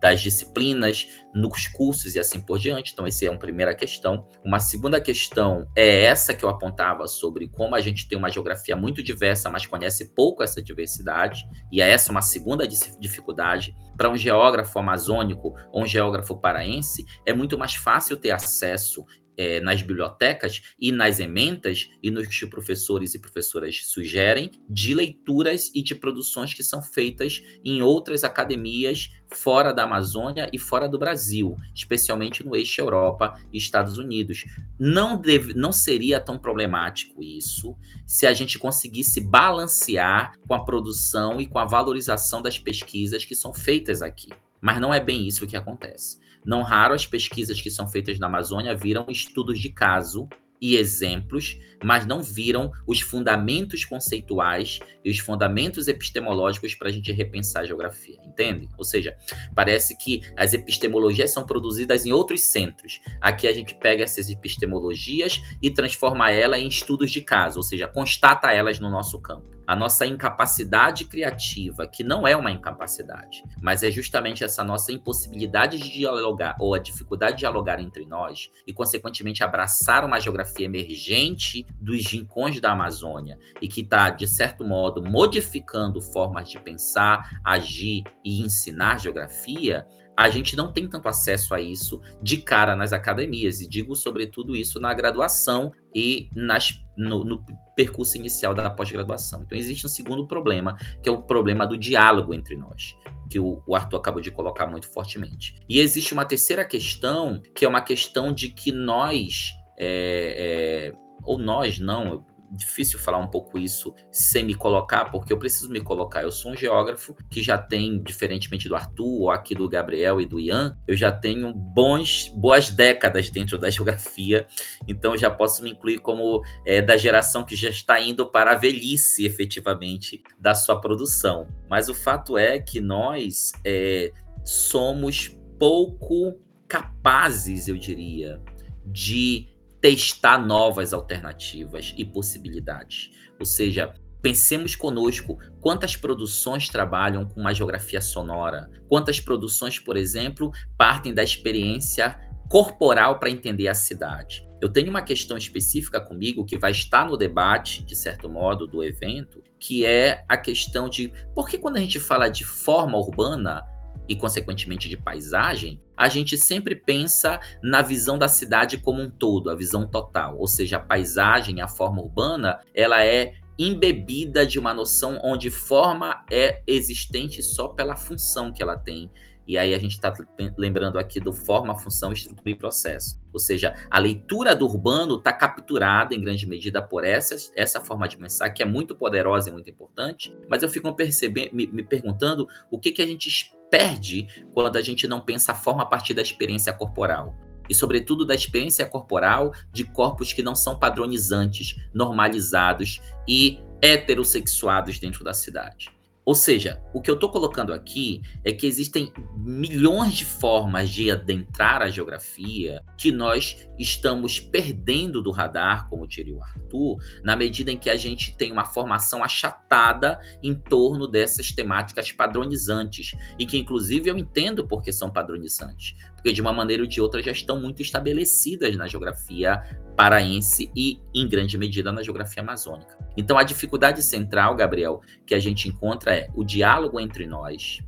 das 0.01 0.21
disciplinas, 0.21 1.09
nos 1.35 1.69
cursos 1.69 2.15
e 2.15 2.19
assim 2.19 2.41
por 2.41 2.59
diante. 2.59 2.93
Então, 2.93 3.07
essa 3.07 3.25
é 3.25 3.31
uma 3.31 3.39
primeira 3.39 3.75
questão. 3.75 4.27
Uma 4.45 4.59
segunda 4.59 5.01
questão 5.01 5.69
é 5.77 6.05
essa 6.05 6.35
que 6.35 6.45
eu 6.45 6.49
apontava 6.49 7.07
sobre 7.07 7.49
como 7.49 7.75
a 7.75 7.81
gente 7.81 8.09
tem 8.09 8.17
uma 8.17 8.31
geografia 8.31 8.77
muito 8.77 9.03
diversa, 9.03 9.51
mas 9.51 9.67
conhece 9.67 10.15
pouco 10.15 10.43
essa 10.43 10.63
diversidade, 10.63 11.45
e 11.71 11.81
é 11.81 11.91
essa 11.91 12.11
uma 12.11 12.23
segunda 12.23 12.67
dificuldade. 12.67 13.75
Para 13.97 14.11
um 14.11 14.17
geógrafo 14.17 14.79
amazônico 14.79 15.55
ou 15.73 15.83
um 15.83 15.87
geógrafo 15.87 16.37
paraense, 16.41 17.05
é 17.27 17.33
muito 17.33 17.59
mais 17.59 17.75
fácil 17.75 18.17
ter 18.17 18.31
acesso 18.31 19.05
é, 19.39 19.61
nas 19.61 19.81
bibliotecas 19.81 20.63
e 20.79 20.91
nas 20.91 21.21
ementas 21.21 21.89
e 22.03 22.11
nos 22.11 22.27
que 22.27 22.47
professores 22.47 23.15
e 23.15 23.21
professoras 23.21 23.83
sugerem 23.85 24.51
de 24.69 24.93
leituras 24.95 25.71
e 25.73 25.81
de 25.81 25.95
produções 25.95 26.53
que 26.53 26.65
são 26.65 26.83
feitas 26.83 27.41
em 27.65 27.81
outras 27.81 28.25
academias 28.25 29.11
fora 29.31 29.73
da 29.73 29.85
Amazônia 29.85 30.49
e 30.53 30.59
fora 30.59 30.89
do 30.89 30.99
Brasil, 30.99 31.57
especialmente 31.75 32.45
no 32.45 32.57
eixo 32.57 32.81
Europa 32.81 33.39
e 33.53 33.59
Estados 33.59 33.97
Unidos. 33.99 34.45
Não, 34.79 35.21
deve, 35.21 35.55
não 35.55 35.71
seria 35.71 36.19
tão 36.19 36.39
problemático 36.39 37.23
isso 37.23 37.77
se 38.07 38.27
a 38.27 38.33
gente 38.33 38.59
conseguisse 38.59 39.21
balancear 39.21 40.35
com 40.47 40.55
a 40.55 40.65
produção 40.65 41.41
e 41.41 41.47
com 41.47 41.59
a 41.59 41.65
valorização 41.65 42.43
das 42.43 42.59
pesquisas 42.59 43.25
que 43.25 43.37
são 43.37 43.53
feitas 43.53 44.03
aqui. 44.03 44.31
Mas 44.61 44.81
não 44.81 44.93
é 44.93 44.99
bem 44.99 45.27
isso 45.27 45.47
que 45.47 45.57
acontece. 45.57 46.19
Não 46.49 46.63
raro 46.63 46.95
as 46.95 47.05
pesquisas 47.05 47.61
que 47.61 47.71
são 47.71 47.87
feitas 47.87 48.19
na 48.19 48.27
Amazônia 48.27 48.75
viram 48.75 49.05
estudos 49.11 49.61
de 49.61 49.69
caso 49.69 50.27
e 50.59 50.77
exemplos, 50.77 51.59
mas 51.85 52.07
não 52.07 52.23
viram 52.23 52.73
os 52.87 53.01
fundamentos 53.01 53.85
conceituais 53.85 54.81
e 55.05 55.11
os 55.11 55.19
fundamentos 55.19 55.89
epistemológicos 55.89 56.75
para 56.75 56.89
a 56.89 56.91
gente 56.91 57.13
repensar 57.13 57.65
a 57.65 57.67
geografia, 57.67 58.17
entende? 58.25 58.67
Ou 58.79 58.85
seja, 58.85 59.15
parece 59.55 59.95
que 59.99 60.23
as 60.39 60.55
epistemologias 60.55 61.35
são 61.35 61.45
produzidas 61.45 62.07
em 62.07 62.13
outros 62.13 62.41
centros. 62.41 62.99
Aqui 63.21 63.47
a 63.47 63.53
gente 63.53 63.75
pega 63.75 64.03
essas 64.03 64.31
epistemologias 64.31 65.43
e 65.61 65.71
transforma 65.71 66.31
elas 66.31 66.63
em 66.63 66.67
estudos 66.69 67.11
de 67.11 67.21
caso, 67.21 67.59
ou 67.59 67.63
seja, 67.63 67.87
constata 67.87 68.51
elas 68.51 68.81
no 68.81 68.89
nosso 68.89 69.21
campo 69.21 69.58
a 69.69 69.77
nossa 69.77 70.07
incapacidade 70.07 71.05
criativa, 71.05 71.87
que 71.87 72.03
não 72.03 72.27
é 72.27 72.35
uma 72.35 72.51
incapacidade, 72.51 73.45
mas 73.61 73.83
é 73.83 73.91
justamente 73.91 74.43
essa 74.43 74.65
nossa 74.65 74.91
impossibilidade 74.91 75.77
de 75.77 75.93
dialogar 75.93 76.57
ou 76.59 76.73
a 76.73 76.79
dificuldade 76.79 77.35
de 77.35 77.41
dialogar 77.41 77.79
entre 77.79 78.07
nós 78.07 78.51
e, 78.67 78.73
consequentemente, 78.73 79.45
abraçar 79.45 80.07
uma 80.07 80.19
geografia 80.19 80.65
emergente 80.65 81.67
dos 81.79 82.07
rincões 82.07 82.59
da 82.63 82.73
Amazônia 82.73 83.39
e 83.61 83.69
que 83.69 83.83
está, 83.83 84.09
de 84.09 84.27
certo 84.27 84.65
modo, 84.65 85.03
modificando 85.03 86.01
formas 86.01 86.49
de 86.49 86.59
pensar, 86.59 87.39
agir 87.45 88.05
e 88.25 88.41
ensinar 88.41 88.99
geografia, 88.99 89.87
a 90.19 90.29
gente 90.31 90.57
não 90.57 90.73
tem 90.73 90.89
tanto 90.89 91.07
acesso 91.07 91.55
a 91.55 91.61
isso 91.61 92.01
de 92.21 92.39
cara 92.39 92.75
nas 92.75 92.93
academias, 92.93 93.61
e 93.61 93.69
digo 93.69 93.95
sobretudo 93.95 94.57
isso 94.57 94.81
na 94.81 94.93
graduação 94.93 95.71
e 95.95 96.29
nas, 96.35 96.83
no, 96.97 97.23
no 97.23 97.45
percurso 97.77 98.17
inicial 98.17 98.53
da 98.53 98.69
pós-graduação. 98.69 99.43
Então, 99.47 99.57
existe 99.57 99.87
um 99.87 99.89
segundo 99.89 100.27
problema, 100.27 100.77
que 101.01 101.09
é 101.09 101.13
o 101.13 101.23
problema 101.23 101.65
do 101.65 101.79
diálogo 101.79 102.35
entre 102.35 102.57
nós 102.57 102.97
que 103.31 103.39
o, 103.39 103.63
Arthur 103.75 103.99
acabou 103.99 104.23
de 104.23 104.31
colocar 104.31 104.67
muito 104.67 104.89
fortemente. 104.89 105.55
E 105.69 105.81
existe 105.81 106.15
uma 106.15 106.25
terceira 106.25 106.65
questão, 106.65 107.41
que 107.55 107.65
é 107.65 107.69
uma 107.69 107.83
questão 107.83 108.33
de 108.33 108.49
que 108.49 108.73
nós, 108.73 109.53
é, 109.79 110.89
é, 110.89 110.99
ou 111.23 111.39
nós 111.39 111.79
não, 111.79 112.25
difícil 112.51 112.99
falar 112.99 113.19
um 113.19 113.27
pouco 113.27 113.59
isso 113.59 113.95
sem 114.11 114.45
me 114.45 114.55
colocar, 114.55 115.07
porque 115.07 115.33
eu 115.33 115.39
preciso 115.39 115.71
me 115.71 115.81
colocar. 115.81 116.23
Eu 116.23 116.33
sou 116.33 116.53
um 116.53 116.57
geógrafo 116.57 117.15
que 117.31 117.43
já 117.43 117.59
tem, 117.59 118.03
diferentemente 118.03 118.69
do 118.69 118.75
Arthur, 118.75 119.23
ou 119.23 119.31
aqui 119.31 119.55
do 119.55 119.69
Gabriel 119.69 120.21
e 120.21 120.27
do 120.27 120.41
Ian, 120.41 120.77
eu 120.87 120.97
já 120.97 121.13
tenho 121.13 121.53
bons, 121.53 122.29
boas 122.35 122.71
décadas 122.71 123.31
dentro 123.31 123.59
da 123.59 123.71
geografia, 123.71 124.47
então 124.87 125.17
já 125.17 125.31
posso 125.31 125.63
me 125.63 125.71
incluir 125.71 125.99
como 125.99 126.43
é, 126.65 126.81
da 126.81 126.97
geração 126.97 127.45
que 127.45 127.57
já 127.57 127.69
está 127.69 128.01
indo 128.01 128.27
para 128.27 128.53
a 128.53 128.57
velhice, 128.57 129.25
efetivamente, 129.25 130.23
da 130.39 130.55
sua 130.55 130.81
produção. 130.81 131.49
Mas 131.69 131.89
o 131.89 131.95
fato 131.95 132.39
é 132.39 132.59
que 132.59 132.81
nós 132.81 133.53
é, 133.65 134.13
somos 134.45 135.37
pouco 135.59 136.41
capazes, 136.67 137.69
eu 137.69 137.77
diria, 137.77 138.41
de 138.85 139.49
testar 139.81 140.39
novas 140.39 140.93
alternativas 140.93 141.95
e 141.97 142.05
possibilidades. 142.05 143.11
Ou 143.39 143.47
seja, 143.47 143.95
pensemos 144.21 144.75
conosco 144.75 145.39
quantas 145.61 145.97
produções 145.97 146.69
trabalham 146.69 147.25
com 147.27 147.41
uma 147.41 147.55
geografia 147.55 148.01
sonora, 148.01 148.69
quantas 148.89 149.21
produções, 149.21 149.79
por 149.79 149.97
exemplo, 149.97 150.51
partem 150.77 151.15
da 151.15 151.23
experiência 151.23 152.19
corporal 152.49 153.19
para 153.19 153.31
entender 153.31 153.69
a 153.69 153.75
cidade. 153.75 154.47
Eu 154.61 154.69
tenho 154.69 154.91
uma 154.91 155.03
questão 155.03 155.37
específica 155.37 156.01
comigo 156.01 156.45
que 156.45 156.59
vai 156.59 156.73
estar 156.73 157.07
no 157.07 157.17
debate, 157.17 157.85
de 157.85 157.95
certo 157.95 158.29
modo, 158.29 158.67
do 158.67 158.83
evento, 158.83 159.43
que 159.61 159.85
é 159.85 160.25
a 160.29 160.37
questão 160.37 160.89
de 160.89 161.13
por 161.35 161.49
que 161.49 161.59
quando 161.59 161.77
a 161.77 161.81
gente 161.81 162.01
fala 162.01 162.29
de 162.29 162.45
forma 162.45 162.99
urbana, 162.99 163.63
e, 164.09 164.17
consequentemente, 164.17 164.89
de 164.89 164.97
paisagem, 164.97 165.81
a 165.97 166.09
gente 166.09 166.37
sempre 166.39 166.75
pensa 166.75 167.39
na 167.63 167.83
visão 167.83 168.19
da 168.19 168.29
cidade 168.29 168.79
como 168.79 169.03
um 169.03 169.11
todo, 169.11 169.51
a 169.51 169.55
visão 169.55 169.87
total. 169.87 170.39
Ou 170.39 170.47
seja, 170.47 170.77
a 170.77 170.81
paisagem, 170.81 171.61
a 171.61 171.69
forma 171.69 172.01
urbana, 172.01 172.61
ela 172.75 173.05
é 173.05 173.35
embebida 173.59 174.47
de 174.47 174.59
uma 174.59 174.73
noção 174.73 175.19
onde 175.23 175.51
forma 175.51 176.25
é 176.31 176.63
existente 176.67 177.43
só 177.43 177.69
pela 177.69 177.97
função 177.97 178.53
que 178.53 178.63
ela 178.63 178.79
tem. 178.79 179.11
E 179.49 179.57
aí 179.57 179.75
a 179.75 179.79
gente 179.79 179.93
está 179.93 180.13
lembrando 180.59 180.99
aqui 180.99 181.19
do 181.19 181.33
forma, 181.33 181.75
função, 181.75 182.13
estrutura 182.13 182.51
e 182.51 182.55
processo. 182.55 183.19
Ou 183.33 183.41
seja, 183.41 183.75
a 183.91 183.99
leitura 183.99 184.55
do 184.55 184.67
urbano 184.67 185.17
está 185.17 185.33
capturada 185.33 186.15
em 186.15 186.21
grande 186.21 186.47
medida 186.47 186.83
por 186.83 187.03
essa, 187.03 187.35
essa 187.57 187.81
forma 187.81 188.07
de 188.07 188.19
pensar, 188.19 188.51
que 188.51 188.63
é 188.63 188.67
muito 188.67 188.95
poderosa 188.95 189.49
e 189.49 189.53
muito 189.53 189.71
importante, 189.71 190.37
mas 190.51 190.63
eu 190.63 190.69
fico 190.69 190.93
percebendo, 190.95 191.55
me, 191.55 191.67
me 191.67 191.83
perguntando 191.83 192.47
o 192.71 192.79
que, 192.79 192.93
que 192.93 193.01
a 193.01 193.07
gente 193.07 193.51
perde 193.71 194.29
quando 194.53 194.77
a 194.77 194.83
gente 194.83 195.09
não 195.09 195.19
pensa 195.19 195.53
a 195.53 195.55
forma 195.55 195.83
a 195.83 195.87
partir 195.87 196.13
da 196.13 196.21
experiência 196.21 196.73
corporal. 196.75 197.35
E, 197.71 197.75
sobretudo, 197.75 198.27
da 198.27 198.35
experiência 198.35 198.85
corporal 198.85 199.55
de 199.73 199.85
corpos 199.85 200.31
que 200.31 200.43
não 200.43 200.55
são 200.55 200.79
padronizantes, 200.79 201.75
normalizados 201.95 203.01
e 203.27 203.61
heterossexuados 203.81 204.99
dentro 204.99 205.25
da 205.25 205.33
cidade. 205.33 205.98
Ou 206.29 206.35
seja, 206.35 206.79
o 206.93 207.01
que 207.01 207.11
eu 207.11 207.15
estou 207.15 207.31
colocando 207.31 207.73
aqui 207.73 208.21
é 208.45 208.53
que 208.53 208.67
existem 208.67 209.11
milhões 209.35 210.13
de 210.13 210.27
formas 210.27 210.91
de 210.91 211.11
adentrar 211.11 211.81
a 211.81 211.89
geografia 211.89 212.83
que 212.99 213.11
nós 213.11 213.67
estamos 213.79 214.39
perdendo 214.39 215.23
do 215.23 215.31
radar, 215.31 215.89
como 215.89 216.07
diria 216.07 216.37
o 216.37 216.43
Arthur, 216.43 216.99
na 217.25 217.35
medida 217.35 217.73
em 217.73 217.79
que 217.79 217.89
a 217.89 217.97
gente 217.97 218.37
tem 218.37 218.53
uma 218.53 218.67
formação 218.67 219.25
achatada 219.25 220.21
em 220.43 220.55
torno 220.55 221.09
dessas 221.09 221.51
temáticas 221.51 222.13
padronizantes, 222.13 223.13
e 223.39 223.47
que, 223.47 223.57
inclusive, 223.57 224.11
eu 224.11 224.19
entendo 224.19 224.69
porque 224.69 224.93
são 224.93 225.11
padronizantes, 225.11 225.97
porque 226.19 226.33
de 226.33 226.43
uma 226.43 226.53
maneira 226.53 226.83
ou 226.83 226.89
de 226.89 227.01
outra 227.01 227.23
já 227.23 227.31
estão 227.31 227.61
muito 227.61 227.81
estabelecidas 227.81 228.77
na 228.77 228.89
geografia 228.89 229.63
paraense 229.97 230.69
e, 230.75 231.01
em 231.15 231.29
grande 231.29 231.57
medida, 231.57 231.93
na 231.93 232.03
geografia 232.03 232.43
amazônica. 232.43 232.99
Então, 233.17 233.39
a 233.39 233.45
dificuldade 233.45 234.03
central, 234.03 234.57
Gabriel, 234.57 235.01
que 235.25 235.35
a 235.35 235.39
gente 235.39 235.69
encontra 235.69 236.13
é 236.15 236.29
o 236.35 236.43
diálogo 236.43 236.99
entre 236.99 237.25
nós, 237.25 237.79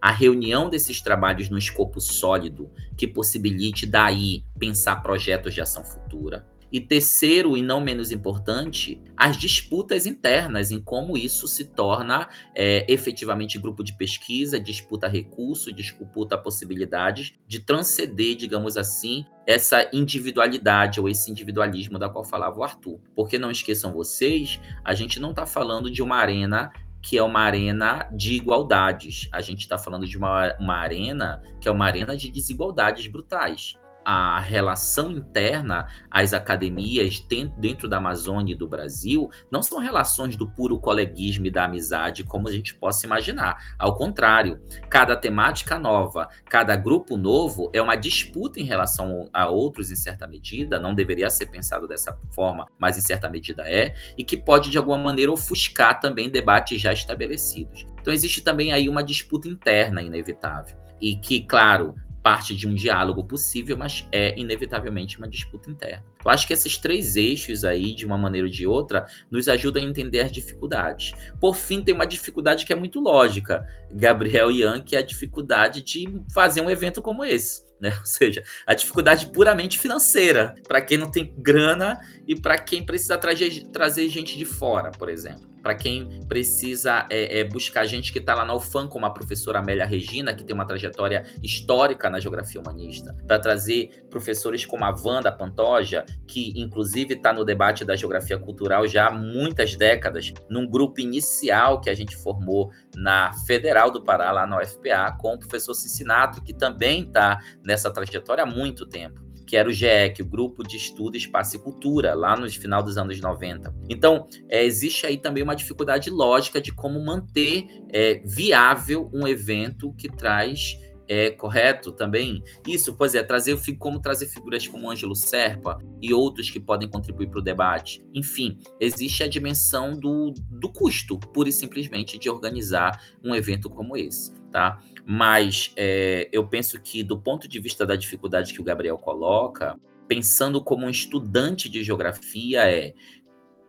a 0.00 0.10
reunião 0.10 0.68
desses 0.68 1.00
trabalhos 1.00 1.48
no 1.48 1.56
escopo 1.56 1.98
sólido, 1.98 2.70
que 2.94 3.06
possibilite 3.06 3.86
daí 3.86 4.44
pensar 4.58 4.96
projetos 5.02 5.54
de 5.54 5.62
ação 5.62 5.82
futura 5.82 6.46
e 6.70 6.80
terceiro, 6.80 7.56
e 7.56 7.62
não 7.62 7.80
menos 7.80 8.12
importante, 8.12 9.00
as 9.16 9.36
disputas 9.36 10.06
internas, 10.06 10.70
em 10.70 10.80
como 10.80 11.16
isso 11.16 11.48
se 11.48 11.64
torna 11.64 12.28
é, 12.54 12.84
efetivamente 12.92 13.58
grupo 13.58 13.82
de 13.82 13.94
pesquisa, 13.94 14.60
disputa 14.60 15.08
recurso, 15.08 15.72
disputa 15.72 16.36
possibilidades 16.36 17.34
de 17.46 17.60
transcender, 17.60 18.36
digamos 18.36 18.76
assim, 18.76 19.24
essa 19.46 19.88
individualidade 19.92 21.00
ou 21.00 21.08
esse 21.08 21.30
individualismo 21.30 21.98
da 21.98 22.08
qual 22.08 22.24
falava 22.24 22.58
o 22.58 22.62
Arthur. 22.62 23.00
Porque 23.14 23.38
não 23.38 23.50
esqueçam 23.50 23.92
vocês, 23.92 24.60
a 24.84 24.94
gente 24.94 25.18
não 25.18 25.30
está 25.30 25.46
falando 25.46 25.90
de 25.90 26.02
uma 26.02 26.16
arena 26.16 26.70
que 27.00 27.16
é 27.16 27.22
uma 27.22 27.40
arena 27.40 28.08
de 28.12 28.34
igualdades. 28.34 29.28
A 29.32 29.40
gente 29.40 29.60
está 29.60 29.78
falando 29.78 30.06
de 30.06 30.18
uma, 30.18 30.54
uma 30.58 30.74
arena 30.74 31.42
que 31.60 31.68
é 31.68 31.70
uma 31.70 31.86
arena 31.86 32.16
de 32.16 32.30
desigualdades 32.30 33.06
brutais 33.06 33.77
a 34.10 34.40
relação 34.40 35.10
interna 35.10 35.86
às 36.10 36.32
academias 36.32 37.22
dentro 37.58 37.86
da 37.86 37.98
Amazônia 37.98 38.54
e 38.54 38.56
do 38.56 38.66
Brasil 38.66 39.28
não 39.50 39.62
são 39.62 39.78
relações 39.78 40.34
do 40.34 40.48
puro 40.48 40.80
coleguismo 40.80 41.44
e 41.44 41.50
da 41.50 41.64
amizade, 41.64 42.24
como 42.24 42.48
a 42.48 42.50
gente 42.50 42.74
possa 42.74 43.04
imaginar. 43.04 43.74
Ao 43.78 43.94
contrário, 43.94 44.62
cada 44.88 45.14
temática 45.14 45.78
nova, 45.78 46.26
cada 46.48 46.74
grupo 46.74 47.18
novo 47.18 47.70
é 47.74 47.82
uma 47.82 47.96
disputa 47.96 48.58
em 48.58 48.64
relação 48.64 49.28
a 49.30 49.46
outros, 49.50 49.90
em 49.90 49.96
certa 49.96 50.26
medida, 50.26 50.80
não 50.80 50.94
deveria 50.94 51.28
ser 51.28 51.44
pensado 51.44 51.86
dessa 51.86 52.18
forma, 52.30 52.66
mas 52.78 52.96
em 52.96 53.02
certa 53.02 53.28
medida 53.28 53.64
é, 53.68 53.94
e 54.16 54.24
que 54.24 54.38
pode, 54.38 54.70
de 54.70 54.78
alguma 54.78 54.96
maneira, 54.96 55.30
ofuscar 55.30 56.00
também 56.00 56.30
debates 56.30 56.80
já 56.80 56.94
estabelecidos. 56.94 57.84
Então, 58.00 58.14
existe 58.14 58.40
também 58.40 58.72
aí 58.72 58.88
uma 58.88 59.04
disputa 59.04 59.48
interna 59.48 60.00
inevitável. 60.00 60.78
E 60.98 61.14
que, 61.14 61.42
claro, 61.42 61.94
parte 62.22 62.54
de 62.54 62.66
um 62.66 62.74
diálogo 62.74 63.24
possível, 63.24 63.76
mas 63.76 64.06
é 64.12 64.38
inevitavelmente 64.38 65.18
uma 65.18 65.28
disputa 65.28 65.70
interna. 65.70 66.04
Eu 66.24 66.30
acho 66.30 66.46
que 66.46 66.52
esses 66.52 66.76
três 66.76 67.16
eixos 67.16 67.64
aí, 67.64 67.94
de 67.94 68.04
uma 68.04 68.18
maneira 68.18 68.46
ou 68.46 68.52
de 68.52 68.66
outra, 68.66 69.06
nos 69.30 69.48
ajudam 69.48 69.82
a 69.82 69.86
entender 69.86 70.20
as 70.20 70.32
dificuldades. 70.32 71.12
Por 71.40 71.54
fim, 71.54 71.82
tem 71.82 71.94
uma 71.94 72.06
dificuldade 72.06 72.66
que 72.66 72.72
é 72.72 72.76
muito 72.76 73.00
lógica, 73.00 73.66
Gabriel 73.90 74.50
e 74.50 74.60
Ian, 74.60 74.80
que 74.80 74.96
é 74.96 74.98
a 74.98 75.02
dificuldade 75.02 75.82
de 75.82 76.22
fazer 76.32 76.60
um 76.60 76.70
evento 76.70 77.00
como 77.00 77.24
esse. 77.24 77.67
Né? 77.80 77.96
Ou 77.98 78.06
seja, 78.06 78.42
a 78.66 78.74
dificuldade 78.74 79.26
puramente 79.26 79.78
financeira, 79.78 80.54
para 80.66 80.80
quem 80.80 80.98
não 80.98 81.10
tem 81.10 81.32
grana 81.36 81.98
e 82.26 82.34
para 82.34 82.58
quem 82.58 82.84
precisa 82.84 83.16
trazer, 83.16 83.64
trazer 83.72 84.08
gente 84.08 84.36
de 84.36 84.44
fora, 84.44 84.90
por 84.90 85.08
exemplo 85.08 85.48
para 85.62 85.74
quem 85.74 86.24
precisa 86.26 87.06
é, 87.10 87.40
é, 87.40 87.44
buscar 87.44 87.84
gente 87.86 88.12
que 88.12 88.18
está 88.18 88.34
lá 88.34 88.44
na 88.44 88.54
UFAM, 88.54 88.88
como 88.88 89.06
a 89.06 89.10
professora 89.10 89.58
Amélia 89.58 89.84
Regina, 89.84 90.34
que 90.34 90.44
tem 90.44 90.54
uma 90.54 90.66
trajetória 90.66 91.24
histórica 91.42 92.08
na 92.08 92.20
geografia 92.20 92.60
humanista, 92.60 93.14
para 93.26 93.38
trazer 93.38 94.06
professores 94.08 94.64
como 94.64 94.84
a 94.84 94.90
Wanda 94.90 95.30
Pantoja, 95.30 96.04
que 96.26 96.52
inclusive 96.56 97.14
está 97.14 97.32
no 97.32 97.44
debate 97.44 97.84
da 97.84 97.96
geografia 97.96 98.38
cultural 98.38 98.86
já 98.86 99.08
há 99.08 99.10
muitas 99.10 99.76
décadas, 99.76 100.32
num 100.48 100.66
grupo 100.66 101.00
inicial 101.00 101.80
que 101.80 101.90
a 101.90 101.94
gente 101.94 102.16
formou 102.16 102.70
na 102.96 103.32
Federal 103.46 103.90
do 103.90 104.02
Pará, 104.02 104.32
lá 104.32 104.46
na 104.46 104.60
UFPA, 104.60 105.16
com 105.18 105.34
o 105.34 105.38
professor 105.38 105.74
Cincinato, 105.74 106.42
que 106.42 106.52
também 106.52 107.02
está 107.02 107.40
nessa 107.68 107.90
trajetória 107.90 108.42
há 108.42 108.46
muito 108.46 108.86
tempo 108.86 109.28
que 109.46 109.56
era 109.56 109.66
o 109.66 109.72
GEC, 109.72 110.20
o 110.20 110.26
Grupo 110.26 110.62
de 110.62 110.76
Estudo 110.76 111.16
Espaço 111.16 111.56
e 111.56 111.58
Cultura, 111.58 112.12
lá 112.12 112.36
no 112.36 112.46
final 112.50 112.82
dos 112.82 112.98
anos 112.98 113.18
90. 113.18 113.74
Então, 113.88 114.28
é, 114.46 114.62
existe 114.62 115.06
aí 115.06 115.16
também 115.16 115.42
uma 115.42 115.56
dificuldade 115.56 116.10
lógica 116.10 116.60
de 116.60 116.70
como 116.70 117.02
manter 117.02 117.66
é, 117.90 118.20
viável 118.26 119.10
um 119.10 119.26
evento 119.26 119.90
que 119.94 120.06
traz 120.06 120.78
é 121.08 121.30
correto 121.30 121.90
também? 121.90 122.44
Isso, 122.66 122.94
pois 122.94 123.14
é, 123.14 123.22
trazer 123.22 123.58
como 123.78 123.98
trazer 123.98 124.26
figuras 124.26 124.68
como 124.68 124.90
Ângelo 124.90 125.16
Serpa 125.16 125.78
e 126.02 126.12
outros 126.12 126.50
que 126.50 126.60
podem 126.60 126.86
contribuir 126.86 127.28
para 127.30 127.38
o 127.38 127.42
debate. 127.42 128.04
Enfim, 128.14 128.58
existe 128.78 129.22
a 129.22 129.28
dimensão 129.28 129.98
do, 129.98 130.34
do 130.50 130.70
custo, 130.70 131.18
pura 131.18 131.48
e 131.48 131.52
simplesmente, 131.52 132.18
de 132.18 132.28
organizar 132.28 133.02
um 133.24 133.34
evento 133.34 133.70
como 133.70 133.96
esse, 133.96 134.34
tá? 134.52 134.78
Mas 135.10 135.72
é, 135.74 136.28
eu 136.30 136.46
penso 136.46 136.78
que, 136.78 137.02
do 137.02 137.18
ponto 137.18 137.48
de 137.48 137.58
vista 137.58 137.86
da 137.86 137.96
dificuldade 137.96 138.52
que 138.52 138.60
o 138.60 138.64
Gabriel 138.64 138.98
coloca, 138.98 139.74
pensando 140.06 140.62
como 140.62 140.84
um 140.84 140.90
estudante 140.90 141.66
de 141.66 141.82
geografia, 141.82 142.70
é 142.70 142.92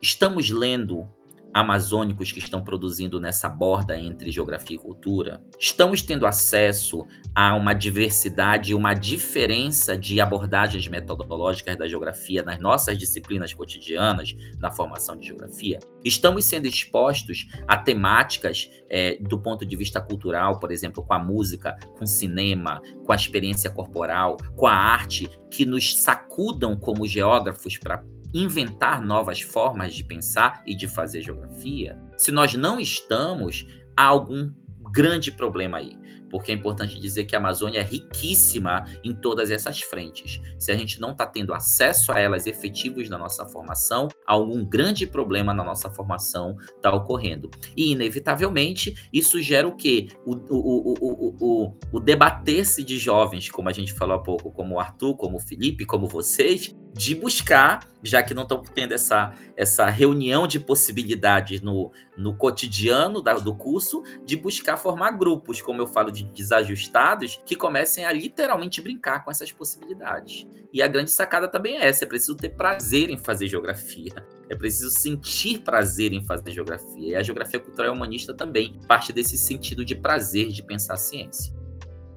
estamos 0.01 0.49
lendo 0.49 1.09
amazônicos 1.53 2.31
que 2.31 2.39
estão 2.39 2.63
produzindo 2.63 3.19
nessa 3.19 3.49
borda 3.49 3.97
entre 3.97 4.31
geografia 4.31 4.75
e 4.75 4.79
cultura, 4.79 5.41
estamos 5.59 6.01
tendo 6.01 6.25
acesso 6.25 7.05
a 7.33 7.55
uma 7.55 7.73
diversidade, 7.73 8.73
uma 8.73 8.93
diferença 8.93 9.97
de 9.97 10.19
abordagens 10.19 10.87
metodológicas 10.87 11.77
da 11.77 11.87
geografia 11.87 12.43
nas 12.43 12.59
nossas 12.59 12.97
disciplinas 12.97 13.53
cotidianas 13.53 14.35
na 14.59 14.71
formação 14.71 15.15
de 15.15 15.27
geografia. 15.27 15.79
Estamos 16.03 16.45
sendo 16.45 16.67
expostos 16.67 17.47
a 17.67 17.77
temáticas 17.77 18.69
é, 18.89 19.17
do 19.21 19.39
ponto 19.39 19.65
de 19.65 19.75
vista 19.75 20.01
cultural, 20.01 20.59
por 20.59 20.71
exemplo, 20.71 21.03
com 21.03 21.13
a 21.13 21.19
música, 21.19 21.77
com 21.97 22.03
o 22.03 22.07
cinema, 22.07 22.81
com 23.05 23.11
a 23.11 23.15
experiência 23.15 23.69
corporal, 23.69 24.37
com 24.55 24.67
a 24.67 24.73
arte, 24.73 25.29
que 25.51 25.65
nos 25.65 26.01
sacudam 26.01 26.75
como 26.75 27.07
geógrafos 27.07 27.77
para 27.77 28.03
inventar 28.33 29.01
novas 29.01 29.41
formas 29.41 29.93
de 29.93 30.03
pensar 30.03 30.61
e 30.65 30.75
de 30.75 30.87
fazer 30.87 31.21
geografia, 31.21 31.99
se 32.17 32.31
nós 32.31 32.53
não 32.53 32.79
estamos, 32.79 33.65
há 33.95 34.03
algum 34.03 34.51
grande 34.91 35.31
problema 35.31 35.77
aí 35.77 35.97
porque 36.29 36.51
é 36.51 36.55
importante 36.55 36.99
dizer 36.99 37.25
que 37.25 37.35
a 37.35 37.39
Amazônia 37.39 37.79
é 37.79 37.83
riquíssima 37.83 38.85
em 39.03 39.13
todas 39.13 39.51
essas 39.51 39.81
frentes. 39.81 40.39
Se 40.57 40.71
a 40.71 40.75
gente 40.75 41.01
não 41.01 41.11
está 41.11 41.25
tendo 41.25 41.53
acesso 41.53 42.11
a 42.11 42.19
elas 42.19 42.45
efetivos 42.45 43.09
na 43.09 43.17
nossa 43.17 43.45
formação, 43.45 44.07
algum 44.25 44.63
grande 44.63 45.05
problema 45.07 45.53
na 45.53 45.63
nossa 45.63 45.89
formação 45.89 46.55
está 46.75 46.93
ocorrendo. 46.93 47.49
E, 47.75 47.91
inevitavelmente, 47.91 48.95
isso 49.11 49.41
gera 49.41 49.67
o 49.67 49.75
quê? 49.75 50.07
O, 50.25 50.35
o, 50.49 50.93
o, 51.39 51.77
o, 51.91 51.99
debater-se 51.99 52.83
de 52.83 52.97
jovens, 52.97 53.49
como 53.49 53.69
a 53.69 53.73
gente 53.73 53.93
falou 53.93 54.15
há 54.15 54.19
pouco, 54.19 54.51
como 54.51 54.75
o 54.75 54.79
Arthur, 54.79 55.15
como 55.15 55.37
o 55.37 55.41
Felipe, 55.41 55.85
como 55.85 56.07
vocês, 56.07 56.75
de 56.93 57.15
buscar, 57.15 57.87
já 58.01 58.23
que 58.23 58.33
não 58.33 58.43
estão 58.43 58.61
tendo 58.61 58.93
essa, 58.93 59.33
essa 59.55 59.89
reunião 59.89 60.47
de 60.47 60.59
possibilidades 60.59 61.61
no, 61.61 61.91
no 62.17 62.35
cotidiano 62.35 63.21
da, 63.21 63.33
do 63.33 63.53
curso, 63.53 64.03
de 64.25 64.35
buscar 64.37 64.77
formar 64.77 65.11
grupos, 65.11 65.61
como 65.61 65.81
eu 65.81 65.87
falo, 65.87 66.11
de 66.11 66.23
desajustados, 66.23 67.41
que 67.45 67.55
comecem 67.55 68.05
a 68.05 68.11
literalmente 68.11 68.81
brincar 68.81 69.23
com 69.23 69.31
essas 69.31 69.51
possibilidades. 69.51 70.47
E 70.71 70.81
a 70.81 70.87
grande 70.87 71.11
sacada 71.11 71.47
também 71.47 71.77
é 71.77 71.87
essa: 71.87 72.05
é 72.05 72.07
preciso 72.07 72.35
ter 72.35 72.49
prazer 72.49 73.09
em 73.09 73.17
fazer 73.17 73.47
geografia. 73.47 74.13
É 74.49 74.55
preciso 74.55 74.89
sentir 74.89 75.59
prazer 75.59 76.11
em 76.13 76.23
fazer 76.25 76.51
geografia. 76.51 77.09
E 77.09 77.15
a 77.15 77.21
geografia 77.21 77.59
cultural 77.59 77.93
humanista 77.93 78.33
também 78.33 78.79
parte 78.87 79.13
desse 79.13 79.37
sentido 79.37 79.85
de 79.85 79.95
prazer 79.95 80.49
de 80.49 80.63
pensar 80.63 80.95
a 80.95 80.97
ciência. 80.97 81.53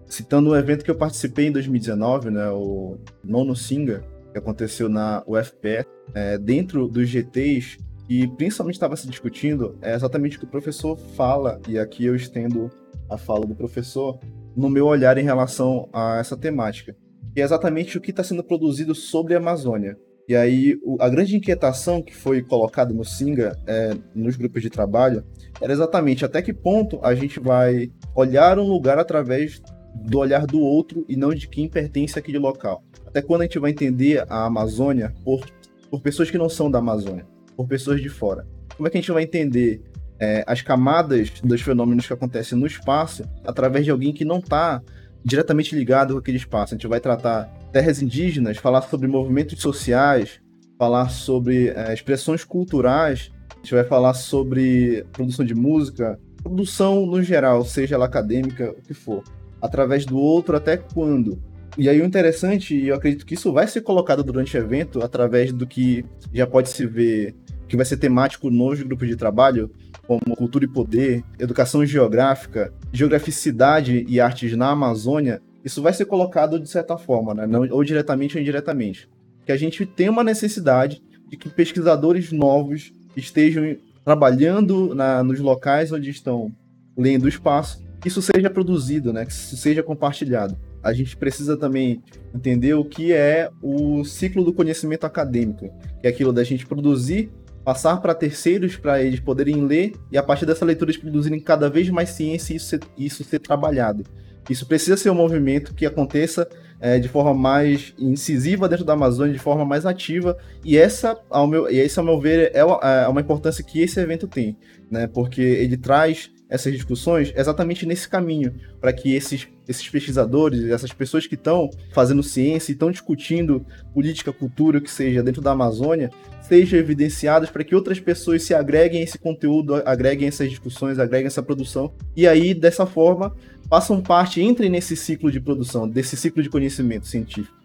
Citando 0.07 0.51
um 0.51 0.57
evento 0.57 0.85
que 0.85 0.91
eu 0.91 0.95
participei 0.95 1.47
em 1.47 1.53
2019, 1.53 2.31
né, 2.31 2.51
o 2.51 2.99
Nono 3.25 3.57
Singa, 3.57 4.05
que 4.33 4.39
aconteceu 4.39 4.89
na 4.89 5.23
UFPE, 5.27 5.87
é, 6.15 6.39
dentro 6.39 6.89
dos 6.89 7.09
GTs, 7.09 7.79
e 8.09 8.27
principalmente 8.27 8.75
estava 8.75 8.97
se 8.97 9.07
discutindo 9.07 9.79
é 9.81 9.95
exatamente 9.95 10.37
o 10.37 10.41
que 10.41 10.47
o 10.47 10.51
professor 10.51 10.97
fala, 10.97 11.61
e 11.69 11.79
aqui 11.79 12.05
eu 12.05 12.17
estendo 12.17 12.71
a 13.09 13.17
fala 13.17 13.47
do 13.47 13.55
professor, 13.55 14.19
no 14.57 14.69
meu 14.69 14.87
olhar 14.87 15.17
em 15.19 15.25
relação 15.25 15.89
a 15.93 16.19
essa 16.19 16.37
temática, 16.37 16.97
que 17.35 17.41
é 17.41 17.45
exatamente 17.45 17.97
o 17.97 18.01
que 18.01 18.11
está 18.11 18.23
sendo 18.23 18.45
produzido 18.45 18.95
sobre 18.95 19.35
a 19.35 19.39
Amazônia. 19.39 19.97
E 20.29 20.37
aí, 20.37 20.79
a 21.01 21.09
grande 21.09 21.37
inquietação 21.37 22.01
que 22.01 22.15
foi 22.15 22.43
colocada 22.43 22.95
no 22.95 23.05
Singa, 23.05 23.59
é, 23.67 23.95
nos 24.15 24.37
grupos 24.37 24.63
de 24.63 24.71
trabalho, 24.71 25.25
era 25.61 25.73
exatamente 25.73 26.25
até 26.25 26.41
que 26.41 26.53
ponto 26.53 27.01
a 27.03 27.15
gente 27.15 27.41
vai 27.41 27.91
olhar 28.15 28.59
um 28.59 28.69
lugar 28.69 28.99
através 28.99 29.61
do 29.95 30.19
olhar 30.19 30.47
do 30.47 30.61
outro 30.61 31.05
e 31.09 31.17
não 31.17 31.35
de 31.35 31.49
quem 31.49 31.69
pertence 31.69 32.19
àquele 32.19 32.39
local. 32.39 32.83
Até 33.07 33.21
quando 33.21 33.43
a 33.43 33.45
gente 33.45 33.59
vai 33.59 33.71
entender 33.71 34.25
a 34.29 34.47
Amazônia 34.47 35.15
por, 35.25 35.45
por 35.91 36.01
pessoas 36.01 36.31
que 36.31 36.39
não 36.39 36.49
são 36.49 36.71
da 36.71 36.79
Amazônia, 36.79 37.27
por 37.57 37.69
pessoas 37.69 38.01
de 38.01 38.09
fora? 38.09 38.47
Como 38.77 38.87
é 38.87 38.91
que 38.91 38.97
a 38.97 39.01
gente 39.01 39.13
vai 39.13 39.23
entender 39.23 39.83
é, 40.19 40.45
as 40.47 40.63
camadas 40.63 41.31
dos 41.43 41.61
fenômenos 41.61 42.07
que 42.07 42.13
acontecem 42.13 42.59
no 42.59 42.67
espaço 42.67 43.25
através 43.45 43.85
de 43.85 43.91
alguém 43.91 44.13
que 44.13 44.25
não 44.25 44.39
está 44.39 44.83
diretamente 45.25 45.75
ligado 45.75 46.15
com 46.15 46.21
aquele 46.21 46.39
espaço? 46.39 46.75
A 46.75 46.77
gente 46.77 46.87
vai 46.87 47.01
tratar 47.01 47.45
terras 47.71 48.01
indígenas, 48.01 48.57
falar 48.57 48.83
sobre 48.83 49.07
movimentos 49.07 49.61
sociais, 49.61 50.41
falar 50.79 51.11
sobre 51.11 51.69
é, 51.69 51.93
expressões 51.93 52.45
culturais, 52.45 53.31
a 53.51 53.55
gente 53.57 53.75
vai 53.75 53.85
falar 53.85 54.15
sobre 54.15 55.07
produção 55.13 55.45
de 55.45 55.55
música, 55.55 56.19
produção 56.43 57.07
no 57.07 57.23
geral, 57.23 57.65
seja 57.65 57.95
ela 57.95 58.07
acadêmica, 58.07 58.71
o 58.71 58.83
que 58.83 58.95
for, 58.95 59.23
através 59.63 60.05
do 60.05 60.19
outro 60.19 60.57
até 60.57 60.77
quando? 60.77 61.41
E 61.79 61.89
aí 61.89 62.01
o 62.03 62.05
interessante, 62.05 62.77
e 62.77 62.89
eu 62.89 62.97
acredito 62.97 63.25
que 63.25 63.35
isso 63.35 63.51
vai 63.51 63.67
ser 63.67 63.81
colocado 63.81 64.23
durante 64.23 64.55
o 64.57 64.61
evento, 64.61 65.03
através 65.03 65.53
do 65.53 65.67
que 65.67 66.05
já 66.35 66.47
pode 66.47 66.69
se 66.69 66.85
ver, 66.85 67.35
que 67.67 67.77
vai 67.77 67.87
ser 67.87 67.97
temático 67.97 68.51
nos 68.51 68.83
grupos 68.83 69.09
de 69.09 69.17
trabalho, 69.17 69.71
como 70.07 70.37
cultura 70.37 70.67
e 70.67 70.69
poder, 70.69 71.25
educação 71.39 71.87
geográfica, 71.87 72.75
geograficidade 72.93 74.05
e 74.07 74.21
artes 74.21 74.55
na 74.55 74.71
Amazônia, 74.71 75.41
isso 75.65 75.81
vai 75.81 75.93
ser 75.93 76.05
colocado 76.05 76.59
de 76.61 76.69
certa 76.69 76.99
forma, 76.99 77.33
né? 77.33 77.47
Não, 77.47 77.67
ou 77.71 77.85
diretamente 77.85 78.37
ou 78.37 78.43
indiretamente. 78.43 79.09
Que 79.47 79.53
a 79.53 79.57
gente 79.57 79.87
tem 79.87 80.09
uma 80.09 80.25
necessidade 80.25 81.03
de 81.29 81.37
que 81.37 81.49
pesquisadores 81.49 82.33
novos 82.33 82.93
estejam 83.17 83.77
trabalhando 84.05 84.95
na, 84.95 85.23
nos 85.23 85.41
locais 85.41 85.93
onde 85.93 86.11
estão 86.11 86.53
lendo 86.97 87.25
o 87.25 87.29
espaço, 87.29 87.83
isso 88.09 88.23
seja 88.23 88.51
produzido, 88.51 89.13
né? 89.13 89.25
que 89.25 89.33
isso 89.33 89.57
seja 89.57 89.83
compartilhado 89.83 90.57
a 90.83 90.93
gente 90.93 91.17
precisa 91.17 91.57
também 91.57 92.03
entender 92.35 92.75
o 92.75 92.85
que 92.85 93.13
é 93.13 93.51
o 93.63 94.05
ciclo 94.05 94.45
do 94.45 94.53
conhecimento 94.53 95.05
acadêmico, 95.05 95.71
que 96.01 96.07
é 96.07 96.11
aquilo 96.11 96.33
da 96.33 96.43
gente 96.43 96.67
produzir, 96.67 97.31
passar 97.65 97.99
para 97.99 98.15
terceiros 98.15 98.77
para 98.77 99.01
eles 99.01 99.21
poderem 99.21 99.65
ler 99.65 99.93
e 100.11 100.19
a 100.19 100.23
partir 100.23 100.45
dessa 100.45 100.65
leitura 100.65 100.91
eles 100.91 101.01
produzirem 101.01 101.39
cada 101.39 101.71
vez 101.71 101.89
mais 101.89 102.11
ciência 102.11 102.53
e 102.53 102.57
isso 102.57 102.67
ser, 102.67 102.81
isso 102.99 103.25
ser 103.25 103.39
trabalhado. 103.39 104.03
Isso 104.51 104.67
precisa 104.67 104.97
ser 104.97 105.09
um 105.09 105.15
movimento 105.15 105.73
que 105.73 105.87
aconteça 105.87 106.49
é, 106.81 106.99
de 106.99 107.07
forma 107.07 107.33
mais 107.33 107.95
incisiva 107.97 108.69
dentro 108.69 108.85
da 108.85 108.95
Amazônia, 108.95 109.33
de 109.33 109.39
forma 109.39 109.65
mais 109.65 109.87
ativa, 109.87 110.37
e 110.65 110.77
essa, 110.77 111.17
ao 111.31 111.47
meu, 111.47 111.71
e 111.71 111.79
esse, 111.79 111.97
ao 111.97 112.05
meu 112.05 112.21
ver, 112.21 112.51
é 112.53 112.65
uma, 112.65 112.81
é 112.83 113.07
uma 113.07 113.21
importância 113.21 113.63
que 113.63 113.81
esse 113.81 114.01
evento 114.01 114.27
tem, 114.27 114.57
né? 114.91 115.07
porque 115.07 115.41
ele 115.41 115.77
traz 115.77 116.29
essas 116.53 116.71
discussões 116.75 117.33
exatamente 117.35 117.87
nesse 117.87 118.07
caminho, 118.07 118.55
para 118.79 118.93
que 118.93 119.15
esses, 119.15 119.49
esses 119.67 119.89
pesquisadores, 119.89 120.65
essas 120.65 120.93
pessoas 120.93 121.27
que 121.27 121.35
estão 121.35 121.71
fazendo 121.95 122.23
ciência 122.23 122.71
e 122.71 122.75
estão 122.75 122.91
discutindo 122.91 123.65
política, 123.95 124.31
cultura, 124.35 124.77
o 124.77 124.81
que 124.83 124.91
seja, 124.91 125.23
dentro 125.23 125.41
da 125.41 125.53
Amazônia, 125.53 126.11
sejam 126.43 126.79
evidenciadas 126.79 127.49
para 127.49 127.65
que 127.65 127.75
outras 127.75 127.99
pessoas 127.99 128.43
se 128.43 128.53
agreguem 128.53 129.01
a 129.01 129.05
esse 129.05 129.19
conteúdo, 129.19 129.77
agreguem 129.77 130.29
essas 130.29 130.51
discussões, 130.51 130.99
agreguem 130.99 131.27
essa 131.27 131.43
produção, 131.43 131.91
e 132.15 132.29
aí, 132.29 132.53
dessa 132.53 132.85
forma, 132.85 133.35
façam 133.71 134.03
parte, 134.03 134.43
entrem 134.43 134.69
nesse 134.69 134.95
ciclo 134.95 135.33
de 135.33 135.41
produção, 135.41 135.89
desse 135.89 136.19
ciclo 136.19 136.43
de 136.43 136.51
conhecimento 136.51 137.07
científico. 137.07 137.57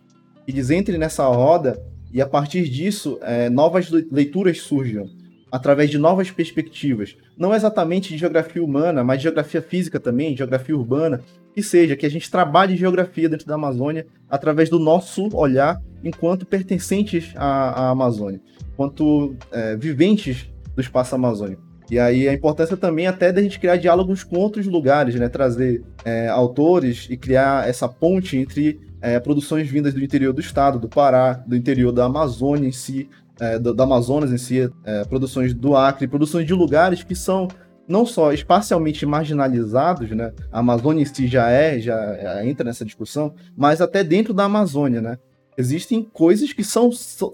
Eles 0.47 0.69
entrem 0.69 0.97
nessa 0.97 1.27
roda, 1.27 1.77
e 2.13 2.21
a 2.21 2.25
partir 2.25 2.69
disso, 2.69 3.19
é, 3.21 3.49
novas 3.49 3.89
leituras 3.89 4.61
surjam 4.61 5.09
através 5.57 5.89
de 5.89 5.97
novas 5.97 6.29
perspectivas, 6.29 7.17
não 7.35 7.53
exatamente 7.53 8.09
de 8.09 8.17
geografia 8.17 8.63
humana, 8.63 9.03
mas 9.03 9.17
de 9.17 9.23
geografia 9.23 9.61
física 9.61 9.99
também, 9.99 10.37
geografia 10.37 10.77
urbana, 10.77 11.19
que 11.53 11.63
seja, 11.63 11.95
que 11.95 12.05
a 12.05 12.09
gente 12.09 12.29
trabalhe 12.29 12.77
geografia 12.77 13.27
dentro 13.27 13.47
da 13.47 13.55
Amazônia 13.55 14.05
através 14.29 14.69
do 14.69 14.77
nosso 14.77 15.35
olhar 15.35 15.81
enquanto 16.03 16.45
pertencentes 16.45 17.33
à, 17.35 17.85
à 17.85 17.89
Amazônia, 17.89 18.39
enquanto 18.71 19.35
é, 19.51 19.75
viventes 19.75 20.47
do 20.75 20.81
espaço 20.81 21.15
amazônico. 21.15 21.63
E 21.89 21.97
aí 21.97 22.27
a 22.27 22.33
importância 22.33 22.77
também 22.77 23.07
até 23.07 23.31
da 23.31 23.41
gente 23.41 23.59
criar 23.59 23.77
diálogos 23.77 24.23
com 24.23 24.37
outros 24.37 24.67
lugares, 24.67 25.15
né? 25.15 25.29
Trazer 25.29 25.81
é, 26.05 26.27
autores 26.27 27.07
e 27.09 27.17
criar 27.17 27.67
essa 27.67 27.87
ponte 27.87 28.37
entre 28.37 28.79
é, 29.01 29.19
produções 29.19 29.67
vindas 29.67 29.93
do 29.93 30.03
interior 30.03 30.33
do 30.33 30.41
estado, 30.41 30.77
do 30.77 30.89
Pará, 30.89 31.33
do 31.33 31.55
interior 31.55 31.91
da 31.91 32.05
Amazônia 32.05 32.67
em 32.67 32.73
si, 32.73 33.09
é, 33.39 33.59
do, 33.59 33.73
do, 33.73 33.83
Amazonas 33.83 34.31
em 34.31 34.37
si, 34.37 34.69
é, 34.83 35.03
produções 35.05 35.53
do 35.53 35.75
Acre, 35.75 36.07
produções 36.07 36.45
de 36.45 36.53
lugares 36.53 37.03
que 37.03 37.15
são 37.15 37.47
não 37.87 38.05
só 38.05 38.33
espacialmente 38.33 39.05
marginalizados, 39.05 40.09
né? 40.11 40.33
A 40.51 40.59
Amazônia 40.59 41.01
em 41.01 41.05
si 41.05 41.27
já 41.27 41.49
é, 41.49 41.79
já 41.79 42.45
entra 42.45 42.65
nessa 42.65 42.83
discussão, 42.83 43.33
mas 43.55 43.79
até 43.79 44.03
dentro 44.03 44.33
da 44.33 44.43
Amazônia, 44.43 45.01
né? 45.01 45.17
Existem 45.57 46.03
coisas 46.03 46.53
que 46.53 46.63
são, 46.63 46.91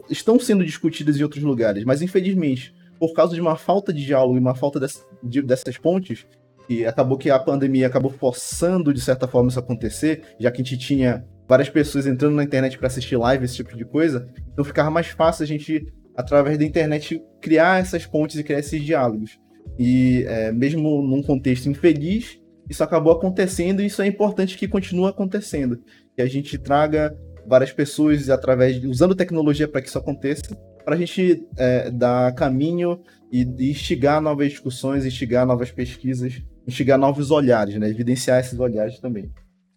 estão 0.10 0.40
sendo 0.40 0.64
discutidas 0.64 1.20
em 1.20 1.24
outros 1.24 1.44
lugares, 1.44 1.84
mas 1.84 2.02
infelizmente, 2.02 2.74
por 2.98 3.14
causa 3.14 3.34
de 3.36 3.42
uma 3.42 3.58
falta 3.58 3.92
de 3.92 4.06
diálogo 4.06 4.38
e 4.38 4.40
uma 4.40 4.56
falta 4.56 4.80
desse, 4.80 5.04
de, 5.22 5.42
dessas 5.42 5.78
pontes, 5.78 6.26
e 6.70 6.86
acabou 6.86 7.18
que 7.18 7.30
a 7.30 7.38
pandemia 7.38 7.88
acabou 7.88 8.12
forçando 8.12 8.94
de 8.94 9.02
certa 9.02 9.28
forma 9.28 9.50
isso 9.50 9.60
acontecer, 9.60 10.22
já 10.40 10.50
que 10.52 10.62
a 10.62 10.64
gente 10.64 10.78
tinha 10.78 11.26
várias 11.48 11.70
pessoas 11.70 12.06
entrando 12.08 12.36
na 12.36 12.44
internet 12.44 12.78
para 12.78 12.88
assistir 12.88 13.18
live, 13.18 13.46
esse 13.46 13.56
tipo 13.56 13.76
de 13.76 13.86
coisa, 13.86 14.28
então 14.52 14.64
ficava 14.64 14.90
mais 14.90 15.08
fácil 15.08 15.44
a 15.44 15.48
gente, 15.48 15.86
através 16.16 16.58
da 16.58 16.66
internet, 16.66 17.22
criar 17.42 17.82
essas 17.82 18.06
pontes 18.06 18.38
e 18.38 18.44
criar 18.44 18.60
esses 18.60 18.82
diálogos. 18.82 19.40
E 19.78 20.24
é, 20.28 20.52
mesmo 20.52 21.02
num 21.02 21.22
contexto 21.22 21.70
infeliz, 21.70 22.40
isso 22.70 22.84
acabou 22.84 23.14
acontecendo 23.14 23.82
e 23.82 23.86
isso 23.86 24.02
é 24.02 24.08
importante 24.08 24.58
que 24.58 24.68
continue 24.68 25.10
acontecendo. 25.10 25.80
Que 26.16 26.22
a 26.22 26.28
gente 26.28 26.58
traga 26.58 27.16
várias 27.46 27.72
pessoas 27.72 28.30
através 28.30 28.84
usando 28.84 29.16
tecnologia 29.16 29.68
para 29.68 29.82
que 29.82 29.90
isso 29.90 29.98
aconteça, 29.98 30.44
para 30.86 30.96
a 30.96 30.98
gente 30.98 31.46
é, 31.58 31.90
dar 31.90 32.34
caminho 32.34 33.02
e, 33.32 33.44
e 33.60 33.72
instigar 33.72 34.22
novas 34.22 34.50
discussões, 34.50 35.06
instigar 35.06 35.46
novas 35.46 35.72
pesquisas, 35.72 36.42
instigar 36.68 36.98
novos 36.98 37.32
olhares, 37.32 37.76
né? 37.76 37.90
evidenciar 37.90 38.40
esses 38.40 38.60
olhares 38.60 39.00
também. 39.00 39.32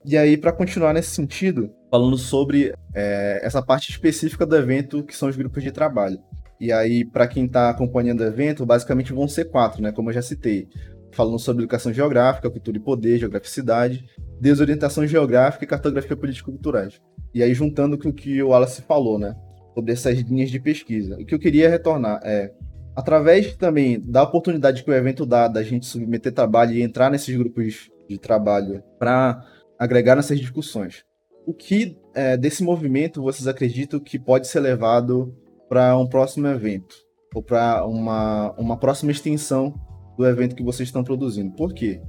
E 0.07 0.17
aí, 0.17 0.37
para 0.37 0.53
continuar 0.53 0.93
nesse 0.93 1.11
sentido, 1.11 1.69
falando 1.91 2.17
sobre 2.17 2.73
é, 2.95 3.41
essa 3.43 3.61
parte 3.61 3.91
específica 3.91 4.47
do 4.47 4.55
evento, 4.55 5.03
que 5.03 5.17
são 5.17 5.29
os 5.29 5.35
grupos 5.35 5.65
de 5.65 5.73
trabalho. 5.73 6.21
E 6.61 6.71
aí, 6.71 7.05
para 7.05 7.27
quem 7.27 7.47
está 7.47 7.71
acompanhando 7.71 8.21
o 8.21 8.25
evento, 8.25 8.65
basicamente 8.65 9.13
vão 9.13 9.27
ser 9.27 9.47
quatro, 9.47 9.83
né? 9.83 9.91
Como 9.91 10.09
eu 10.09 10.15
já 10.15 10.23
citei. 10.23 10.69
Falando 11.11 11.41
sobre 11.41 11.65
educação 11.65 11.93
geográfica, 11.93 12.49
cultura 12.49 12.77
e 12.77 12.81
poder, 12.81 13.19
geograficidade, 13.19 14.05
desorientação 14.41 15.05
geográfica 15.09 15.65
e 15.65 15.69
cartografia 15.69 16.17
político-culturais. 16.17 17.01
E 17.35 17.43
aí, 17.43 17.53
juntando 17.53 17.99
com 17.99 18.11
o 18.11 18.13
que 18.13 18.41
o 18.41 18.51
Wallace 18.51 18.83
falou, 18.83 19.19
né? 19.19 19.35
Sobre 19.75 19.91
essas 19.91 20.21
linhas 20.21 20.53
de 20.53 20.61
pesquisa. 20.61 21.17
O 21.17 21.27
que 21.27 21.35
eu 21.35 21.39
queria 21.41 21.69
retornar 21.69 22.21
é, 22.23 22.53
através 22.95 23.57
também 23.57 24.01
da 24.01 24.23
oportunidade 24.23 24.85
que 24.85 24.91
o 24.91 24.95
evento 24.95 25.27
dá 25.27 25.49
da 25.49 25.65
gente 25.65 25.85
submeter 25.85 26.33
trabalho 26.33 26.75
e 26.75 26.83
entrar 26.83 27.11
nesses 27.11 27.37
grupos 27.37 27.91
de 28.09 28.19
trabalho 28.19 28.85
para 29.01 29.45
agregar 29.79 30.17
nessas 30.17 30.39
discussões. 30.39 31.05
O 31.47 31.55
que 31.55 31.97
é, 32.15 32.37
desse 32.37 32.63
movimento 32.63 33.23
vocês 33.23 33.47
acreditam 33.47 34.01
que 34.01 34.19
pode 34.19 34.49
ser 34.49 34.61
levado 34.61 35.35
para 35.69 35.97
um 35.97 36.07
próximo 36.07 36.47
evento? 36.49 36.97
Ou 37.35 37.43
para 37.43 37.85
uma, 37.87 38.53
uma 38.53 38.77
próxima 38.77 39.13
extensão 39.13 39.75
do 40.17 40.27
evento 40.27 40.57
que 40.57 40.63
vocês 40.63 40.89
estão 40.89 41.05
produzindo? 41.05 41.55
Por 41.55 41.73
quê? 41.73 42.01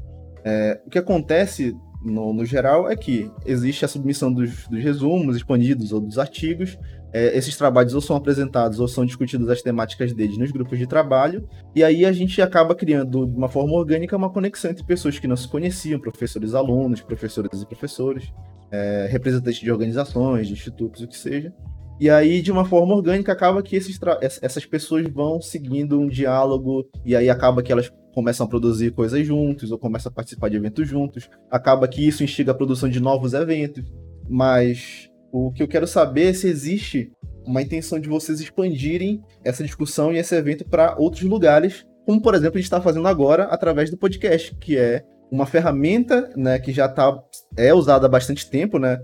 É, 0.43 0.81
o 0.85 0.89
que 0.89 0.97
acontece 0.97 1.75
no, 2.01 2.33
no, 2.33 2.45
geral 2.45 2.89
é 2.89 2.95
que 2.95 3.29
existe 3.45 3.83
a 3.83 3.87
submissão 3.87 4.31
dos, 4.31 4.67
dos 4.67 4.81
resumos 4.81 5.35
expandidos 5.35 5.91
ou 5.91 5.99
dos 5.99 6.17
artigos. 6.17 6.77
É, 7.13 7.37
esses 7.37 7.55
trabalhos 7.55 7.93
ou 7.93 8.01
são 8.01 8.15
apresentados 8.15 8.79
ou 8.79 8.87
são 8.87 9.05
discutidos 9.05 9.49
as 9.49 9.61
temáticas 9.61 10.13
deles 10.13 10.37
nos 10.37 10.51
grupos 10.51 10.77
de 10.77 10.85
trabalho, 10.85 11.47
e 11.73 11.83
aí 11.83 12.05
a 12.05 12.11
gente 12.11 12.41
acaba 12.41 12.75
criando 12.75 13.25
de 13.25 13.37
uma 13.37 13.47
forma 13.47 13.73
orgânica 13.73 14.15
uma 14.15 14.29
conexão 14.29 14.71
entre 14.71 14.83
pessoas 14.83 15.17
que 15.17 15.27
não 15.27 15.35
se 15.35 15.47
conheciam, 15.47 15.99
professores 15.99 16.53
alunos, 16.53 17.01
professoras 17.01 17.61
e 17.61 17.65
professores, 17.65 18.33
é, 18.71 19.07
representantes 19.09 19.59
de 19.59 19.71
organizações, 19.71 20.47
de 20.47 20.53
institutos, 20.53 21.01
o 21.01 21.07
que 21.07 21.17
seja. 21.17 21.53
E 21.99 22.09
aí, 22.11 22.41
de 22.41 22.51
uma 22.51 22.63
forma 22.63 22.93
orgânica, 22.93 23.31
acaba 23.31 23.63
que 23.63 23.75
essas 23.75 24.65
pessoas 24.65 25.07
vão 25.09 25.41
seguindo 25.41 25.99
um 25.99 26.07
diálogo, 26.07 26.87
e 27.03 27.15
aí 27.15 27.27
acaba 27.27 27.63
que 27.63 27.71
elas 27.71 27.91
começam 28.13 28.45
a 28.45 28.49
produzir 28.49 28.91
coisas 28.91 29.25
juntos, 29.25 29.71
ou 29.71 29.79
começam 29.79 30.11
a 30.11 30.13
participar 30.13 30.49
de 30.49 30.57
eventos 30.57 30.87
juntos. 30.87 31.27
Acaba 31.49 31.87
que 31.87 32.07
isso 32.07 32.23
instiga 32.23 32.51
a 32.51 32.55
produção 32.55 32.87
de 32.87 32.99
novos 32.99 33.33
eventos. 33.33 33.83
Mas 34.29 35.06
o 35.31 35.51
que 35.51 35.61
eu 35.61 35.67
quero 35.67 35.87
saber 35.87 36.29
é 36.29 36.33
se 36.33 36.47
existe 36.47 37.11
uma 37.45 37.61
intenção 37.61 37.99
de 37.99 38.09
vocês 38.09 38.39
expandirem 38.39 39.21
essa 39.43 39.63
discussão 39.63 40.11
e 40.11 40.17
esse 40.17 40.35
evento 40.35 40.65
para 40.67 40.95
outros 40.97 41.23
lugares, 41.23 41.85
como 42.05 42.21
por 42.21 42.35
exemplo 42.35 42.57
a 42.57 42.59
gente 42.59 42.65
está 42.65 42.81
fazendo 42.81 43.07
agora 43.07 43.45
através 43.45 43.89
do 43.89 43.97
podcast, 43.97 44.55
que 44.55 44.77
é 44.77 45.03
uma 45.31 45.45
ferramenta 45.45 46.29
né, 46.35 46.59
que 46.59 46.71
já 46.71 46.87
tá, 46.87 47.17
é 47.55 47.73
usada 47.73 48.05
há 48.05 48.09
bastante 48.09 48.49
tempo, 48.49 48.77
né? 48.77 48.99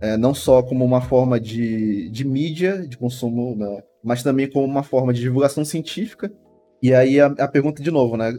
É, 0.00 0.16
não 0.16 0.32
só 0.32 0.62
como 0.62 0.84
uma 0.84 1.00
forma 1.00 1.40
de, 1.40 2.08
de 2.10 2.24
mídia, 2.24 2.86
de 2.86 2.96
consumo, 2.96 3.56
né, 3.56 3.82
mas 4.02 4.22
também 4.22 4.48
como 4.48 4.64
uma 4.64 4.84
forma 4.84 5.12
de 5.12 5.20
divulgação 5.20 5.64
científica. 5.64 6.32
E 6.80 6.94
aí 6.94 7.20
a, 7.20 7.26
a 7.26 7.48
pergunta 7.48 7.82
de 7.82 7.90
novo, 7.90 8.16
né? 8.16 8.32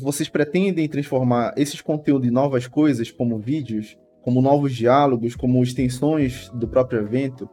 Vocês 0.00 0.28
pretendem 0.28 0.88
transformar 0.88 1.54
esses 1.56 1.80
conteúdos 1.80 2.28
em 2.28 2.30
novas 2.30 2.68
coisas, 2.68 3.10
como 3.10 3.36
vídeos, 3.36 3.96
como 4.22 4.40
novos 4.40 4.74
diálogos, 4.74 5.34
como 5.34 5.62
extensões 5.62 6.48
do 6.50 6.66
próprio 6.66 7.00
evento? 7.00 7.48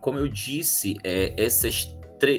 Como 0.00 0.18
eu 0.18 0.28
disse, 0.28 0.96
é, 1.04 1.34
essas, 1.36 1.94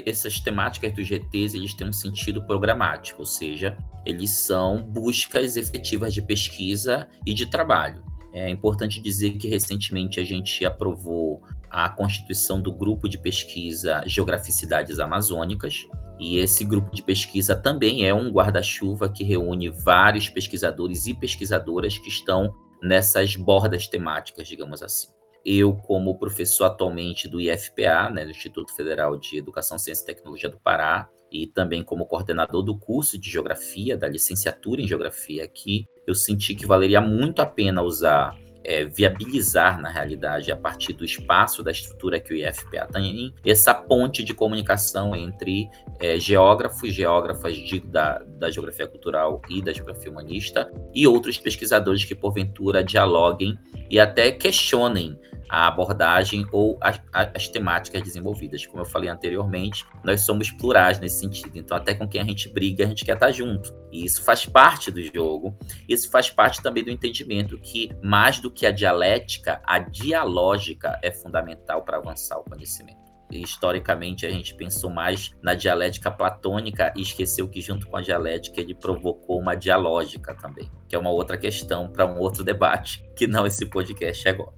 essas 0.06 0.40
temáticas 0.40 0.94
dos 0.94 1.08
GTs 1.08 1.56
eles 1.56 1.74
têm 1.74 1.88
um 1.88 1.94
sentido 1.94 2.44
programático, 2.46 3.22
ou 3.22 3.26
seja, 3.26 3.78
eles 4.06 4.32
são 4.32 4.84
buscas 4.84 5.56
efetivas 5.56 6.14
de 6.14 6.22
pesquisa 6.22 7.08
e 7.26 7.34
de 7.34 7.46
trabalho. 7.46 8.04
É 8.34 8.50
importante 8.50 9.02
dizer 9.02 9.38
que 9.38 9.48
recentemente 9.48 10.20
a 10.20 10.24
gente 10.24 10.66
aprovou 10.66 11.42
a 11.70 11.90
constituição 11.90 12.62
do 12.62 12.72
grupo 12.72 13.10
de 13.10 13.18
pesquisa 13.18 14.02
Geograficidades 14.06 15.00
Amazônicas, 15.00 15.86
e 16.20 16.38
esse 16.38 16.64
grupo 16.64 16.96
de 16.96 17.04
pesquisa 17.04 17.56
também 17.56 18.06
é 18.06 18.14
um 18.14 18.32
guarda-chuva 18.32 19.10
que 19.10 19.24
reúne 19.24 19.70
vários 19.70 20.30
pesquisadores 20.30 21.06
e 21.06 21.14
pesquisadoras 21.14 21.98
que 21.98 22.10
estão 22.10 22.54
nessas 22.82 23.36
bordas 23.36 23.88
temáticas, 23.88 24.48
digamos 24.48 24.82
assim. 24.82 25.08
Eu, 25.46 25.74
como 25.76 26.18
professor 26.18 26.66
atualmente 26.66 27.28
do 27.28 27.40
IFPA, 27.40 28.10
né, 28.10 28.26
do 28.26 28.32
Instituto 28.32 28.76
Federal 28.76 29.18
de 29.18 29.38
Educação, 29.38 29.80
Ciência 29.80 30.04
e 30.04 30.08
Tecnologia 30.08 30.50
do 30.50 30.60
Pará, 30.60 31.10
e 31.32 31.48
também 31.48 31.84
como 31.84 32.06
coordenador 32.06 32.64
do 32.64 32.78
curso 32.78 33.18
de 33.18 33.30
Geografia, 33.30 33.98
da 33.98 34.08
licenciatura 34.08 34.82
em 34.82 34.88
Geografia 34.88 35.44
aqui, 35.44 35.86
eu 36.06 36.16
senti 36.16 36.56
que 36.56 36.66
valeria 36.66 37.02
muito 37.02 37.42
a 37.42 37.46
pena 37.46 37.82
usar, 37.82 38.36
é, 38.68 38.84
viabilizar, 38.84 39.82
na 39.82 39.90
realidade, 39.90 40.52
a 40.52 40.58
partir 40.58 40.92
do 40.92 41.06
espaço, 41.06 41.64
da 41.64 41.72
estrutura 41.72 42.20
que 42.20 42.34
o 42.34 42.36
IFPA 42.36 42.86
tem, 42.92 43.34
essa 43.46 43.74
ponte 43.74 44.26
de 44.26 44.34
comunicação 44.34 45.16
entre 45.16 45.70
é, 46.02 46.20
geógrafos, 46.20 46.94
geógrafas 46.94 47.56
de, 47.56 47.80
da, 47.80 48.22
da 48.28 48.52
geografia 48.52 48.86
cultural 48.86 49.42
e 49.50 49.62
da 49.62 49.72
geografia 49.72 50.12
humanista, 50.12 50.70
e 50.94 51.08
outros 51.08 51.38
pesquisadores 51.38 52.04
que, 52.04 52.14
porventura, 52.14 52.84
dialoguem 52.84 53.58
e 53.90 54.02
até 54.02 54.34
questionem 54.34 55.18
a 55.50 55.68
abordagem 55.68 56.46
ou 56.52 56.78
as, 56.82 57.02
as, 57.14 57.48
temáticas 57.48 58.02
desenvolvidas. 58.02 58.66
Como 58.66 58.82
eu 58.82 58.86
falei 58.86 59.10
anteriormente, 59.10 59.86
nós 60.04 60.22
somos 60.22 60.52
plurais 60.52 61.00
nesse 61.00 61.20
sentido. 61.20 61.58
Então, 61.58 61.78
até 61.78 61.94
com 61.94 62.08
quem 62.08 62.22
a 62.22 62.26
gente 62.26 62.50
briga, 62.50 62.86
a 62.86 62.88
gente 62.88 63.06
quer 63.06 63.14
estar 63.14 63.32
junto. 63.32 63.74
E 63.92 64.04
isso 64.06 64.24
faz 64.24 64.46
parte 64.46 64.92
do 64.92 65.02
jogo. 65.02 65.58
Isso 65.88 66.10
faz 66.10 66.30
parte 66.30 66.62
também 66.62 66.84
do 66.84 66.92
entendimento 66.92 67.58
que, 67.60 67.90
mais 68.04 68.40
do 68.40 68.52
que 68.52 68.66
a 68.66 68.72
dialética, 68.72 69.62
a 69.66 69.80
dialógica 69.80 71.00
é 71.02 71.12
fundamental 71.12 71.84
para 71.84 71.98
avançar 71.98 72.38
o 72.38 72.44
conhecimento 72.44 73.07
historicamente 73.32 74.26
a 74.26 74.30
gente 74.30 74.56
pensou 74.56 74.90
mais 74.90 75.32
na 75.42 75.54
dialética 75.54 76.10
platônica 76.10 76.94
e 76.96 77.02
esqueceu 77.02 77.48
que 77.48 77.62
junto 77.62 77.88
com 77.88 77.98
a 77.98 78.02
dialética 78.02 78.62
ele 78.62 78.74
provocou 78.74 79.40
uma 79.40 79.56
dialógica 79.56 80.34
também, 80.36 80.72
que 80.88 80.96
é 80.96 81.00
uma 81.00 81.10
outra 81.10 81.38
questão 81.38 81.90
para 81.90 82.06
um 82.06 82.20
outro 82.20 82.44
debate, 82.44 83.04
que 83.16 83.28
não 83.28 83.46
esse 83.46 83.66
podcast 83.66 84.28
agora. 84.30 84.54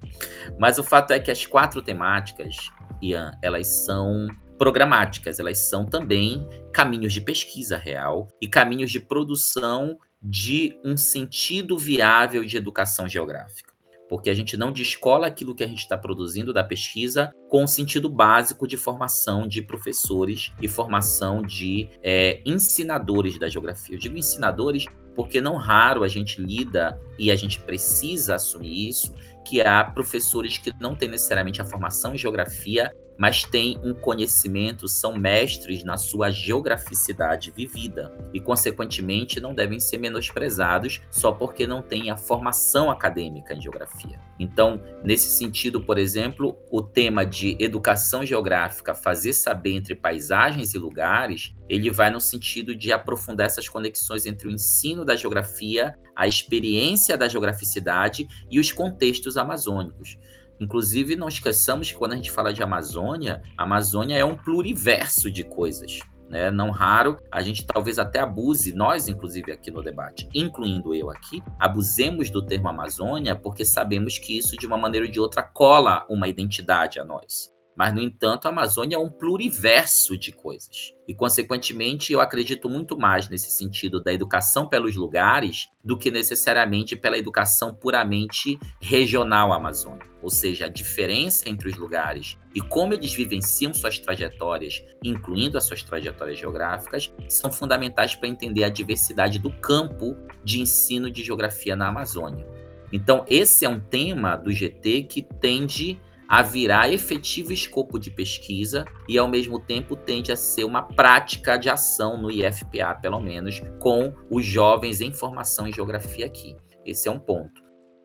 Mas 0.58 0.78
o 0.78 0.84
fato 0.84 1.12
é 1.12 1.18
que 1.18 1.30
as 1.30 1.44
quatro 1.46 1.82
temáticas, 1.82 2.70
Ian, 3.02 3.32
elas 3.42 3.66
são 3.66 4.28
programáticas, 4.58 5.40
elas 5.40 5.58
são 5.58 5.86
também 5.86 6.46
caminhos 6.72 7.12
de 7.12 7.20
pesquisa 7.20 7.76
real 7.76 8.28
e 8.40 8.46
caminhos 8.46 8.90
de 8.90 9.00
produção 9.00 9.98
de 10.22 10.78
um 10.84 10.96
sentido 10.96 11.78
viável 11.78 12.44
de 12.44 12.58
educação 12.58 13.08
geográfica 13.08 13.69
porque 14.10 14.28
a 14.28 14.34
gente 14.34 14.56
não 14.56 14.72
descola 14.72 15.28
aquilo 15.28 15.54
que 15.54 15.62
a 15.62 15.68
gente 15.68 15.78
está 15.78 15.96
produzindo 15.96 16.52
da 16.52 16.64
pesquisa 16.64 17.32
com 17.48 17.62
o 17.62 17.68
sentido 17.68 18.08
básico 18.08 18.66
de 18.66 18.76
formação 18.76 19.46
de 19.46 19.62
professores 19.62 20.52
e 20.60 20.66
formação 20.66 21.40
de 21.40 21.88
é, 22.02 22.42
ensinadores 22.44 23.38
da 23.38 23.48
geografia. 23.48 23.94
Eu 23.94 24.00
digo 24.00 24.18
ensinadores 24.18 24.84
porque 25.14 25.40
não 25.40 25.54
raro 25.54 26.02
a 26.02 26.08
gente 26.08 26.42
lida 26.42 27.00
e 27.16 27.30
a 27.30 27.36
gente 27.36 27.60
precisa 27.60 28.34
assumir 28.34 28.88
isso, 28.88 29.14
que 29.46 29.60
há 29.60 29.84
professores 29.84 30.58
que 30.58 30.72
não 30.80 30.96
têm 30.96 31.08
necessariamente 31.08 31.62
a 31.62 31.64
formação 31.64 32.12
em 32.12 32.18
geografia, 32.18 32.92
mas 33.20 33.44
têm 33.44 33.78
um 33.84 33.92
conhecimento, 33.92 34.88
são 34.88 35.14
mestres 35.14 35.84
na 35.84 35.98
sua 35.98 36.30
geograficidade 36.30 37.52
vivida 37.54 38.16
e, 38.32 38.40
consequentemente, 38.40 39.38
não 39.38 39.54
devem 39.54 39.78
ser 39.78 39.98
menosprezados 39.98 41.02
só 41.10 41.30
porque 41.30 41.66
não 41.66 41.82
têm 41.82 42.10
a 42.10 42.16
formação 42.16 42.90
acadêmica 42.90 43.52
em 43.52 43.60
geografia. 43.60 44.18
Então, 44.38 44.82
nesse 45.04 45.28
sentido, 45.36 45.82
por 45.82 45.98
exemplo, 45.98 46.56
o 46.70 46.80
tema 46.80 47.26
de 47.26 47.58
educação 47.60 48.24
geográfica, 48.24 48.94
fazer 48.94 49.34
saber 49.34 49.74
entre 49.74 49.94
paisagens 49.94 50.72
e 50.72 50.78
lugares, 50.78 51.54
ele 51.68 51.90
vai 51.90 52.10
no 52.10 52.22
sentido 52.22 52.74
de 52.74 52.90
aprofundar 52.90 53.48
essas 53.48 53.68
conexões 53.68 54.24
entre 54.24 54.48
o 54.48 54.50
ensino 54.50 55.04
da 55.04 55.14
geografia, 55.14 55.94
a 56.16 56.26
experiência 56.26 57.18
da 57.18 57.28
geograficidade 57.28 58.26
e 58.50 58.58
os 58.58 58.72
contextos 58.72 59.36
amazônicos. 59.36 60.16
Inclusive, 60.60 61.16
não 61.16 61.28
esqueçamos 61.28 61.90
que 61.90 61.96
quando 61.96 62.12
a 62.12 62.16
gente 62.16 62.30
fala 62.30 62.52
de 62.52 62.62
Amazônia, 62.62 63.42
a 63.56 63.62
Amazônia 63.62 64.16
é 64.16 64.24
um 64.24 64.36
pluriverso 64.36 65.30
de 65.30 65.42
coisas. 65.42 66.00
Né? 66.28 66.50
Não 66.50 66.70
raro, 66.70 67.18
a 67.32 67.42
gente 67.42 67.66
talvez 67.66 67.98
até 67.98 68.20
abuse, 68.20 68.72
nós, 68.72 69.08
inclusive, 69.08 69.50
aqui 69.50 69.70
no 69.70 69.82
debate, 69.82 70.28
incluindo 70.32 70.94
eu 70.94 71.10
aqui, 71.10 71.42
abusemos 71.58 72.30
do 72.30 72.44
termo 72.44 72.68
Amazônia 72.68 73.34
porque 73.34 73.64
sabemos 73.64 74.18
que 74.18 74.38
isso, 74.38 74.56
de 74.56 74.66
uma 74.66 74.78
maneira 74.78 75.06
ou 75.06 75.12
de 75.12 75.18
outra, 75.18 75.42
cola 75.42 76.06
uma 76.08 76.28
identidade 76.28 77.00
a 77.00 77.04
nós. 77.04 77.50
Mas, 77.76 77.94
no 77.94 78.00
entanto, 78.00 78.46
a 78.46 78.50
Amazônia 78.50 78.96
é 78.96 78.98
um 78.98 79.08
pluriverso 79.08 80.16
de 80.18 80.32
coisas. 80.32 80.94
E, 81.08 81.14
consequentemente, 81.14 82.12
eu 82.12 82.20
acredito 82.20 82.68
muito 82.68 82.98
mais 82.98 83.28
nesse 83.28 83.50
sentido 83.50 84.02
da 84.02 84.12
educação 84.12 84.68
pelos 84.68 84.94
lugares 84.96 85.68
do 85.82 85.96
que 85.96 86.10
necessariamente 86.10 86.94
pela 86.94 87.16
educação 87.16 87.74
puramente 87.74 88.58
regional 88.80 89.52
amazônica. 89.52 90.08
Ou 90.22 90.28
seja, 90.28 90.66
a 90.66 90.68
diferença 90.68 91.48
entre 91.48 91.68
os 91.68 91.76
lugares 91.76 92.36
e 92.54 92.60
como 92.60 92.92
eles 92.92 93.12
vivenciam 93.12 93.72
suas 93.72 93.98
trajetórias, 93.98 94.84
incluindo 95.02 95.56
as 95.56 95.64
suas 95.64 95.82
trajetórias 95.82 96.38
geográficas, 96.38 97.12
são 97.28 97.50
fundamentais 97.50 98.14
para 98.14 98.28
entender 98.28 98.64
a 98.64 98.68
diversidade 98.68 99.38
do 99.38 99.50
campo 99.50 100.16
de 100.44 100.60
ensino 100.60 101.10
de 101.10 101.24
geografia 101.24 101.74
na 101.74 101.88
Amazônia. 101.88 102.46
Então, 102.92 103.24
esse 103.28 103.64
é 103.64 103.68
um 103.68 103.80
tema 103.80 104.36
do 104.36 104.50
GT 104.50 105.04
que 105.04 105.22
tende 105.22 106.00
a 106.30 106.42
virar 106.42 106.92
efetivo 106.92 107.52
escopo 107.52 107.98
de 107.98 108.08
pesquisa 108.08 108.84
e, 109.08 109.18
ao 109.18 109.26
mesmo 109.26 109.58
tempo, 109.58 109.96
tende 109.96 110.30
a 110.30 110.36
ser 110.36 110.62
uma 110.62 110.80
prática 110.80 111.56
de 111.56 111.68
ação 111.68 112.16
no 112.16 112.30
IFPA, 112.30 112.94
pelo 113.02 113.18
menos, 113.18 113.60
com 113.80 114.14
os 114.30 114.46
jovens 114.46 115.00
em 115.00 115.12
formação 115.12 115.66
em 115.66 115.72
geografia 115.72 116.24
aqui. 116.24 116.56
Esse 116.86 117.08
é 117.08 117.10
um 117.10 117.18
ponto. 117.18 117.60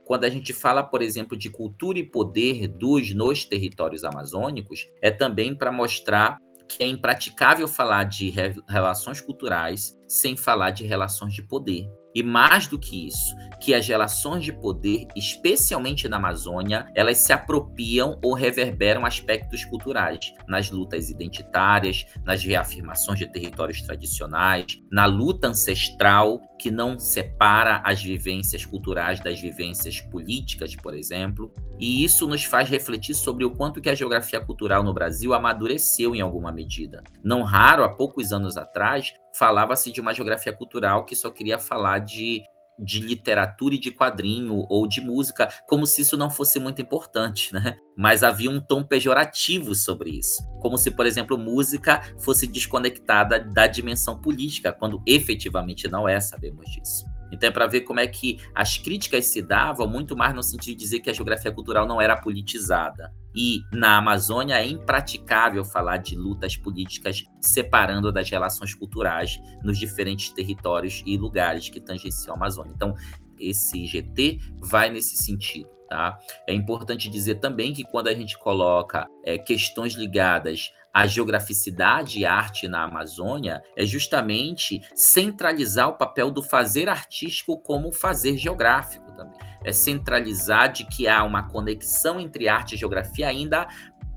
Quando 0.06 0.24
a 0.24 0.30
gente 0.30 0.54
fala, 0.54 0.82
por 0.82 1.04
exemplo, 1.04 1.38
de 1.38 1.52
cultura 1.52 2.00
e 2.00 2.04
poder 2.04 2.68
dos 2.68 3.14
nos 3.14 3.46
territórios 3.46 4.04
amazônicos, 4.04 4.88
é 5.04 5.12
também 5.12 5.56
para 5.56 5.72
mostrar 5.72 6.40
que 6.68 6.84
é 6.84 6.88
impraticável 6.88 7.68
falar 7.68 8.06
de 8.06 8.34
relações 8.68 9.22
culturais 9.22 9.96
sem 10.08 10.36
falar 10.36 10.72
de 10.72 10.84
relações 10.84 11.32
de 11.32 11.44
poder. 11.44 11.88
E 12.16 12.24
mais 12.24 12.66
do 12.66 12.80
que 12.80 13.08
isso, 13.08 13.36
que 13.60 13.74
as 13.74 13.86
relações 13.88 14.44
de 14.44 14.54
poder, 14.54 15.08
especialmente 15.16 16.08
na 16.08 16.16
Amazônia, 16.16 16.88
elas 16.96 17.18
se 17.18 17.34
apropriam 17.34 18.18
ou 18.24 18.34
reverberam 18.34 19.06
aspectos 19.06 19.66
culturais 19.66 20.34
nas 20.48 20.72
lutas 20.72 21.10
identitárias, 21.10 22.06
nas 22.24 22.44
reafirmações 22.44 23.20
de 23.20 23.28
territórios 23.28 23.82
tradicionais, 23.82 24.80
na 24.90 25.06
luta 25.06 25.48
ancestral 25.48 26.40
que 26.58 26.72
não 26.72 26.98
separa 26.98 27.82
as 27.84 28.02
vivências 28.02 28.66
culturais 28.66 29.20
das 29.20 29.40
vivências 29.40 30.00
políticas, 30.00 30.76
por 30.76 30.96
exemplo. 30.96 31.54
E 31.78 32.04
isso 32.04 32.28
nos 32.28 32.46
faz 32.46 32.70
refletir 32.70 33.14
sobre 33.14 33.44
o 33.44 33.52
quanto 33.52 33.82
que 33.82 33.90
a 33.90 33.96
geografia 33.96 34.40
cultural 34.40 34.84
no 34.84 34.94
Brasil 34.94 35.34
amadureceu 35.34 36.16
em 36.16 36.22
alguma 36.22 36.52
medida. 36.52 37.04
Não 37.24 37.44
raro, 37.44 37.84
há 37.84 37.90
poucos 37.90 38.32
anos 38.32 38.56
atrás, 38.56 39.14
falava-se 39.38 39.92
de 39.92 40.02
uma 40.02 40.14
geografia 40.14 40.54
cultural 40.54 41.06
que 41.06 41.16
só 41.16 41.30
queria 41.30 41.60
falar 41.60 42.00
de, 42.00 42.42
de 42.80 43.00
literatura 43.00 43.76
e 43.76 43.80
de 43.80 43.92
quadrinho 43.92 44.66
ou 44.70 44.88
de 44.88 45.02
música, 45.02 45.50
como 45.68 45.86
se 45.86 46.02
isso 46.02 46.18
não 46.18 46.30
fosse 46.30 46.60
muito 46.60 46.82
importante, 46.82 47.54
né? 47.54 47.78
Mas 47.98 48.24
havia 48.24 48.50
um 48.50 48.60
tom 48.60 48.84
pejorativo 48.84 49.76
sobre 49.76 50.12
isso, 50.12 50.46
como 50.62 50.78
se, 50.78 50.92
por 50.92 51.06
exemplo, 51.06 51.38
música 51.38 52.02
fosse 52.20 52.48
desconectada 52.48 53.40
da 53.40 53.68
dimensão 53.68 54.20
política, 54.20 54.72
quando 54.72 55.02
efetivamente 55.06 55.88
não 55.88 56.08
é, 56.08 56.20
sabemos 56.20 56.70
disso. 56.72 57.15
Então 57.36 57.50
é 57.50 57.52
para 57.52 57.68
ver 57.68 57.82
como 57.82 58.00
é 58.00 58.08
que 58.08 58.40
as 58.54 58.78
críticas 58.78 59.26
se 59.28 59.42
davam 59.42 59.88
muito 59.88 60.16
mais 60.16 60.34
no 60.34 60.42
sentido 60.42 60.78
de 60.78 60.84
dizer 60.84 61.00
que 61.00 61.10
a 61.10 61.14
geografia 61.14 61.52
cultural 61.52 61.86
não 61.88 62.02
era 62.02 62.16
politizada. 62.16 63.14
E 63.36 63.62
na 63.72 63.98
Amazônia 63.98 64.56
é 64.56 64.66
impraticável 64.66 65.66
falar 65.66 65.98
de 65.98 66.16
lutas 66.16 66.56
políticas 66.56 67.24
separando 67.42 68.12
das 68.12 68.30
relações 68.30 68.74
culturais 68.74 69.40
nos 69.62 69.78
diferentes 69.78 70.30
territórios 70.30 71.04
e 71.06 71.18
lugares 71.18 71.68
que 71.68 71.82
tangenciam 71.82 72.34
a 72.34 72.38
Amazônia. 72.38 72.72
Então, 72.74 72.96
esse 73.38 73.86
GT 73.86 74.40
vai 74.62 74.90
nesse 74.90 75.18
sentido. 75.18 75.70
Tá? 75.90 76.18
É 76.48 76.54
importante 76.54 77.10
dizer 77.10 77.36
também 77.36 77.72
que 77.72 77.84
quando 77.84 78.08
a 78.08 78.14
gente 78.14 78.38
coloca 78.40 79.08
é, 79.24 79.38
questões 79.38 79.94
ligadas 79.94 80.72
a 80.96 81.06
geograficidade 81.06 82.20
e 82.20 82.26
arte 82.26 82.70
na 82.70 82.84
Amazônia 82.84 83.62
é 83.76 83.86
justamente 83.86 84.82
centralizar 84.96 85.90
o 85.90 85.98
papel 85.98 86.32
do 86.32 86.42
fazer 86.42 86.88
artístico 86.88 87.58
como 87.58 87.92
fazer 87.92 88.38
geográfico 88.38 89.12
também. 89.12 89.38
É 89.66 89.74
centralizar 89.74 90.72
de 90.72 90.86
que 90.86 91.06
há 91.06 91.22
uma 91.26 91.50
conexão 91.50 92.18
entre 92.18 92.48
arte 92.48 92.76
e 92.76 92.78
geografia 92.78 93.28
ainda 93.28 93.68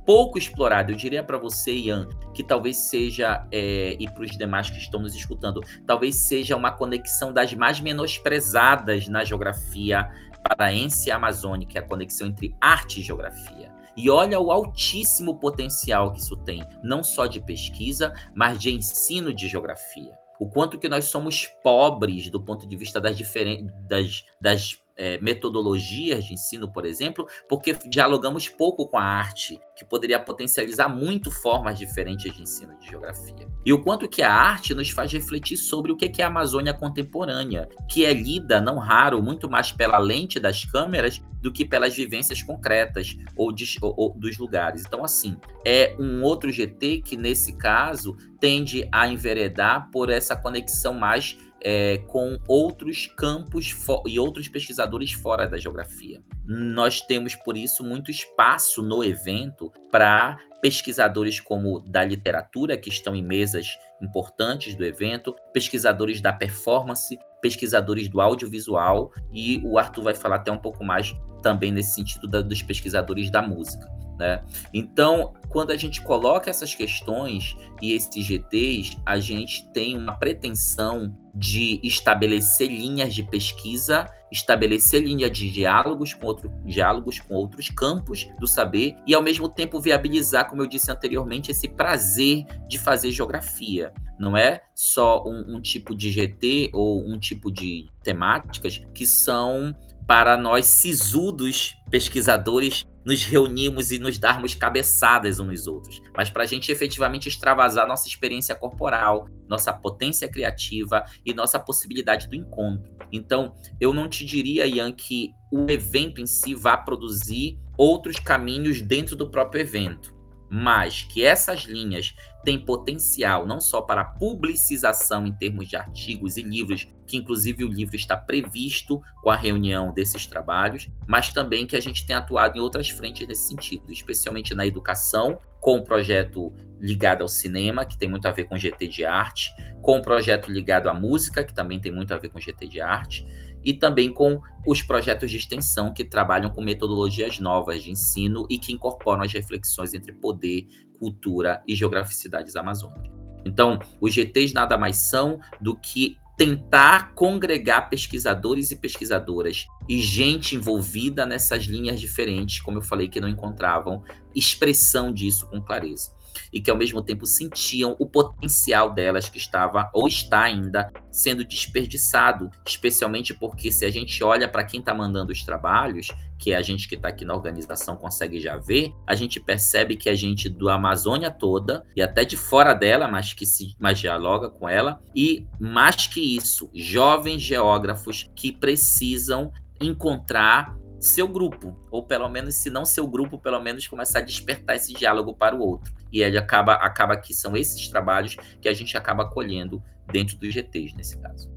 pouco 0.07 0.39
explorada. 0.39 0.93
Eu 0.93 0.97
diria 0.97 1.25
para 1.25 1.37
você, 1.37 1.73
Ian, 1.73 2.09
que 2.33 2.45
talvez 2.45 2.77
seja, 2.77 3.45
é, 3.51 3.97
e 3.99 4.09
para 4.09 4.23
os 4.23 4.31
demais 4.31 4.71
que 4.71 4.79
estão 4.79 5.01
nos 5.01 5.17
escutando, 5.17 5.61
talvez 5.85 6.29
seja 6.29 6.55
uma 6.55 6.71
conexão 6.71 7.33
das 7.33 7.53
mais 7.55 7.81
menosprezadas 7.81 9.09
na 9.09 9.25
geografia 9.25 10.09
paraense 10.45 11.09
e 11.09 11.13
amazônica, 11.13 11.77
a 11.77 11.83
conexão 11.83 12.29
entre 12.29 12.55
arte 12.61 13.01
e 13.01 13.03
geografia. 13.03 13.77
E 13.99 14.09
olha 14.09 14.39
o 14.39 14.53
altíssimo 14.53 15.41
potencial 15.41 16.13
que 16.13 16.21
isso 16.21 16.37
tem, 16.37 16.65
não 16.85 17.03
só 17.03 17.27
de 17.27 17.41
pesquisa, 17.41 18.15
mas 18.33 18.57
de 18.57 18.71
ensino 18.71 19.35
de 19.35 19.49
geografia. 19.49 20.17
O 20.39 20.49
quanto 20.49 20.79
que 20.79 20.89
nós 20.89 21.07
somos 21.07 21.49
pobres 21.65 22.31
do 22.31 22.41
ponto 22.41 22.65
de 22.65 22.77
vista 22.77 23.01
das, 23.01 23.19
diferentes 23.19 23.75
das, 23.89 24.25
das 24.41 24.81
é, 24.99 25.19
metodologias 25.21 26.25
de 26.25 26.35
ensino, 26.35 26.71
por 26.71 26.85
exemplo, 26.85 27.27
porque 27.49 27.73
dialogamos 27.89 28.49
pouco 28.49 28.87
com 28.89 28.99
a 28.99 29.05
arte, 29.05 29.61
que 29.77 29.85
poderia 29.85 30.19
potencializar 30.19 30.89
muito 30.89 31.31
formas 31.31 31.79
diferentes 31.79 32.35
de 32.35 32.43
ensino 32.43 32.77
de 32.81 32.89
geografia. 32.89 33.49
E 33.65 33.73
o 33.73 33.81
quanto 33.81 34.09
que 34.09 34.23
a 34.23 34.33
arte 34.33 34.75
nos 34.75 34.91
faz 34.91 35.13
refletir 35.13 35.57
sobre 35.57 35.93
o 35.93 35.97
que 35.97 36.21
é 36.21 36.25
a 36.25 36.29
Amazônia 36.29 36.75
contemporânea, 36.75 37.69
que 37.89 38.05
é 38.05 38.13
lida, 38.13 38.61
não 38.61 38.79
raro, 38.79 39.23
muito 39.23 39.49
mais 39.49 39.71
pela 39.71 39.99
lente 39.99 40.41
das 40.41 40.65
câmeras 40.65 41.23
do 41.41 41.53
que 41.53 41.65
pelas 41.65 41.95
vivências 41.95 42.43
concretas 42.43 43.17
ou, 43.37 43.53
de, 43.53 43.79
ou, 43.81 43.95
ou 43.97 44.15
dos 44.19 44.37
lugares. 44.39 44.83
Então, 44.85 45.05
assim, 45.05 45.37
é 45.65 45.95
um 45.99 46.23
outro 46.23 46.51
GT 46.51 47.03
que, 47.03 47.17
nesse 47.17 47.53
caso, 47.53 48.17
tende 48.41 48.89
a 48.91 49.07
enveredar 49.07 49.91
por 49.91 50.11
essa 50.11 50.35
conexão 50.35 50.95
mais 50.95 51.39
é, 51.63 51.99
com 52.07 52.39
outros 52.47 53.07
campos 53.17 53.75
e 54.07 54.19
outros 54.19 54.49
pesquisadores 54.49 55.13
fora 55.13 55.47
da 55.47 55.59
geografia. 55.59 56.23
Nós 56.47 57.01
temos, 57.01 57.35
por 57.35 57.57
isso, 57.57 57.85
muito 57.85 58.11
espaço 58.11 58.83
no 58.83 59.03
evento 59.03 59.73
para 59.91 60.39
pesquisadores 60.61 61.41
como 61.41 61.81
da 61.81 62.05
literatura, 62.05 62.77
que 62.77 62.89
estão 62.89 63.15
em 63.15 63.23
mesas 63.23 63.79
importantes 64.01 64.75
do 64.75 64.85
evento, 64.85 65.35
pesquisadores 65.53 66.21
da 66.21 66.33
performance, 66.33 67.19
pesquisadores 67.41 68.09
do 68.09 68.21
audiovisual, 68.21 69.13
e 69.33 69.61
o 69.65 69.79
Arthur 69.79 70.03
vai 70.03 70.15
falar 70.15 70.37
até 70.37 70.51
um 70.51 70.59
pouco 70.59 70.85
mais 70.85 71.15
também 71.43 71.71
nesse 71.71 71.95
sentido 71.95 72.27
da, 72.27 72.41
dos 72.41 72.63
pesquisadores 72.63 73.31
da 73.31 73.41
música. 73.41 73.89
Né? 74.19 74.43
Então, 74.75 75.33
quando 75.49 75.71
a 75.71 75.77
gente 75.77 76.03
coloca 76.03 76.51
essas 76.51 76.75
questões 76.75 77.57
e 77.81 77.93
esses 77.93 78.25
GTs, 78.25 78.99
a 79.07 79.19
gente 79.21 79.67
tem 79.73 79.97
uma 79.97 80.17
pretensão 80.17 81.17
de 81.33 81.79
estabelecer 81.85 82.69
linhas 82.69 83.15
de 83.15 83.23
pesquisa, 83.23 84.11
estabelecer 84.31 85.03
linha 85.03 85.31
de 85.31 85.49
diálogos 85.51 86.13
com, 86.13 86.27
outro, 86.27 86.53
diálogos 86.65 87.21
com 87.21 87.35
outros 87.35 87.71
campos 87.71 88.29
do 88.41 88.47
saber 88.47 88.97
e, 89.07 89.15
ao 89.15 89.23
mesmo 89.23 89.49
tempo, 89.49 89.81
viabilizar, 89.81 90.49
como 90.51 90.63
eu 90.63 90.67
disse 90.67 90.91
anteriormente, 90.91 91.53
esse 91.53 91.69
prazer 91.69 92.45
de 92.67 92.77
fazer 92.77 93.13
geografia. 93.13 93.93
Não 94.19 94.37
é 94.37 94.63
só 94.75 95.25
um, 95.25 95.57
um 95.57 95.61
tipo 95.61 95.95
de 95.95 96.11
GT 96.11 96.71
ou 96.73 97.09
um 97.09 97.19
tipo 97.21 97.53
de 97.53 97.89
temáticas 98.03 98.83
que 98.93 99.07
são 99.07 99.73
para 100.09 100.37
nós 100.37 100.67
sisudos 100.67 101.77
pesquisadores 101.91 102.85
nos 103.09 103.25
reunirmos 103.25 103.91
e 103.91 103.99
nos 103.99 104.19
darmos 104.19 104.55
cabeçadas 104.55 105.41
uns 105.41 105.47
nos 105.47 105.67
outros, 105.67 106.03
mas 106.15 106.29
para 106.29 106.43
a 106.43 106.47
gente 106.47 106.71
efetivamente 106.71 107.27
extravasar 107.27 107.89
nossa 107.89 108.07
experiência 108.07 108.55
corporal, 108.55 109.27
nossa 109.49 109.73
potência 109.73 110.29
criativa 110.29 111.03
e 111.25 111.33
nossa 111.33 111.59
possibilidade 111.59 112.29
do 112.29 112.37
encontro. 112.37 112.95
Então, 113.11 113.55
eu 113.81 113.95
não 113.95 114.11
te 114.11 114.27
diria, 114.27 114.67
Ian, 114.67 114.93
que 114.93 115.31
o 115.51 115.71
evento 115.71 116.21
em 116.21 116.27
si 116.27 116.55
vá 116.55 116.77
produzir 116.77 117.59
outros 117.79 118.21
caminhos 118.21 118.83
dentro 118.83 119.17
do 119.17 119.31
próprio 119.31 119.63
evento 119.63 120.19
mas 120.51 121.03
que 121.03 121.23
essas 121.23 121.65
linhas 121.65 122.15
têm 122.45 122.59
potencial 122.59 123.47
não 123.47 123.61
só 123.61 123.81
para 123.81 124.05
publicização 124.05 125.27
em 125.27 125.33
termos 125.33 125.69
de 125.69 125.77
artigos 125.77 126.37
e 126.37 126.43
livros, 126.43 126.89
que 127.07 127.17
inclusive 127.17 127.65
o 127.65 127.69
livro 127.69 127.97
está 127.97 128.17
previsto 128.17 129.03
com 129.23 129.31
a 129.31 129.37
reunião 129.37 129.93
desses 129.93 130.27
trabalhos, 130.27 130.89
mas 131.07 131.33
também 131.33 131.67
que 131.67 131.77
a 131.77 131.81
gente 131.81 132.07
tem 132.07 132.15
atuado 132.15 132.59
em 132.59 132.61
outras 132.61 132.89
frentes 132.89 133.27
nesse 133.27 133.49
sentido, 133.49 133.91
especialmente 133.91 134.55
na 134.55 134.67
educação, 134.67 135.41
com 135.61 135.79
o 135.79 135.85
projeto 135.85 136.53
ligado 136.81 137.23
ao 137.23 137.29
cinema, 137.29 137.85
que 137.85 137.99
tem 137.99 138.09
muito 138.09 138.27
a 138.27 138.31
ver 138.31 138.45
com 138.45 138.57
GT 138.57 138.87
de 138.87 139.05
arte, 139.05 139.53
com 139.83 139.99
o 139.99 140.03
projeto 140.03 140.51
ligado 140.51 140.89
à 140.89 140.95
música, 140.95 141.43
que 141.43 141.53
também 141.53 141.81
tem 141.81 141.91
muito 141.91 142.15
a 142.15 142.19
ver 142.19 142.29
com 142.29 142.39
GT 142.39 142.69
de 142.69 142.81
arte, 142.81 143.27
e 143.69 143.75
também 143.75 144.11
com 144.11 144.41
os 144.67 144.81
projetos 144.81 145.31
de 145.31 145.37
extensão 145.37 145.93
que 145.93 146.03
trabalham 146.03 146.49
com 146.49 146.63
metodologias 146.63 147.39
novas 147.39 147.83
de 147.83 147.91
ensino 147.91 148.47
e 148.49 148.59
que 148.59 148.73
incorporam 148.73 149.21
as 149.21 149.31
reflexões 149.31 149.93
entre 149.93 150.11
poder, 150.11 150.67
cultura 150.99 151.63
e 151.69 151.75
geograficidades 151.75 152.57
amazônicas. 152.57 153.13
Então, 153.45 153.79
os 154.01 154.15
GTs 154.15 154.55
nada 154.55 154.79
mais 154.79 154.97
são 154.97 155.39
do 155.61 155.77
que 155.77 156.17
tentar 156.39 157.13
congregar 157.15 157.91
pesquisadores 157.91 158.71
e 158.71 158.77
pesquisadoras 158.77 159.67
e 159.87 160.01
gente 160.01 160.57
envolvida 160.57 161.27
nessas 161.27 161.65
linhas 161.65 162.01
diferentes, 162.01 162.63
como 162.63 162.79
eu 162.79 162.83
falei, 162.83 163.07
que 163.07 163.21
não 163.21 163.29
encontravam 163.29 164.03
expressão 164.35 165.13
disso 165.13 165.47
com 165.47 165.61
clareza 165.61 166.18
e 166.53 166.61
que 166.61 166.71
ao 166.71 166.77
mesmo 166.77 167.03
tempo 167.03 167.27
sentiam 167.27 167.97
o 167.99 168.07
potencial 168.07 168.93
delas 168.93 169.29
que 169.29 169.39
estava 169.39 169.91
ou 169.93 170.07
está 170.09 170.43
ainda 170.43 170.91
sendo 171.11 171.45
desperdiçado, 171.45 172.51
especialmente 172.67 173.35
porque 173.35 173.73
se 173.73 173.85
a 173.85 173.91
gente 173.91 174.23
olha 174.23 174.49
para 174.49 174.65
quem 174.65 174.81
está 174.81 174.95
mandando 174.95 175.33
os 175.33 175.43
trabalhos, 175.43 176.09
que 176.39 176.53
é 176.53 176.57
a 176.57 176.63
gente 176.63 176.89
que 176.89 176.95
está 176.95 177.09
aqui 177.09 177.25
na 177.25 177.35
organização 177.35 177.97
consegue 177.97 178.41
já 178.41 178.57
ver, 178.57 178.93
a 179.07 179.15
gente 179.15 179.41
percebe 179.41 179.97
que 179.97 180.09
a 180.09 180.15
gente 180.15 180.49
do 180.49 180.69
Amazônia 180.69 181.31
toda 181.31 181.85
e 181.97 182.01
até 182.01 182.25
de 182.25 182.37
fora 182.37 182.73
dela, 182.75 183.09
mas 183.09 183.33
que 183.33 183.45
se 183.45 183.75
mas 183.79 183.99
dialoga 183.99 184.49
com 184.49 184.69
ela 184.69 185.01
e 185.15 185.47
mais 185.59 186.07
que 186.07 186.37
isso, 186.37 186.71
jovens 186.73 187.43
geógrafos 187.43 188.31
que 188.35 188.53
precisam 188.53 189.53
encontrar 189.81 190.77
seu 191.01 191.29
grupo, 191.29 191.77
ou 191.91 192.03
pelo 192.03 192.29
menos, 192.29 192.57
se 192.57 192.71
não 192.71 192.85
seu 192.85 193.07
grupo, 193.07 193.39
pelo 193.39 193.61
menos 193.61 193.87
começar 193.87 194.19
a 194.19 194.23
despertar 194.23 194.77
esse 194.77 194.93
diálogo 194.93 195.35
para 195.35 195.55
o 195.55 195.61
outro. 195.61 195.93
E 196.13 196.23
ele 196.23 196.39
acaba, 196.39 196.75
acaba 196.75 197.17
que 197.17 197.33
são 197.33 197.57
esses 197.57 197.89
trabalhos 197.89 198.37
que 198.61 198.69
a 198.69 198.75
gente 198.75 198.97
acaba 198.97 199.25
colhendo 199.25 199.83
dentro 200.11 200.37
dos 200.37 200.53
GTs, 200.53 200.97
nesse 200.97 201.19
caso. 201.19 201.51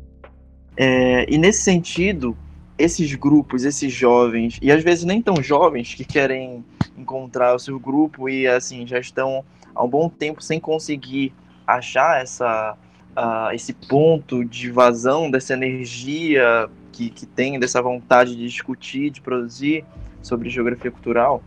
É, 0.78 1.26
e 1.32 1.38
nesse 1.38 1.64
sentido, 1.64 2.38
esses 2.78 3.14
grupos, 3.16 3.64
esses 3.64 3.92
jovens, 3.92 4.60
e 4.62 4.72
às 4.72 4.84
vezes 4.84 5.04
nem 5.04 5.22
tão 5.22 5.42
jovens, 5.42 5.94
que 5.94 6.06
querem 6.06 6.64
encontrar 6.98 7.56
o 7.56 7.60
seu 7.60 7.80
grupo 7.80 8.30
e 8.30 8.48
assim 8.48 8.86
já 8.86 9.00
estão 9.00 9.44
há 9.74 9.84
um 9.84 9.89
bom 9.89 10.10
tempo 10.10 10.42
sem 10.42 10.60
conseguir 10.60 11.34
achar 11.66 12.22
essa, 12.22 12.78
uh, 13.18 13.54
esse 13.54 13.74
ponto 13.74 14.44
de 14.44 14.70
vazão 14.70 15.32
dessa 15.32 15.54
energia 15.54 16.70
que, 16.92 17.10
que 17.10 17.26
tem 17.26 17.60
dessa 17.60 17.82
vontade 17.82 18.36
de 18.36 18.46
discutir, 18.46 19.10
de 19.10 19.22
produzir 19.22 19.86
sobre 20.22 20.50
geografia 20.50 20.92
cultural, 20.92 21.44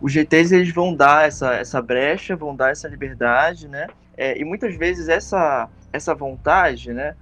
os 0.00 0.12
GTs 0.12 0.54
eles 0.54 0.72
vão 0.72 0.94
dar 0.94 1.26
essa, 1.26 1.54
essa 1.54 1.80
brecha, 1.80 2.36
vão 2.36 2.54
dar 2.54 2.70
essa 2.70 2.86
liberdade, 2.88 3.68
né? 3.68 3.86
É, 4.16 4.38
e 4.38 4.44
muitas 4.44 4.76
vezes 4.76 5.08
essa, 5.08 5.68
essa 5.92 6.14
vontade, 6.14 6.92
né? 6.92 7.14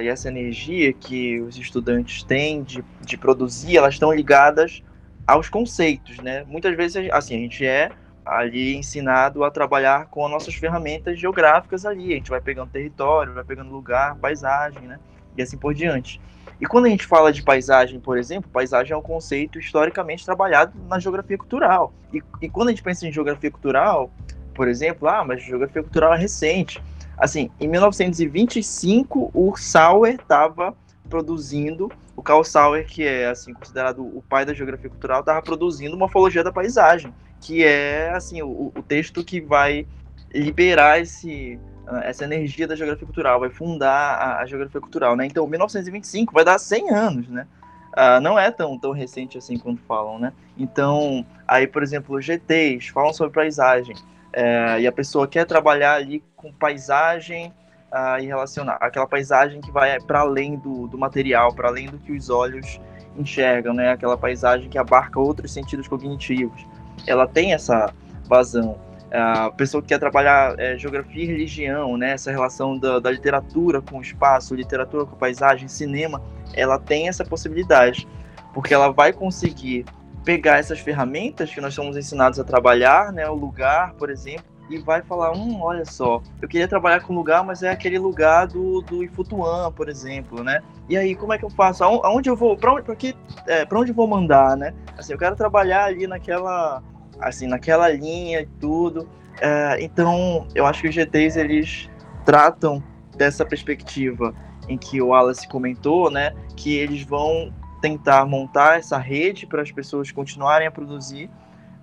E 0.00 0.08
essa 0.08 0.28
energia 0.28 0.92
que 0.92 1.40
os 1.40 1.56
estudantes 1.56 2.22
têm 2.22 2.62
de, 2.62 2.84
de 3.00 3.16
produzir, 3.16 3.76
elas 3.76 3.94
estão 3.94 4.12
ligadas 4.12 4.82
aos 5.26 5.48
conceitos, 5.48 6.18
né? 6.18 6.44
Muitas 6.46 6.76
vezes, 6.76 7.08
assim, 7.12 7.34
a 7.34 7.38
gente 7.38 7.66
é 7.66 7.90
ali 8.24 8.74
ensinado 8.74 9.44
a 9.44 9.50
trabalhar 9.50 10.06
com 10.06 10.24
as 10.24 10.30
nossas 10.32 10.54
ferramentas 10.54 11.18
geográficas 11.18 11.86
ali. 11.86 12.12
A 12.12 12.16
gente 12.16 12.30
vai 12.30 12.40
pegando 12.40 12.70
território, 12.70 13.34
vai 13.34 13.44
pegando 13.44 13.70
lugar, 13.70 14.16
paisagem, 14.16 14.82
né? 14.82 14.98
E 15.36 15.42
assim 15.42 15.56
por 15.56 15.74
diante. 15.74 16.20
E 16.60 16.66
quando 16.66 16.86
a 16.86 16.88
gente 16.88 17.06
fala 17.06 17.32
de 17.32 17.42
paisagem, 17.42 18.00
por 18.00 18.16
exemplo, 18.16 18.50
paisagem 18.50 18.92
é 18.92 18.96
um 18.96 19.02
conceito 19.02 19.58
historicamente 19.58 20.24
trabalhado 20.24 20.72
na 20.88 20.98
geografia 20.98 21.36
cultural. 21.36 21.92
E, 22.12 22.22
e 22.40 22.48
quando 22.48 22.68
a 22.68 22.70
gente 22.70 22.82
pensa 22.82 23.06
em 23.06 23.12
geografia 23.12 23.50
cultural, 23.50 24.10
por 24.54 24.66
exemplo, 24.66 25.06
ah, 25.08 25.22
mas 25.22 25.42
geografia 25.42 25.82
cultural 25.82 26.14
é 26.14 26.18
recente. 26.18 26.82
Assim, 27.18 27.50
em 27.60 27.68
1925, 27.68 29.30
o 29.34 29.56
Sauer 29.56 30.14
estava 30.14 30.74
produzindo, 31.08 31.90
o 32.16 32.22
Carl 32.22 32.42
Sauer, 32.42 32.86
que 32.86 33.04
é 33.04 33.26
assim 33.26 33.52
considerado 33.52 34.02
o 34.02 34.22
pai 34.26 34.44
da 34.44 34.54
geografia 34.54 34.90
cultural, 34.90 35.20
estava 35.20 35.40
produzindo 35.42 35.96
Morfologia 35.96 36.42
da 36.42 36.52
Paisagem, 36.52 37.12
que 37.40 37.64
é 37.64 38.10
assim 38.10 38.42
o, 38.42 38.72
o 38.74 38.82
texto 38.82 39.22
que 39.22 39.40
vai 39.40 39.86
liberar 40.32 41.00
esse 41.00 41.58
essa 42.02 42.24
energia 42.24 42.66
da 42.66 42.74
geografia 42.74 43.06
cultural, 43.06 43.40
vai 43.40 43.50
fundar 43.50 44.14
a, 44.14 44.40
a, 44.40 44.46
geografia 44.46 44.80
cultural, 44.80 45.14
né? 45.14 45.26
Então, 45.26 45.46
1925 45.46 46.32
vai 46.32 46.44
dar 46.44 46.58
100 46.58 46.90
anos, 46.90 47.28
né? 47.28 47.46
Uh, 47.92 48.20
não 48.20 48.38
é 48.38 48.50
tão, 48.50 48.78
tão 48.78 48.92
recente 48.92 49.38
assim 49.38 49.58
quando 49.58 49.78
falam, 49.86 50.18
né? 50.18 50.32
Então, 50.58 51.24
aí, 51.46 51.66
por 51.66 51.82
exemplo, 51.82 52.20
GTs 52.20 52.88
falam 52.88 53.12
sobre 53.12 53.32
paisagem, 53.32 53.94
é, 54.32 54.80
e 54.80 54.86
a 54.86 54.92
pessoa 54.92 55.26
quer 55.26 55.46
trabalhar 55.46 55.94
ali 55.94 56.22
com 56.36 56.52
paisagem 56.52 57.54
uh, 57.90 58.20
e 58.20 58.26
relacionar 58.26 58.76
aquela 58.80 59.06
paisagem 59.06 59.62
que 59.62 59.70
vai 59.70 59.98
para 59.98 60.20
além 60.20 60.56
do, 60.56 60.86
do 60.88 60.98
material, 60.98 61.54
para 61.54 61.68
além 61.68 61.88
do 61.88 61.98
que 61.98 62.12
os 62.12 62.28
olhos 62.28 62.78
enxergam, 63.16 63.72
né? 63.72 63.92
Aquela 63.92 64.18
paisagem 64.18 64.68
que 64.68 64.76
abarca 64.76 65.18
outros 65.18 65.52
sentidos 65.52 65.88
cognitivos. 65.88 66.66
Ela 67.06 67.26
tem 67.26 67.54
essa 67.54 67.94
vazão 68.28 68.78
a 69.16 69.50
pessoa 69.50 69.82
que 69.82 69.88
quer 69.88 69.98
trabalhar 69.98 70.58
é, 70.58 70.76
geografia 70.76 71.24
e 71.24 71.26
religião, 71.26 71.96
né, 71.96 72.12
essa 72.12 72.30
relação 72.30 72.78
da, 72.78 72.98
da, 72.98 73.10
literatura 73.10 73.80
com 73.80 73.98
o 73.98 74.02
espaço, 74.02 74.54
literatura 74.54 75.04
com 75.04 75.14
a 75.14 75.18
paisagem, 75.18 75.68
cinema, 75.68 76.22
ela 76.54 76.78
tem 76.78 77.08
essa 77.08 77.24
possibilidade, 77.24 78.06
porque 78.52 78.74
ela 78.74 78.90
vai 78.90 79.12
conseguir 79.12 79.84
pegar 80.24 80.58
essas 80.58 80.80
ferramentas 80.80 81.52
que 81.52 81.60
nós 81.60 81.72
somos 81.72 81.96
ensinados 81.96 82.38
a 82.38 82.44
trabalhar, 82.44 83.12
né, 83.12 83.28
o 83.28 83.34
lugar, 83.34 83.94
por 83.94 84.10
exemplo, 84.10 84.44
e 84.68 84.78
vai 84.78 85.00
falar, 85.02 85.32
hum, 85.32 85.60
olha 85.60 85.84
só, 85.84 86.20
eu 86.42 86.48
queria 86.48 86.66
trabalhar 86.66 87.00
com 87.00 87.14
lugar, 87.14 87.44
mas 87.44 87.62
é 87.62 87.70
aquele 87.70 87.98
lugar 87.98 88.48
do, 88.48 88.80
do 88.82 89.04
Ifutuan, 89.04 89.70
por 89.70 89.88
exemplo, 89.88 90.42
né? 90.42 90.60
E 90.88 90.96
aí, 90.96 91.14
como 91.14 91.32
é 91.32 91.38
que 91.38 91.44
eu 91.44 91.50
faço? 91.50 91.84
Aonde 91.84 92.28
eu 92.28 92.36
vou? 92.36 92.56
Para 92.56 92.74
onde, 92.74 93.14
é, 93.46 93.66
onde 93.72 93.92
eu 93.92 93.94
vou 93.94 94.08
mandar, 94.08 94.56
né? 94.56 94.74
Assim, 94.98 95.12
eu 95.12 95.18
quero 95.18 95.36
trabalhar 95.36 95.84
ali 95.84 96.06
naquela 96.08 96.82
assim, 97.20 97.46
naquela 97.46 97.88
linha 97.88 98.40
e 98.40 98.46
tudo. 98.60 99.08
É, 99.40 99.78
então, 99.80 100.46
eu 100.54 100.66
acho 100.66 100.82
que 100.82 100.88
os 100.88 100.94
GTs, 100.94 101.38
eles 101.38 101.90
tratam 102.24 102.82
dessa 103.16 103.44
perspectiva 103.44 104.34
em 104.68 104.76
que 104.76 105.00
o 105.00 105.08
Wallace 105.08 105.46
comentou, 105.48 106.10
né, 106.10 106.32
que 106.56 106.76
eles 106.76 107.02
vão 107.02 107.52
tentar 107.80 108.26
montar 108.26 108.78
essa 108.78 108.98
rede 108.98 109.46
para 109.46 109.62
as 109.62 109.70
pessoas 109.70 110.10
continuarem 110.10 110.66
a 110.66 110.70
produzir, 110.70 111.30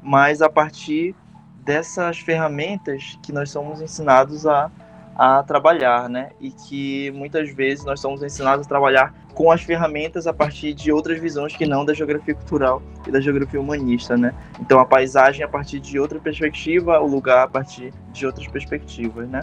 mas 0.01 0.41
a 0.41 0.49
partir 0.49 1.15
dessas 1.63 2.19
ferramentas 2.19 3.17
que 3.23 3.31
nós 3.31 3.49
somos 3.49 3.81
ensinados 3.81 4.45
a, 4.45 4.69
a 5.15 5.43
trabalhar, 5.43 6.09
né, 6.09 6.31
e 6.41 6.51
que 6.51 7.09
muitas 7.11 7.49
vezes 7.51 7.85
nós 7.85 7.99
somos 8.01 8.21
ensinados 8.21 8.65
a 8.65 8.69
trabalhar 8.69 9.13
com 9.33 9.51
as 9.51 9.61
ferramentas 9.61 10.27
a 10.27 10.33
partir 10.33 10.73
de 10.73 10.91
outras 10.91 11.19
visões 11.19 11.55
que 11.55 11.65
não 11.65 11.83
da 11.83 11.93
geografia 11.93 12.35
cultural 12.35 12.81
e 13.07 13.11
da 13.11 13.19
geografia 13.19 13.59
humanista, 13.59 14.15
né? 14.15 14.33
Então 14.59 14.79
a 14.79 14.85
paisagem 14.85 15.43
a 15.43 15.47
partir 15.47 15.79
de 15.79 15.99
outra 15.99 16.19
perspectiva, 16.19 16.99
o 16.99 17.07
lugar 17.07 17.43
a 17.43 17.47
partir 17.47 17.93
de 18.11 18.25
outras 18.25 18.47
perspectivas, 18.47 19.27
né? 19.27 19.41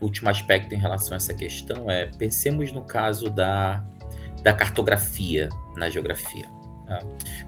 O 0.00 0.04
último 0.04 0.28
aspecto 0.28 0.74
em 0.74 0.78
relação 0.78 1.14
a 1.14 1.16
essa 1.16 1.34
questão 1.34 1.90
é 1.90 2.06
pensemos 2.18 2.72
no 2.72 2.82
caso 2.82 3.30
da, 3.30 3.84
da 4.42 4.52
cartografia 4.52 5.48
na 5.76 5.90
geografia. 5.90 6.46
Tá? 6.86 7.00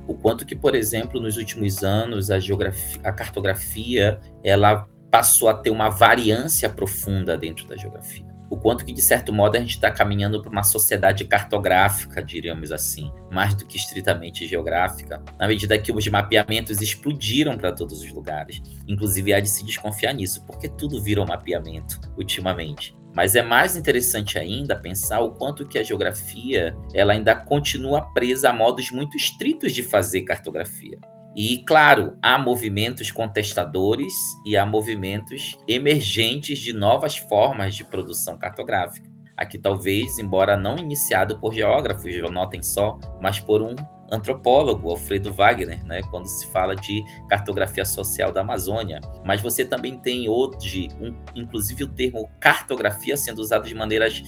O 0.06 0.14
quanto 0.14 0.46
que, 0.46 0.54
por 0.54 0.74
exemplo, 0.74 1.20
nos 1.20 1.36
últimos 1.36 1.82
anos 1.82 2.30
a, 2.30 2.38
geografia, 2.38 3.00
a 3.04 3.12
cartografia 3.12 4.20
ela 4.42 4.86
passou 5.10 5.48
a 5.48 5.54
ter 5.54 5.70
uma 5.70 5.88
variância 5.88 6.68
profunda 6.68 7.36
dentro 7.36 7.66
da 7.66 7.76
geografia 7.76 8.35
o 8.48 8.56
quanto 8.56 8.84
que, 8.84 8.92
de 8.92 9.02
certo 9.02 9.32
modo, 9.32 9.56
a 9.56 9.60
gente 9.60 9.70
está 9.70 9.90
caminhando 9.90 10.40
para 10.40 10.50
uma 10.50 10.62
sociedade 10.62 11.24
cartográfica, 11.24 12.22
diríamos 12.22 12.70
assim, 12.72 13.10
mais 13.30 13.54
do 13.54 13.66
que 13.66 13.76
estritamente 13.76 14.46
geográfica, 14.46 15.22
na 15.38 15.48
medida 15.48 15.78
que 15.78 15.92
os 15.92 16.06
mapeamentos 16.08 16.80
explodiram 16.80 17.56
para 17.56 17.72
todos 17.72 18.02
os 18.02 18.12
lugares. 18.12 18.62
Inclusive, 18.86 19.34
há 19.34 19.40
de 19.40 19.48
se 19.48 19.64
desconfiar 19.64 20.12
nisso, 20.12 20.44
porque 20.46 20.68
tudo 20.68 21.02
virou 21.02 21.26
mapeamento 21.26 22.00
ultimamente. 22.16 22.96
Mas 23.14 23.34
é 23.34 23.42
mais 23.42 23.76
interessante 23.76 24.38
ainda 24.38 24.76
pensar 24.76 25.20
o 25.20 25.30
quanto 25.30 25.66
que 25.66 25.78
a 25.78 25.82
geografia 25.82 26.76
ela 26.92 27.14
ainda 27.14 27.34
continua 27.34 28.02
presa 28.12 28.50
a 28.50 28.52
modos 28.52 28.90
muito 28.90 29.16
estritos 29.16 29.72
de 29.72 29.82
fazer 29.82 30.20
cartografia. 30.22 30.98
E, 31.36 31.58
claro, 31.58 32.16
há 32.22 32.38
movimentos 32.38 33.10
contestadores 33.10 34.14
e 34.46 34.56
há 34.56 34.64
movimentos 34.64 35.58
emergentes 35.68 36.58
de 36.58 36.72
novas 36.72 37.18
formas 37.18 37.74
de 37.74 37.84
produção 37.84 38.38
cartográfica. 38.38 39.06
Aqui, 39.36 39.58
talvez, 39.58 40.18
embora 40.18 40.56
não 40.56 40.78
iniciado 40.78 41.38
por 41.38 41.52
geógrafos, 41.52 42.10
notem 42.32 42.62
só, 42.62 42.98
mas 43.20 43.38
por 43.38 43.60
um 43.60 43.76
antropólogo, 44.10 44.88
Alfredo 44.88 45.30
Wagner, 45.30 45.84
né, 45.84 46.00
quando 46.10 46.26
se 46.26 46.46
fala 46.46 46.74
de 46.74 47.04
cartografia 47.28 47.84
social 47.84 48.32
da 48.32 48.40
Amazônia. 48.40 48.98
Mas 49.22 49.42
você 49.42 49.62
também 49.62 49.98
tem 49.98 50.30
hoje, 50.30 50.88
um, 50.98 51.14
inclusive, 51.34 51.84
o 51.84 51.88
termo 51.88 52.30
cartografia 52.40 53.14
sendo 53.14 53.40
usado 53.40 53.68
de 53.68 53.74
maneiras 53.74 54.22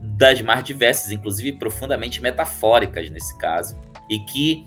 das 0.00 0.40
mais 0.40 0.62
diversas, 0.62 1.10
inclusive 1.10 1.58
profundamente 1.58 2.22
metafóricas 2.22 3.10
nesse 3.10 3.36
caso, 3.38 3.76
e 4.08 4.18
que 4.18 4.66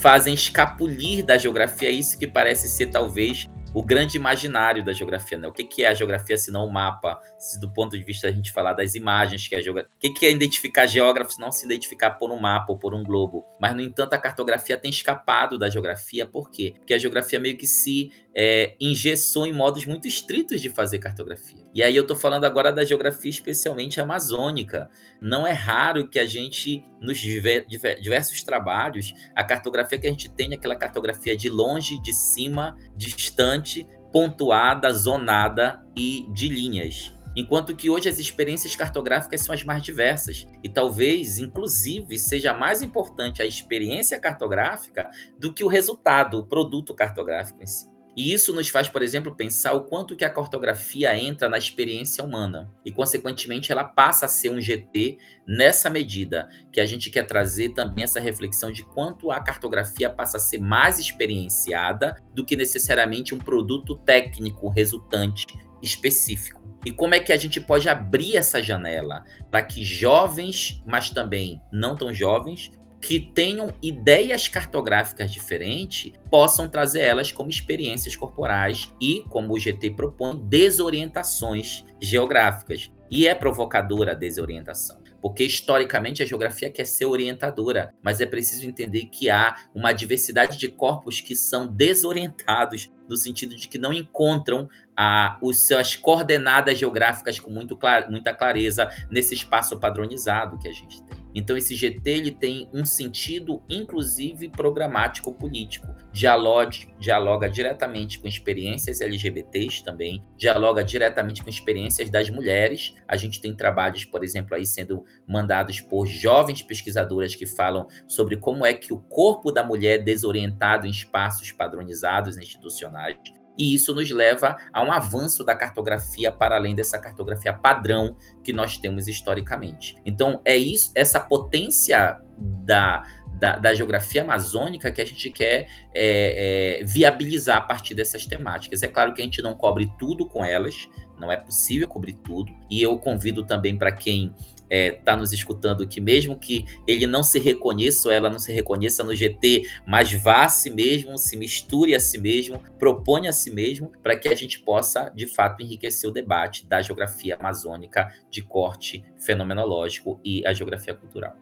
fazem 0.00 0.34
escapulir 0.34 1.24
da 1.24 1.36
geografia 1.36 1.90
isso 1.90 2.18
que 2.18 2.26
parece 2.26 2.68
ser 2.68 2.86
talvez 2.86 3.48
o 3.74 3.82
grande 3.82 4.16
imaginário 4.16 4.84
da 4.84 4.92
geografia, 4.92 5.38
né? 5.38 5.46
O 5.46 5.52
que, 5.52 5.84
é 5.84 5.88
a 5.88 5.94
geografia 5.94 6.36
se 6.36 6.50
não 6.50 6.66
o 6.66 6.72
mapa? 6.72 7.20
Se 7.38 7.60
do 7.60 7.70
ponto 7.70 7.96
de 7.96 8.02
vista 8.02 8.28
a 8.28 8.32
gente 8.32 8.50
falar 8.50 8.72
das 8.72 8.94
imagens 8.94 9.46
que 9.46 9.54
é 9.54 9.58
a 9.58 9.62
geografia. 9.62 9.90
O 9.96 10.14
que, 10.14 10.26
é 10.26 10.30
identificar 10.30 10.86
geógrafos, 10.86 11.38
não 11.38 11.52
se 11.52 11.64
identificar 11.64 12.12
por 12.12 12.30
um 12.30 12.40
mapa 12.40 12.72
ou 12.72 12.78
por 12.78 12.94
um 12.94 13.02
globo. 13.02 13.44
Mas, 13.60 13.74
no 13.74 13.80
entanto, 13.80 14.14
a 14.14 14.18
cartografia 14.18 14.76
tem 14.76 14.90
escapado 14.90 15.58
da 15.58 15.68
geografia. 15.68 16.26
Por 16.26 16.50
quê? 16.50 16.74
Porque 16.78 16.94
a 16.94 16.98
geografia 16.98 17.38
meio 17.38 17.56
que 17.56 17.66
se 17.66 18.10
é, 18.34 18.76
engessou 18.80 19.46
em 19.46 19.52
modos 19.52 19.84
muito 19.84 20.06
estritos 20.06 20.60
de 20.60 20.68
fazer 20.68 20.98
cartografia. 20.98 21.66
E 21.74 21.82
aí 21.82 21.96
eu 21.96 22.02
estou 22.02 22.16
falando 22.16 22.44
agora 22.44 22.72
da 22.72 22.84
geografia 22.84 23.30
especialmente 23.30 24.00
amazônica. 24.00 24.88
Não 25.20 25.46
é 25.46 25.52
raro 25.52 26.08
que 26.08 26.18
a 26.18 26.26
gente, 26.26 26.84
nos 27.00 27.18
diversos 27.18 28.42
trabalhos, 28.42 29.12
a 29.34 29.42
cartografia 29.42 29.98
que 29.98 30.06
a 30.06 30.10
gente 30.10 30.28
tem 30.28 30.52
é 30.52 30.54
aquela 30.54 30.76
cartografia 30.76 31.36
de 31.36 31.48
longe, 31.48 32.00
de 32.00 32.12
cima, 32.12 32.76
distante, 32.96 33.86
pontuada, 34.12 34.92
zonada 34.92 35.84
e 35.96 36.26
de 36.32 36.48
linhas. 36.48 37.12
Enquanto 37.36 37.76
que 37.76 37.88
hoje 37.88 38.08
as 38.08 38.18
experiências 38.18 38.74
cartográficas 38.74 39.42
são 39.42 39.54
as 39.54 39.62
mais 39.62 39.82
diversas. 39.82 40.46
E 40.62 40.68
talvez, 40.68 41.38
inclusive, 41.38 42.18
seja 42.18 42.52
mais 42.52 42.82
importante 42.82 43.40
a 43.40 43.46
experiência 43.46 44.18
cartográfica 44.18 45.08
do 45.38 45.52
que 45.52 45.62
o 45.62 45.68
resultado, 45.68 46.38
o 46.38 46.46
produto 46.46 46.94
cartográfico 46.94 47.62
em 47.62 47.66
si. 47.66 47.97
E 48.18 48.32
isso 48.32 48.52
nos 48.52 48.68
faz, 48.68 48.88
por 48.88 49.00
exemplo, 49.00 49.32
pensar 49.32 49.74
o 49.74 49.84
quanto 49.84 50.16
que 50.16 50.24
a 50.24 50.28
cartografia 50.28 51.16
entra 51.16 51.48
na 51.48 51.56
experiência 51.56 52.24
humana 52.24 52.68
e, 52.84 52.90
consequentemente, 52.90 53.70
ela 53.70 53.84
passa 53.84 54.26
a 54.26 54.28
ser 54.28 54.50
um 54.50 54.60
GT 54.60 55.18
nessa 55.46 55.88
medida 55.88 56.48
que 56.72 56.80
a 56.80 56.84
gente 56.84 57.10
quer 57.10 57.28
trazer 57.28 57.68
também 57.74 58.02
essa 58.02 58.18
reflexão 58.18 58.72
de 58.72 58.82
quanto 58.82 59.30
a 59.30 59.38
cartografia 59.38 60.10
passa 60.10 60.36
a 60.36 60.40
ser 60.40 60.58
mais 60.58 60.98
experienciada 60.98 62.20
do 62.34 62.44
que 62.44 62.56
necessariamente 62.56 63.36
um 63.36 63.38
produto 63.38 63.94
técnico 63.94 64.68
resultante 64.68 65.46
específico. 65.80 66.60
E 66.84 66.90
como 66.90 67.14
é 67.14 67.20
que 67.20 67.32
a 67.32 67.36
gente 67.36 67.60
pode 67.60 67.88
abrir 67.88 68.36
essa 68.36 68.60
janela 68.60 69.24
para 69.48 69.62
que 69.62 69.84
jovens, 69.84 70.82
mas 70.84 71.08
também 71.08 71.62
não 71.70 71.94
tão 71.94 72.12
jovens, 72.12 72.72
que 73.00 73.20
tenham 73.20 73.72
ideias 73.82 74.48
cartográficas 74.48 75.30
diferentes 75.30 76.12
possam 76.30 76.68
trazer 76.68 77.00
elas 77.00 77.30
como 77.30 77.50
experiências 77.50 78.16
corporais 78.16 78.92
e, 79.00 79.24
como 79.28 79.54
o 79.54 79.58
GT 79.58 79.90
propõe, 79.90 80.36
desorientações 80.36 81.84
geográficas. 82.00 82.90
E 83.10 83.26
é 83.26 83.34
provocadora 83.34 84.12
a 84.12 84.14
desorientação. 84.14 84.98
Porque 85.20 85.42
historicamente 85.42 86.22
a 86.22 86.26
geografia 86.26 86.70
quer 86.70 86.86
ser 86.86 87.06
orientadora, 87.06 87.92
mas 88.02 88.20
é 88.20 88.26
preciso 88.26 88.66
entender 88.66 89.06
que 89.06 89.28
há 89.28 89.56
uma 89.74 89.92
diversidade 89.92 90.56
de 90.56 90.68
corpos 90.68 91.20
que 91.20 91.34
são 91.34 91.66
desorientados 91.66 92.88
no 93.08 93.16
sentido 93.16 93.56
de 93.56 93.66
que 93.66 93.78
não 93.78 93.92
encontram 93.92 94.68
a, 94.96 95.36
os 95.42 95.66
suas 95.66 95.96
coordenadas 95.96 96.78
geográficas 96.78 97.40
com 97.40 97.50
muito 97.50 97.76
clar, 97.76 98.08
muita 98.08 98.32
clareza 98.32 98.88
nesse 99.10 99.34
espaço 99.34 99.78
padronizado 99.78 100.58
que 100.58 100.68
a 100.68 100.72
gente 100.72 101.02
tem. 101.02 101.17
Então 101.38 101.56
esse 101.56 101.76
GT 101.76 102.10
ele 102.10 102.30
tem 102.32 102.68
um 102.74 102.84
sentido 102.84 103.62
inclusive 103.70 104.48
programático 104.48 105.32
político. 105.32 105.94
Dialoga, 106.12 106.72
dialoga 106.98 107.48
diretamente 107.48 108.18
com 108.18 108.26
experiências 108.26 109.00
LGBTs 109.00 109.84
também, 109.84 110.24
dialoga 110.36 110.82
diretamente 110.82 111.44
com 111.44 111.48
experiências 111.48 112.10
das 112.10 112.28
mulheres. 112.28 112.92
A 113.06 113.16
gente 113.16 113.40
tem 113.40 113.54
trabalhos, 113.54 114.04
por 114.04 114.24
exemplo, 114.24 114.56
aí 114.56 114.66
sendo 114.66 115.04
mandados 115.28 115.80
por 115.80 116.06
jovens 116.06 116.60
pesquisadoras 116.60 117.36
que 117.36 117.46
falam 117.46 117.86
sobre 118.08 118.36
como 118.36 118.66
é 118.66 118.74
que 118.74 118.92
o 118.92 118.98
corpo 118.98 119.52
da 119.52 119.62
mulher 119.62 120.00
é 120.00 120.02
desorientado 120.02 120.88
em 120.88 120.90
espaços 120.90 121.52
padronizados 121.52 122.36
institucionais 122.36 123.16
e 123.58 123.74
isso 123.74 123.92
nos 123.94 124.10
leva 124.10 124.56
a 124.72 124.82
um 124.82 124.92
avanço 124.92 125.44
da 125.44 125.54
cartografia 125.54 126.30
para 126.30 126.56
além 126.56 126.74
dessa 126.74 126.98
cartografia 126.98 127.52
padrão 127.52 128.16
que 128.44 128.52
nós 128.52 128.78
temos 128.78 129.08
historicamente. 129.08 129.96
Então, 130.06 130.40
é 130.44 130.56
isso, 130.56 130.92
essa 130.94 131.18
potência 131.18 132.20
da, 132.38 133.02
da, 133.34 133.56
da 133.56 133.74
geografia 133.74 134.22
amazônica 134.22 134.92
que 134.92 135.00
a 135.00 135.04
gente 135.04 135.30
quer 135.30 135.68
é, 135.92 136.80
é, 136.80 136.84
viabilizar 136.84 137.58
a 137.58 137.62
partir 137.62 137.94
dessas 137.94 138.26
temáticas. 138.26 138.82
É 138.82 138.88
claro 138.88 139.12
que 139.12 139.20
a 139.20 139.24
gente 139.24 139.42
não 139.42 139.54
cobre 139.54 139.90
tudo 139.98 140.24
com 140.24 140.44
elas, 140.44 140.88
não 141.18 141.32
é 141.32 141.36
possível 141.36 141.88
cobrir 141.88 142.14
tudo, 142.14 142.52
e 142.70 142.80
eu 142.80 142.96
convido 142.98 143.44
também 143.44 143.76
para 143.76 143.90
quem 143.90 144.32
está 144.68 144.76
é, 144.76 144.90
tá 144.90 145.16
nos 145.16 145.32
escutando 145.32 145.86
que 145.86 146.00
mesmo 146.00 146.38
que 146.38 146.66
ele 146.86 147.06
não 147.06 147.22
se 147.22 147.38
reconheça 147.38 148.08
ou 148.08 148.14
ela 148.14 148.28
não 148.28 148.38
se 148.38 148.52
reconheça 148.52 149.02
no 149.02 149.14
GT, 149.14 149.68
mas 149.86 150.12
vá 150.12 150.44
a 150.44 150.48
si 150.48 150.70
mesmo, 150.70 151.16
se 151.16 151.36
misture 151.36 151.94
a 151.94 152.00
si 152.00 152.18
mesmo, 152.18 152.62
propõe 152.78 153.26
a 153.28 153.32
si 153.32 153.50
mesmo, 153.50 153.90
para 154.02 154.16
que 154.16 154.28
a 154.28 154.34
gente 154.34 154.60
possa, 154.60 155.10
de 155.14 155.26
fato, 155.26 155.62
enriquecer 155.62 156.08
o 156.08 156.12
debate 156.12 156.66
da 156.66 156.82
geografia 156.82 157.36
amazônica 157.36 158.12
de 158.30 158.42
corte 158.42 159.04
fenomenológico 159.18 160.20
e 160.24 160.46
a 160.46 160.52
geografia 160.52 160.94
cultural. 160.94 161.36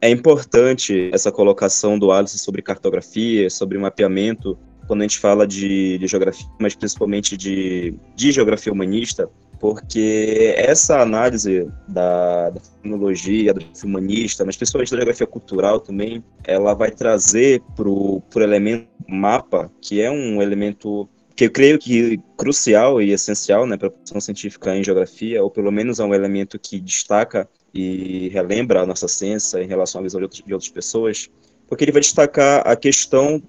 É 0.00 0.10
importante 0.10 1.10
essa 1.12 1.32
colocação 1.32 1.98
do 1.98 2.12
Alice 2.12 2.38
sobre 2.38 2.60
cartografia, 2.60 3.48
sobre 3.48 3.78
mapeamento, 3.78 4.58
quando 4.86 5.00
a 5.00 5.04
gente 5.04 5.18
fala 5.18 5.46
de, 5.46 5.98
de 5.98 6.06
geografia, 6.06 6.46
mas 6.58 6.74
principalmente 6.74 7.36
de, 7.36 7.94
de 8.14 8.32
geografia 8.32 8.72
humanista, 8.72 9.28
porque 9.58 10.54
essa 10.56 11.00
análise 11.00 11.68
da, 11.88 12.50
da 12.50 12.60
tecnologia, 12.60 13.54
da 13.54 13.62
humanista, 13.84 14.44
mas 14.44 14.56
principalmente 14.56 14.90
da 14.90 14.96
geografia 14.98 15.26
cultural 15.26 15.80
também, 15.80 16.22
ela 16.44 16.74
vai 16.74 16.90
trazer 16.90 17.62
para 17.74 17.88
o 17.88 18.22
elemento 18.36 18.88
mapa, 19.08 19.70
que 19.80 20.00
é 20.00 20.10
um 20.10 20.42
elemento 20.42 21.08
que 21.34 21.44
eu 21.44 21.50
creio 21.50 21.78
que 21.78 22.18
crucial 22.36 23.00
e 23.00 23.12
essencial 23.12 23.66
né, 23.66 23.76
para 23.76 23.88
a 23.88 23.90
produção 23.90 24.20
científica 24.20 24.74
em 24.74 24.82
geografia, 24.82 25.42
ou 25.42 25.50
pelo 25.50 25.70
menos 25.70 26.00
é 26.00 26.04
um 26.04 26.14
elemento 26.14 26.58
que 26.58 26.80
destaca 26.80 27.48
e 27.74 28.28
relembra 28.30 28.80
a 28.80 28.86
nossa 28.86 29.06
ciência 29.06 29.62
em 29.62 29.66
relação 29.66 30.00
à 30.00 30.04
visão 30.04 30.18
de, 30.18 30.24
outros, 30.24 30.42
de 30.42 30.52
outras 30.54 30.70
pessoas, 30.70 31.30
porque 31.68 31.84
ele 31.84 31.92
vai 31.92 32.00
destacar 32.00 32.66
a 32.66 32.74
questão 32.74 33.42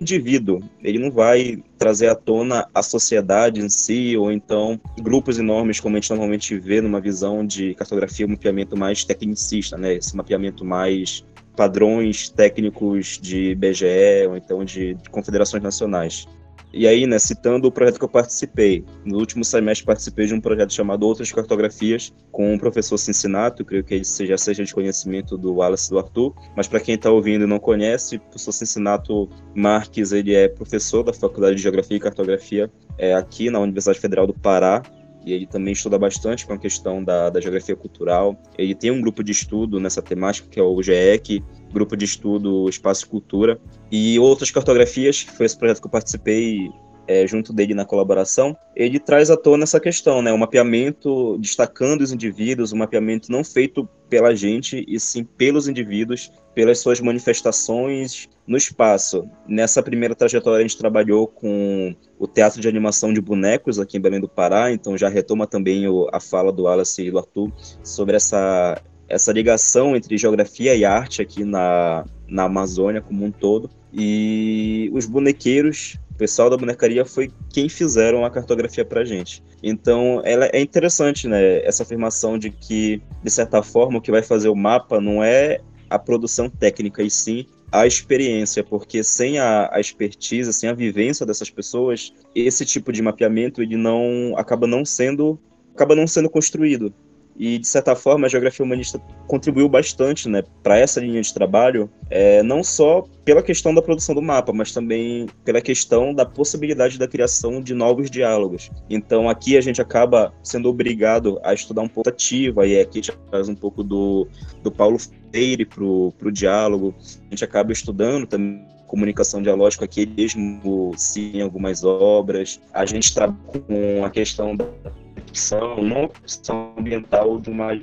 indivíduo, 0.00 0.60
ele 0.82 0.98
não 0.98 1.10
vai 1.10 1.62
trazer 1.78 2.08
à 2.08 2.14
tona 2.14 2.66
a 2.74 2.82
sociedade 2.82 3.60
em 3.60 3.68
si, 3.68 4.16
ou 4.16 4.32
então 4.32 4.80
grupos 5.00 5.38
enormes, 5.38 5.80
como 5.80 5.96
a 5.96 6.00
gente 6.00 6.10
normalmente 6.10 6.58
vê 6.58 6.80
numa 6.80 7.00
visão 7.00 7.46
de 7.46 7.74
cartografia, 7.74 8.26
um 8.26 8.30
mapeamento 8.30 8.76
mais 8.76 9.04
tecnicista, 9.04 9.76
né? 9.76 9.94
esse 9.94 10.16
mapeamento 10.16 10.64
mais 10.64 11.24
padrões 11.56 12.28
técnicos 12.28 13.18
de 13.20 13.54
BGE, 13.54 14.26
ou 14.28 14.36
então 14.36 14.64
de, 14.64 14.94
de 14.94 15.10
confederações 15.10 15.62
nacionais. 15.62 16.26
E 16.72 16.86
aí, 16.86 17.06
né, 17.06 17.18
citando 17.18 17.68
o 17.68 17.72
projeto 17.72 17.98
que 17.98 18.04
eu 18.04 18.08
participei, 18.08 18.84
no 19.04 19.18
último 19.18 19.44
semestre 19.44 19.84
participei 19.84 20.26
de 20.26 20.34
um 20.34 20.40
projeto 20.40 20.72
chamado 20.72 21.06
Outras 21.06 21.30
Cartografias, 21.30 22.12
com 22.30 22.54
o 22.54 22.58
professor 22.58 22.96
Cincinato, 22.96 23.64
creio 23.64 23.84
que 23.84 23.94
ele 23.94 24.04
seja, 24.04 24.38
seja 24.38 24.64
de 24.64 24.72
conhecimento 24.72 25.36
do 25.36 25.54
Wallace 25.54 25.90
do 25.90 25.98
Arthur, 25.98 26.34
mas 26.56 26.66
para 26.66 26.80
quem 26.80 26.94
está 26.94 27.10
ouvindo 27.10 27.44
e 27.44 27.46
não 27.46 27.58
conhece, 27.58 28.16
o 28.16 28.20
professor 28.20 28.52
Cincinato 28.52 29.28
Marques, 29.54 30.12
ele 30.12 30.34
é 30.34 30.48
professor 30.48 31.02
da 31.02 31.12
Faculdade 31.12 31.56
de 31.56 31.62
Geografia 31.62 31.96
e 31.96 32.00
Cartografia 32.00 32.70
é, 32.96 33.14
aqui 33.14 33.50
na 33.50 33.58
Universidade 33.58 34.00
Federal 34.00 34.26
do 34.26 34.34
Pará, 34.34 34.82
e 35.24 35.32
ele 35.32 35.46
também 35.46 35.72
estuda 35.72 35.98
bastante 35.98 36.46
com 36.46 36.52
a 36.52 36.58
questão 36.58 37.02
da, 37.02 37.30
da 37.30 37.40
geografia 37.40 37.76
cultural. 37.76 38.36
Ele 38.56 38.74
tem 38.74 38.90
um 38.90 39.00
grupo 39.00 39.22
de 39.22 39.32
estudo 39.32 39.78
nessa 39.78 40.02
temática, 40.02 40.48
que 40.48 40.58
é 40.58 40.62
o 40.62 40.82
GEC, 40.82 41.42
grupo 41.72 41.96
de 41.96 42.04
estudo 42.04 42.68
Espaço 42.68 43.04
e 43.04 43.08
Cultura, 43.08 43.60
e 43.90 44.18
outras 44.18 44.50
cartografias, 44.50 45.22
que 45.22 45.30
foi 45.30 45.46
esse 45.46 45.56
projeto 45.56 45.80
que 45.80 45.86
eu 45.86 45.90
participei 45.90 46.70
é, 47.06 47.26
junto 47.26 47.52
dele 47.52 47.74
na 47.74 47.84
colaboração, 47.84 48.56
ele 48.76 48.98
traz 48.98 49.30
à 49.30 49.36
tona 49.36 49.64
essa 49.64 49.80
questão, 49.80 50.22
né? 50.22 50.32
O 50.32 50.38
mapeamento 50.38 51.36
destacando 51.38 52.00
os 52.00 52.12
indivíduos, 52.12 52.72
o 52.72 52.76
mapeamento 52.76 53.30
não 53.30 53.42
feito 53.42 53.88
pela 54.08 54.34
gente, 54.34 54.84
e 54.86 55.00
sim 55.00 55.24
pelos 55.24 55.68
indivíduos, 55.68 56.30
pelas 56.54 56.78
suas 56.78 57.00
manifestações 57.00 58.28
no 58.46 58.56
espaço. 58.56 59.28
Nessa 59.46 59.82
primeira 59.82 60.14
trajetória, 60.14 60.58
a 60.58 60.62
gente 60.62 60.78
trabalhou 60.78 61.26
com 61.26 61.94
o 62.18 62.26
Teatro 62.26 62.60
de 62.60 62.68
Animação 62.68 63.12
de 63.12 63.20
Bonecos 63.20 63.78
aqui 63.78 63.96
em 63.96 64.00
Belém 64.00 64.20
do 64.20 64.28
Pará, 64.28 64.72
então 64.72 64.96
já 64.96 65.08
retoma 65.08 65.46
também 65.46 65.86
o, 65.88 66.08
a 66.12 66.20
fala 66.20 66.52
do 66.52 66.64
Wallace 66.64 67.02
e 67.02 67.10
do 67.10 67.18
Arthur 67.18 67.52
sobre 67.82 68.16
essa, 68.16 68.80
essa 69.08 69.32
ligação 69.32 69.96
entre 69.96 70.18
geografia 70.18 70.74
e 70.74 70.84
arte 70.84 71.22
aqui 71.22 71.44
na, 71.44 72.04
na 72.28 72.44
Amazônia 72.44 73.00
como 73.00 73.24
um 73.24 73.30
todo. 73.30 73.70
e 73.92 74.90
os 74.92 75.06
bonequeiros, 75.06 75.98
o 76.10 76.14
pessoal 76.14 76.50
da 76.50 76.56
bonecaria 76.56 77.04
foi 77.04 77.30
quem 77.50 77.68
fizeram 77.68 78.24
a 78.24 78.30
cartografia 78.30 78.84
para 78.84 79.04
gente. 79.04 79.42
Então, 79.62 80.20
ela 80.24 80.46
é 80.46 80.60
interessante, 80.60 81.28
né, 81.28 81.64
essa 81.64 81.84
afirmação 81.84 82.36
de 82.36 82.50
que, 82.50 83.00
de 83.22 83.30
certa 83.30 83.62
forma, 83.62 83.98
o 83.98 84.00
que 84.00 84.10
vai 84.10 84.22
fazer 84.22 84.48
o 84.48 84.56
mapa 84.56 85.00
não 85.00 85.22
é 85.22 85.60
a 85.88 85.98
produção 85.98 86.48
técnica, 86.48 87.02
e 87.02 87.10
sim 87.10 87.46
a 87.72 87.86
experiência, 87.86 88.62
porque 88.62 89.02
sem 89.02 89.38
a, 89.38 89.70
a 89.72 89.80
expertise, 89.80 90.52
sem 90.52 90.68
a 90.68 90.74
vivência 90.74 91.24
dessas 91.24 91.48
pessoas, 91.48 92.12
esse 92.34 92.66
tipo 92.66 92.92
de 92.92 93.00
mapeamento 93.00 93.62
ele 93.62 93.76
não 93.76 94.34
acaba 94.36 94.66
não 94.66 94.84
sendo 94.84 95.40
acaba 95.74 95.96
não 95.96 96.06
sendo 96.06 96.28
construído. 96.28 96.94
E, 97.36 97.58
de 97.58 97.66
certa 97.66 97.94
forma, 97.96 98.26
a 98.26 98.28
geografia 98.30 98.64
humanista 98.64 98.98
contribuiu 99.26 99.68
bastante 99.68 100.28
né, 100.28 100.42
para 100.62 100.78
essa 100.78 101.00
linha 101.00 101.20
de 101.20 101.32
trabalho, 101.32 101.90
é, 102.10 102.42
não 102.42 102.62
só 102.62 103.04
pela 103.24 103.42
questão 103.42 103.74
da 103.74 103.80
produção 103.80 104.14
do 104.14 104.22
mapa, 104.22 104.52
mas 104.52 104.72
também 104.72 105.26
pela 105.44 105.60
questão 105.60 106.14
da 106.14 106.26
possibilidade 106.26 106.98
da 106.98 107.08
criação 107.08 107.60
de 107.60 107.74
novos 107.74 108.10
diálogos. 108.10 108.70
Então, 108.90 109.28
aqui 109.28 109.56
a 109.56 109.60
gente 109.60 109.80
acaba 109.80 110.32
sendo 110.42 110.68
obrigado 110.68 111.40
a 111.42 111.54
estudar 111.54 111.82
um 111.82 111.88
pouco 111.88 112.10
ativa, 112.10 112.66
e 112.66 112.78
aqui 112.78 112.98
a 112.98 113.02
gente 113.02 113.18
faz 113.30 113.48
um 113.48 113.54
pouco 113.54 113.82
do, 113.82 114.28
do 114.62 114.70
Paulo 114.70 114.98
Freire 114.98 115.64
para 115.64 115.84
o 115.84 116.30
diálogo, 116.30 116.94
a 117.00 117.30
gente 117.30 117.44
acaba 117.44 117.72
estudando 117.72 118.26
também 118.26 118.71
comunicação 118.92 119.40
dialógica 119.40 119.86
aqui 119.86 120.04
mesmo, 120.04 120.92
sim, 120.98 121.38
em 121.38 121.40
algumas 121.40 121.82
obras. 121.82 122.60
A 122.74 122.84
gente 122.84 123.14
trabalha 123.14 123.40
com 123.66 124.04
a 124.04 124.10
questão 124.10 124.54
da 124.54 124.66
percepção, 125.14 125.82
não 125.82 126.04
a 126.04 126.08
percepção 126.08 126.74
ambiental 126.76 127.40
de 127.40 127.48
uma 127.48 127.80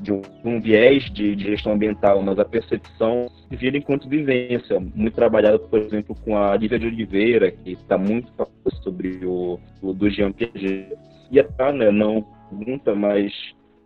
de 0.00 0.12
um 0.12 0.58
viés 0.62 1.04
de, 1.12 1.36
de, 1.36 1.44
gestão 1.44 1.72
ambiental, 1.74 2.22
mas 2.22 2.38
a 2.38 2.44
percepção 2.46 3.30
de 3.50 3.56
vida 3.58 3.76
enquanto 3.76 4.08
vivência, 4.08 4.80
muito 4.80 5.14
trabalhado, 5.14 5.58
por 5.58 5.78
exemplo, 5.78 6.16
com 6.24 6.38
a 6.38 6.56
Lívia 6.56 6.78
de 6.78 6.86
Oliveira, 6.86 7.50
que 7.50 7.72
está 7.72 7.98
muito 7.98 8.32
falando 8.32 8.82
sobre 8.82 9.20
o, 9.26 9.60
o 9.82 9.92
do 9.92 10.08
Jean 10.08 10.32
Piaget. 10.32 10.96
E 11.30 11.38
até, 11.38 11.70
né, 11.70 11.90
não 11.90 12.24
pergunta, 12.48 12.94
mas 12.94 13.30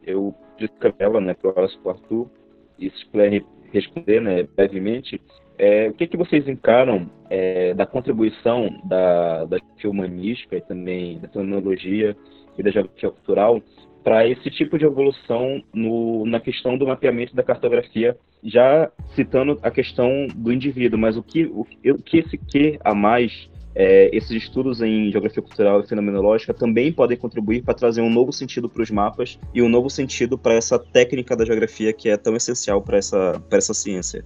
eu 0.06 0.32
disse 0.56 0.72
para 0.78 0.94
ela, 1.00 1.20
né, 1.20 1.34
para 1.34 1.50
o 1.50 1.90
Arthur, 1.90 2.30
e 2.78 2.88
se 2.90 3.04
puder 3.06 3.42
responder, 3.72 4.20
né, 4.20 4.44
brevemente, 4.56 5.20
é, 5.64 5.88
o 5.88 5.94
que, 5.94 6.06
que 6.06 6.16
vocês 6.16 6.46
encaram 6.46 7.10
é, 7.30 7.72
da 7.72 7.86
contribuição 7.86 8.68
da, 8.84 9.46
da 9.46 9.56
humanística 9.86 10.56
e 10.56 10.60
também 10.60 11.18
da 11.18 11.28
tecnologia 11.28 12.14
e 12.58 12.62
da 12.62 12.70
geografia 12.70 13.10
cultural 13.10 13.62
para 14.02 14.28
esse 14.28 14.50
tipo 14.50 14.78
de 14.78 14.84
evolução 14.84 15.62
no, 15.72 16.26
na 16.26 16.38
questão 16.38 16.76
do 16.76 16.86
mapeamento 16.86 17.34
da 17.34 17.42
cartografia, 17.42 18.14
já 18.42 18.90
citando 19.14 19.58
a 19.62 19.70
questão 19.70 20.26
do 20.34 20.52
indivíduo, 20.52 20.98
mas 20.98 21.16
o 21.16 21.22
que, 21.22 21.46
o, 21.46 21.60
o 21.62 22.02
que 22.02 22.18
esse 22.18 22.36
que 22.36 22.78
a 22.84 22.94
mais 22.94 23.48
é, 23.74 24.14
esses 24.14 24.30
estudos 24.30 24.82
em 24.82 25.10
geografia 25.10 25.42
cultural 25.42 25.80
e 25.80 25.88
fenomenológica 25.88 26.52
também 26.52 26.92
podem 26.92 27.16
contribuir 27.16 27.62
para 27.62 27.72
trazer 27.72 28.02
um 28.02 28.10
novo 28.10 28.32
sentido 28.32 28.68
para 28.68 28.82
os 28.82 28.90
mapas 28.90 29.38
e 29.54 29.62
um 29.62 29.68
novo 29.70 29.88
sentido 29.88 30.36
para 30.36 30.52
essa 30.52 30.78
técnica 30.78 31.34
da 31.34 31.46
geografia 31.46 31.90
que 31.94 32.10
é 32.10 32.18
tão 32.18 32.36
essencial 32.36 32.82
para 32.82 32.98
essa, 32.98 33.42
essa 33.50 33.72
ciência. 33.72 34.22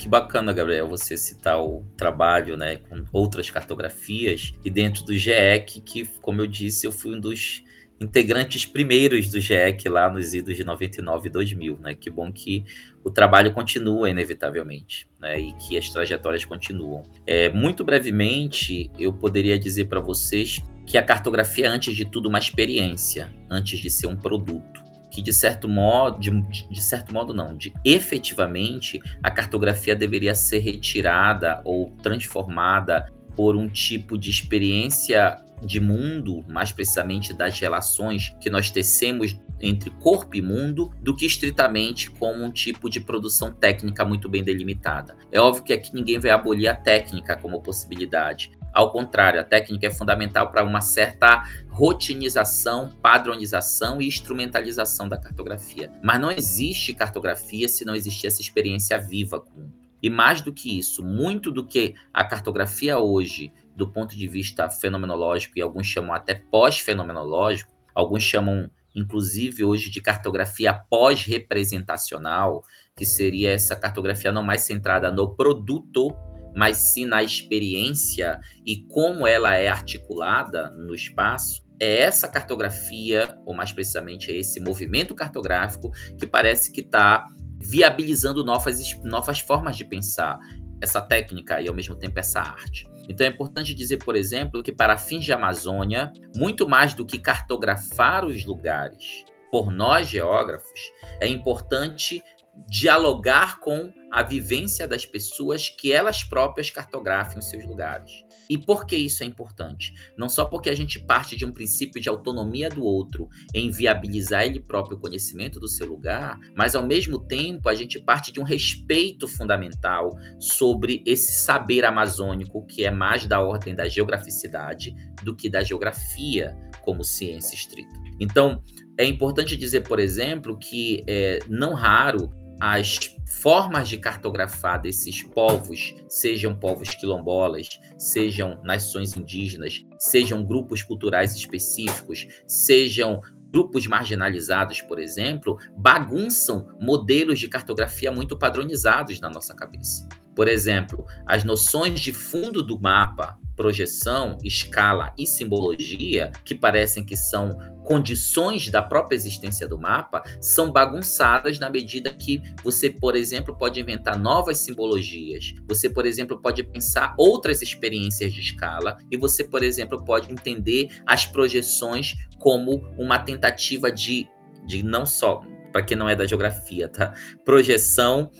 Que 0.00 0.08
bacana, 0.08 0.50
Gabriel, 0.50 0.88
você 0.88 1.14
citar 1.14 1.62
o 1.62 1.84
trabalho 1.94 2.56
né, 2.56 2.76
com 2.76 3.04
outras 3.12 3.50
cartografias 3.50 4.54
e 4.64 4.70
dentro 4.70 5.04
do 5.04 5.14
GEC, 5.14 5.78
que, 5.82 6.06
como 6.22 6.40
eu 6.40 6.46
disse, 6.46 6.86
eu 6.86 6.90
fui 6.90 7.14
um 7.14 7.20
dos 7.20 7.62
integrantes 8.00 8.64
primeiros 8.64 9.30
do 9.30 9.38
GEC 9.38 9.90
lá 9.90 10.08
nos 10.08 10.32
idos 10.32 10.56
de 10.56 10.64
99 10.64 11.28
e 11.28 11.30
2000, 11.30 11.78
né? 11.80 11.94
Que 11.94 12.08
bom 12.08 12.32
que 12.32 12.64
o 13.04 13.10
trabalho 13.10 13.52
continua 13.52 14.08
inevitavelmente, 14.08 15.06
né? 15.20 15.38
E 15.38 15.52
que 15.52 15.76
as 15.76 15.90
trajetórias 15.90 16.46
continuam. 16.46 17.02
É, 17.26 17.50
muito 17.50 17.84
brevemente, 17.84 18.90
eu 18.98 19.12
poderia 19.12 19.58
dizer 19.58 19.84
para 19.84 20.00
vocês 20.00 20.64
que 20.86 20.96
a 20.96 21.02
cartografia 21.02 21.66
é, 21.66 21.68
antes 21.68 21.94
de 21.94 22.06
tudo, 22.06 22.26
uma 22.26 22.38
experiência, 22.38 23.30
antes 23.50 23.78
de 23.78 23.90
ser 23.90 24.06
um 24.06 24.16
produto 24.16 24.89
que 25.10 25.20
de 25.20 25.32
certo 25.32 25.68
modo, 25.68 26.20
de, 26.20 26.30
de, 26.68 26.82
certo 26.82 27.12
modo 27.12 27.34
não, 27.34 27.56
de 27.56 27.72
efetivamente 27.84 29.00
a 29.22 29.30
cartografia 29.30 29.96
deveria 29.96 30.34
ser 30.34 30.60
retirada 30.60 31.60
ou 31.64 31.90
transformada 32.02 33.12
por 33.36 33.56
um 33.56 33.68
tipo 33.68 34.16
de 34.16 34.30
experiência 34.30 35.40
de 35.62 35.80
mundo, 35.80 36.44
mais 36.48 36.72
precisamente 36.72 37.34
das 37.34 37.58
relações 37.58 38.34
que 38.40 38.48
nós 38.48 38.70
tecemos 38.70 39.38
entre 39.60 39.90
corpo 39.90 40.34
e 40.36 40.40
mundo, 40.40 40.90
do 41.00 41.14
que 41.14 41.26
estritamente 41.26 42.10
como 42.10 42.42
um 42.42 42.50
tipo 42.50 42.88
de 42.88 42.98
produção 42.98 43.52
técnica 43.52 44.04
muito 44.04 44.28
bem 44.28 44.42
delimitada. 44.42 45.16
É 45.30 45.38
óbvio 45.38 45.64
que 45.64 45.72
aqui 45.72 45.94
ninguém 45.94 46.18
vai 46.18 46.30
abolir 46.30 46.68
a 46.68 46.74
técnica 46.74 47.36
como 47.36 47.60
possibilidade, 47.60 48.52
ao 48.72 48.92
contrário, 48.92 49.40
a 49.40 49.44
técnica 49.44 49.86
é 49.86 49.90
fundamental 49.90 50.50
para 50.50 50.64
uma 50.64 50.80
certa 50.80 51.44
rotinização, 51.68 52.90
padronização 53.02 54.00
e 54.00 54.06
instrumentalização 54.06 55.08
da 55.08 55.16
cartografia. 55.16 55.90
Mas 56.02 56.20
não 56.20 56.30
existe 56.30 56.94
cartografia 56.94 57.68
se 57.68 57.84
não 57.84 57.94
existir 57.94 58.26
essa 58.26 58.40
experiência 58.40 58.98
viva 58.98 59.40
com. 59.40 59.70
E 60.02 60.08
mais 60.08 60.40
do 60.40 60.52
que 60.52 60.78
isso, 60.78 61.04
muito 61.04 61.50
do 61.50 61.66
que 61.66 61.94
a 62.12 62.24
cartografia 62.24 62.98
hoje, 62.98 63.52
do 63.76 63.88
ponto 63.88 64.16
de 64.16 64.26
vista 64.26 64.70
fenomenológico, 64.70 65.58
e 65.58 65.62
alguns 65.62 65.86
chamam 65.86 66.14
até 66.14 66.34
pós-fenomenológico, 66.34 67.72
alguns 67.94 68.22
chamam 68.22 68.70
inclusive 68.94 69.64
hoje 69.64 69.90
de 69.90 70.00
cartografia 70.00 70.74
pós-representacional, 70.74 72.64
que 72.96 73.06
seria 73.06 73.52
essa 73.52 73.76
cartografia 73.76 74.32
não 74.32 74.42
mais 74.42 74.62
centrada 74.62 75.10
no 75.10 75.34
produto 75.34 76.14
mas 76.54 76.76
sim 76.76 77.06
na 77.06 77.22
experiência 77.22 78.40
e 78.64 78.84
como 78.84 79.26
ela 79.26 79.54
é 79.54 79.68
articulada 79.68 80.70
no 80.70 80.94
espaço, 80.94 81.62
é 81.80 82.00
essa 82.02 82.28
cartografia, 82.28 83.36
ou 83.46 83.54
mais 83.54 83.72
precisamente 83.72 84.30
é 84.30 84.36
esse 84.36 84.60
movimento 84.60 85.14
cartográfico, 85.14 85.90
que 86.18 86.26
parece 86.26 86.70
que 86.70 86.82
está 86.82 87.26
viabilizando 87.58 88.44
novas, 88.44 88.98
novas 89.02 89.40
formas 89.40 89.76
de 89.76 89.84
pensar 89.84 90.38
essa 90.80 91.00
técnica 91.00 91.60
e 91.60 91.68
ao 91.68 91.74
mesmo 91.74 91.94
tempo 91.94 92.18
essa 92.18 92.40
arte. 92.40 92.88
Então 93.08 93.26
é 93.26 93.30
importante 93.30 93.74
dizer, 93.74 93.98
por 93.98 94.14
exemplo, 94.14 94.62
que 94.62 94.72
para 94.72 94.96
fins 94.96 95.24
de 95.24 95.32
Amazônia, 95.32 96.12
muito 96.36 96.68
mais 96.68 96.94
do 96.94 97.04
que 97.04 97.18
cartografar 97.18 98.24
os 98.24 98.44
lugares 98.44 99.24
por 99.50 99.70
nós 99.70 100.06
geógrafos, 100.06 100.80
é 101.20 101.26
importante 101.26 102.22
dialogar 102.68 103.58
com 103.58 103.92
a 104.10 104.22
vivência 104.22 104.86
das 104.88 105.06
pessoas 105.06 105.68
que 105.68 105.92
elas 105.92 106.24
próprias 106.24 106.70
cartografem 106.70 107.38
os 107.38 107.48
seus 107.48 107.64
lugares. 107.64 108.10
E 108.50 108.58
por 108.58 108.84
que 108.84 108.96
isso 108.96 109.22
é 109.22 109.26
importante? 109.26 109.94
Não 110.18 110.28
só 110.28 110.44
porque 110.44 110.68
a 110.68 110.74
gente 110.74 110.98
parte 110.98 111.36
de 111.36 111.46
um 111.46 111.52
princípio 111.52 112.00
de 112.00 112.08
autonomia 112.08 112.68
do 112.68 112.82
outro 112.82 113.28
em 113.54 113.70
viabilizar 113.70 114.44
ele 114.44 114.58
próprio 114.58 114.96
o 114.96 115.00
conhecimento 115.00 115.60
do 115.60 115.68
seu 115.68 115.86
lugar, 115.86 116.36
mas 116.56 116.74
ao 116.74 116.84
mesmo 116.84 117.20
tempo 117.20 117.68
a 117.68 117.74
gente 117.76 118.00
parte 118.00 118.32
de 118.32 118.40
um 118.40 118.42
respeito 118.42 119.28
fundamental 119.28 120.18
sobre 120.40 121.00
esse 121.06 121.30
saber 121.30 121.84
amazônico 121.84 122.66
que 122.66 122.84
é 122.84 122.90
mais 122.90 123.24
da 123.24 123.40
ordem 123.40 123.72
da 123.72 123.88
geograficidade 123.88 124.96
do 125.22 125.36
que 125.36 125.48
da 125.48 125.62
geografia 125.62 126.56
como 126.82 127.04
ciência 127.04 127.54
estrita. 127.54 128.00
Então, 128.18 128.64
é 128.98 129.04
importante 129.04 129.56
dizer, 129.56 129.82
por 129.82 130.00
exemplo, 130.00 130.58
que 130.58 131.04
é 131.06 131.38
não 131.48 131.72
raro 131.72 132.32
as 132.60 132.98
formas 133.30 133.88
de 133.88 133.96
cartografar 133.96 134.80
desses 134.80 135.22
povos, 135.22 135.94
sejam 136.08 136.54
povos 136.54 136.90
quilombolas, 136.90 137.80
sejam 137.96 138.60
nações 138.64 139.16
indígenas, 139.16 139.84
sejam 139.98 140.44
grupos 140.44 140.82
culturais 140.82 141.34
específicos, 141.34 142.26
sejam 142.46 143.22
grupos 143.52 143.86
marginalizados, 143.86 144.80
por 144.80 144.98
exemplo, 144.98 145.58
bagunçam 145.76 146.68
modelos 146.80 147.38
de 147.38 147.48
cartografia 147.48 148.10
muito 148.10 148.36
padronizados 148.36 149.20
na 149.20 149.30
nossa 149.30 149.54
cabeça. 149.54 150.08
Por 150.34 150.48
exemplo, 150.48 151.04
as 151.26 151.44
noções 151.44 152.00
de 152.00 152.12
fundo 152.12 152.62
do 152.62 152.80
mapa, 152.80 153.38
projeção, 153.56 154.38
escala 154.42 155.12
e 155.18 155.26
simbologia, 155.26 156.30
que 156.44 156.54
parecem 156.54 157.04
que 157.04 157.16
são 157.16 157.58
condições 157.90 158.70
da 158.70 158.80
própria 158.80 159.16
existência 159.16 159.66
do 159.66 159.76
mapa, 159.76 160.22
são 160.40 160.70
bagunçadas 160.70 161.58
na 161.58 161.68
medida 161.68 162.14
que 162.14 162.40
você, 162.62 162.88
por 162.88 163.16
exemplo, 163.16 163.56
pode 163.56 163.80
inventar 163.80 164.16
novas 164.16 164.58
simbologias. 164.58 165.52
Você, 165.66 165.90
por 165.90 166.06
exemplo, 166.06 166.40
pode 166.40 166.62
pensar 166.62 167.12
outras 167.18 167.62
experiências 167.62 168.32
de 168.32 168.42
escala 168.42 168.96
e 169.10 169.16
você, 169.16 169.42
por 169.42 169.64
exemplo, 169.64 170.04
pode 170.04 170.32
entender 170.32 171.02
as 171.04 171.26
projeções 171.26 172.14
como 172.38 172.76
uma 172.96 173.18
tentativa 173.18 173.90
de, 173.90 174.28
de 174.64 174.84
não 174.84 175.04
só 175.04 175.42
para 175.72 175.82
quem 175.82 175.96
não 175.96 176.08
é 176.08 176.14
da 176.14 176.26
geografia, 176.26 176.88
tá? 176.88 177.12
Projeção 177.44 178.30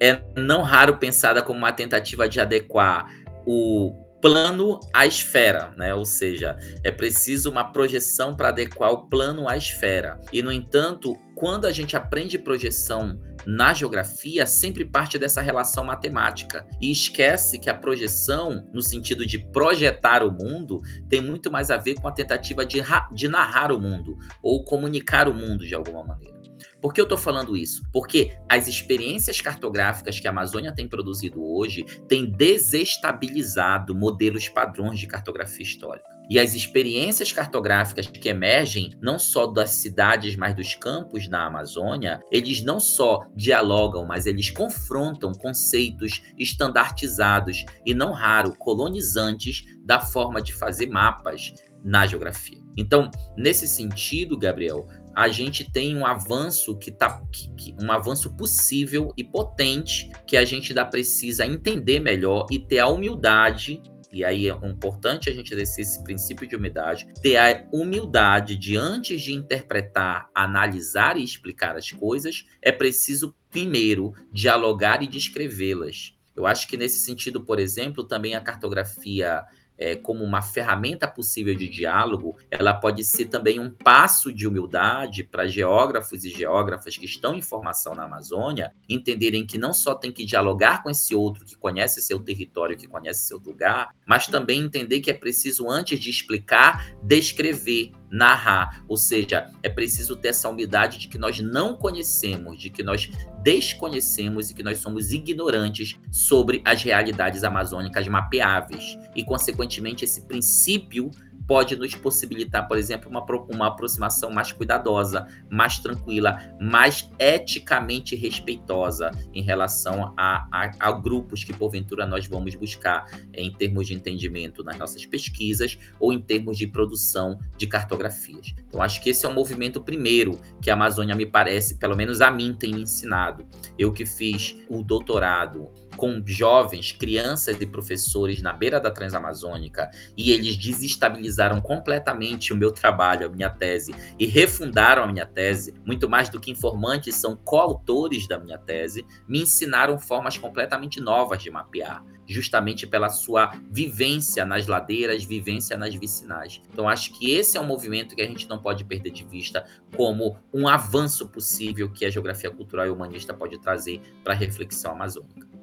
é 0.00 0.22
não 0.36 0.62
raro 0.62 0.98
pensada 0.98 1.42
como 1.42 1.58
uma 1.58 1.72
tentativa 1.72 2.28
de 2.28 2.38
adequar 2.38 3.12
o 3.44 3.99
plano 4.20 4.78
à 4.92 5.06
esfera, 5.06 5.72
né? 5.76 5.94
Ou 5.94 6.04
seja, 6.04 6.56
é 6.84 6.90
preciso 6.90 7.50
uma 7.50 7.64
projeção 7.64 8.36
para 8.36 8.48
adequar 8.48 8.92
o 8.92 9.08
plano 9.08 9.48
à 9.48 9.56
esfera. 9.56 10.20
E, 10.32 10.42
no 10.42 10.52
entanto, 10.52 11.16
quando 11.34 11.64
a 11.66 11.72
gente 11.72 11.96
aprende 11.96 12.38
projeção 12.38 13.18
na 13.46 13.72
geografia, 13.72 14.44
sempre 14.44 14.84
parte 14.84 15.18
dessa 15.18 15.40
relação 15.40 15.84
matemática 15.84 16.66
e 16.80 16.90
esquece 16.90 17.58
que 17.58 17.70
a 17.70 17.74
projeção, 17.74 18.68
no 18.72 18.82
sentido 18.82 19.24
de 19.24 19.38
projetar 19.38 20.22
o 20.22 20.30
mundo, 20.30 20.82
tem 21.08 21.22
muito 21.22 21.50
mais 21.50 21.70
a 21.70 21.78
ver 21.78 21.94
com 21.94 22.06
a 22.06 22.12
tentativa 22.12 22.66
de, 22.66 22.82
de 23.12 23.28
narrar 23.28 23.72
o 23.72 23.80
mundo 23.80 24.18
ou 24.42 24.62
comunicar 24.64 25.28
o 25.28 25.34
mundo 25.34 25.66
de 25.66 25.74
alguma 25.74 26.04
maneira. 26.04 26.39
Por 26.80 26.92
que 26.92 27.00
eu 27.00 27.04
estou 27.04 27.18
falando 27.18 27.56
isso? 27.56 27.82
Porque 27.92 28.36
as 28.48 28.68
experiências 28.68 29.40
cartográficas 29.40 30.18
que 30.18 30.26
a 30.26 30.30
Amazônia 30.30 30.74
tem 30.74 30.88
produzido 30.88 31.42
hoje 31.44 31.84
têm 32.08 32.30
desestabilizado 32.30 33.94
modelos 33.94 34.48
padrões 34.48 34.98
de 34.98 35.06
cartografia 35.06 35.64
histórica. 35.64 36.08
E 36.30 36.38
as 36.38 36.54
experiências 36.54 37.32
cartográficas 37.32 38.06
que 38.06 38.28
emergem, 38.28 38.96
não 39.02 39.18
só 39.18 39.48
das 39.48 39.70
cidades, 39.70 40.36
mas 40.36 40.54
dos 40.54 40.76
campos 40.76 41.28
na 41.28 41.44
Amazônia, 41.44 42.20
eles 42.30 42.62
não 42.62 42.78
só 42.78 43.26
dialogam, 43.34 44.06
mas 44.06 44.26
eles 44.26 44.48
confrontam 44.48 45.32
conceitos 45.32 46.22
estandartizados 46.38 47.64
e, 47.84 47.92
não 47.92 48.12
raro, 48.12 48.54
colonizantes 48.56 49.64
da 49.84 49.98
forma 49.98 50.40
de 50.40 50.54
fazer 50.54 50.86
mapas 50.86 51.52
na 51.82 52.06
geografia. 52.06 52.60
Então, 52.76 53.10
nesse 53.36 53.66
sentido, 53.66 54.38
Gabriel, 54.38 54.86
a 55.14 55.28
gente 55.28 55.70
tem 55.70 55.96
um 55.96 56.06
avanço 56.06 56.76
que 56.76 56.90
tá 56.90 57.22
que, 57.32 57.50
que, 57.54 57.76
um 57.82 57.90
avanço 57.90 58.34
possível 58.36 59.12
e 59.16 59.24
potente 59.24 60.10
que 60.26 60.36
a 60.36 60.44
gente 60.44 60.72
ainda 60.72 60.84
precisa 60.84 61.46
entender 61.46 62.00
melhor 62.00 62.46
e 62.50 62.58
ter 62.58 62.78
a 62.78 62.88
humildade 62.88 63.82
e 64.12 64.24
aí 64.24 64.48
é 64.48 64.52
importante 64.66 65.30
a 65.30 65.32
gente 65.32 65.54
descer 65.54 65.82
esse 65.82 66.02
princípio 66.02 66.46
de 66.46 66.56
humildade, 66.56 67.06
ter 67.22 67.36
a 67.36 67.64
humildade 67.72 68.56
de 68.56 68.76
antes 68.76 69.22
de 69.22 69.32
interpretar, 69.32 70.28
analisar 70.34 71.16
e 71.16 71.22
explicar 71.22 71.76
as 71.76 71.92
coisas, 71.92 72.44
é 72.60 72.72
preciso 72.72 73.34
primeiro 73.48 74.12
dialogar 74.32 75.00
e 75.02 75.06
descrevê-las. 75.06 76.14
Eu 76.34 76.46
acho 76.46 76.66
que 76.66 76.76
nesse 76.76 76.98
sentido, 77.00 77.44
por 77.44 77.60
exemplo, 77.60 78.02
também 78.02 78.34
a 78.34 78.40
cartografia 78.40 79.44
é, 79.80 79.96
como 79.96 80.22
uma 80.22 80.42
ferramenta 80.42 81.08
possível 81.08 81.54
de 81.54 81.66
diálogo, 81.66 82.36
ela 82.50 82.74
pode 82.74 83.02
ser 83.02 83.24
também 83.26 83.58
um 83.58 83.70
passo 83.70 84.30
de 84.30 84.46
humildade 84.46 85.24
para 85.24 85.48
geógrafos 85.48 86.22
e 86.22 86.28
geógrafas 86.28 86.98
que 86.98 87.06
estão 87.06 87.34
em 87.34 87.40
formação 87.40 87.94
na 87.94 88.04
Amazônia 88.04 88.72
entenderem 88.86 89.46
que 89.46 89.56
não 89.56 89.72
só 89.72 89.94
tem 89.94 90.12
que 90.12 90.26
dialogar 90.26 90.82
com 90.82 90.90
esse 90.90 91.14
outro 91.14 91.46
que 91.46 91.56
conhece 91.56 92.02
seu 92.02 92.20
território, 92.20 92.76
que 92.76 92.86
conhece 92.86 93.26
seu 93.26 93.38
lugar, 93.38 93.94
mas 94.06 94.26
também 94.26 94.60
entender 94.60 95.00
que 95.00 95.10
é 95.10 95.14
preciso, 95.14 95.70
antes 95.70 95.98
de 95.98 96.10
explicar, 96.10 96.94
descrever, 97.02 97.92
narrar. 98.10 98.82
Ou 98.88 98.96
seja, 98.96 99.50
é 99.62 99.68
preciso 99.68 100.16
ter 100.16 100.28
essa 100.28 100.48
humildade 100.48 100.98
de 100.98 101.08
que 101.08 101.18
nós 101.18 101.40
não 101.40 101.76
conhecemos, 101.76 102.60
de 102.60 102.70
que 102.70 102.82
nós 102.82 103.10
desconhecemos 103.42 104.50
e 104.50 104.54
que 104.54 104.62
nós 104.62 104.78
somos 104.78 105.12
ignorantes 105.12 105.96
sobre 106.10 106.60
as 106.64 106.82
realidades 106.82 107.44
amazônicas 107.44 108.06
mapeáveis. 108.08 108.98
E, 109.14 109.24
consequentemente, 109.24 110.04
esse 110.04 110.22
princípio 110.22 111.10
pode 111.50 111.74
nos 111.74 111.96
possibilitar, 111.96 112.68
por 112.68 112.78
exemplo, 112.78 113.10
uma, 113.10 113.26
uma 113.48 113.66
aproximação 113.66 114.30
mais 114.30 114.52
cuidadosa, 114.52 115.26
mais 115.50 115.80
tranquila, 115.80 116.40
mais 116.60 117.10
eticamente 117.18 118.14
respeitosa 118.14 119.10
em 119.34 119.42
relação 119.42 120.14
a, 120.16 120.46
a, 120.52 120.70
a 120.78 120.92
grupos 120.92 121.42
que, 121.42 121.52
porventura, 121.52 122.06
nós 122.06 122.28
vamos 122.28 122.54
buscar 122.54 123.04
em 123.34 123.52
termos 123.52 123.88
de 123.88 123.94
entendimento 123.94 124.62
nas 124.62 124.78
nossas 124.78 125.04
pesquisas 125.04 125.76
ou 125.98 126.12
em 126.12 126.20
termos 126.20 126.56
de 126.56 126.68
produção 126.68 127.40
de 127.56 127.66
cartografias. 127.66 128.54
Então, 128.68 128.80
acho 128.80 129.02
que 129.02 129.10
esse 129.10 129.26
é 129.26 129.28
o 129.28 129.34
movimento 129.34 129.80
primeiro 129.80 130.38
que 130.62 130.70
a 130.70 130.74
Amazônia 130.74 131.16
me 131.16 131.26
parece, 131.26 131.78
pelo 131.78 131.96
menos 131.96 132.20
a 132.20 132.30
mim, 132.30 132.54
tem 132.56 132.72
me 132.72 132.82
ensinado. 132.82 133.44
Eu 133.76 133.92
que 133.92 134.06
fiz 134.06 134.56
o 134.68 134.84
doutorado 134.84 135.68
com 135.96 136.22
jovens, 136.24 136.92
crianças 136.92 137.60
e 137.60 137.66
professores 137.66 138.40
na 138.42 138.52
beira 138.52 138.80
da 138.80 138.90
Transamazônica 138.90 139.90
e 140.16 140.30
eles 140.32 140.56
desestabilizaram 140.56 141.60
completamente 141.60 142.52
o 142.52 142.56
meu 142.56 142.72
trabalho, 142.72 143.26
a 143.26 143.30
minha 143.30 143.50
tese 143.50 143.94
e 144.18 144.26
refundaram 144.26 145.02
a 145.02 145.06
minha 145.06 145.26
tese, 145.26 145.74
muito 145.84 146.08
mais 146.08 146.28
do 146.28 146.40
que 146.40 146.50
informantes, 146.50 147.14
são 147.14 147.36
coautores 147.36 148.26
da 148.26 148.38
minha 148.38 148.58
tese, 148.58 149.06
me 149.28 149.42
ensinaram 149.42 149.98
formas 149.98 150.36
completamente 150.38 151.00
novas 151.00 151.42
de 151.42 151.50
mapear, 151.50 152.02
justamente 152.26 152.86
pela 152.86 153.08
sua 153.08 153.52
vivência 153.70 154.44
nas 154.44 154.66
ladeiras, 154.66 155.24
vivência 155.24 155.76
nas 155.76 155.94
vicinais. 155.94 156.62
Então 156.72 156.88
acho 156.88 157.12
que 157.12 157.30
esse 157.30 157.56
é 157.56 157.60
um 157.60 157.66
movimento 157.66 158.14
que 158.14 158.22
a 158.22 158.26
gente 158.26 158.48
não 158.48 158.58
pode 158.58 158.84
perder 158.84 159.10
de 159.10 159.24
vista 159.24 159.64
como 159.96 160.38
um 160.52 160.68
avanço 160.68 161.28
possível 161.28 161.90
que 161.90 162.04
a 162.04 162.10
geografia 162.10 162.50
cultural 162.50 162.86
e 162.86 162.90
humanista 162.90 163.34
pode 163.34 163.58
trazer 163.60 164.00
para 164.22 164.32
a 164.32 164.36
reflexão 164.36 164.92
amazônica. 164.92 165.59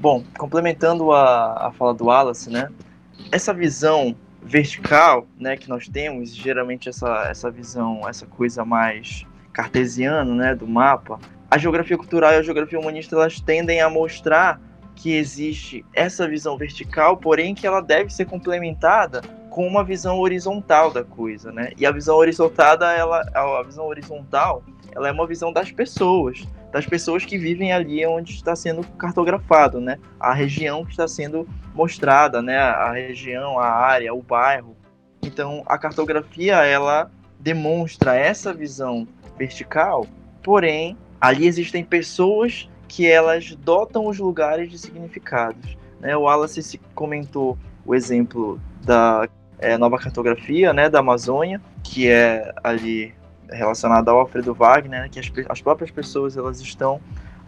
Bom, 0.00 0.24
complementando 0.38 1.12
a, 1.12 1.66
a 1.66 1.72
fala 1.72 1.92
do 1.92 2.06
Wallace, 2.06 2.48
né? 2.48 2.70
Essa 3.30 3.52
visão 3.52 4.16
vertical, 4.42 5.26
né, 5.38 5.58
que 5.58 5.68
nós 5.68 5.86
temos, 5.86 6.34
geralmente 6.34 6.88
essa, 6.88 7.26
essa 7.28 7.50
visão, 7.50 8.08
essa 8.08 8.24
coisa 8.24 8.64
mais 8.64 9.26
cartesiana, 9.52 10.34
né, 10.34 10.54
do 10.54 10.66
mapa, 10.66 11.18
a 11.50 11.58
geografia 11.58 11.98
cultural 11.98 12.32
e 12.32 12.36
a 12.36 12.42
geografia 12.42 12.80
humanista 12.80 13.14
elas 13.14 13.40
tendem 13.40 13.82
a 13.82 13.90
mostrar 13.90 14.58
que 14.96 15.14
existe 15.14 15.84
essa 15.92 16.26
visão 16.26 16.56
vertical, 16.56 17.18
porém 17.18 17.54
que 17.54 17.66
ela 17.66 17.82
deve 17.82 18.08
ser 18.10 18.24
complementada 18.24 19.20
com 19.50 19.66
uma 19.66 19.84
visão 19.84 20.18
horizontal 20.18 20.90
da 20.90 21.04
coisa, 21.04 21.52
né? 21.52 21.72
E 21.76 21.84
a 21.84 21.90
visão 21.90 22.16
horizontal, 22.16 22.80
ela, 22.80 23.22
a 23.34 23.62
visão 23.62 23.86
horizontal, 23.86 24.62
ela 24.94 25.08
é 25.08 25.12
uma 25.12 25.26
visão 25.26 25.52
das 25.52 25.70
pessoas, 25.70 26.46
das 26.72 26.86
pessoas 26.86 27.24
que 27.24 27.36
vivem 27.36 27.72
ali 27.72 28.04
onde 28.06 28.32
está 28.32 28.54
sendo 28.54 28.84
cartografado, 28.96 29.80
né? 29.80 29.98
A 30.18 30.32
região 30.32 30.84
que 30.84 30.92
está 30.92 31.08
sendo 31.08 31.48
mostrada, 31.74 32.40
né? 32.40 32.58
A 32.58 32.92
região, 32.92 33.58
a 33.58 33.68
área, 33.68 34.14
o 34.14 34.22
bairro. 34.22 34.76
Então, 35.22 35.62
a 35.66 35.76
cartografia 35.76 36.56
ela 36.64 37.10
demonstra 37.38 38.14
essa 38.14 38.52
visão 38.52 39.06
vertical, 39.36 40.06
porém, 40.42 40.96
ali 41.20 41.46
existem 41.46 41.84
pessoas 41.84 42.68
que 42.86 43.06
elas 43.06 43.54
dotam 43.54 44.06
os 44.06 44.18
lugares 44.18 44.70
de 44.70 44.78
significados. 44.78 45.76
Né? 46.00 46.16
O 46.16 46.22
Wallace 46.22 46.78
comentou 46.94 47.56
o 47.86 47.94
exemplo 47.94 48.60
da 48.82 49.28
é, 49.58 49.78
nova 49.78 49.98
cartografia 49.98 50.72
né, 50.72 50.88
da 50.88 50.98
Amazônia, 50.98 51.60
que 51.82 52.08
é 52.08 52.52
ali 52.62 53.14
relacionada 53.52 54.10
ao 54.10 54.20
Alfredo 54.20 54.54
Wagner, 54.54 55.02
né, 55.02 55.08
que 55.08 55.18
as, 55.18 55.30
as 55.48 55.60
próprias 55.60 55.90
pessoas 55.90 56.36
elas 56.36 56.60
estão 56.60 57.00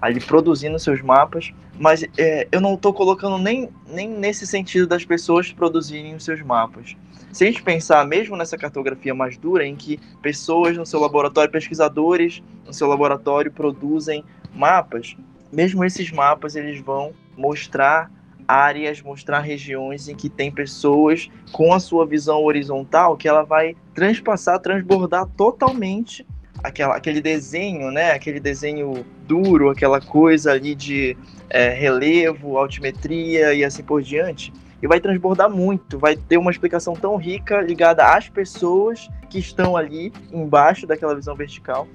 ali 0.03 0.21
produzindo 0.21 0.79
seus 0.81 1.01
mapas, 1.01 1.55
mas 1.79 2.05
é, 2.19 2.49
eu 2.51 2.61
não 2.61 2.75
estou 2.75 2.93
colocando 2.93 3.39
nem, 3.39 3.71
nem 3.87 4.09
nesse 4.09 4.45
sentido 4.47 4.85
das 4.85 5.05
pessoas 5.05 5.53
produzirem 5.53 6.17
os 6.17 6.25
seus 6.25 6.43
mapas. 6.43 6.97
Se 7.33 7.45
a 7.45 7.47
gente 7.47 7.63
pensar 7.63 8.05
mesmo 8.05 8.37
nessa 8.37 8.59
cartografia 8.59 9.15
mais 9.15 9.37
dura, 9.37 9.65
em 9.65 9.77
que 9.77 10.01
pessoas 10.21 10.77
no 10.77 10.85
seu 10.85 11.01
laboratório, 11.01 11.53
pesquisadores 11.53 12.43
no 12.67 12.75
seu 12.75 12.89
laboratório 12.89 13.53
produzem 13.53 14.25
mapas, 14.53 15.17
mesmo 15.53 15.85
esses 15.85 16.11
mapas 16.11 16.57
eles 16.57 16.81
vão 16.81 17.13
mostrar 17.37 18.11
áreas, 18.47 19.01
mostrar 19.03 19.41
regiões 19.41 20.09
em 20.09 20.15
que 20.15 20.29
tem 20.29 20.51
pessoas 20.51 21.29
com 21.53 21.73
a 21.73 21.81
sua 21.81 22.07
visão 22.07 22.43
horizontal 22.43 23.17
que 23.17 23.29
ela 23.29 23.43
vai 23.43 23.77
transpassar, 23.95 24.61
transbordar 24.61 25.27
totalmente 25.37 26.27
aquela, 26.63 26.97
aquele 26.97 27.21
desenho, 27.21 27.91
né? 27.91 28.13
Aquele 28.13 28.41
desenho 28.41 29.05
duro, 29.27 29.71
aquela 29.71 30.01
coisa 30.01 30.53
ali 30.53 30.75
de 30.75 31.17
é, 31.51 31.71
relevo, 31.71 32.59
altimetria 32.59 33.55
e 33.55 33.65
assim 33.65 33.83
por 33.83 34.03
diante. 34.03 34.53
E 34.83 34.87
vai 34.87 34.99
transbordar 34.99 35.49
muito, 35.49 35.99
vai 35.99 36.17
ter 36.17 36.39
uma 36.39 36.51
explicação 36.51 36.95
tão 36.95 37.17
rica 37.17 37.61
ligada 37.61 38.05
às 38.05 38.29
pessoas 38.29 39.09
que 39.31 39.39
estão 39.39 39.77
ali 39.77 40.13
embaixo 40.33 40.87
daquela 40.87 41.15
visão 41.15 41.37
vertical 41.37 41.87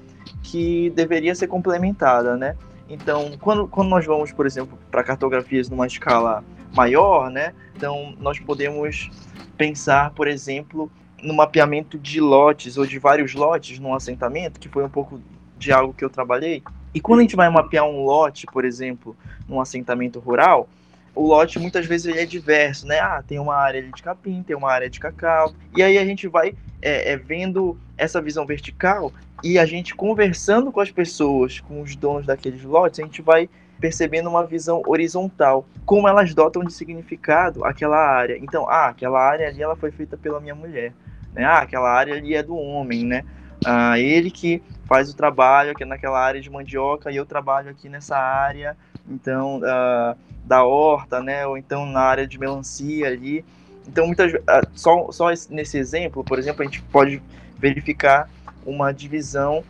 que 0.41 0.89
deveria 0.91 1.35
ser 1.35 1.47
complementada, 1.47 2.37
né? 2.37 2.55
Então, 2.89 3.31
quando, 3.39 3.67
quando 3.67 3.89
nós 3.89 4.05
vamos, 4.05 4.31
por 4.31 4.45
exemplo, 4.45 4.77
para 4.89 5.03
cartografias 5.03 5.69
numa 5.69 5.87
escala 5.87 6.43
maior, 6.73 7.29
né? 7.29 7.53
Então, 7.75 8.15
nós 8.19 8.39
podemos 8.39 9.09
pensar, 9.57 10.11
por 10.11 10.27
exemplo, 10.27 10.89
no 11.21 11.33
mapeamento 11.33 11.97
de 11.97 12.21
lotes 12.21 12.77
ou 12.77 12.85
de 12.85 12.99
vários 12.99 13.33
lotes 13.33 13.79
num 13.79 13.93
assentamento, 13.93 14.59
que 14.59 14.69
foi 14.69 14.83
um 14.83 14.89
pouco 14.89 15.19
de 15.57 15.71
algo 15.71 15.93
que 15.93 16.05
eu 16.05 16.09
trabalhei. 16.09 16.63
E 16.93 17.01
quando 17.01 17.19
a 17.19 17.21
gente 17.23 17.35
vai 17.35 17.49
mapear 17.49 17.85
um 17.85 18.03
lote, 18.03 18.45
por 18.45 18.63
exemplo, 18.63 19.15
num 19.47 19.59
assentamento 19.59 20.19
rural, 20.19 20.69
o 21.17 21.25
lote 21.25 21.57
muitas 21.57 21.85
vezes 21.85 22.07
ele 22.07 22.19
é 22.19 22.25
diverso, 22.25 22.85
né? 22.85 22.99
Ah, 22.99 23.23
tem 23.25 23.39
uma 23.39 23.55
área 23.55 23.81
de 23.81 24.03
capim, 24.03 24.43
tem 24.43 24.55
uma 24.55 24.71
área 24.71 24.89
de 24.89 24.99
cacau. 24.99 25.53
E 25.75 25.81
aí 25.81 25.97
a 25.97 26.05
gente 26.05 26.27
vai 26.27 26.53
é, 26.81 27.13
é, 27.13 27.17
vendo 27.17 27.77
essa 27.97 28.21
visão 28.21 28.45
vertical 28.45 29.11
e 29.43 29.57
a 29.57 29.65
gente 29.65 29.95
conversando 29.95 30.71
com 30.71 30.79
as 30.79 30.91
pessoas, 30.91 31.59
com 31.59 31.81
os 31.81 31.95
donos 31.95 32.25
daqueles 32.25 32.63
lotes, 32.63 32.99
a 32.99 33.03
gente 33.03 33.21
vai 33.21 33.49
percebendo 33.79 34.29
uma 34.29 34.45
visão 34.45 34.81
horizontal, 34.85 35.65
como 35.85 36.07
elas 36.07 36.33
dotam 36.33 36.63
de 36.63 36.73
significado 36.73 37.63
aquela 37.63 37.97
área. 37.97 38.37
Então, 38.37 38.67
ah, 38.69 38.87
aquela 38.87 39.19
área 39.19 39.47
ali 39.47 39.61
ela 39.61 39.75
foi 39.75 39.91
feita 39.91 40.17
pela 40.17 40.39
minha 40.39 40.55
mulher, 40.55 40.93
né? 41.33 41.43
Ah, 41.43 41.59
aquela 41.59 41.89
área 41.89 42.15
ali 42.15 42.35
é 42.35 42.43
do 42.43 42.55
homem, 42.55 43.03
né? 43.03 43.23
Ah, 43.69 43.99
ele 43.99 44.31
que 44.31 44.63
faz 44.85 45.09
o 45.09 45.13
trabalho 45.13 45.71
aqui 45.71 45.83
naquela 45.83 46.17
área 46.17 46.39
de 46.39 46.49
mandioca 46.49 47.11
e 47.11 47.17
eu 47.17 47.25
trabalho 47.25 47.69
aqui 47.69 47.89
nessa 47.89 48.17
área, 48.17 48.77
então 49.05 49.59
ah, 49.65 50.15
da 50.45 50.63
horta, 50.63 51.21
né? 51.21 51.45
Ou 51.45 51.57
então 51.57 51.85
na 51.85 51.99
área 51.99 52.25
de 52.25 52.39
melancia 52.39 53.07
ali. 53.07 53.43
Então, 53.85 54.05
muitas 54.05 54.33
ah, 54.47 54.61
só 54.73 55.11
só 55.11 55.27
nesse 55.49 55.77
exemplo, 55.77 56.23
por 56.23 56.39
exemplo, 56.39 56.61
a 56.61 56.65
gente 56.65 56.81
pode 56.83 57.21
verificar 57.57 58.29
uma 58.65 58.93
divisão 58.93 59.65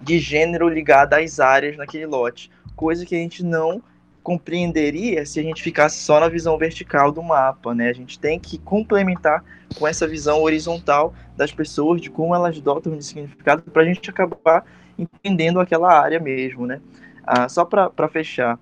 de 0.00 0.18
gênero 0.18 0.66
ligada 0.66 1.18
às 1.18 1.38
áreas 1.38 1.76
naquele 1.76 2.06
lote, 2.06 2.50
coisa 2.74 3.04
que 3.04 3.14
a 3.14 3.18
gente 3.18 3.44
não 3.44 3.82
compreenderia 4.24 5.26
se 5.26 5.38
a 5.38 5.42
gente 5.42 5.62
ficasse 5.62 5.98
só 5.98 6.18
na 6.18 6.30
visão 6.30 6.56
vertical 6.56 7.12
do 7.12 7.22
mapa, 7.22 7.74
né? 7.74 7.90
A 7.90 7.92
gente 7.92 8.18
tem 8.18 8.40
que 8.40 8.56
complementar 8.56 9.44
com 9.78 9.86
essa 9.86 10.08
visão 10.08 10.42
horizontal 10.42 11.12
das 11.36 11.52
pessoas, 11.52 12.00
de 12.00 12.08
como 12.08 12.34
elas 12.34 12.58
dotam 12.58 12.96
de 12.96 13.04
significado, 13.04 13.62
para 13.70 13.82
a 13.82 13.84
gente 13.84 14.08
acabar 14.08 14.64
entendendo 14.98 15.60
aquela 15.60 15.92
área 15.92 16.18
mesmo, 16.18 16.66
né? 16.66 16.80
Ah, 17.22 17.48
só 17.50 17.66
para 17.66 18.08
fechar, 18.08 18.58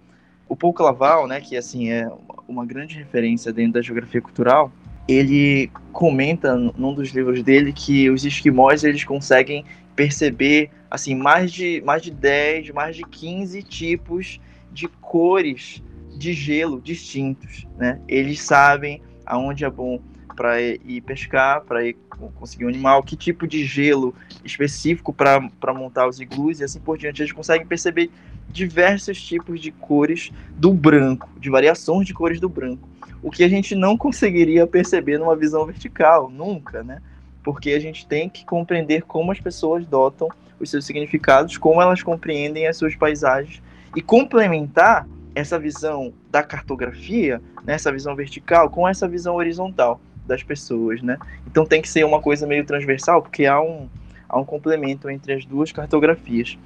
o 0.48 0.56
Paul 0.56 0.72
Claval, 0.72 1.28
né, 1.28 1.40
que 1.40 1.56
assim 1.56 1.90
é 1.90 2.10
uma 2.48 2.66
grande 2.66 2.97
referência 2.97 3.52
dentro 3.52 3.74
da 3.74 3.82
geografia 3.82 4.20
cultural, 4.20 4.70
ele 5.06 5.70
comenta 5.93 6.56
num 6.56 6.93
dos 6.93 7.10
livros 7.10 7.43
dele 7.43 7.72
que 7.72 8.10
os 8.10 8.24
esquimós 8.24 8.82
eles 8.82 9.05
conseguem 9.05 9.64
perceber 9.94 10.70
assim 10.90 11.14
mais 11.14 11.52
de 11.52 11.82
mais 11.84 12.02
de 12.02 12.10
10, 12.10 12.70
mais 12.70 12.97
de 12.97 13.02
15 13.02 13.62
tipos 13.62 14.40
de 14.73 14.89
cores 14.89 15.82
de 16.16 16.32
gelo 16.32 16.81
distintos, 16.81 17.66
né? 17.77 18.01
Eles 18.07 18.40
sabem 18.40 19.03
aonde 19.27 19.65
é 19.65 19.70
bom 19.70 20.01
para 20.35 20.61
ir 20.61 21.03
pescar, 21.03 21.62
para 21.62 21.85
ir 21.85 21.97
conseguir 22.35 22.65
um 22.65 22.69
animal, 22.69 23.03
que 23.03 23.16
tipo 23.16 23.47
de 23.47 23.65
gelo 23.65 24.15
específico 24.44 25.12
para 25.12 25.40
montar 25.74 26.09
os 26.09 26.20
iglus 26.20 26.61
e 26.61 26.65
assim 26.65 26.81
por 26.81 26.97
diante. 26.97 27.23
Eles 27.23 27.32
conseguem 27.32 27.66
perceber 27.66 28.11
diversos 28.49 29.20
tipos 29.20 29.61
de 29.61 29.70
cores 29.70 30.31
do 30.57 30.73
branco, 30.73 31.28
de 31.39 31.51
variações 31.51 32.07
de 32.07 32.15
cores 32.15 32.40
do 32.40 32.49
branco. 32.49 32.89
O 33.23 33.31
que 33.31 33.44
a 33.44 33.49
gente 33.49 33.74
não 33.74 33.97
conseguiria 33.99 34.66
perceber 34.66 35.19
numa 35.19 35.36
visão 35.36 35.65
vertical, 35.66 36.31
nunca, 36.31 36.82
né? 36.82 37.01
Porque 37.43 37.70
a 37.73 37.81
gente 37.81 38.07
tem 38.07 38.28
que 38.28 38.44
compreender 38.44 39.03
como 39.03 39.32
as 39.32 39.40
pessoas 39.40 39.85
dotam 39.86 40.28
os 40.61 40.70
seus 40.70 40.85
significados, 40.85 41.59
como 41.59 41.82
elas 41.82 42.03
compreendem 42.03 42.69
as 42.69 42.77
suas 42.77 42.94
paisagens 42.94 43.61
e 43.94 44.01
complementar 44.01 45.06
essa 45.35 45.59
visão 45.59 46.12
da 46.31 46.43
cartografia, 46.43 47.40
né, 47.64 47.74
essa 47.74 47.90
visão 47.90 48.14
vertical, 48.14 48.70
com 48.70 48.86
essa 48.86 49.09
visão 49.09 49.35
horizontal 49.35 50.01
das 50.27 50.43
pessoas, 50.43 51.02
né? 51.02 51.19
Então 51.47 51.64
tem 51.64 51.82
que 51.82 51.89
ser 51.89 52.05
uma 52.05 52.20
coisa 52.20 52.47
meio 52.47 52.64
transversal, 52.64 53.23
porque 53.23 53.47
há 53.47 53.60
um, 53.60 53.89
há 54.28 54.39
um 54.39 54.44
complemento 54.44 55.10
entre 55.10 55.32
as 55.32 55.44
duas 55.44 55.73
cartografias 55.73 56.59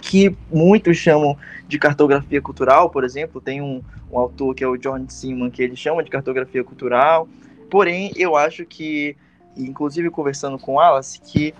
que 0.00 0.36
muitos 0.52 0.96
chamam 0.96 1.36
de 1.66 1.78
cartografia 1.78 2.40
cultural, 2.40 2.90
por 2.90 3.02
exemplo, 3.02 3.40
tem 3.40 3.60
um, 3.60 3.82
um 4.10 4.18
autor 4.18 4.54
que 4.54 4.62
é 4.62 4.68
o 4.68 4.76
John 4.76 5.04
Simon 5.08 5.50
que 5.50 5.62
ele 5.62 5.74
chama 5.74 6.02
de 6.02 6.10
cartografia 6.10 6.62
cultural, 6.62 7.28
porém 7.68 8.12
eu 8.14 8.36
acho 8.36 8.64
que, 8.64 9.16
inclusive 9.56 10.08
conversando 10.10 10.58
com 10.58 10.78
Alice, 10.78 11.20
que 11.20 11.52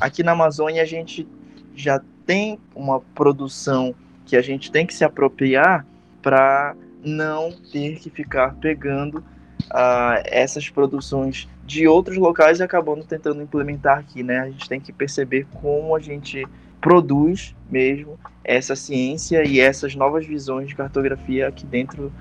aqui 0.00 0.22
na 0.22 0.32
Amazônia 0.32 0.82
a 0.82 0.86
gente 0.86 1.28
já 1.74 2.00
tem 2.24 2.58
uma 2.74 3.00
produção 3.00 3.94
que 4.30 4.36
a 4.36 4.42
gente 4.42 4.70
tem 4.70 4.86
que 4.86 4.94
se 4.94 5.02
apropriar 5.02 5.84
para 6.22 6.76
não 7.04 7.50
ter 7.50 7.98
que 7.98 8.08
ficar 8.08 8.54
pegando 8.54 9.18
uh, 9.18 10.22
essas 10.24 10.68
produções 10.68 11.48
de 11.64 11.88
outros 11.88 12.16
locais 12.16 12.60
e 12.60 12.62
acabando 12.62 13.02
tentando 13.04 13.42
implementar 13.42 13.98
aqui, 13.98 14.22
né? 14.22 14.38
A 14.38 14.50
gente 14.50 14.68
tem 14.68 14.80
que 14.80 14.92
perceber 14.92 15.48
como 15.60 15.96
a 15.96 15.98
gente 15.98 16.46
produz 16.80 17.56
mesmo 17.68 18.18
essa 18.44 18.76
ciência 18.76 19.44
e 19.44 19.58
essas 19.58 19.96
novas 19.96 20.24
visões 20.24 20.68
de 20.68 20.76
cartografia 20.76 21.48
aqui 21.48 21.66
dentro 21.66 22.12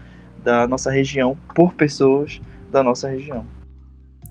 da 0.43 0.67
nossa 0.67 0.89
região 0.89 1.37
por 1.53 1.75
pessoas 1.75 2.41
da 2.71 2.81
nossa 2.81 3.07
região. 3.07 3.45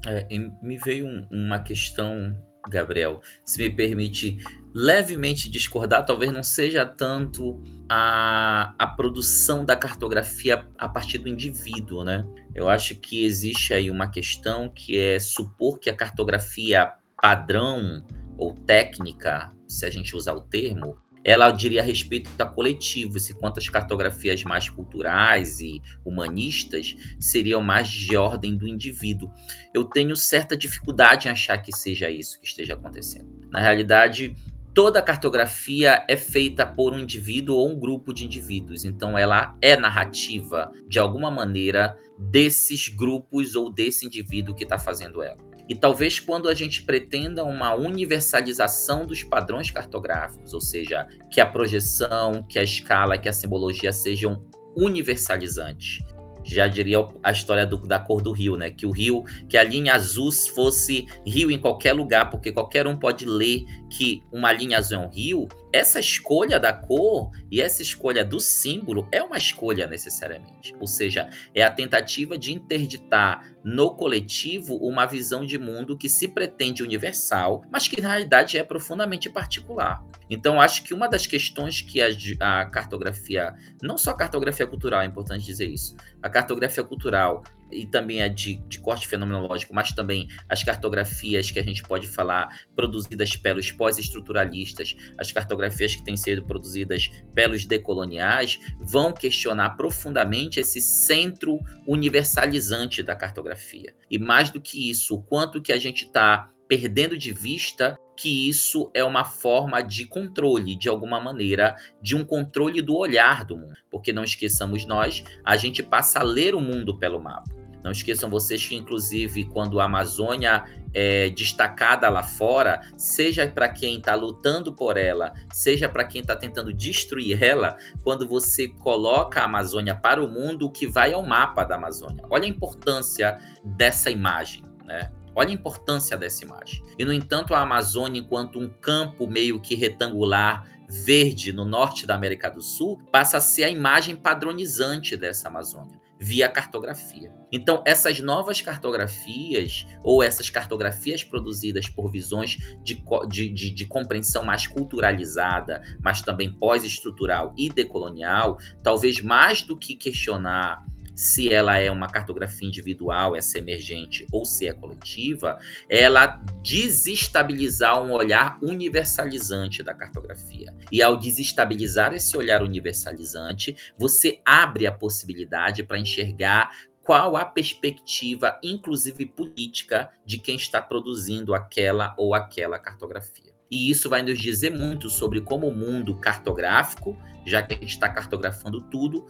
É, 0.04 0.26
me 0.60 0.76
veio 0.78 1.06
um, 1.06 1.26
uma 1.30 1.60
questão, 1.60 2.36
Gabriel, 2.68 3.20
se 3.44 3.58
me 3.58 3.70
permite 3.70 4.38
levemente 4.74 5.50
discordar, 5.50 6.04
talvez 6.04 6.30
não 6.32 6.42
seja 6.42 6.84
tanto 6.84 7.62
a, 7.88 8.74
a 8.78 8.86
produção 8.86 9.64
da 9.64 9.74
cartografia 9.74 10.66
a 10.76 10.88
partir 10.88 11.18
do 11.18 11.28
indivíduo, 11.28 12.04
né? 12.04 12.26
Eu 12.54 12.68
acho 12.68 12.94
que 12.94 13.24
existe 13.24 13.72
aí 13.72 13.90
uma 13.90 14.08
questão 14.08 14.68
que 14.68 14.98
é 14.98 15.18
supor 15.18 15.78
que 15.78 15.88
a 15.88 15.96
cartografia 15.96 16.92
padrão 17.20 18.04
ou 18.36 18.54
técnica, 18.54 19.52
se 19.66 19.84
a 19.84 19.90
gente 19.90 20.14
usar 20.14 20.34
o 20.34 20.40
termo, 20.40 20.96
ela 21.24 21.50
diria 21.50 21.80
a 21.80 21.84
respeito 21.84 22.30
da 22.36 22.46
coletivo, 22.46 23.18
se 23.18 23.34
quantas 23.34 23.68
cartografias 23.68 24.44
mais 24.44 24.68
culturais 24.68 25.60
e 25.60 25.82
humanistas 26.04 26.96
seriam 27.18 27.62
mais 27.62 27.88
de 27.88 28.16
ordem 28.16 28.56
do 28.56 28.66
indivíduo. 28.66 29.30
Eu 29.74 29.84
tenho 29.84 30.16
certa 30.16 30.56
dificuldade 30.56 31.28
em 31.28 31.30
achar 31.30 31.58
que 31.58 31.74
seja 31.76 32.10
isso 32.10 32.40
que 32.40 32.46
esteja 32.46 32.74
acontecendo. 32.74 33.28
Na 33.50 33.60
realidade, 33.60 34.36
toda 34.74 35.02
cartografia 35.02 36.04
é 36.08 36.16
feita 36.16 36.64
por 36.64 36.92
um 36.92 37.00
indivíduo 37.00 37.56
ou 37.56 37.70
um 37.70 37.78
grupo 37.78 38.12
de 38.12 38.24
indivíduos, 38.24 38.84
então 38.84 39.18
ela 39.18 39.56
é 39.60 39.76
narrativa 39.76 40.70
de 40.88 40.98
alguma 40.98 41.30
maneira 41.30 41.96
desses 42.18 42.88
grupos 42.88 43.54
ou 43.54 43.72
desse 43.72 44.06
indivíduo 44.06 44.54
que 44.54 44.64
está 44.64 44.78
fazendo 44.78 45.22
ela. 45.22 45.47
E 45.68 45.74
talvez 45.74 46.18
quando 46.18 46.48
a 46.48 46.54
gente 46.54 46.82
pretenda 46.82 47.44
uma 47.44 47.74
universalização 47.74 49.04
dos 49.04 49.22
padrões 49.22 49.70
cartográficos, 49.70 50.54
ou 50.54 50.60
seja, 50.60 51.06
que 51.30 51.40
a 51.40 51.46
projeção, 51.46 52.42
que 52.48 52.58
a 52.58 52.62
escala, 52.62 53.18
que 53.18 53.28
a 53.28 53.32
simbologia 53.32 53.92
sejam 53.92 54.42
universalizantes. 54.74 56.02
Já 56.44 56.66
diria 56.66 57.06
a 57.22 57.30
história 57.30 57.66
do, 57.66 57.76
da 57.76 57.98
cor 57.98 58.22
do 58.22 58.32
rio, 58.32 58.56
né? 58.56 58.70
Que 58.70 58.86
o 58.86 58.90
rio, 58.90 59.24
que 59.46 59.58
a 59.58 59.62
linha 59.62 59.92
azul 59.92 60.32
fosse 60.32 61.06
rio 61.26 61.50
em 61.50 61.58
qualquer 61.58 61.92
lugar, 61.92 62.30
porque 62.30 62.50
qualquer 62.50 62.86
um 62.86 62.96
pode 62.96 63.26
ler 63.26 63.66
que 63.88 64.22
uma 64.30 64.52
linha 64.52 64.78
é 64.78 65.06
rio, 65.12 65.48
essa 65.72 66.00
escolha 66.00 66.58
da 66.58 66.72
cor 66.72 67.30
e 67.50 67.60
essa 67.60 67.82
escolha 67.82 68.24
do 68.24 68.40
símbolo 68.40 69.08
é 69.10 69.22
uma 69.22 69.36
escolha 69.36 69.86
necessariamente. 69.86 70.74
Ou 70.80 70.86
seja, 70.86 71.28
é 71.54 71.62
a 71.62 71.70
tentativa 71.70 72.38
de 72.38 72.52
interditar 72.52 73.52
no 73.64 73.94
coletivo 73.94 74.76
uma 74.76 75.06
visão 75.06 75.44
de 75.44 75.58
mundo 75.58 75.96
que 75.96 76.08
se 76.08 76.28
pretende 76.28 76.82
universal, 76.82 77.62
mas 77.70 77.88
que 77.88 78.00
na 78.00 78.08
realidade 78.08 78.56
é 78.56 78.64
profundamente 78.64 79.28
particular. 79.28 80.02
Então, 80.30 80.60
acho 80.60 80.82
que 80.82 80.94
uma 80.94 81.08
das 81.08 81.26
questões 81.26 81.80
que 81.80 82.00
a, 82.00 82.08
a 82.40 82.66
cartografia, 82.66 83.54
não 83.82 83.98
só 83.98 84.10
a 84.10 84.16
cartografia 84.16 84.66
cultural, 84.66 85.02
é 85.02 85.06
importante 85.06 85.44
dizer 85.44 85.66
isso, 85.66 85.96
a 86.22 86.28
cartografia 86.28 86.84
cultural 86.84 87.42
e 87.70 87.86
também 87.86 88.22
a 88.22 88.28
de, 88.28 88.56
de 88.68 88.78
corte 88.78 89.06
fenomenológico, 89.06 89.74
mas 89.74 89.92
também 89.92 90.28
as 90.48 90.62
cartografias 90.62 91.50
que 91.50 91.58
a 91.58 91.62
gente 91.62 91.82
pode 91.82 92.06
falar 92.06 92.62
produzidas 92.74 93.36
pelos 93.36 93.70
pós-estruturalistas, 93.70 94.96
as 95.16 95.32
cartografias 95.32 95.94
que 95.94 96.04
têm 96.04 96.16
sido 96.16 96.44
produzidas 96.44 97.10
pelos 97.34 97.64
decoloniais, 97.66 98.58
vão 98.80 99.12
questionar 99.12 99.70
profundamente 99.70 100.60
esse 100.60 100.80
centro 100.80 101.58
universalizante 101.86 103.02
da 103.02 103.14
cartografia. 103.14 103.94
E 104.10 104.18
mais 104.18 104.50
do 104.50 104.60
que 104.60 104.90
isso, 104.90 105.14
o 105.14 105.22
quanto 105.22 105.60
que 105.62 105.72
a 105.72 105.78
gente 105.78 106.04
está 106.04 106.50
perdendo 106.68 107.16
de 107.16 107.32
vista 107.32 107.98
que 108.14 108.48
isso 108.48 108.90
é 108.92 109.02
uma 109.04 109.24
forma 109.24 109.80
de 109.80 110.04
controle, 110.04 110.74
de 110.74 110.88
alguma 110.88 111.20
maneira, 111.20 111.76
de 112.02 112.16
um 112.16 112.24
controle 112.24 112.82
do 112.82 112.96
olhar 112.96 113.44
do 113.44 113.56
mundo. 113.56 113.76
Porque 113.88 114.12
não 114.12 114.24
esqueçamos 114.24 114.84
nós, 114.84 115.22
a 115.44 115.56
gente 115.56 115.84
passa 115.84 116.18
a 116.18 116.24
ler 116.24 116.54
o 116.54 116.60
mundo 116.60 116.98
pelo 116.98 117.20
mapa. 117.20 117.57
Não 117.82 117.90
esqueçam 117.90 118.28
vocês 118.28 118.66
que, 118.66 118.74
inclusive, 118.74 119.44
quando 119.44 119.80
a 119.80 119.84
Amazônia 119.84 120.64
é 120.92 121.30
destacada 121.30 122.08
lá 122.08 122.22
fora, 122.22 122.80
seja 122.96 123.46
para 123.46 123.68
quem 123.68 123.98
está 123.98 124.14
lutando 124.14 124.72
por 124.72 124.96
ela, 124.96 125.32
seja 125.52 125.88
para 125.88 126.04
quem 126.04 126.22
está 126.22 126.34
tentando 126.34 126.72
destruir 126.72 127.42
ela, 127.42 127.76
quando 128.02 128.26
você 128.26 128.68
coloca 128.68 129.40
a 129.40 129.44
Amazônia 129.44 129.94
para 129.94 130.22
o 130.22 130.28
mundo, 130.28 130.66
o 130.66 130.70
que 130.70 130.86
vai 130.86 131.12
ao 131.12 131.22
mapa 131.22 131.64
da 131.64 131.76
Amazônia. 131.76 132.24
Olha 132.30 132.44
a 132.44 132.48
importância 132.48 133.38
dessa 133.64 134.10
imagem, 134.10 134.64
né? 134.84 135.12
Olha 135.34 135.50
a 135.50 135.52
importância 135.52 136.16
dessa 136.16 136.44
imagem. 136.44 136.82
E, 136.98 137.04
no 137.04 137.12
entanto, 137.12 137.54
a 137.54 137.60
Amazônia, 137.60 138.20
enquanto 138.20 138.58
um 138.58 138.68
campo 138.68 139.26
meio 139.28 139.60
que 139.60 139.76
retangular, 139.76 140.66
verde 140.88 141.52
no 141.52 141.64
norte 141.64 142.06
da 142.06 142.14
América 142.14 142.50
do 142.50 142.62
Sul, 142.62 142.98
passa 143.12 143.36
a 143.36 143.40
ser 143.40 143.64
a 143.64 143.68
imagem 143.68 144.16
padronizante 144.16 145.16
dessa 145.16 145.46
Amazônia. 145.46 146.00
Via 146.18 146.48
cartografia. 146.48 147.32
Então, 147.52 147.82
essas 147.86 148.20
novas 148.20 148.60
cartografias, 148.60 149.86
ou 150.02 150.22
essas 150.22 150.50
cartografias 150.50 151.22
produzidas 151.22 151.88
por 151.88 152.10
visões 152.10 152.58
de, 152.82 153.02
de, 153.28 153.48
de, 153.48 153.70
de 153.70 153.86
compreensão 153.86 154.44
mais 154.44 154.66
culturalizada, 154.66 155.82
mas 156.02 156.20
também 156.22 156.52
pós-estrutural 156.52 157.54
e 157.56 157.70
decolonial, 157.70 158.58
talvez 158.82 159.20
mais 159.20 159.62
do 159.62 159.76
que 159.76 159.94
questionar 159.94 160.84
se 161.18 161.52
ela 161.52 161.76
é 161.78 161.90
uma 161.90 162.08
cartografia 162.08 162.68
individual, 162.68 163.34
essa 163.34 163.58
emergente, 163.58 164.24
ou 164.30 164.44
se 164.44 164.68
é 164.68 164.72
coletiva, 164.72 165.58
ela 165.88 166.40
desestabilizar 166.62 168.00
um 168.00 168.12
olhar 168.12 168.56
universalizante 168.62 169.82
da 169.82 169.92
cartografia. 169.92 170.72
E 170.92 171.02
ao 171.02 171.16
desestabilizar 171.16 172.14
esse 172.14 172.36
olhar 172.36 172.62
universalizante, 172.62 173.76
você 173.98 174.40
abre 174.44 174.86
a 174.86 174.92
possibilidade 174.92 175.82
para 175.82 175.98
enxergar 175.98 176.70
qual 177.02 177.36
a 177.36 177.44
perspectiva, 177.44 178.56
inclusive 178.62 179.26
política, 179.26 180.10
de 180.24 180.38
quem 180.38 180.54
está 180.54 180.80
produzindo 180.80 181.52
aquela 181.52 182.14
ou 182.16 182.32
aquela 182.32 182.78
cartografia. 182.78 183.57
E 183.70 183.90
isso 183.90 184.08
vai 184.08 184.22
nos 184.22 184.38
dizer 184.38 184.70
muito 184.70 185.10
sobre 185.10 185.40
como 185.40 185.68
o 185.68 185.74
mundo 185.74 186.14
cartográfico 186.16 187.16
já 187.48 187.62
que 187.62 187.74
a 187.74 187.76
gente 187.76 187.88
está 187.90 188.08
cartografando 188.08 188.80
tudo, 188.80 189.26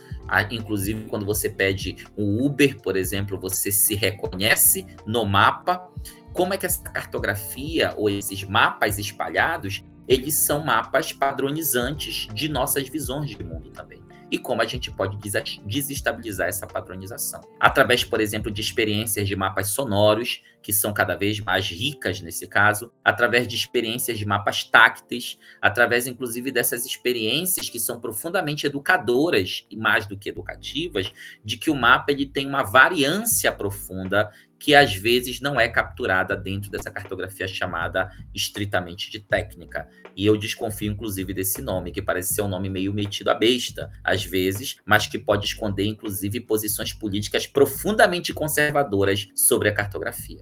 inclusive 0.50 1.04
quando 1.04 1.24
você 1.24 1.48
pede 1.48 1.96
um 2.16 2.44
Uber, 2.44 2.80
por 2.82 2.96
exemplo, 2.96 3.38
você 3.38 3.70
se 3.70 3.94
reconhece 3.94 4.86
no 5.06 5.24
mapa. 5.24 5.88
Como 6.32 6.52
é 6.52 6.58
que 6.58 6.66
essa 6.66 6.82
cartografia 6.82 7.94
ou 7.96 8.10
esses 8.10 8.42
mapas 8.44 8.98
espalhados, 8.98 9.84
eles 10.06 10.34
são 10.34 10.64
mapas 10.64 11.12
padronizantes 11.12 12.28
de 12.34 12.48
nossas 12.48 12.88
visões 12.88 13.30
de 13.30 13.42
mundo 13.42 13.70
também 13.70 14.07
e 14.30 14.38
como 14.38 14.62
a 14.62 14.66
gente 14.66 14.90
pode 14.90 15.18
desestabilizar 15.64 16.48
essa 16.48 16.66
padronização. 16.66 17.40
Através, 17.58 18.04
por 18.04 18.20
exemplo, 18.20 18.50
de 18.50 18.60
experiências 18.60 19.26
de 19.26 19.34
mapas 19.34 19.68
sonoros, 19.68 20.42
que 20.62 20.72
são 20.72 20.92
cada 20.92 21.14
vez 21.14 21.40
mais 21.40 21.68
ricas 21.68 22.20
nesse 22.20 22.46
caso, 22.46 22.92
através 23.02 23.48
de 23.48 23.56
experiências 23.56 24.18
de 24.18 24.26
mapas 24.26 24.64
tácteis, 24.64 25.38
através, 25.62 26.06
inclusive, 26.06 26.50
dessas 26.50 26.84
experiências 26.84 27.70
que 27.70 27.80
são 27.80 28.00
profundamente 28.00 28.66
educadoras 28.66 29.66
e 29.70 29.76
mais 29.76 30.06
do 30.06 30.18
que 30.18 30.28
educativas, 30.28 31.12
de 31.44 31.56
que 31.56 31.70
o 31.70 31.74
mapa 31.74 32.12
ele 32.12 32.26
tem 32.26 32.46
uma 32.46 32.62
variância 32.62 33.50
profunda 33.50 34.30
que 34.58 34.74
às 34.74 34.94
vezes 34.94 35.40
não 35.40 35.58
é 35.58 35.68
capturada 35.68 36.36
dentro 36.36 36.70
dessa 36.70 36.90
cartografia 36.90 37.46
chamada 37.46 38.10
estritamente 38.34 39.10
de 39.10 39.20
técnica. 39.20 39.88
E 40.18 40.26
eu 40.26 40.36
desconfio, 40.36 40.90
inclusive, 40.90 41.32
desse 41.32 41.62
nome, 41.62 41.92
que 41.92 42.02
parece 42.02 42.34
ser 42.34 42.42
um 42.42 42.48
nome 42.48 42.68
meio 42.68 42.92
metido 42.92 43.30
a 43.30 43.34
besta, 43.34 43.88
às 44.02 44.24
vezes, 44.24 44.74
mas 44.84 45.06
que 45.06 45.16
pode 45.16 45.46
esconder, 45.46 45.86
inclusive, 45.86 46.40
posições 46.40 46.92
políticas 46.92 47.46
profundamente 47.46 48.34
conservadoras 48.34 49.28
sobre 49.32 49.68
a 49.68 49.72
cartografia. 49.72 50.40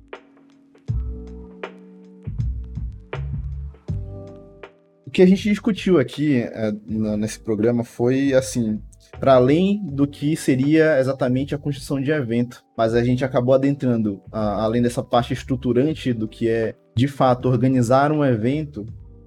O 5.04 5.10
que 5.10 5.20
a 5.20 5.26
gente 5.26 5.42
discutiu 5.42 5.98
aqui 5.98 6.38
é, 6.38 6.72
nesse 6.86 7.38
programa 7.38 7.84
foi 7.84 8.32
assim 8.32 8.80
para 9.20 9.34
além 9.34 9.84
do 9.86 10.06
que 10.06 10.36
seria 10.36 10.98
exatamente 10.98 11.54
a 11.54 11.58
construção 11.58 12.00
de 12.00 12.10
evento. 12.10 12.64
Mas 12.76 12.94
a 12.94 13.04
gente 13.04 13.24
acabou 13.24 13.54
adentrando, 13.54 14.22
a, 14.32 14.64
além 14.64 14.80
dessa 14.80 15.02
parte 15.02 15.34
estruturante 15.34 16.14
do 16.14 16.26
que 16.26 16.48
é, 16.48 16.74
de 16.94 17.08
fato, 17.08 17.48
organizar 17.48 18.10
um 18.10 18.24
evento 18.24 18.86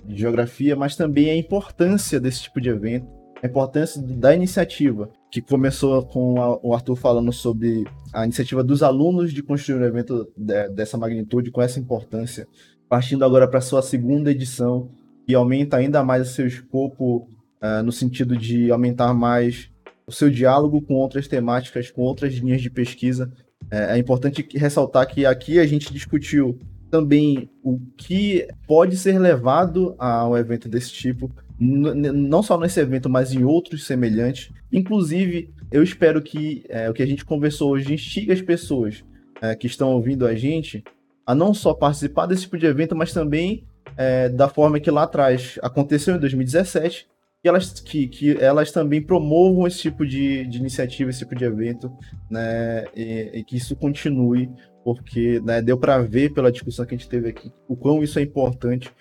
de 0.10 0.22
geografia, 0.22 0.76
mas 0.76 0.96
também 0.96 1.30
a 1.30 1.36
importância 1.38 2.20
desse 2.20 2.44
tipo 2.44 2.60
de 2.60 2.70
evento, 2.70 3.08
a 3.42 3.48
importância 3.48 4.02
da 4.02 4.36
iniciativa, 4.36 5.10
que 5.32 5.42
começou 5.42 6.04
com 6.06 6.42
a, 6.42 6.60
o 6.62 6.74
Arthur 6.74 6.96
falando 6.96 7.32
sobre 7.32 7.86
a 8.12 8.26
iniciativa 8.26 8.64
dos 8.64 8.82
alunos 8.82 9.32
de 9.32 9.44
construir 9.44 9.80
um 9.80 9.86
evento 9.86 10.28
de, 10.36 10.70
dessa 10.70 10.98
magnitude, 10.98 11.52
com 11.52 11.62
essa 11.62 11.80
importância, 11.80 12.48
partindo 12.90 13.24
agora 13.24 13.48
para 13.48 13.62
sua 13.62 13.82
segunda 13.82 14.32
edição, 14.32 14.90
que 15.26 15.36
aumenta 15.36 15.78
ainda 15.78 16.04
mais 16.04 16.28
o 16.28 16.34
seu 16.34 16.48
escopo 16.48 17.28
uh, 17.62 17.84
no 17.84 17.92
sentido 17.92 18.36
de 18.36 18.72
aumentar 18.72 19.14
mais 19.14 19.70
o 20.08 20.12
seu 20.12 20.30
diálogo 20.30 20.82
com 20.82 20.96
outras 20.96 21.28
temáticas, 21.28 21.92
com 21.92 22.02
outras 22.02 22.34
linhas 22.34 22.62
de 22.62 22.70
pesquisa. 22.70 23.32
É, 23.70 23.96
é 23.96 23.98
importante 24.00 24.48
ressaltar 24.56 25.08
que 25.08 25.24
aqui 25.24 25.60
a 25.60 25.68
gente 25.68 25.94
discutiu 25.94 26.58
também 26.90 27.50
o 27.64 27.80
que 27.98 28.48
pode 28.68 28.98
ser 28.98 29.20
levado 29.20 29.96
a 29.98 30.28
um 30.28 30.36
evento 30.36 30.68
desse 30.68 30.92
tipo, 30.92 31.32
não 31.60 32.42
só 32.42 32.58
nesse 32.58 32.80
evento, 32.80 33.10
mas 33.10 33.34
em 33.34 33.44
outros 33.44 33.86
semelhantes. 33.86 34.52
Inclusive, 34.72 35.54
eu 35.72 35.84
espero 35.84 36.22
que 36.22 36.64
é, 36.70 36.90
o 36.90 36.94
que 36.94 37.04
a 37.04 37.08
gente 37.08 37.26
conversou 37.26 37.72
hoje 37.72 37.94
instigue 37.94 38.32
as 38.32 38.42
pessoas 38.42 39.04
é, 39.42 39.56
que 39.56 39.68
estão 39.68 39.92
ouvindo 39.92 40.26
a 40.26 40.36
gente 40.36 40.84
a 41.26 41.36
não 41.36 41.54
só 41.54 41.74
participar 41.74 42.26
desse 42.26 42.44
tipo 42.44 42.58
de 42.58 42.66
evento, 42.66 42.96
mas 42.96 43.14
também 43.14 43.64
é, 43.96 44.30
da 44.30 44.50
forma 44.50 44.80
que 44.80 44.90
lá 44.90 45.04
atrás 45.04 45.60
aconteceu 45.62 46.16
em 46.16 46.20
2017 46.20 47.08
que 47.42 47.48
elas, 47.48 47.80
que, 47.80 48.08
que 48.08 48.38
elas 48.38 48.72
também 48.72 49.02
promovam 49.02 49.66
esse 49.66 49.80
tipo 49.80 50.06
de, 50.06 50.46
de 50.48 50.58
iniciativa, 50.58 51.10
esse 51.10 51.20
tipo 51.20 51.36
de 51.36 51.46
evento, 51.46 51.92
né, 52.30 52.86
e, 52.96 53.32
e 53.34 53.44
que 53.44 53.56
isso 53.56 53.76
continue, 53.76 54.50
porque 54.84 55.40
né, 55.42 55.62
deu 55.62 55.78
para 55.78 56.00
ver 56.00 56.34
pela 56.34 56.52
discussão 56.52 56.86
que 56.86 56.96
a 56.96 56.98
gente 56.98 57.10
teve 57.10 57.30
aqui 57.30 57.52
o 57.68 57.76
quão 57.76 58.04
isso 58.04 58.20
é 58.20 58.22
importante, 58.22 58.92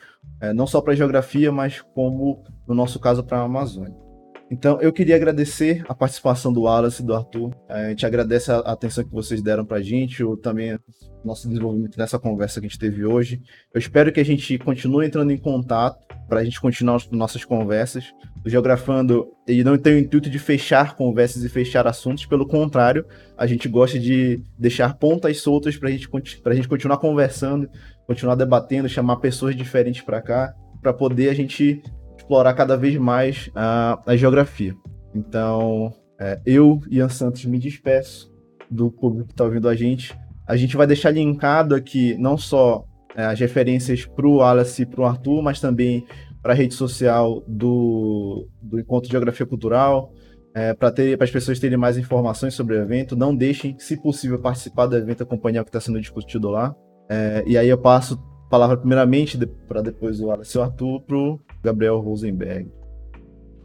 é, 0.41 0.53
não 0.53 0.67
só 0.67 0.81
para 0.81 0.93
a 0.93 0.97
geografia, 0.97 1.51
mas 1.51 1.81
como, 1.95 2.45
no 2.67 2.75
nosso 2.75 2.99
caso, 2.99 3.25
para 3.25 3.39
a 3.39 3.43
Amazônia. 3.43 4.08
Então, 4.51 4.81
eu 4.81 4.93
queria 4.93 5.15
agradecer 5.15 5.85
a 5.89 5.95
participação 5.95 6.51
do 6.53 6.63
Wallace 6.63 7.03
e 7.03 7.05
do 7.05 7.15
Arthur. 7.15 7.55
A 7.69 7.91
gente 7.91 8.07
agradece 8.07 8.51
a 8.51 8.59
atenção 8.61 9.05
que 9.05 9.13
vocês 9.13 9.43
deram 9.43 9.65
para 9.65 9.77
a 9.77 9.83
gente, 9.83 10.25
ou 10.25 10.39
também 10.39 10.75
o 10.75 10.81
nosso 11.23 11.47
desenvolvimento 11.47 11.99
nessa 11.99 12.19
conversa 12.19 12.59
que 12.59 12.67
a 12.67 12.69
gente 12.69 12.79
teve 12.79 13.05
hoje. 13.05 13.43
Eu 13.75 13.79
espero 13.79 14.11
que 14.11 14.21
a 14.21 14.25
gente 14.25 14.59
continue 14.59 15.07
entrando 15.07 15.31
em 15.31 15.37
contato 15.37 16.03
para 16.29 16.41
a 16.41 16.45
gente 16.45 16.61
continuar 16.61 16.97
as 16.97 17.11
nossas 17.11 17.45
conversas. 17.45 18.13
O 18.45 18.49
Geografando 18.49 19.29
ele 19.47 19.63
não 19.63 19.77
tem 19.77 19.95
o 19.95 19.99
intuito 19.99 20.31
de 20.31 20.39
fechar 20.39 20.97
conversas 20.97 21.45
e 21.45 21.49
fechar 21.49 21.87
assuntos, 21.87 22.25
pelo 22.25 22.47
contrário, 22.47 23.05
a 23.37 23.47
gente 23.47 23.69
gosta 23.69 23.99
de 23.99 24.43
deixar 24.59 24.95
pontas 24.95 25.41
soltas 25.41 25.77
para 25.77 25.91
gente, 25.91 26.09
a 26.45 26.55
gente 26.55 26.69
continuar 26.69 26.99
conversando, 26.99 27.69
continuar 28.07 28.35
debatendo, 28.35 28.89
chamar 28.89 29.17
pessoas 29.17 29.55
diferentes 29.55 30.03
para 30.03 30.23
cá, 30.23 30.55
para 30.81 30.93
poder 30.93 31.29
a 31.29 31.35
gente 31.35 31.83
explorar 32.29 32.53
cada 32.53 32.77
vez 32.77 32.95
mais 32.99 33.51
a, 33.55 33.99
a 34.07 34.15
geografia. 34.15 34.77
Então, 35.15 35.95
é, 36.21 36.39
eu, 36.45 36.79
Ian 36.91 37.09
Santos, 37.09 37.47
me 37.47 37.59
despeço 37.59 38.31
do 38.71 38.91
público 38.91 39.29
que 39.29 39.33
está 39.33 39.45
ouvindo 39.45 39.67
a 39.67 39.75
gente. 39.75 40.15
A 40.47 40.55
gente 40.55 40.77
vai 40.77 40.87
deixar 40.87 41.11
linkado 41.11 41.75
aqui 41.75 42.15
não 42.19 42.37
só 42.37 42.85
é, 43.17 43.25
as 43.25 43.41
referências 43.41 44.05
para 44.05 44.27
o 44.27 44.37
Wallace 44.37 44.83
e 44.83 44.87
para 44.87 45.01
o 45.01 45.05
Arthur, 45.07 45.43
mas 45.43 45.59
também 45.59 46.07
para 46.43 46.53
a 46.53 46.57
rede 46.57 46.75
social 46.75 47.43
do, 47.49 48.47
do 48.63 48.79
Encontro 48.79 49.09
de 49.09 49.13
Geografia 49.13 49.47
Cultural, 49.47 50.13
é, 50.55 50.75
para 50.75 50.93
as 51.21 51.31
pessoas 51.31 51.59
terem 51.59 51.79
mais 51.79 51.97
informações 51.97 52.53
sobre 52.53 52.77
o 52.77 52.83
evento. 52.83 53.17
Não 53.17 53.35
deixem, 53.35 53.75
se 53.79 53.97
possível, 53.97 54.39
participar 54.39 54.85
do 54.85 54.97
evento, 54.97 55.23
acompanhar 55.23 55.63
o 55.63 55.65
que 55.65 55.71
está 55.71 55.81
sendo 55.81 55.99
discutido 55.99 56.51
lá. 56.51 56.77
É, 57.09 57.43
e 57.47 57.57
aí 57.57 57.69
eu 57.71 57.79
passo 57.79 58.23
a 58.47 58.51
palavra 58.51 58.77
primeiramente, 58.77 59.39
para 59.67 59.81
depois 59.81 60.21
o 60.21 60.27
Wallace 60.27 60.57
e 60.57 60.61
o 60.61 60.63
Arthur, 60.63 61.01
Gabriel 61.63 61.99
Rosenberg. 62.01 62.71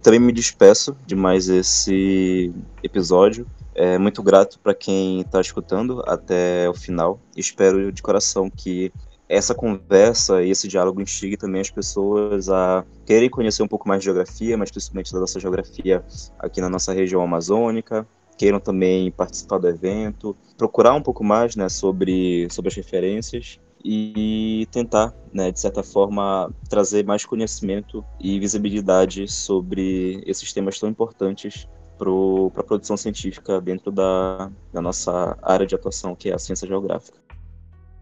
Também 0.02 0.20
me 0.20 0.34
despeço 0.34 0.95
de 1.06 1.15
mais 1.15 1.48
esse 1.48 2.53
episódio. 2.84 3.48
É 3.74 3.98
muito 3.98 4.22
grato 4.22 4.60
para 4.60 4.74
quem 4.74 5.22
está 5.22 5.40
escutando 5.40 6.03
até 6.06 6.70
o 6.70 6.74
final. 6.74 7.20
Espero 7.36 7.91
de 7.91 8.02
coração 8.02 8.49
que 8.49 8.91
essa 9.30 9.56
conversa 9.56 10.44
e 10.44 10.52
esse 10.52 10.68
diálogo 10.68 11.02
instigue 11.02 11.38
também 11.38 11.61
as 11.61 11.70
pessoas 11.70 12.49
a 12.49 12.86
querem 13.06 13.30
conhecer 13.30 13.64
um 13.64 13.68
pouco 13.68 13.88
mais 13.88 14.02
de 14.02 14.06
geografia, 14.06 14.57
mas 14.57 14.70
principalmente 14.70 15.14
da 15.14 15.20
nossa 15.20 15.40
geografia 15.40 16.03
aqui 16.38 16.61
na 16.61 16.70
nossa 16.70 16.94
região 16.94 17.22
amazônica, 17.22 18.06
queiram 18.38 18.60
também 18.60 19.10
participar 19.11 19.57
do 19.57 19.68
evento, 19.68 20.36
procurar 20.57 20.94
um 20.94 21.02
pouco 21.02 21.24
mais 21.24 21.56
né, 21.56 21.70
sobre, 21.70 22.48
sobre 22.52 22.70
as 22.70 22.76
referências 22.76 23.60
e 23.84 24.68
tentar, 24.72 25.14
né, 25.34 25.51
de 25.51 25.60
certa 25.60 25.84
forma, 25.84 26.49
trazer 26.69 27.05
mais 27.05 27.26
conhecimento 27.26 28.03
e 28.19 28.39
visibilidade 28.39 29.27
sobre 29.27 30.23
esses 30.26 30.53
temas 30.53 30.80
tão 30.80 30.89
importantes 30.89 31.68
para 31.97 32.61
a 32.61 32.64
produção 32.64 32.97
científica 32.97 33.60
dentro 33.61 33.91
da, 33.91 34.49
da 34.72 34.81
nossa 34.81 35.38
área 35.41 35.65
de 35.65 35.76
atuação, 35.76 36.15
que 36.15 36.30
é 36.30 36.34
a 36.34 36.39
ciência 36.39 36.68
geográfica. 36.68 37.18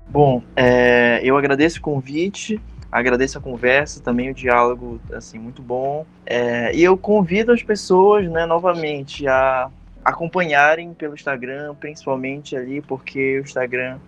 Bom, 0.07 0.43
é, 0.55 1.21
eu 1.23 1.37
agradeço 1.37 1.79
o 1.79 1.81
convite, 1.81 2.61
agradeço 2.91 3.37
a 3.37 3.41
conversa, 3.41 4.01
também 4.01 4.29
o 4.29 4.33
diálogo, 4.33 4.99
assim, 5.13 5.39
muito 5.39 5.61
bom. 5.61 6.05
É, 6.25 6.75
e 6.75 6.83
eu 6.83 6.97
convido 6.97 7.51
as 7.51 7.63
pessoas, 7.63 8.29
né, 8.29 8.45
novamente, 8.45 9.27
a 9.27 9.69
acompanharem 10.03 10.93
pelo 10.93 11.13
Instagram, 11.13 11.75
principalmente 11.75 12.55
ali, 12.55 12.81
porque 12.81 13.39
o 13.39 13.43
Instagram 13.43 13.99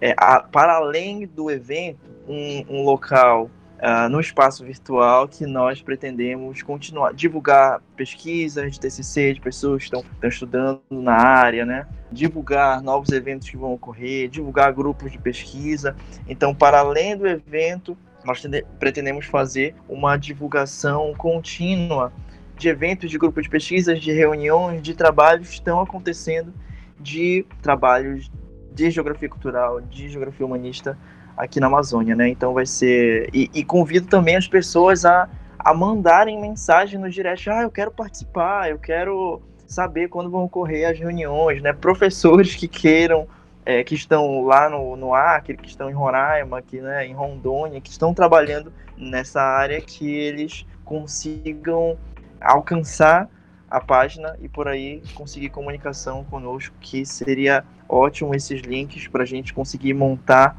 é, 0.00 0.14
a, 0.16 0.40
para 0.40 0.74
além 0.74 1.26
do 1.26 1.50
evento, 1.50 1.98
um, 2.28 2.64
um 2.68 2.82
local 2.84 3.50
uh, 3.80 4.08
no 4.08 4.20
espaço 4.20 4.64
virtual 4.64 5.26
que 5.26 5.46
nós 5.46 5.82
pretendemos 5.82 6.62
continuar, 6.62 7.12
divulgar 7.12 7.80
pesquisas 7.96 8.72
de 8.72 8.80
TCC 8.80 9.34
de 9.34 9.40
pessoas 9.40 9.78
que 9.78 9.84
estão, 9.84 10.00
estão 10.00 10.28
estudando 10.28 10.80
na 10.90 11.14
área, 11.14 11.64
né? 11.64 11.86
divulgar 12.12 12.82
novos 12.82 13.10
eventos 13.10 13.48
que 13.48 13.56
vão 13.56 13.72
ocorrer, 13.72 14.28
divulgar 14.28 14.72
grupos 14.72 15.10
de 15.10 15.18
pesquisa. 15.18 15.96
Então, 16.28 16.54
para 16.54 16.80
além 16.80 17.16
do 17.16 17.26
evento, 17.26 17.96
nós 18.24 18.42
pretendemos 18.78 19.26
fazer 19.26 19.74
uma 19.88 20.16
divulgação 20.16 21.14
contínua 21.14 22.12
de 22.56 22.68
eventos 22.68 23.10
de 23.10 23.16
grupos 23.16 23.44
de 23.44 23.50
pesquisas, 23.50 24.00
de 24.00 24.12
reuniões, 24.12 24.82
de 24.82 24.94
trabalhos 24.94 25.48
que 25.48 25.54
estão 25.54 25.80
acontecendo, 25.80 26.52
de 26.98 27.46
trabalhos 27.62 28.30
de 28.72 28.90
geografia 28.90 29.28
cultural, 29.28 29.80
de 29.80 30.08
geografia 30.08 30.44
humanista 30.46 30.96
aqui 31.36 31.58
na 31.58 31.66
Amazônia, 31.66 32.14
né? 32.14 32.28
Então 32.28 32.52
vai 32.52 32.66
ser. 32.66 33.28
E, 33.32 33.50
e, 33.54 33.64
convido 33.64 34.06
também 34.06 34.36
as 34.36 34.46
pessoas 34.46 35.04
a, 35.04 35.28
a 35.58 35.74
mandarem 35.74 36.40
mensagem 36.40 36.98
no 36.98 37.08
direct. 37.08 37.48
Ah, 37.48 37.62
eu 37.62 37.70
quero 37.70 37.90
participar, 37.90 38.70
eu 38.70 38.78
quero 38.78 39.40
saber 39.66 40.08
quando 40.08 40.30
vão 40.30 40.44
ocorrer 40.44 40.88
as 40.88 40.98
reuniões, 40.98 41.62
né? 41.62 41.72
Professores 41.72 42.54
que 42.54 42.68
queiram, 42.68 43.26
é, 43.64 43.84
que 43.84 43.94
estão 43.94 44.42
lá 44.42 44.68
no, 44.68 44.96
no 44.96 45.14
Acre, 45.14 45.56
que 45.56 45.68
estão 45.68 45.88
em 45.88 45.94
Roraima, 45.94 46.58
aqui, 46.58 46.80
né, 46.80 47.06
em 47.06 47.14
Rondônia, 47.14 47.80
que 47.80 47.90
estão 47.90 48.12
trabalhando 48.12 48.72
nessa 48.96 49.40
área, 49.40 49.80
que 49.80 50.12
eles 50.12 50.66
consigam 50.84 51.96
alcançar 52.40 53.28
a 53.70 53.80
página 53.80 54.36
e 54.40 54.48
por 54.48 54.66
aí 54.66 55.02
conseguir 55.14 55.50
comunicação 55.50 56.24
conosco, 56.24 56.74
que 56.80 57.06
seria 57.06 57.64
ótimo 57.90 58.34
esses 58.34 58.60
links 58.62 59.08
para 59.08 59.24
a 59.24 59.26
gente 59.26 59.52
conseguir 59.52 59.94
montar 59.94 60.56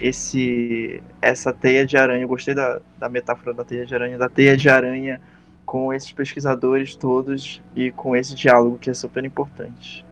esse 0.00 1.02
essa 1.20 1.52
teia 1.52 1.86
de 1.86 1.96
aranha. 1.96 2.22
Eu 2.22 2.28
gostei 2.28 2.54
da, 2.54 2.80
da 2.98 3.08
metáfora 3.08 3.52
da 3.52 3.64
teia 3.64 3.84
de 3.84 3.94
aranha, 3.94 4.16
da 4.16 4.28
teia 4.28 4.56
de 4.56 4.68
aranha 4.68 5.20
com 5.66 5.92
esses 5.92 6.10
pesquisadores 6.10 6.96
todos 6.96 7.62
e 7.76 7.92
com 7.92 8.16
esse 8.16 8.34
diálogo 8.34 8.78
que 8.78 8.90
é 8.90 8.94
super 8.94 9.24
importante. 9.24 10.04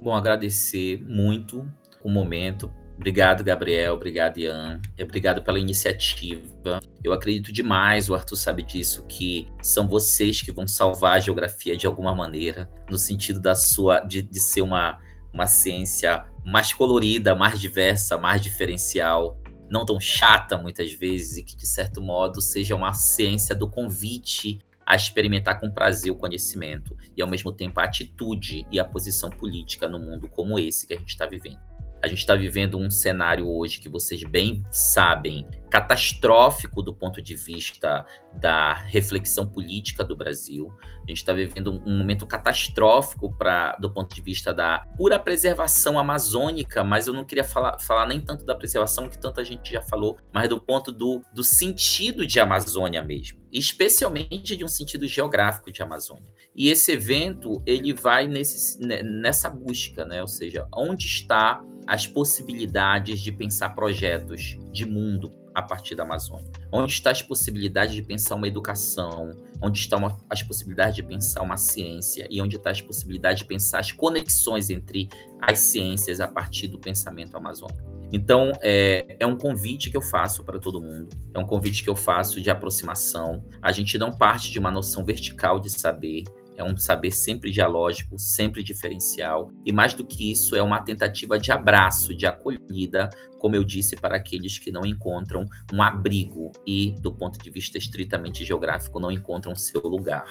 Bom, 0.00 0.14
agradecer 0.14 1.02
muito 1.06 1.68
o 2.02 2.08
momento. 2.08 2.70
Obrigado, 2.96 3.42
Gabriel. 3.42 3.94
Obrigado, 3.94 4.38
Ian. 4.38 4.80
Obrigado 5.02 5.42
pela 5.42 5.58
iniciativa. 5.58 6.80
Eu 7.02 7.12
acredito 7.12 7.52
demais, 7.52 8.08
o 8.08 8.14
Arthur 8.14 8.36
sabe 8.36 8.62
disso, 8.62 9.04
que 9.08 9.48
são 9.60 9.88
vocês 9.88 10.40
que 10.40 10.52
vão 10.52 10.68
salvar 10.68 11.16
a 11.16 11.20
geografia 11.20 11.76
de 11.76 11.86
alguma 11.86 12.14
maneira, 12.14 12.70
no 12.88 12.96
sentido 12.96 13.40
da 13.40 13.54
sua 13.54 14.00
de, 14.00 14.22
de 14.22 14.40
ser 14.40 14.62
uma, 14.62 14.98
uma 15.34 15.48
ciência 15.48 16.24
mais 16.44 16.72
colorida, 16.72 17.34
mais 17.34 17.60
diversa, 17.60 18.16
mais 18.16 18.40
diferencial, 18.40 19.36
não 19.68 19.84
tão 19.84 19.98
chata 19.98 20.56
muitas 20.56 20.92
vezes, 20.92 21.38
e 21.38 21.42
que, 21.42 21.56
de 21.56 21.66
certo 21.66 22.00
modo, 22.00 22.40
seja 22.40 22.76
uma 22.76 22.94
ciência 22.94 23.54
do 23.54 23.68
convite 23.68 24.60
a 24.86 24.94
experimentar 24.94 25.58
com 25.58 25.70
prazer 25.70 26.12
o 26.12 26.16
conhecimento 26.16 26.96
e, 27.16 27.22
ao 27.22 27.28
mesmo 27.28 27.50
tempo, 27.50 27.80
a 27.80 27.84
atitude 27.84 28.64
e 28.70 28.78
a 28.78 28.84
posição 28.84 29.28
política 29.28 29.88
no 29.88 29.98
mundo 29.98 30.28
como 30.28 30.58
esse 30.58 30.86
que 30.86 30.94
a 30.94 30.98
gente 30.98 31.08
está 31.08 31.26
vivendo. 31.26 31.58
A 32.04 32.06
gente 32.06 32.18
está 32.18 32.34
vivendo 32.34 32.76
um 32.76 32.90
cenário 32.90 33.48
hoje 33.48 33.80
que 33.80 33.88
vocês 33.88 34.22
bem 34.24 34.62
sabem, 34.70 35.48
catastrófico 35.70 36.82
do 36.82 36.94
ponto 36.94 37.22
de 37.22 37.34
vista 37.34 38.04
da 38.34 38.74
reflexão 38.74 39.46
política 39.46 40.04
do 40.04 40.14
Brasil. 40.14 40.70
A 40.96 41.06
gente 41.08 41.16
está 41.16 41.32
vivendo 41.32 41.82
um 41.86 41.96
momento 41.96 42.26
catastrófico 42.26 43.34
pra, 43.34 43.72
do 43.76 43.90
ponto 43.90 44.14
de 44.14 44.20
vista 44.20 44.52
da 44.52 44.80
pura 44.98 45.18
preservação 45.18 45.98
amazônica, 45.98 46.84
mas 46.84 47.06
eu 47.06 47.14
não 47.14 47.24
queria 47.24 47.42
falar, 47.42 47.78
falar 47.78 48.06
nem 48.06 48.20
tanto 48.20 48.44
da 48.44 48.54
preservação, 48.54 49.08
que 49.08 49.18
tanta 49.18 49.42
gente 49.42 49.72
já 49.72 49.80
falou, 49.80 50.18
mas 50.30 50.46
do 50.46 50.60
ponto 50.60 50.92
do, 50.92 51.22
do 51.32 51.42
sentido 51.42 52.26
de 52.26 52.38
Amazônia 52.38 53.02
mesmo, 53.02 53.40
especialmente 53.50 54.58
de 54.58 54.62
um 54.62 54.68
sentido 54.68 55.06
geográfico 55.06 55.72
de 55.72 55.82
Amazônia. 55.82 56.28
E 56.54 56.68
esse 56.68 56.92
evento 56.92 57.62
ele 57.64 57.94
vai 57.94 58.28
nesse, 58.28 58.78
nessa 58.78 59.48
busca, 59.48 60.04
né? 60.04 60.20
ou 60.20 60.28
seja, 60.28 60.68
onde 60.70 61.06
está 61.06 61.64
as 61.86 62.06
possibilidades 62.06 63.20
de 63.20 63.30
pensar 63.32 63.70
projetos 63.70 64.58
de 64.72 64.86
mundo 64.86 65.32
a 65.54 65.62
partir 65.62 65.94
da 65.94 66.02
Amazônia? 66.02 66.50
Onde 66.72 66.92
estão 66.92 67.12
as 67.12 67.22
possibilidades 67.22 67.94
de 67.94 68.02
pensar 68.02 68.34
uma 68.34 68.48
educação? 68.48 69.30
Onde 69.62 69.78
estão 69.78 70.18
as 70.28 70.42
possibilidades 70.42 70.96
de 70.96 71.02
pensar 71.02 71.42
uma 71.42 71.56
ciência? 71.56 72.26
E 72.30 72.42
onde 72.42 72.56
estão 72.56 72.72
as 72.72 72.80
possibilidades 72.80 73.40
de 73.40 73.44
pensar 73.46 73.78
as 73.78 73.92
conexões 73.92 74.70
entre 74.70 75.08
as 75.40 75.60
ciências 75.60 76.20
a 76.20 76.26
partir 76.26 76.68
do 76.68 76.78
pensamento 76.78 77.36
amazônico? 77.36 77.94
Então, 78.12 78.52
é, 78.62 79.16
é 79.18 79.26
um 79.26 79.36
convite 79.36 79.90
que 79.90 79.96
eu 79.96 80.02
faço 80.02 80.44
para 80.44 80.58
todo 80.58 80.80
mundo, 80.80 81.08
é 81.32 81.38
um 81.38 81.44
convite 81.44 81.82
que 81.82 81.90
eu 81.90 81.96
faço 81.96 82.40
de 82.40 82.48
aproximação. 82.48 83.44
A 83.60 83.72
gente 83.72 83.98
não 83.98 84.12
parte 84.12 84.52
de 84.52 84.58
uma 84.58 84.70
noção 84.70 85.04
vertical 85.04 85.58
de 85.58 85.68
saber, 85.68 86.22
é 86.56 86.64
um 86.64 86.76
saber 86.76 87.10
sempre 87.10 87.50
dialógico, 87.50 88.18
sempre 88.18 88.62
diferencial, 88.62 89.50
e 89.64 89.72
mais 89.72 89.94
do 89.94 90.04
que 90.04 90.30
isso, 90.30 90.54
é 90.56 90.62
uma 90.62 90.80
tentativa 90.80 91.38
de 91.38 91.50
abraço, 91.50 92.14
de 92.14 92.26
acolhida, 92.26 93.10
como 93.38 93.56
eu 93.56 93.64
disse, 93.64 93.96
para 93.96 94.16
aqueles 94.16 94.58
que 94.58 94.70
não 94.70 94.86
encontram 94.86 95.46
um 95.72 95.82
abrigo 95.82 96.52
e, 96.66 96.94
do 97.00 97.12
ponto 97.12 97.38
de 97.38 97.50
vista 97.50 97.76
estritamente 97.76 98.44
geográfico, 98.44 99.00
não 99.00 99.10
encontram 99.10 99.54
seu 99.54 99.82
lugar. 99.82 100.26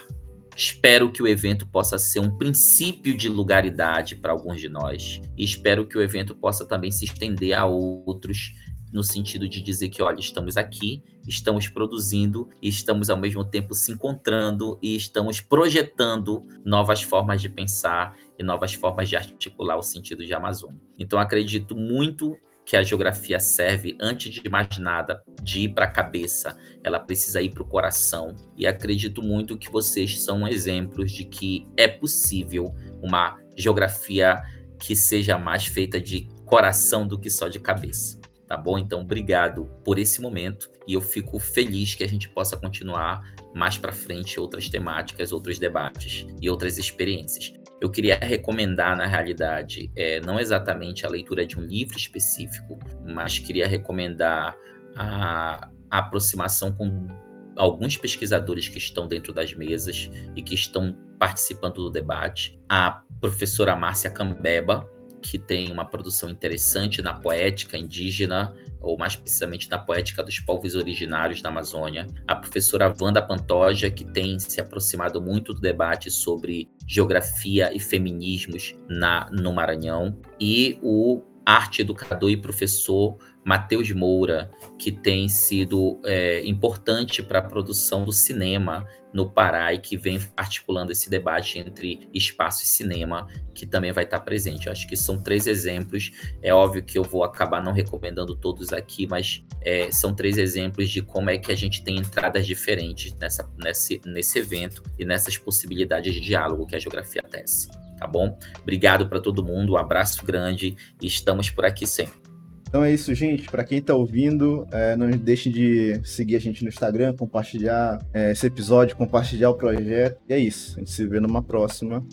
Espero 0.55 1.11
que 1.11 1.21
o 1.21 1.27
evento 1.27 1.65
possa 1.67 1.97
ser 1.97 2.19
um 2.19 2.37
princípio 2.37 3.17
de 3.17 3.27
lugaridade 3.27 4.15
para 4.15 4.31
alguns 4.31 4.61
de 4.61 4.69
nós, 4.69 5.19
e 5.35 5.43
espero 5.43 5.85
que 5.87 5.97
o 5.97 6.01
evento 6.01 6.35
possa 6.35 6.65
também 6.65 6.91
se 6.91 7.05
estender 7.05 7.53
a 7.53 7.65
outros 7.65 8.53
no 8.93 9.03
sentido 9.03 9.49
de 9.49 9.59
dizer 9.59 9.89
que, 9.89 10.03
olha, 10.03 10.19
estamos 10.19 10.55
aqui, 10.55 11.03
estamos 11.27 11.67
produzindo 11.67 12.47
e 12.61 12.69
estamos 12.69 13.09
ao 13.09 13.17
mesmo 13.17 13.43
tempo 13.43 13.73
se 13.73 13.91
encontrando 13.91 14.77
e 14.83 14.95
estamos 14.95 15.41
projetando 15.41 16.45
novas 16.63 17.01
formas 17.01 17.41
de 17.41 17.49
pensar 17.49 18.15
e 18.37 18.43
novas 18.43 18.75
formas 18.75 19.09
de 19.09 19.15
articular 19.15 19.77
o 19.77 19.81
sentido 19.81 20.23
de 20.23 20.31
Amazônia. 20.31 20.79
Então, 20.97 21.17
acredito 21.17 21.75
muito 21.75 22.37
que 22.63 22.77
a 22.77 22.83
geografia 22.83 23.39
serve, 23.39 23.97
antes 23.99 24.31
de 24.31 24.47
mais 24.47 24.77
nada, 24.77 25.21
de 25.41 25.61
ir 25.61 25.69
para 25.69 25.85
a 25.85 25.91
cabeça, 25.91 26.55
ela 26.83 26.99
precisa 26.99 27.41
ir 27.41 27.49
para 27.49 27.63
o 27.63 27.67
coração. 27.67 28.35
E 28.55 28.65
acredito 28.65 29.21
muito 29.21 29.57
que 29.57 29.71
vocês 29.71 30.23
são 30.23 30.47
exemplos 30.47 31.11
de 31.11 31.25
que 31.25 31.67
é 31.75 31.87
possível 31.87 32.73
uma 33.01 33.37
geografia 33.57 34.41
que 34.79 34.95
seja 34.95 35.37
mais 35.37 35.65
feita 35.65 35.99
de 35.99 36.29
coração 36.45 37.07
do 37.07 37.19
que 37.19 37.29
só 37.29 37.47
de 37.47 37.59
cabeça 37.59 38.22
tá 38.47 38.57
bom? 38.57 38.77
Então, 38.77 39.01
obrigado 39.01 39.65
por 39.83 39.97
esse 39.97 40.21
momento 40.21 40.69
e 40.87 40.93
eu 40.93 41.01
fico 41.01 41.39
feliz 41.39 41.95
que 41.95 42.03
a 42.03 42.07
gente 42.07 42.29
possa 42.29 42.57
continuar 42.57 43.21
mais 43.53 43.77
para 43.77 43.91
frente 43.91 44.39
outras 44.39 44.69
temáticas, 44.69 45.31
outros 45.31 45.59
debates 45.59 46.25
e 46.41 46.49
outras 46.49 46.77
experiências. 46.77 47.53
Eu 47.81 47.89
queria 47.89 48.17
recomendar, 48.17 48.95
na 48.95 49.05
realidade, 49.05 49.91
é, 49.95 50.21
não 50.21 50.39
exatamente 50.39 51.05
a 51.05 51.09
leitura 51.09 51.45
de 51.45 51.59
um 51.59 51.63
livro 51.63 51.97
específico, 51.97 52.79
mas 53.05 53.39
queria 53.39 53.67
recomendar 53.67 54.55
a, 54.95 55.69
a 55.91 55.97
aproximação 55.97 56.71
com 56.71 57.07
alguns 57.55 57.97
pesquisadores 57.97 58.67
que 58.67 58.77
estão 58.77 59.07
dentro 59.07 59.33
das 59.33 59.53
mesas 59.53 60.09
e 60.35 60.41
que 60.41 60.55
estão 60.55 60.95
participando 61.19 61.75
do 61.75 61.89
debate. 61.89 62.59
A 62.67 63.01
professora 63.19 63.75
Márcia 63.75 64.09
Cambeba, 64.09 64.89
que 65.23 65.39
tem 65.39 65.71
uma 65.71 65.85
produção 65.85 66.29
interessante 66.29 67.01
na 67.01 67.13
poética 67.13 67.77
indígena, 67.77 68.53
ou 68.81 68.97
mais 68.97 69.15
precisamente 69.15 69.69
na 69.69 69.77
poética 69.77 70.21
dos 70.21 70.39
povos 70.41 70.75
originários 70.75 71.41
da 71.41 71.49
Amazônia. 71.49 72.05
A 72.27 72.35
professora 72.35 72.93
Wanda 72.99 73.21
Pantoja, 73.21 73.89
que 73.89 74.03
tem 74.03 74.37
se 74.37 74.59
aproximado 74.59 75.21
muito 75.21 75.53
do 75.53 75.61
debate 75.61 76.11
sobre 76.11 76.69
geografia 76.85 77.73
e 77.73 77.79
feminismos 77.79 78.75
na, 78.89 79.29
no 79.31 79.53
Maranhão. 79.53 80.19
E 80.39 80.77
o 80.83 81.23
arte 81.45 81.81
educador 81.81 82.29
e 82.29 82.37
professor 82.37 83.17
Matheus 83.43 83.91
Moura, 83.91 84.49
que 84.77 84.91
tem 84.91 85.27
sido 85.27 85.99
é, 86.05 86.45
importante 86.45 87.21
para 87.21 87.39
a 87.39 87.41
produção 87.41 88.05
do 88.05 88.11
cinema 88.11 88.87
no 89.13 89.29
Pará 89.29 89.71
e 89.73 89.77
que 89.77 89.95
vem 89.95 90.19
articulando 90.35 90.91
esse 90.91 91.09
debate 91.09 91.59
entre 91.59 92.09
espaço 92.13 92.63
e 92.63 92.65
cinema, 92.65 93.27
que 93.53 93.65
também 93.65 93.91
vai 93.91 94.05
estar 94.05 94.19
presente. 94.21 94.65
Eu 94.65 94.71
acho 94.71 94.87
que 94.87 94.97
são 94.97 95.21
três 95.21 95.45
exemplos. 95.45 96.11
É 96.41 96.53
óbvio 96.53 96.83
que 96.83 96.97
eu 96.97 97.03
vou 97.03 97.23
acabar 97.23 97.63
não 97.63 97.71
recomendando 97.71 98.35
todos 98.35 98.73
aqui, 98.73 99.05
mas 99.05 99.45
é, 99.61 99.91
são 99.91 100.15
três 100.15 100.37
exemplos 100.37 100.89
de 100.89 101.01
como 101.01 101.29
é 101.29 101.37
que 101.37 101.51
a 101.51 101.55
gente 101.55 101.83
tem 101.83 101.97
entradas 101.97 102.47
diferentes 102.47 103.13
nessa, 103.15 103.47
nesse, 103.57 104.01
nesse 104.03 104.39
evento 104.39 104.81
e 104.97 105.05
nessas 105.05 105.37
possibilidades 105.37 106.13
de 106.13 106.19
diálogo 106.19 106.65
que 106.65 106.75
a 106.75 106.79
geografia 106.79 107.21
tece. 107.21 107.69
Tá 107.99 108.07
bom? 108.07 108.37
Obrigado 108.61 109.07
para 109.07 109.21
todo 109.21 109.43
mundo, 109.43 109.73
um 109.73 109.77
abraço 109.77 110.25
grande 110.25 110.75
e 110.99 111.05
estamos 111.05 111.51
por 111.51 111.65
aqui 111.65 111.85
sempre. 111.85 112.32
Então 112.73 112.83
é 112.83 112.91
isso, 112.91 113.13
gente. 113.13 113.47
Para 113.51 113.63
quem 113.63 113.77
está 113.77 113.93
ouvindo, 113.93 114.67
é, 114.71 114.95
não 114.95 115.07
deixe 115.11 115.47
de 115.47 116.01
seguir 116.03 116.37
a 116.37 116.39
gente 116.39 116.63
no 116.63 116.69
Instagram, 116.69 117.15
compartilhar 117.15 118.03
é, 118.11 118.31
esse 118.31 118.47
episódio, 118.47 118.97
compartilhar 118.97 119.51
o 119.51 119.53
projeto. 119.53 120.19
E 120.27 120.33
é 120.33 120.39
isso. 120.39 120.77
A 120.77 120.79
gente 120.79 120.89
se 120.89 121.05
vê 121.05 121.19
numa 121.19 121.43
próxima. 121.43 122.03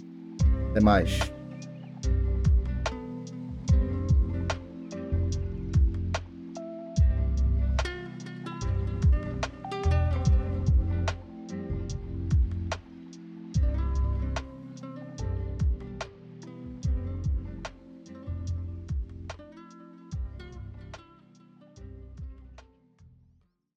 Até 0.69 0.81
mais. 0.83 1.40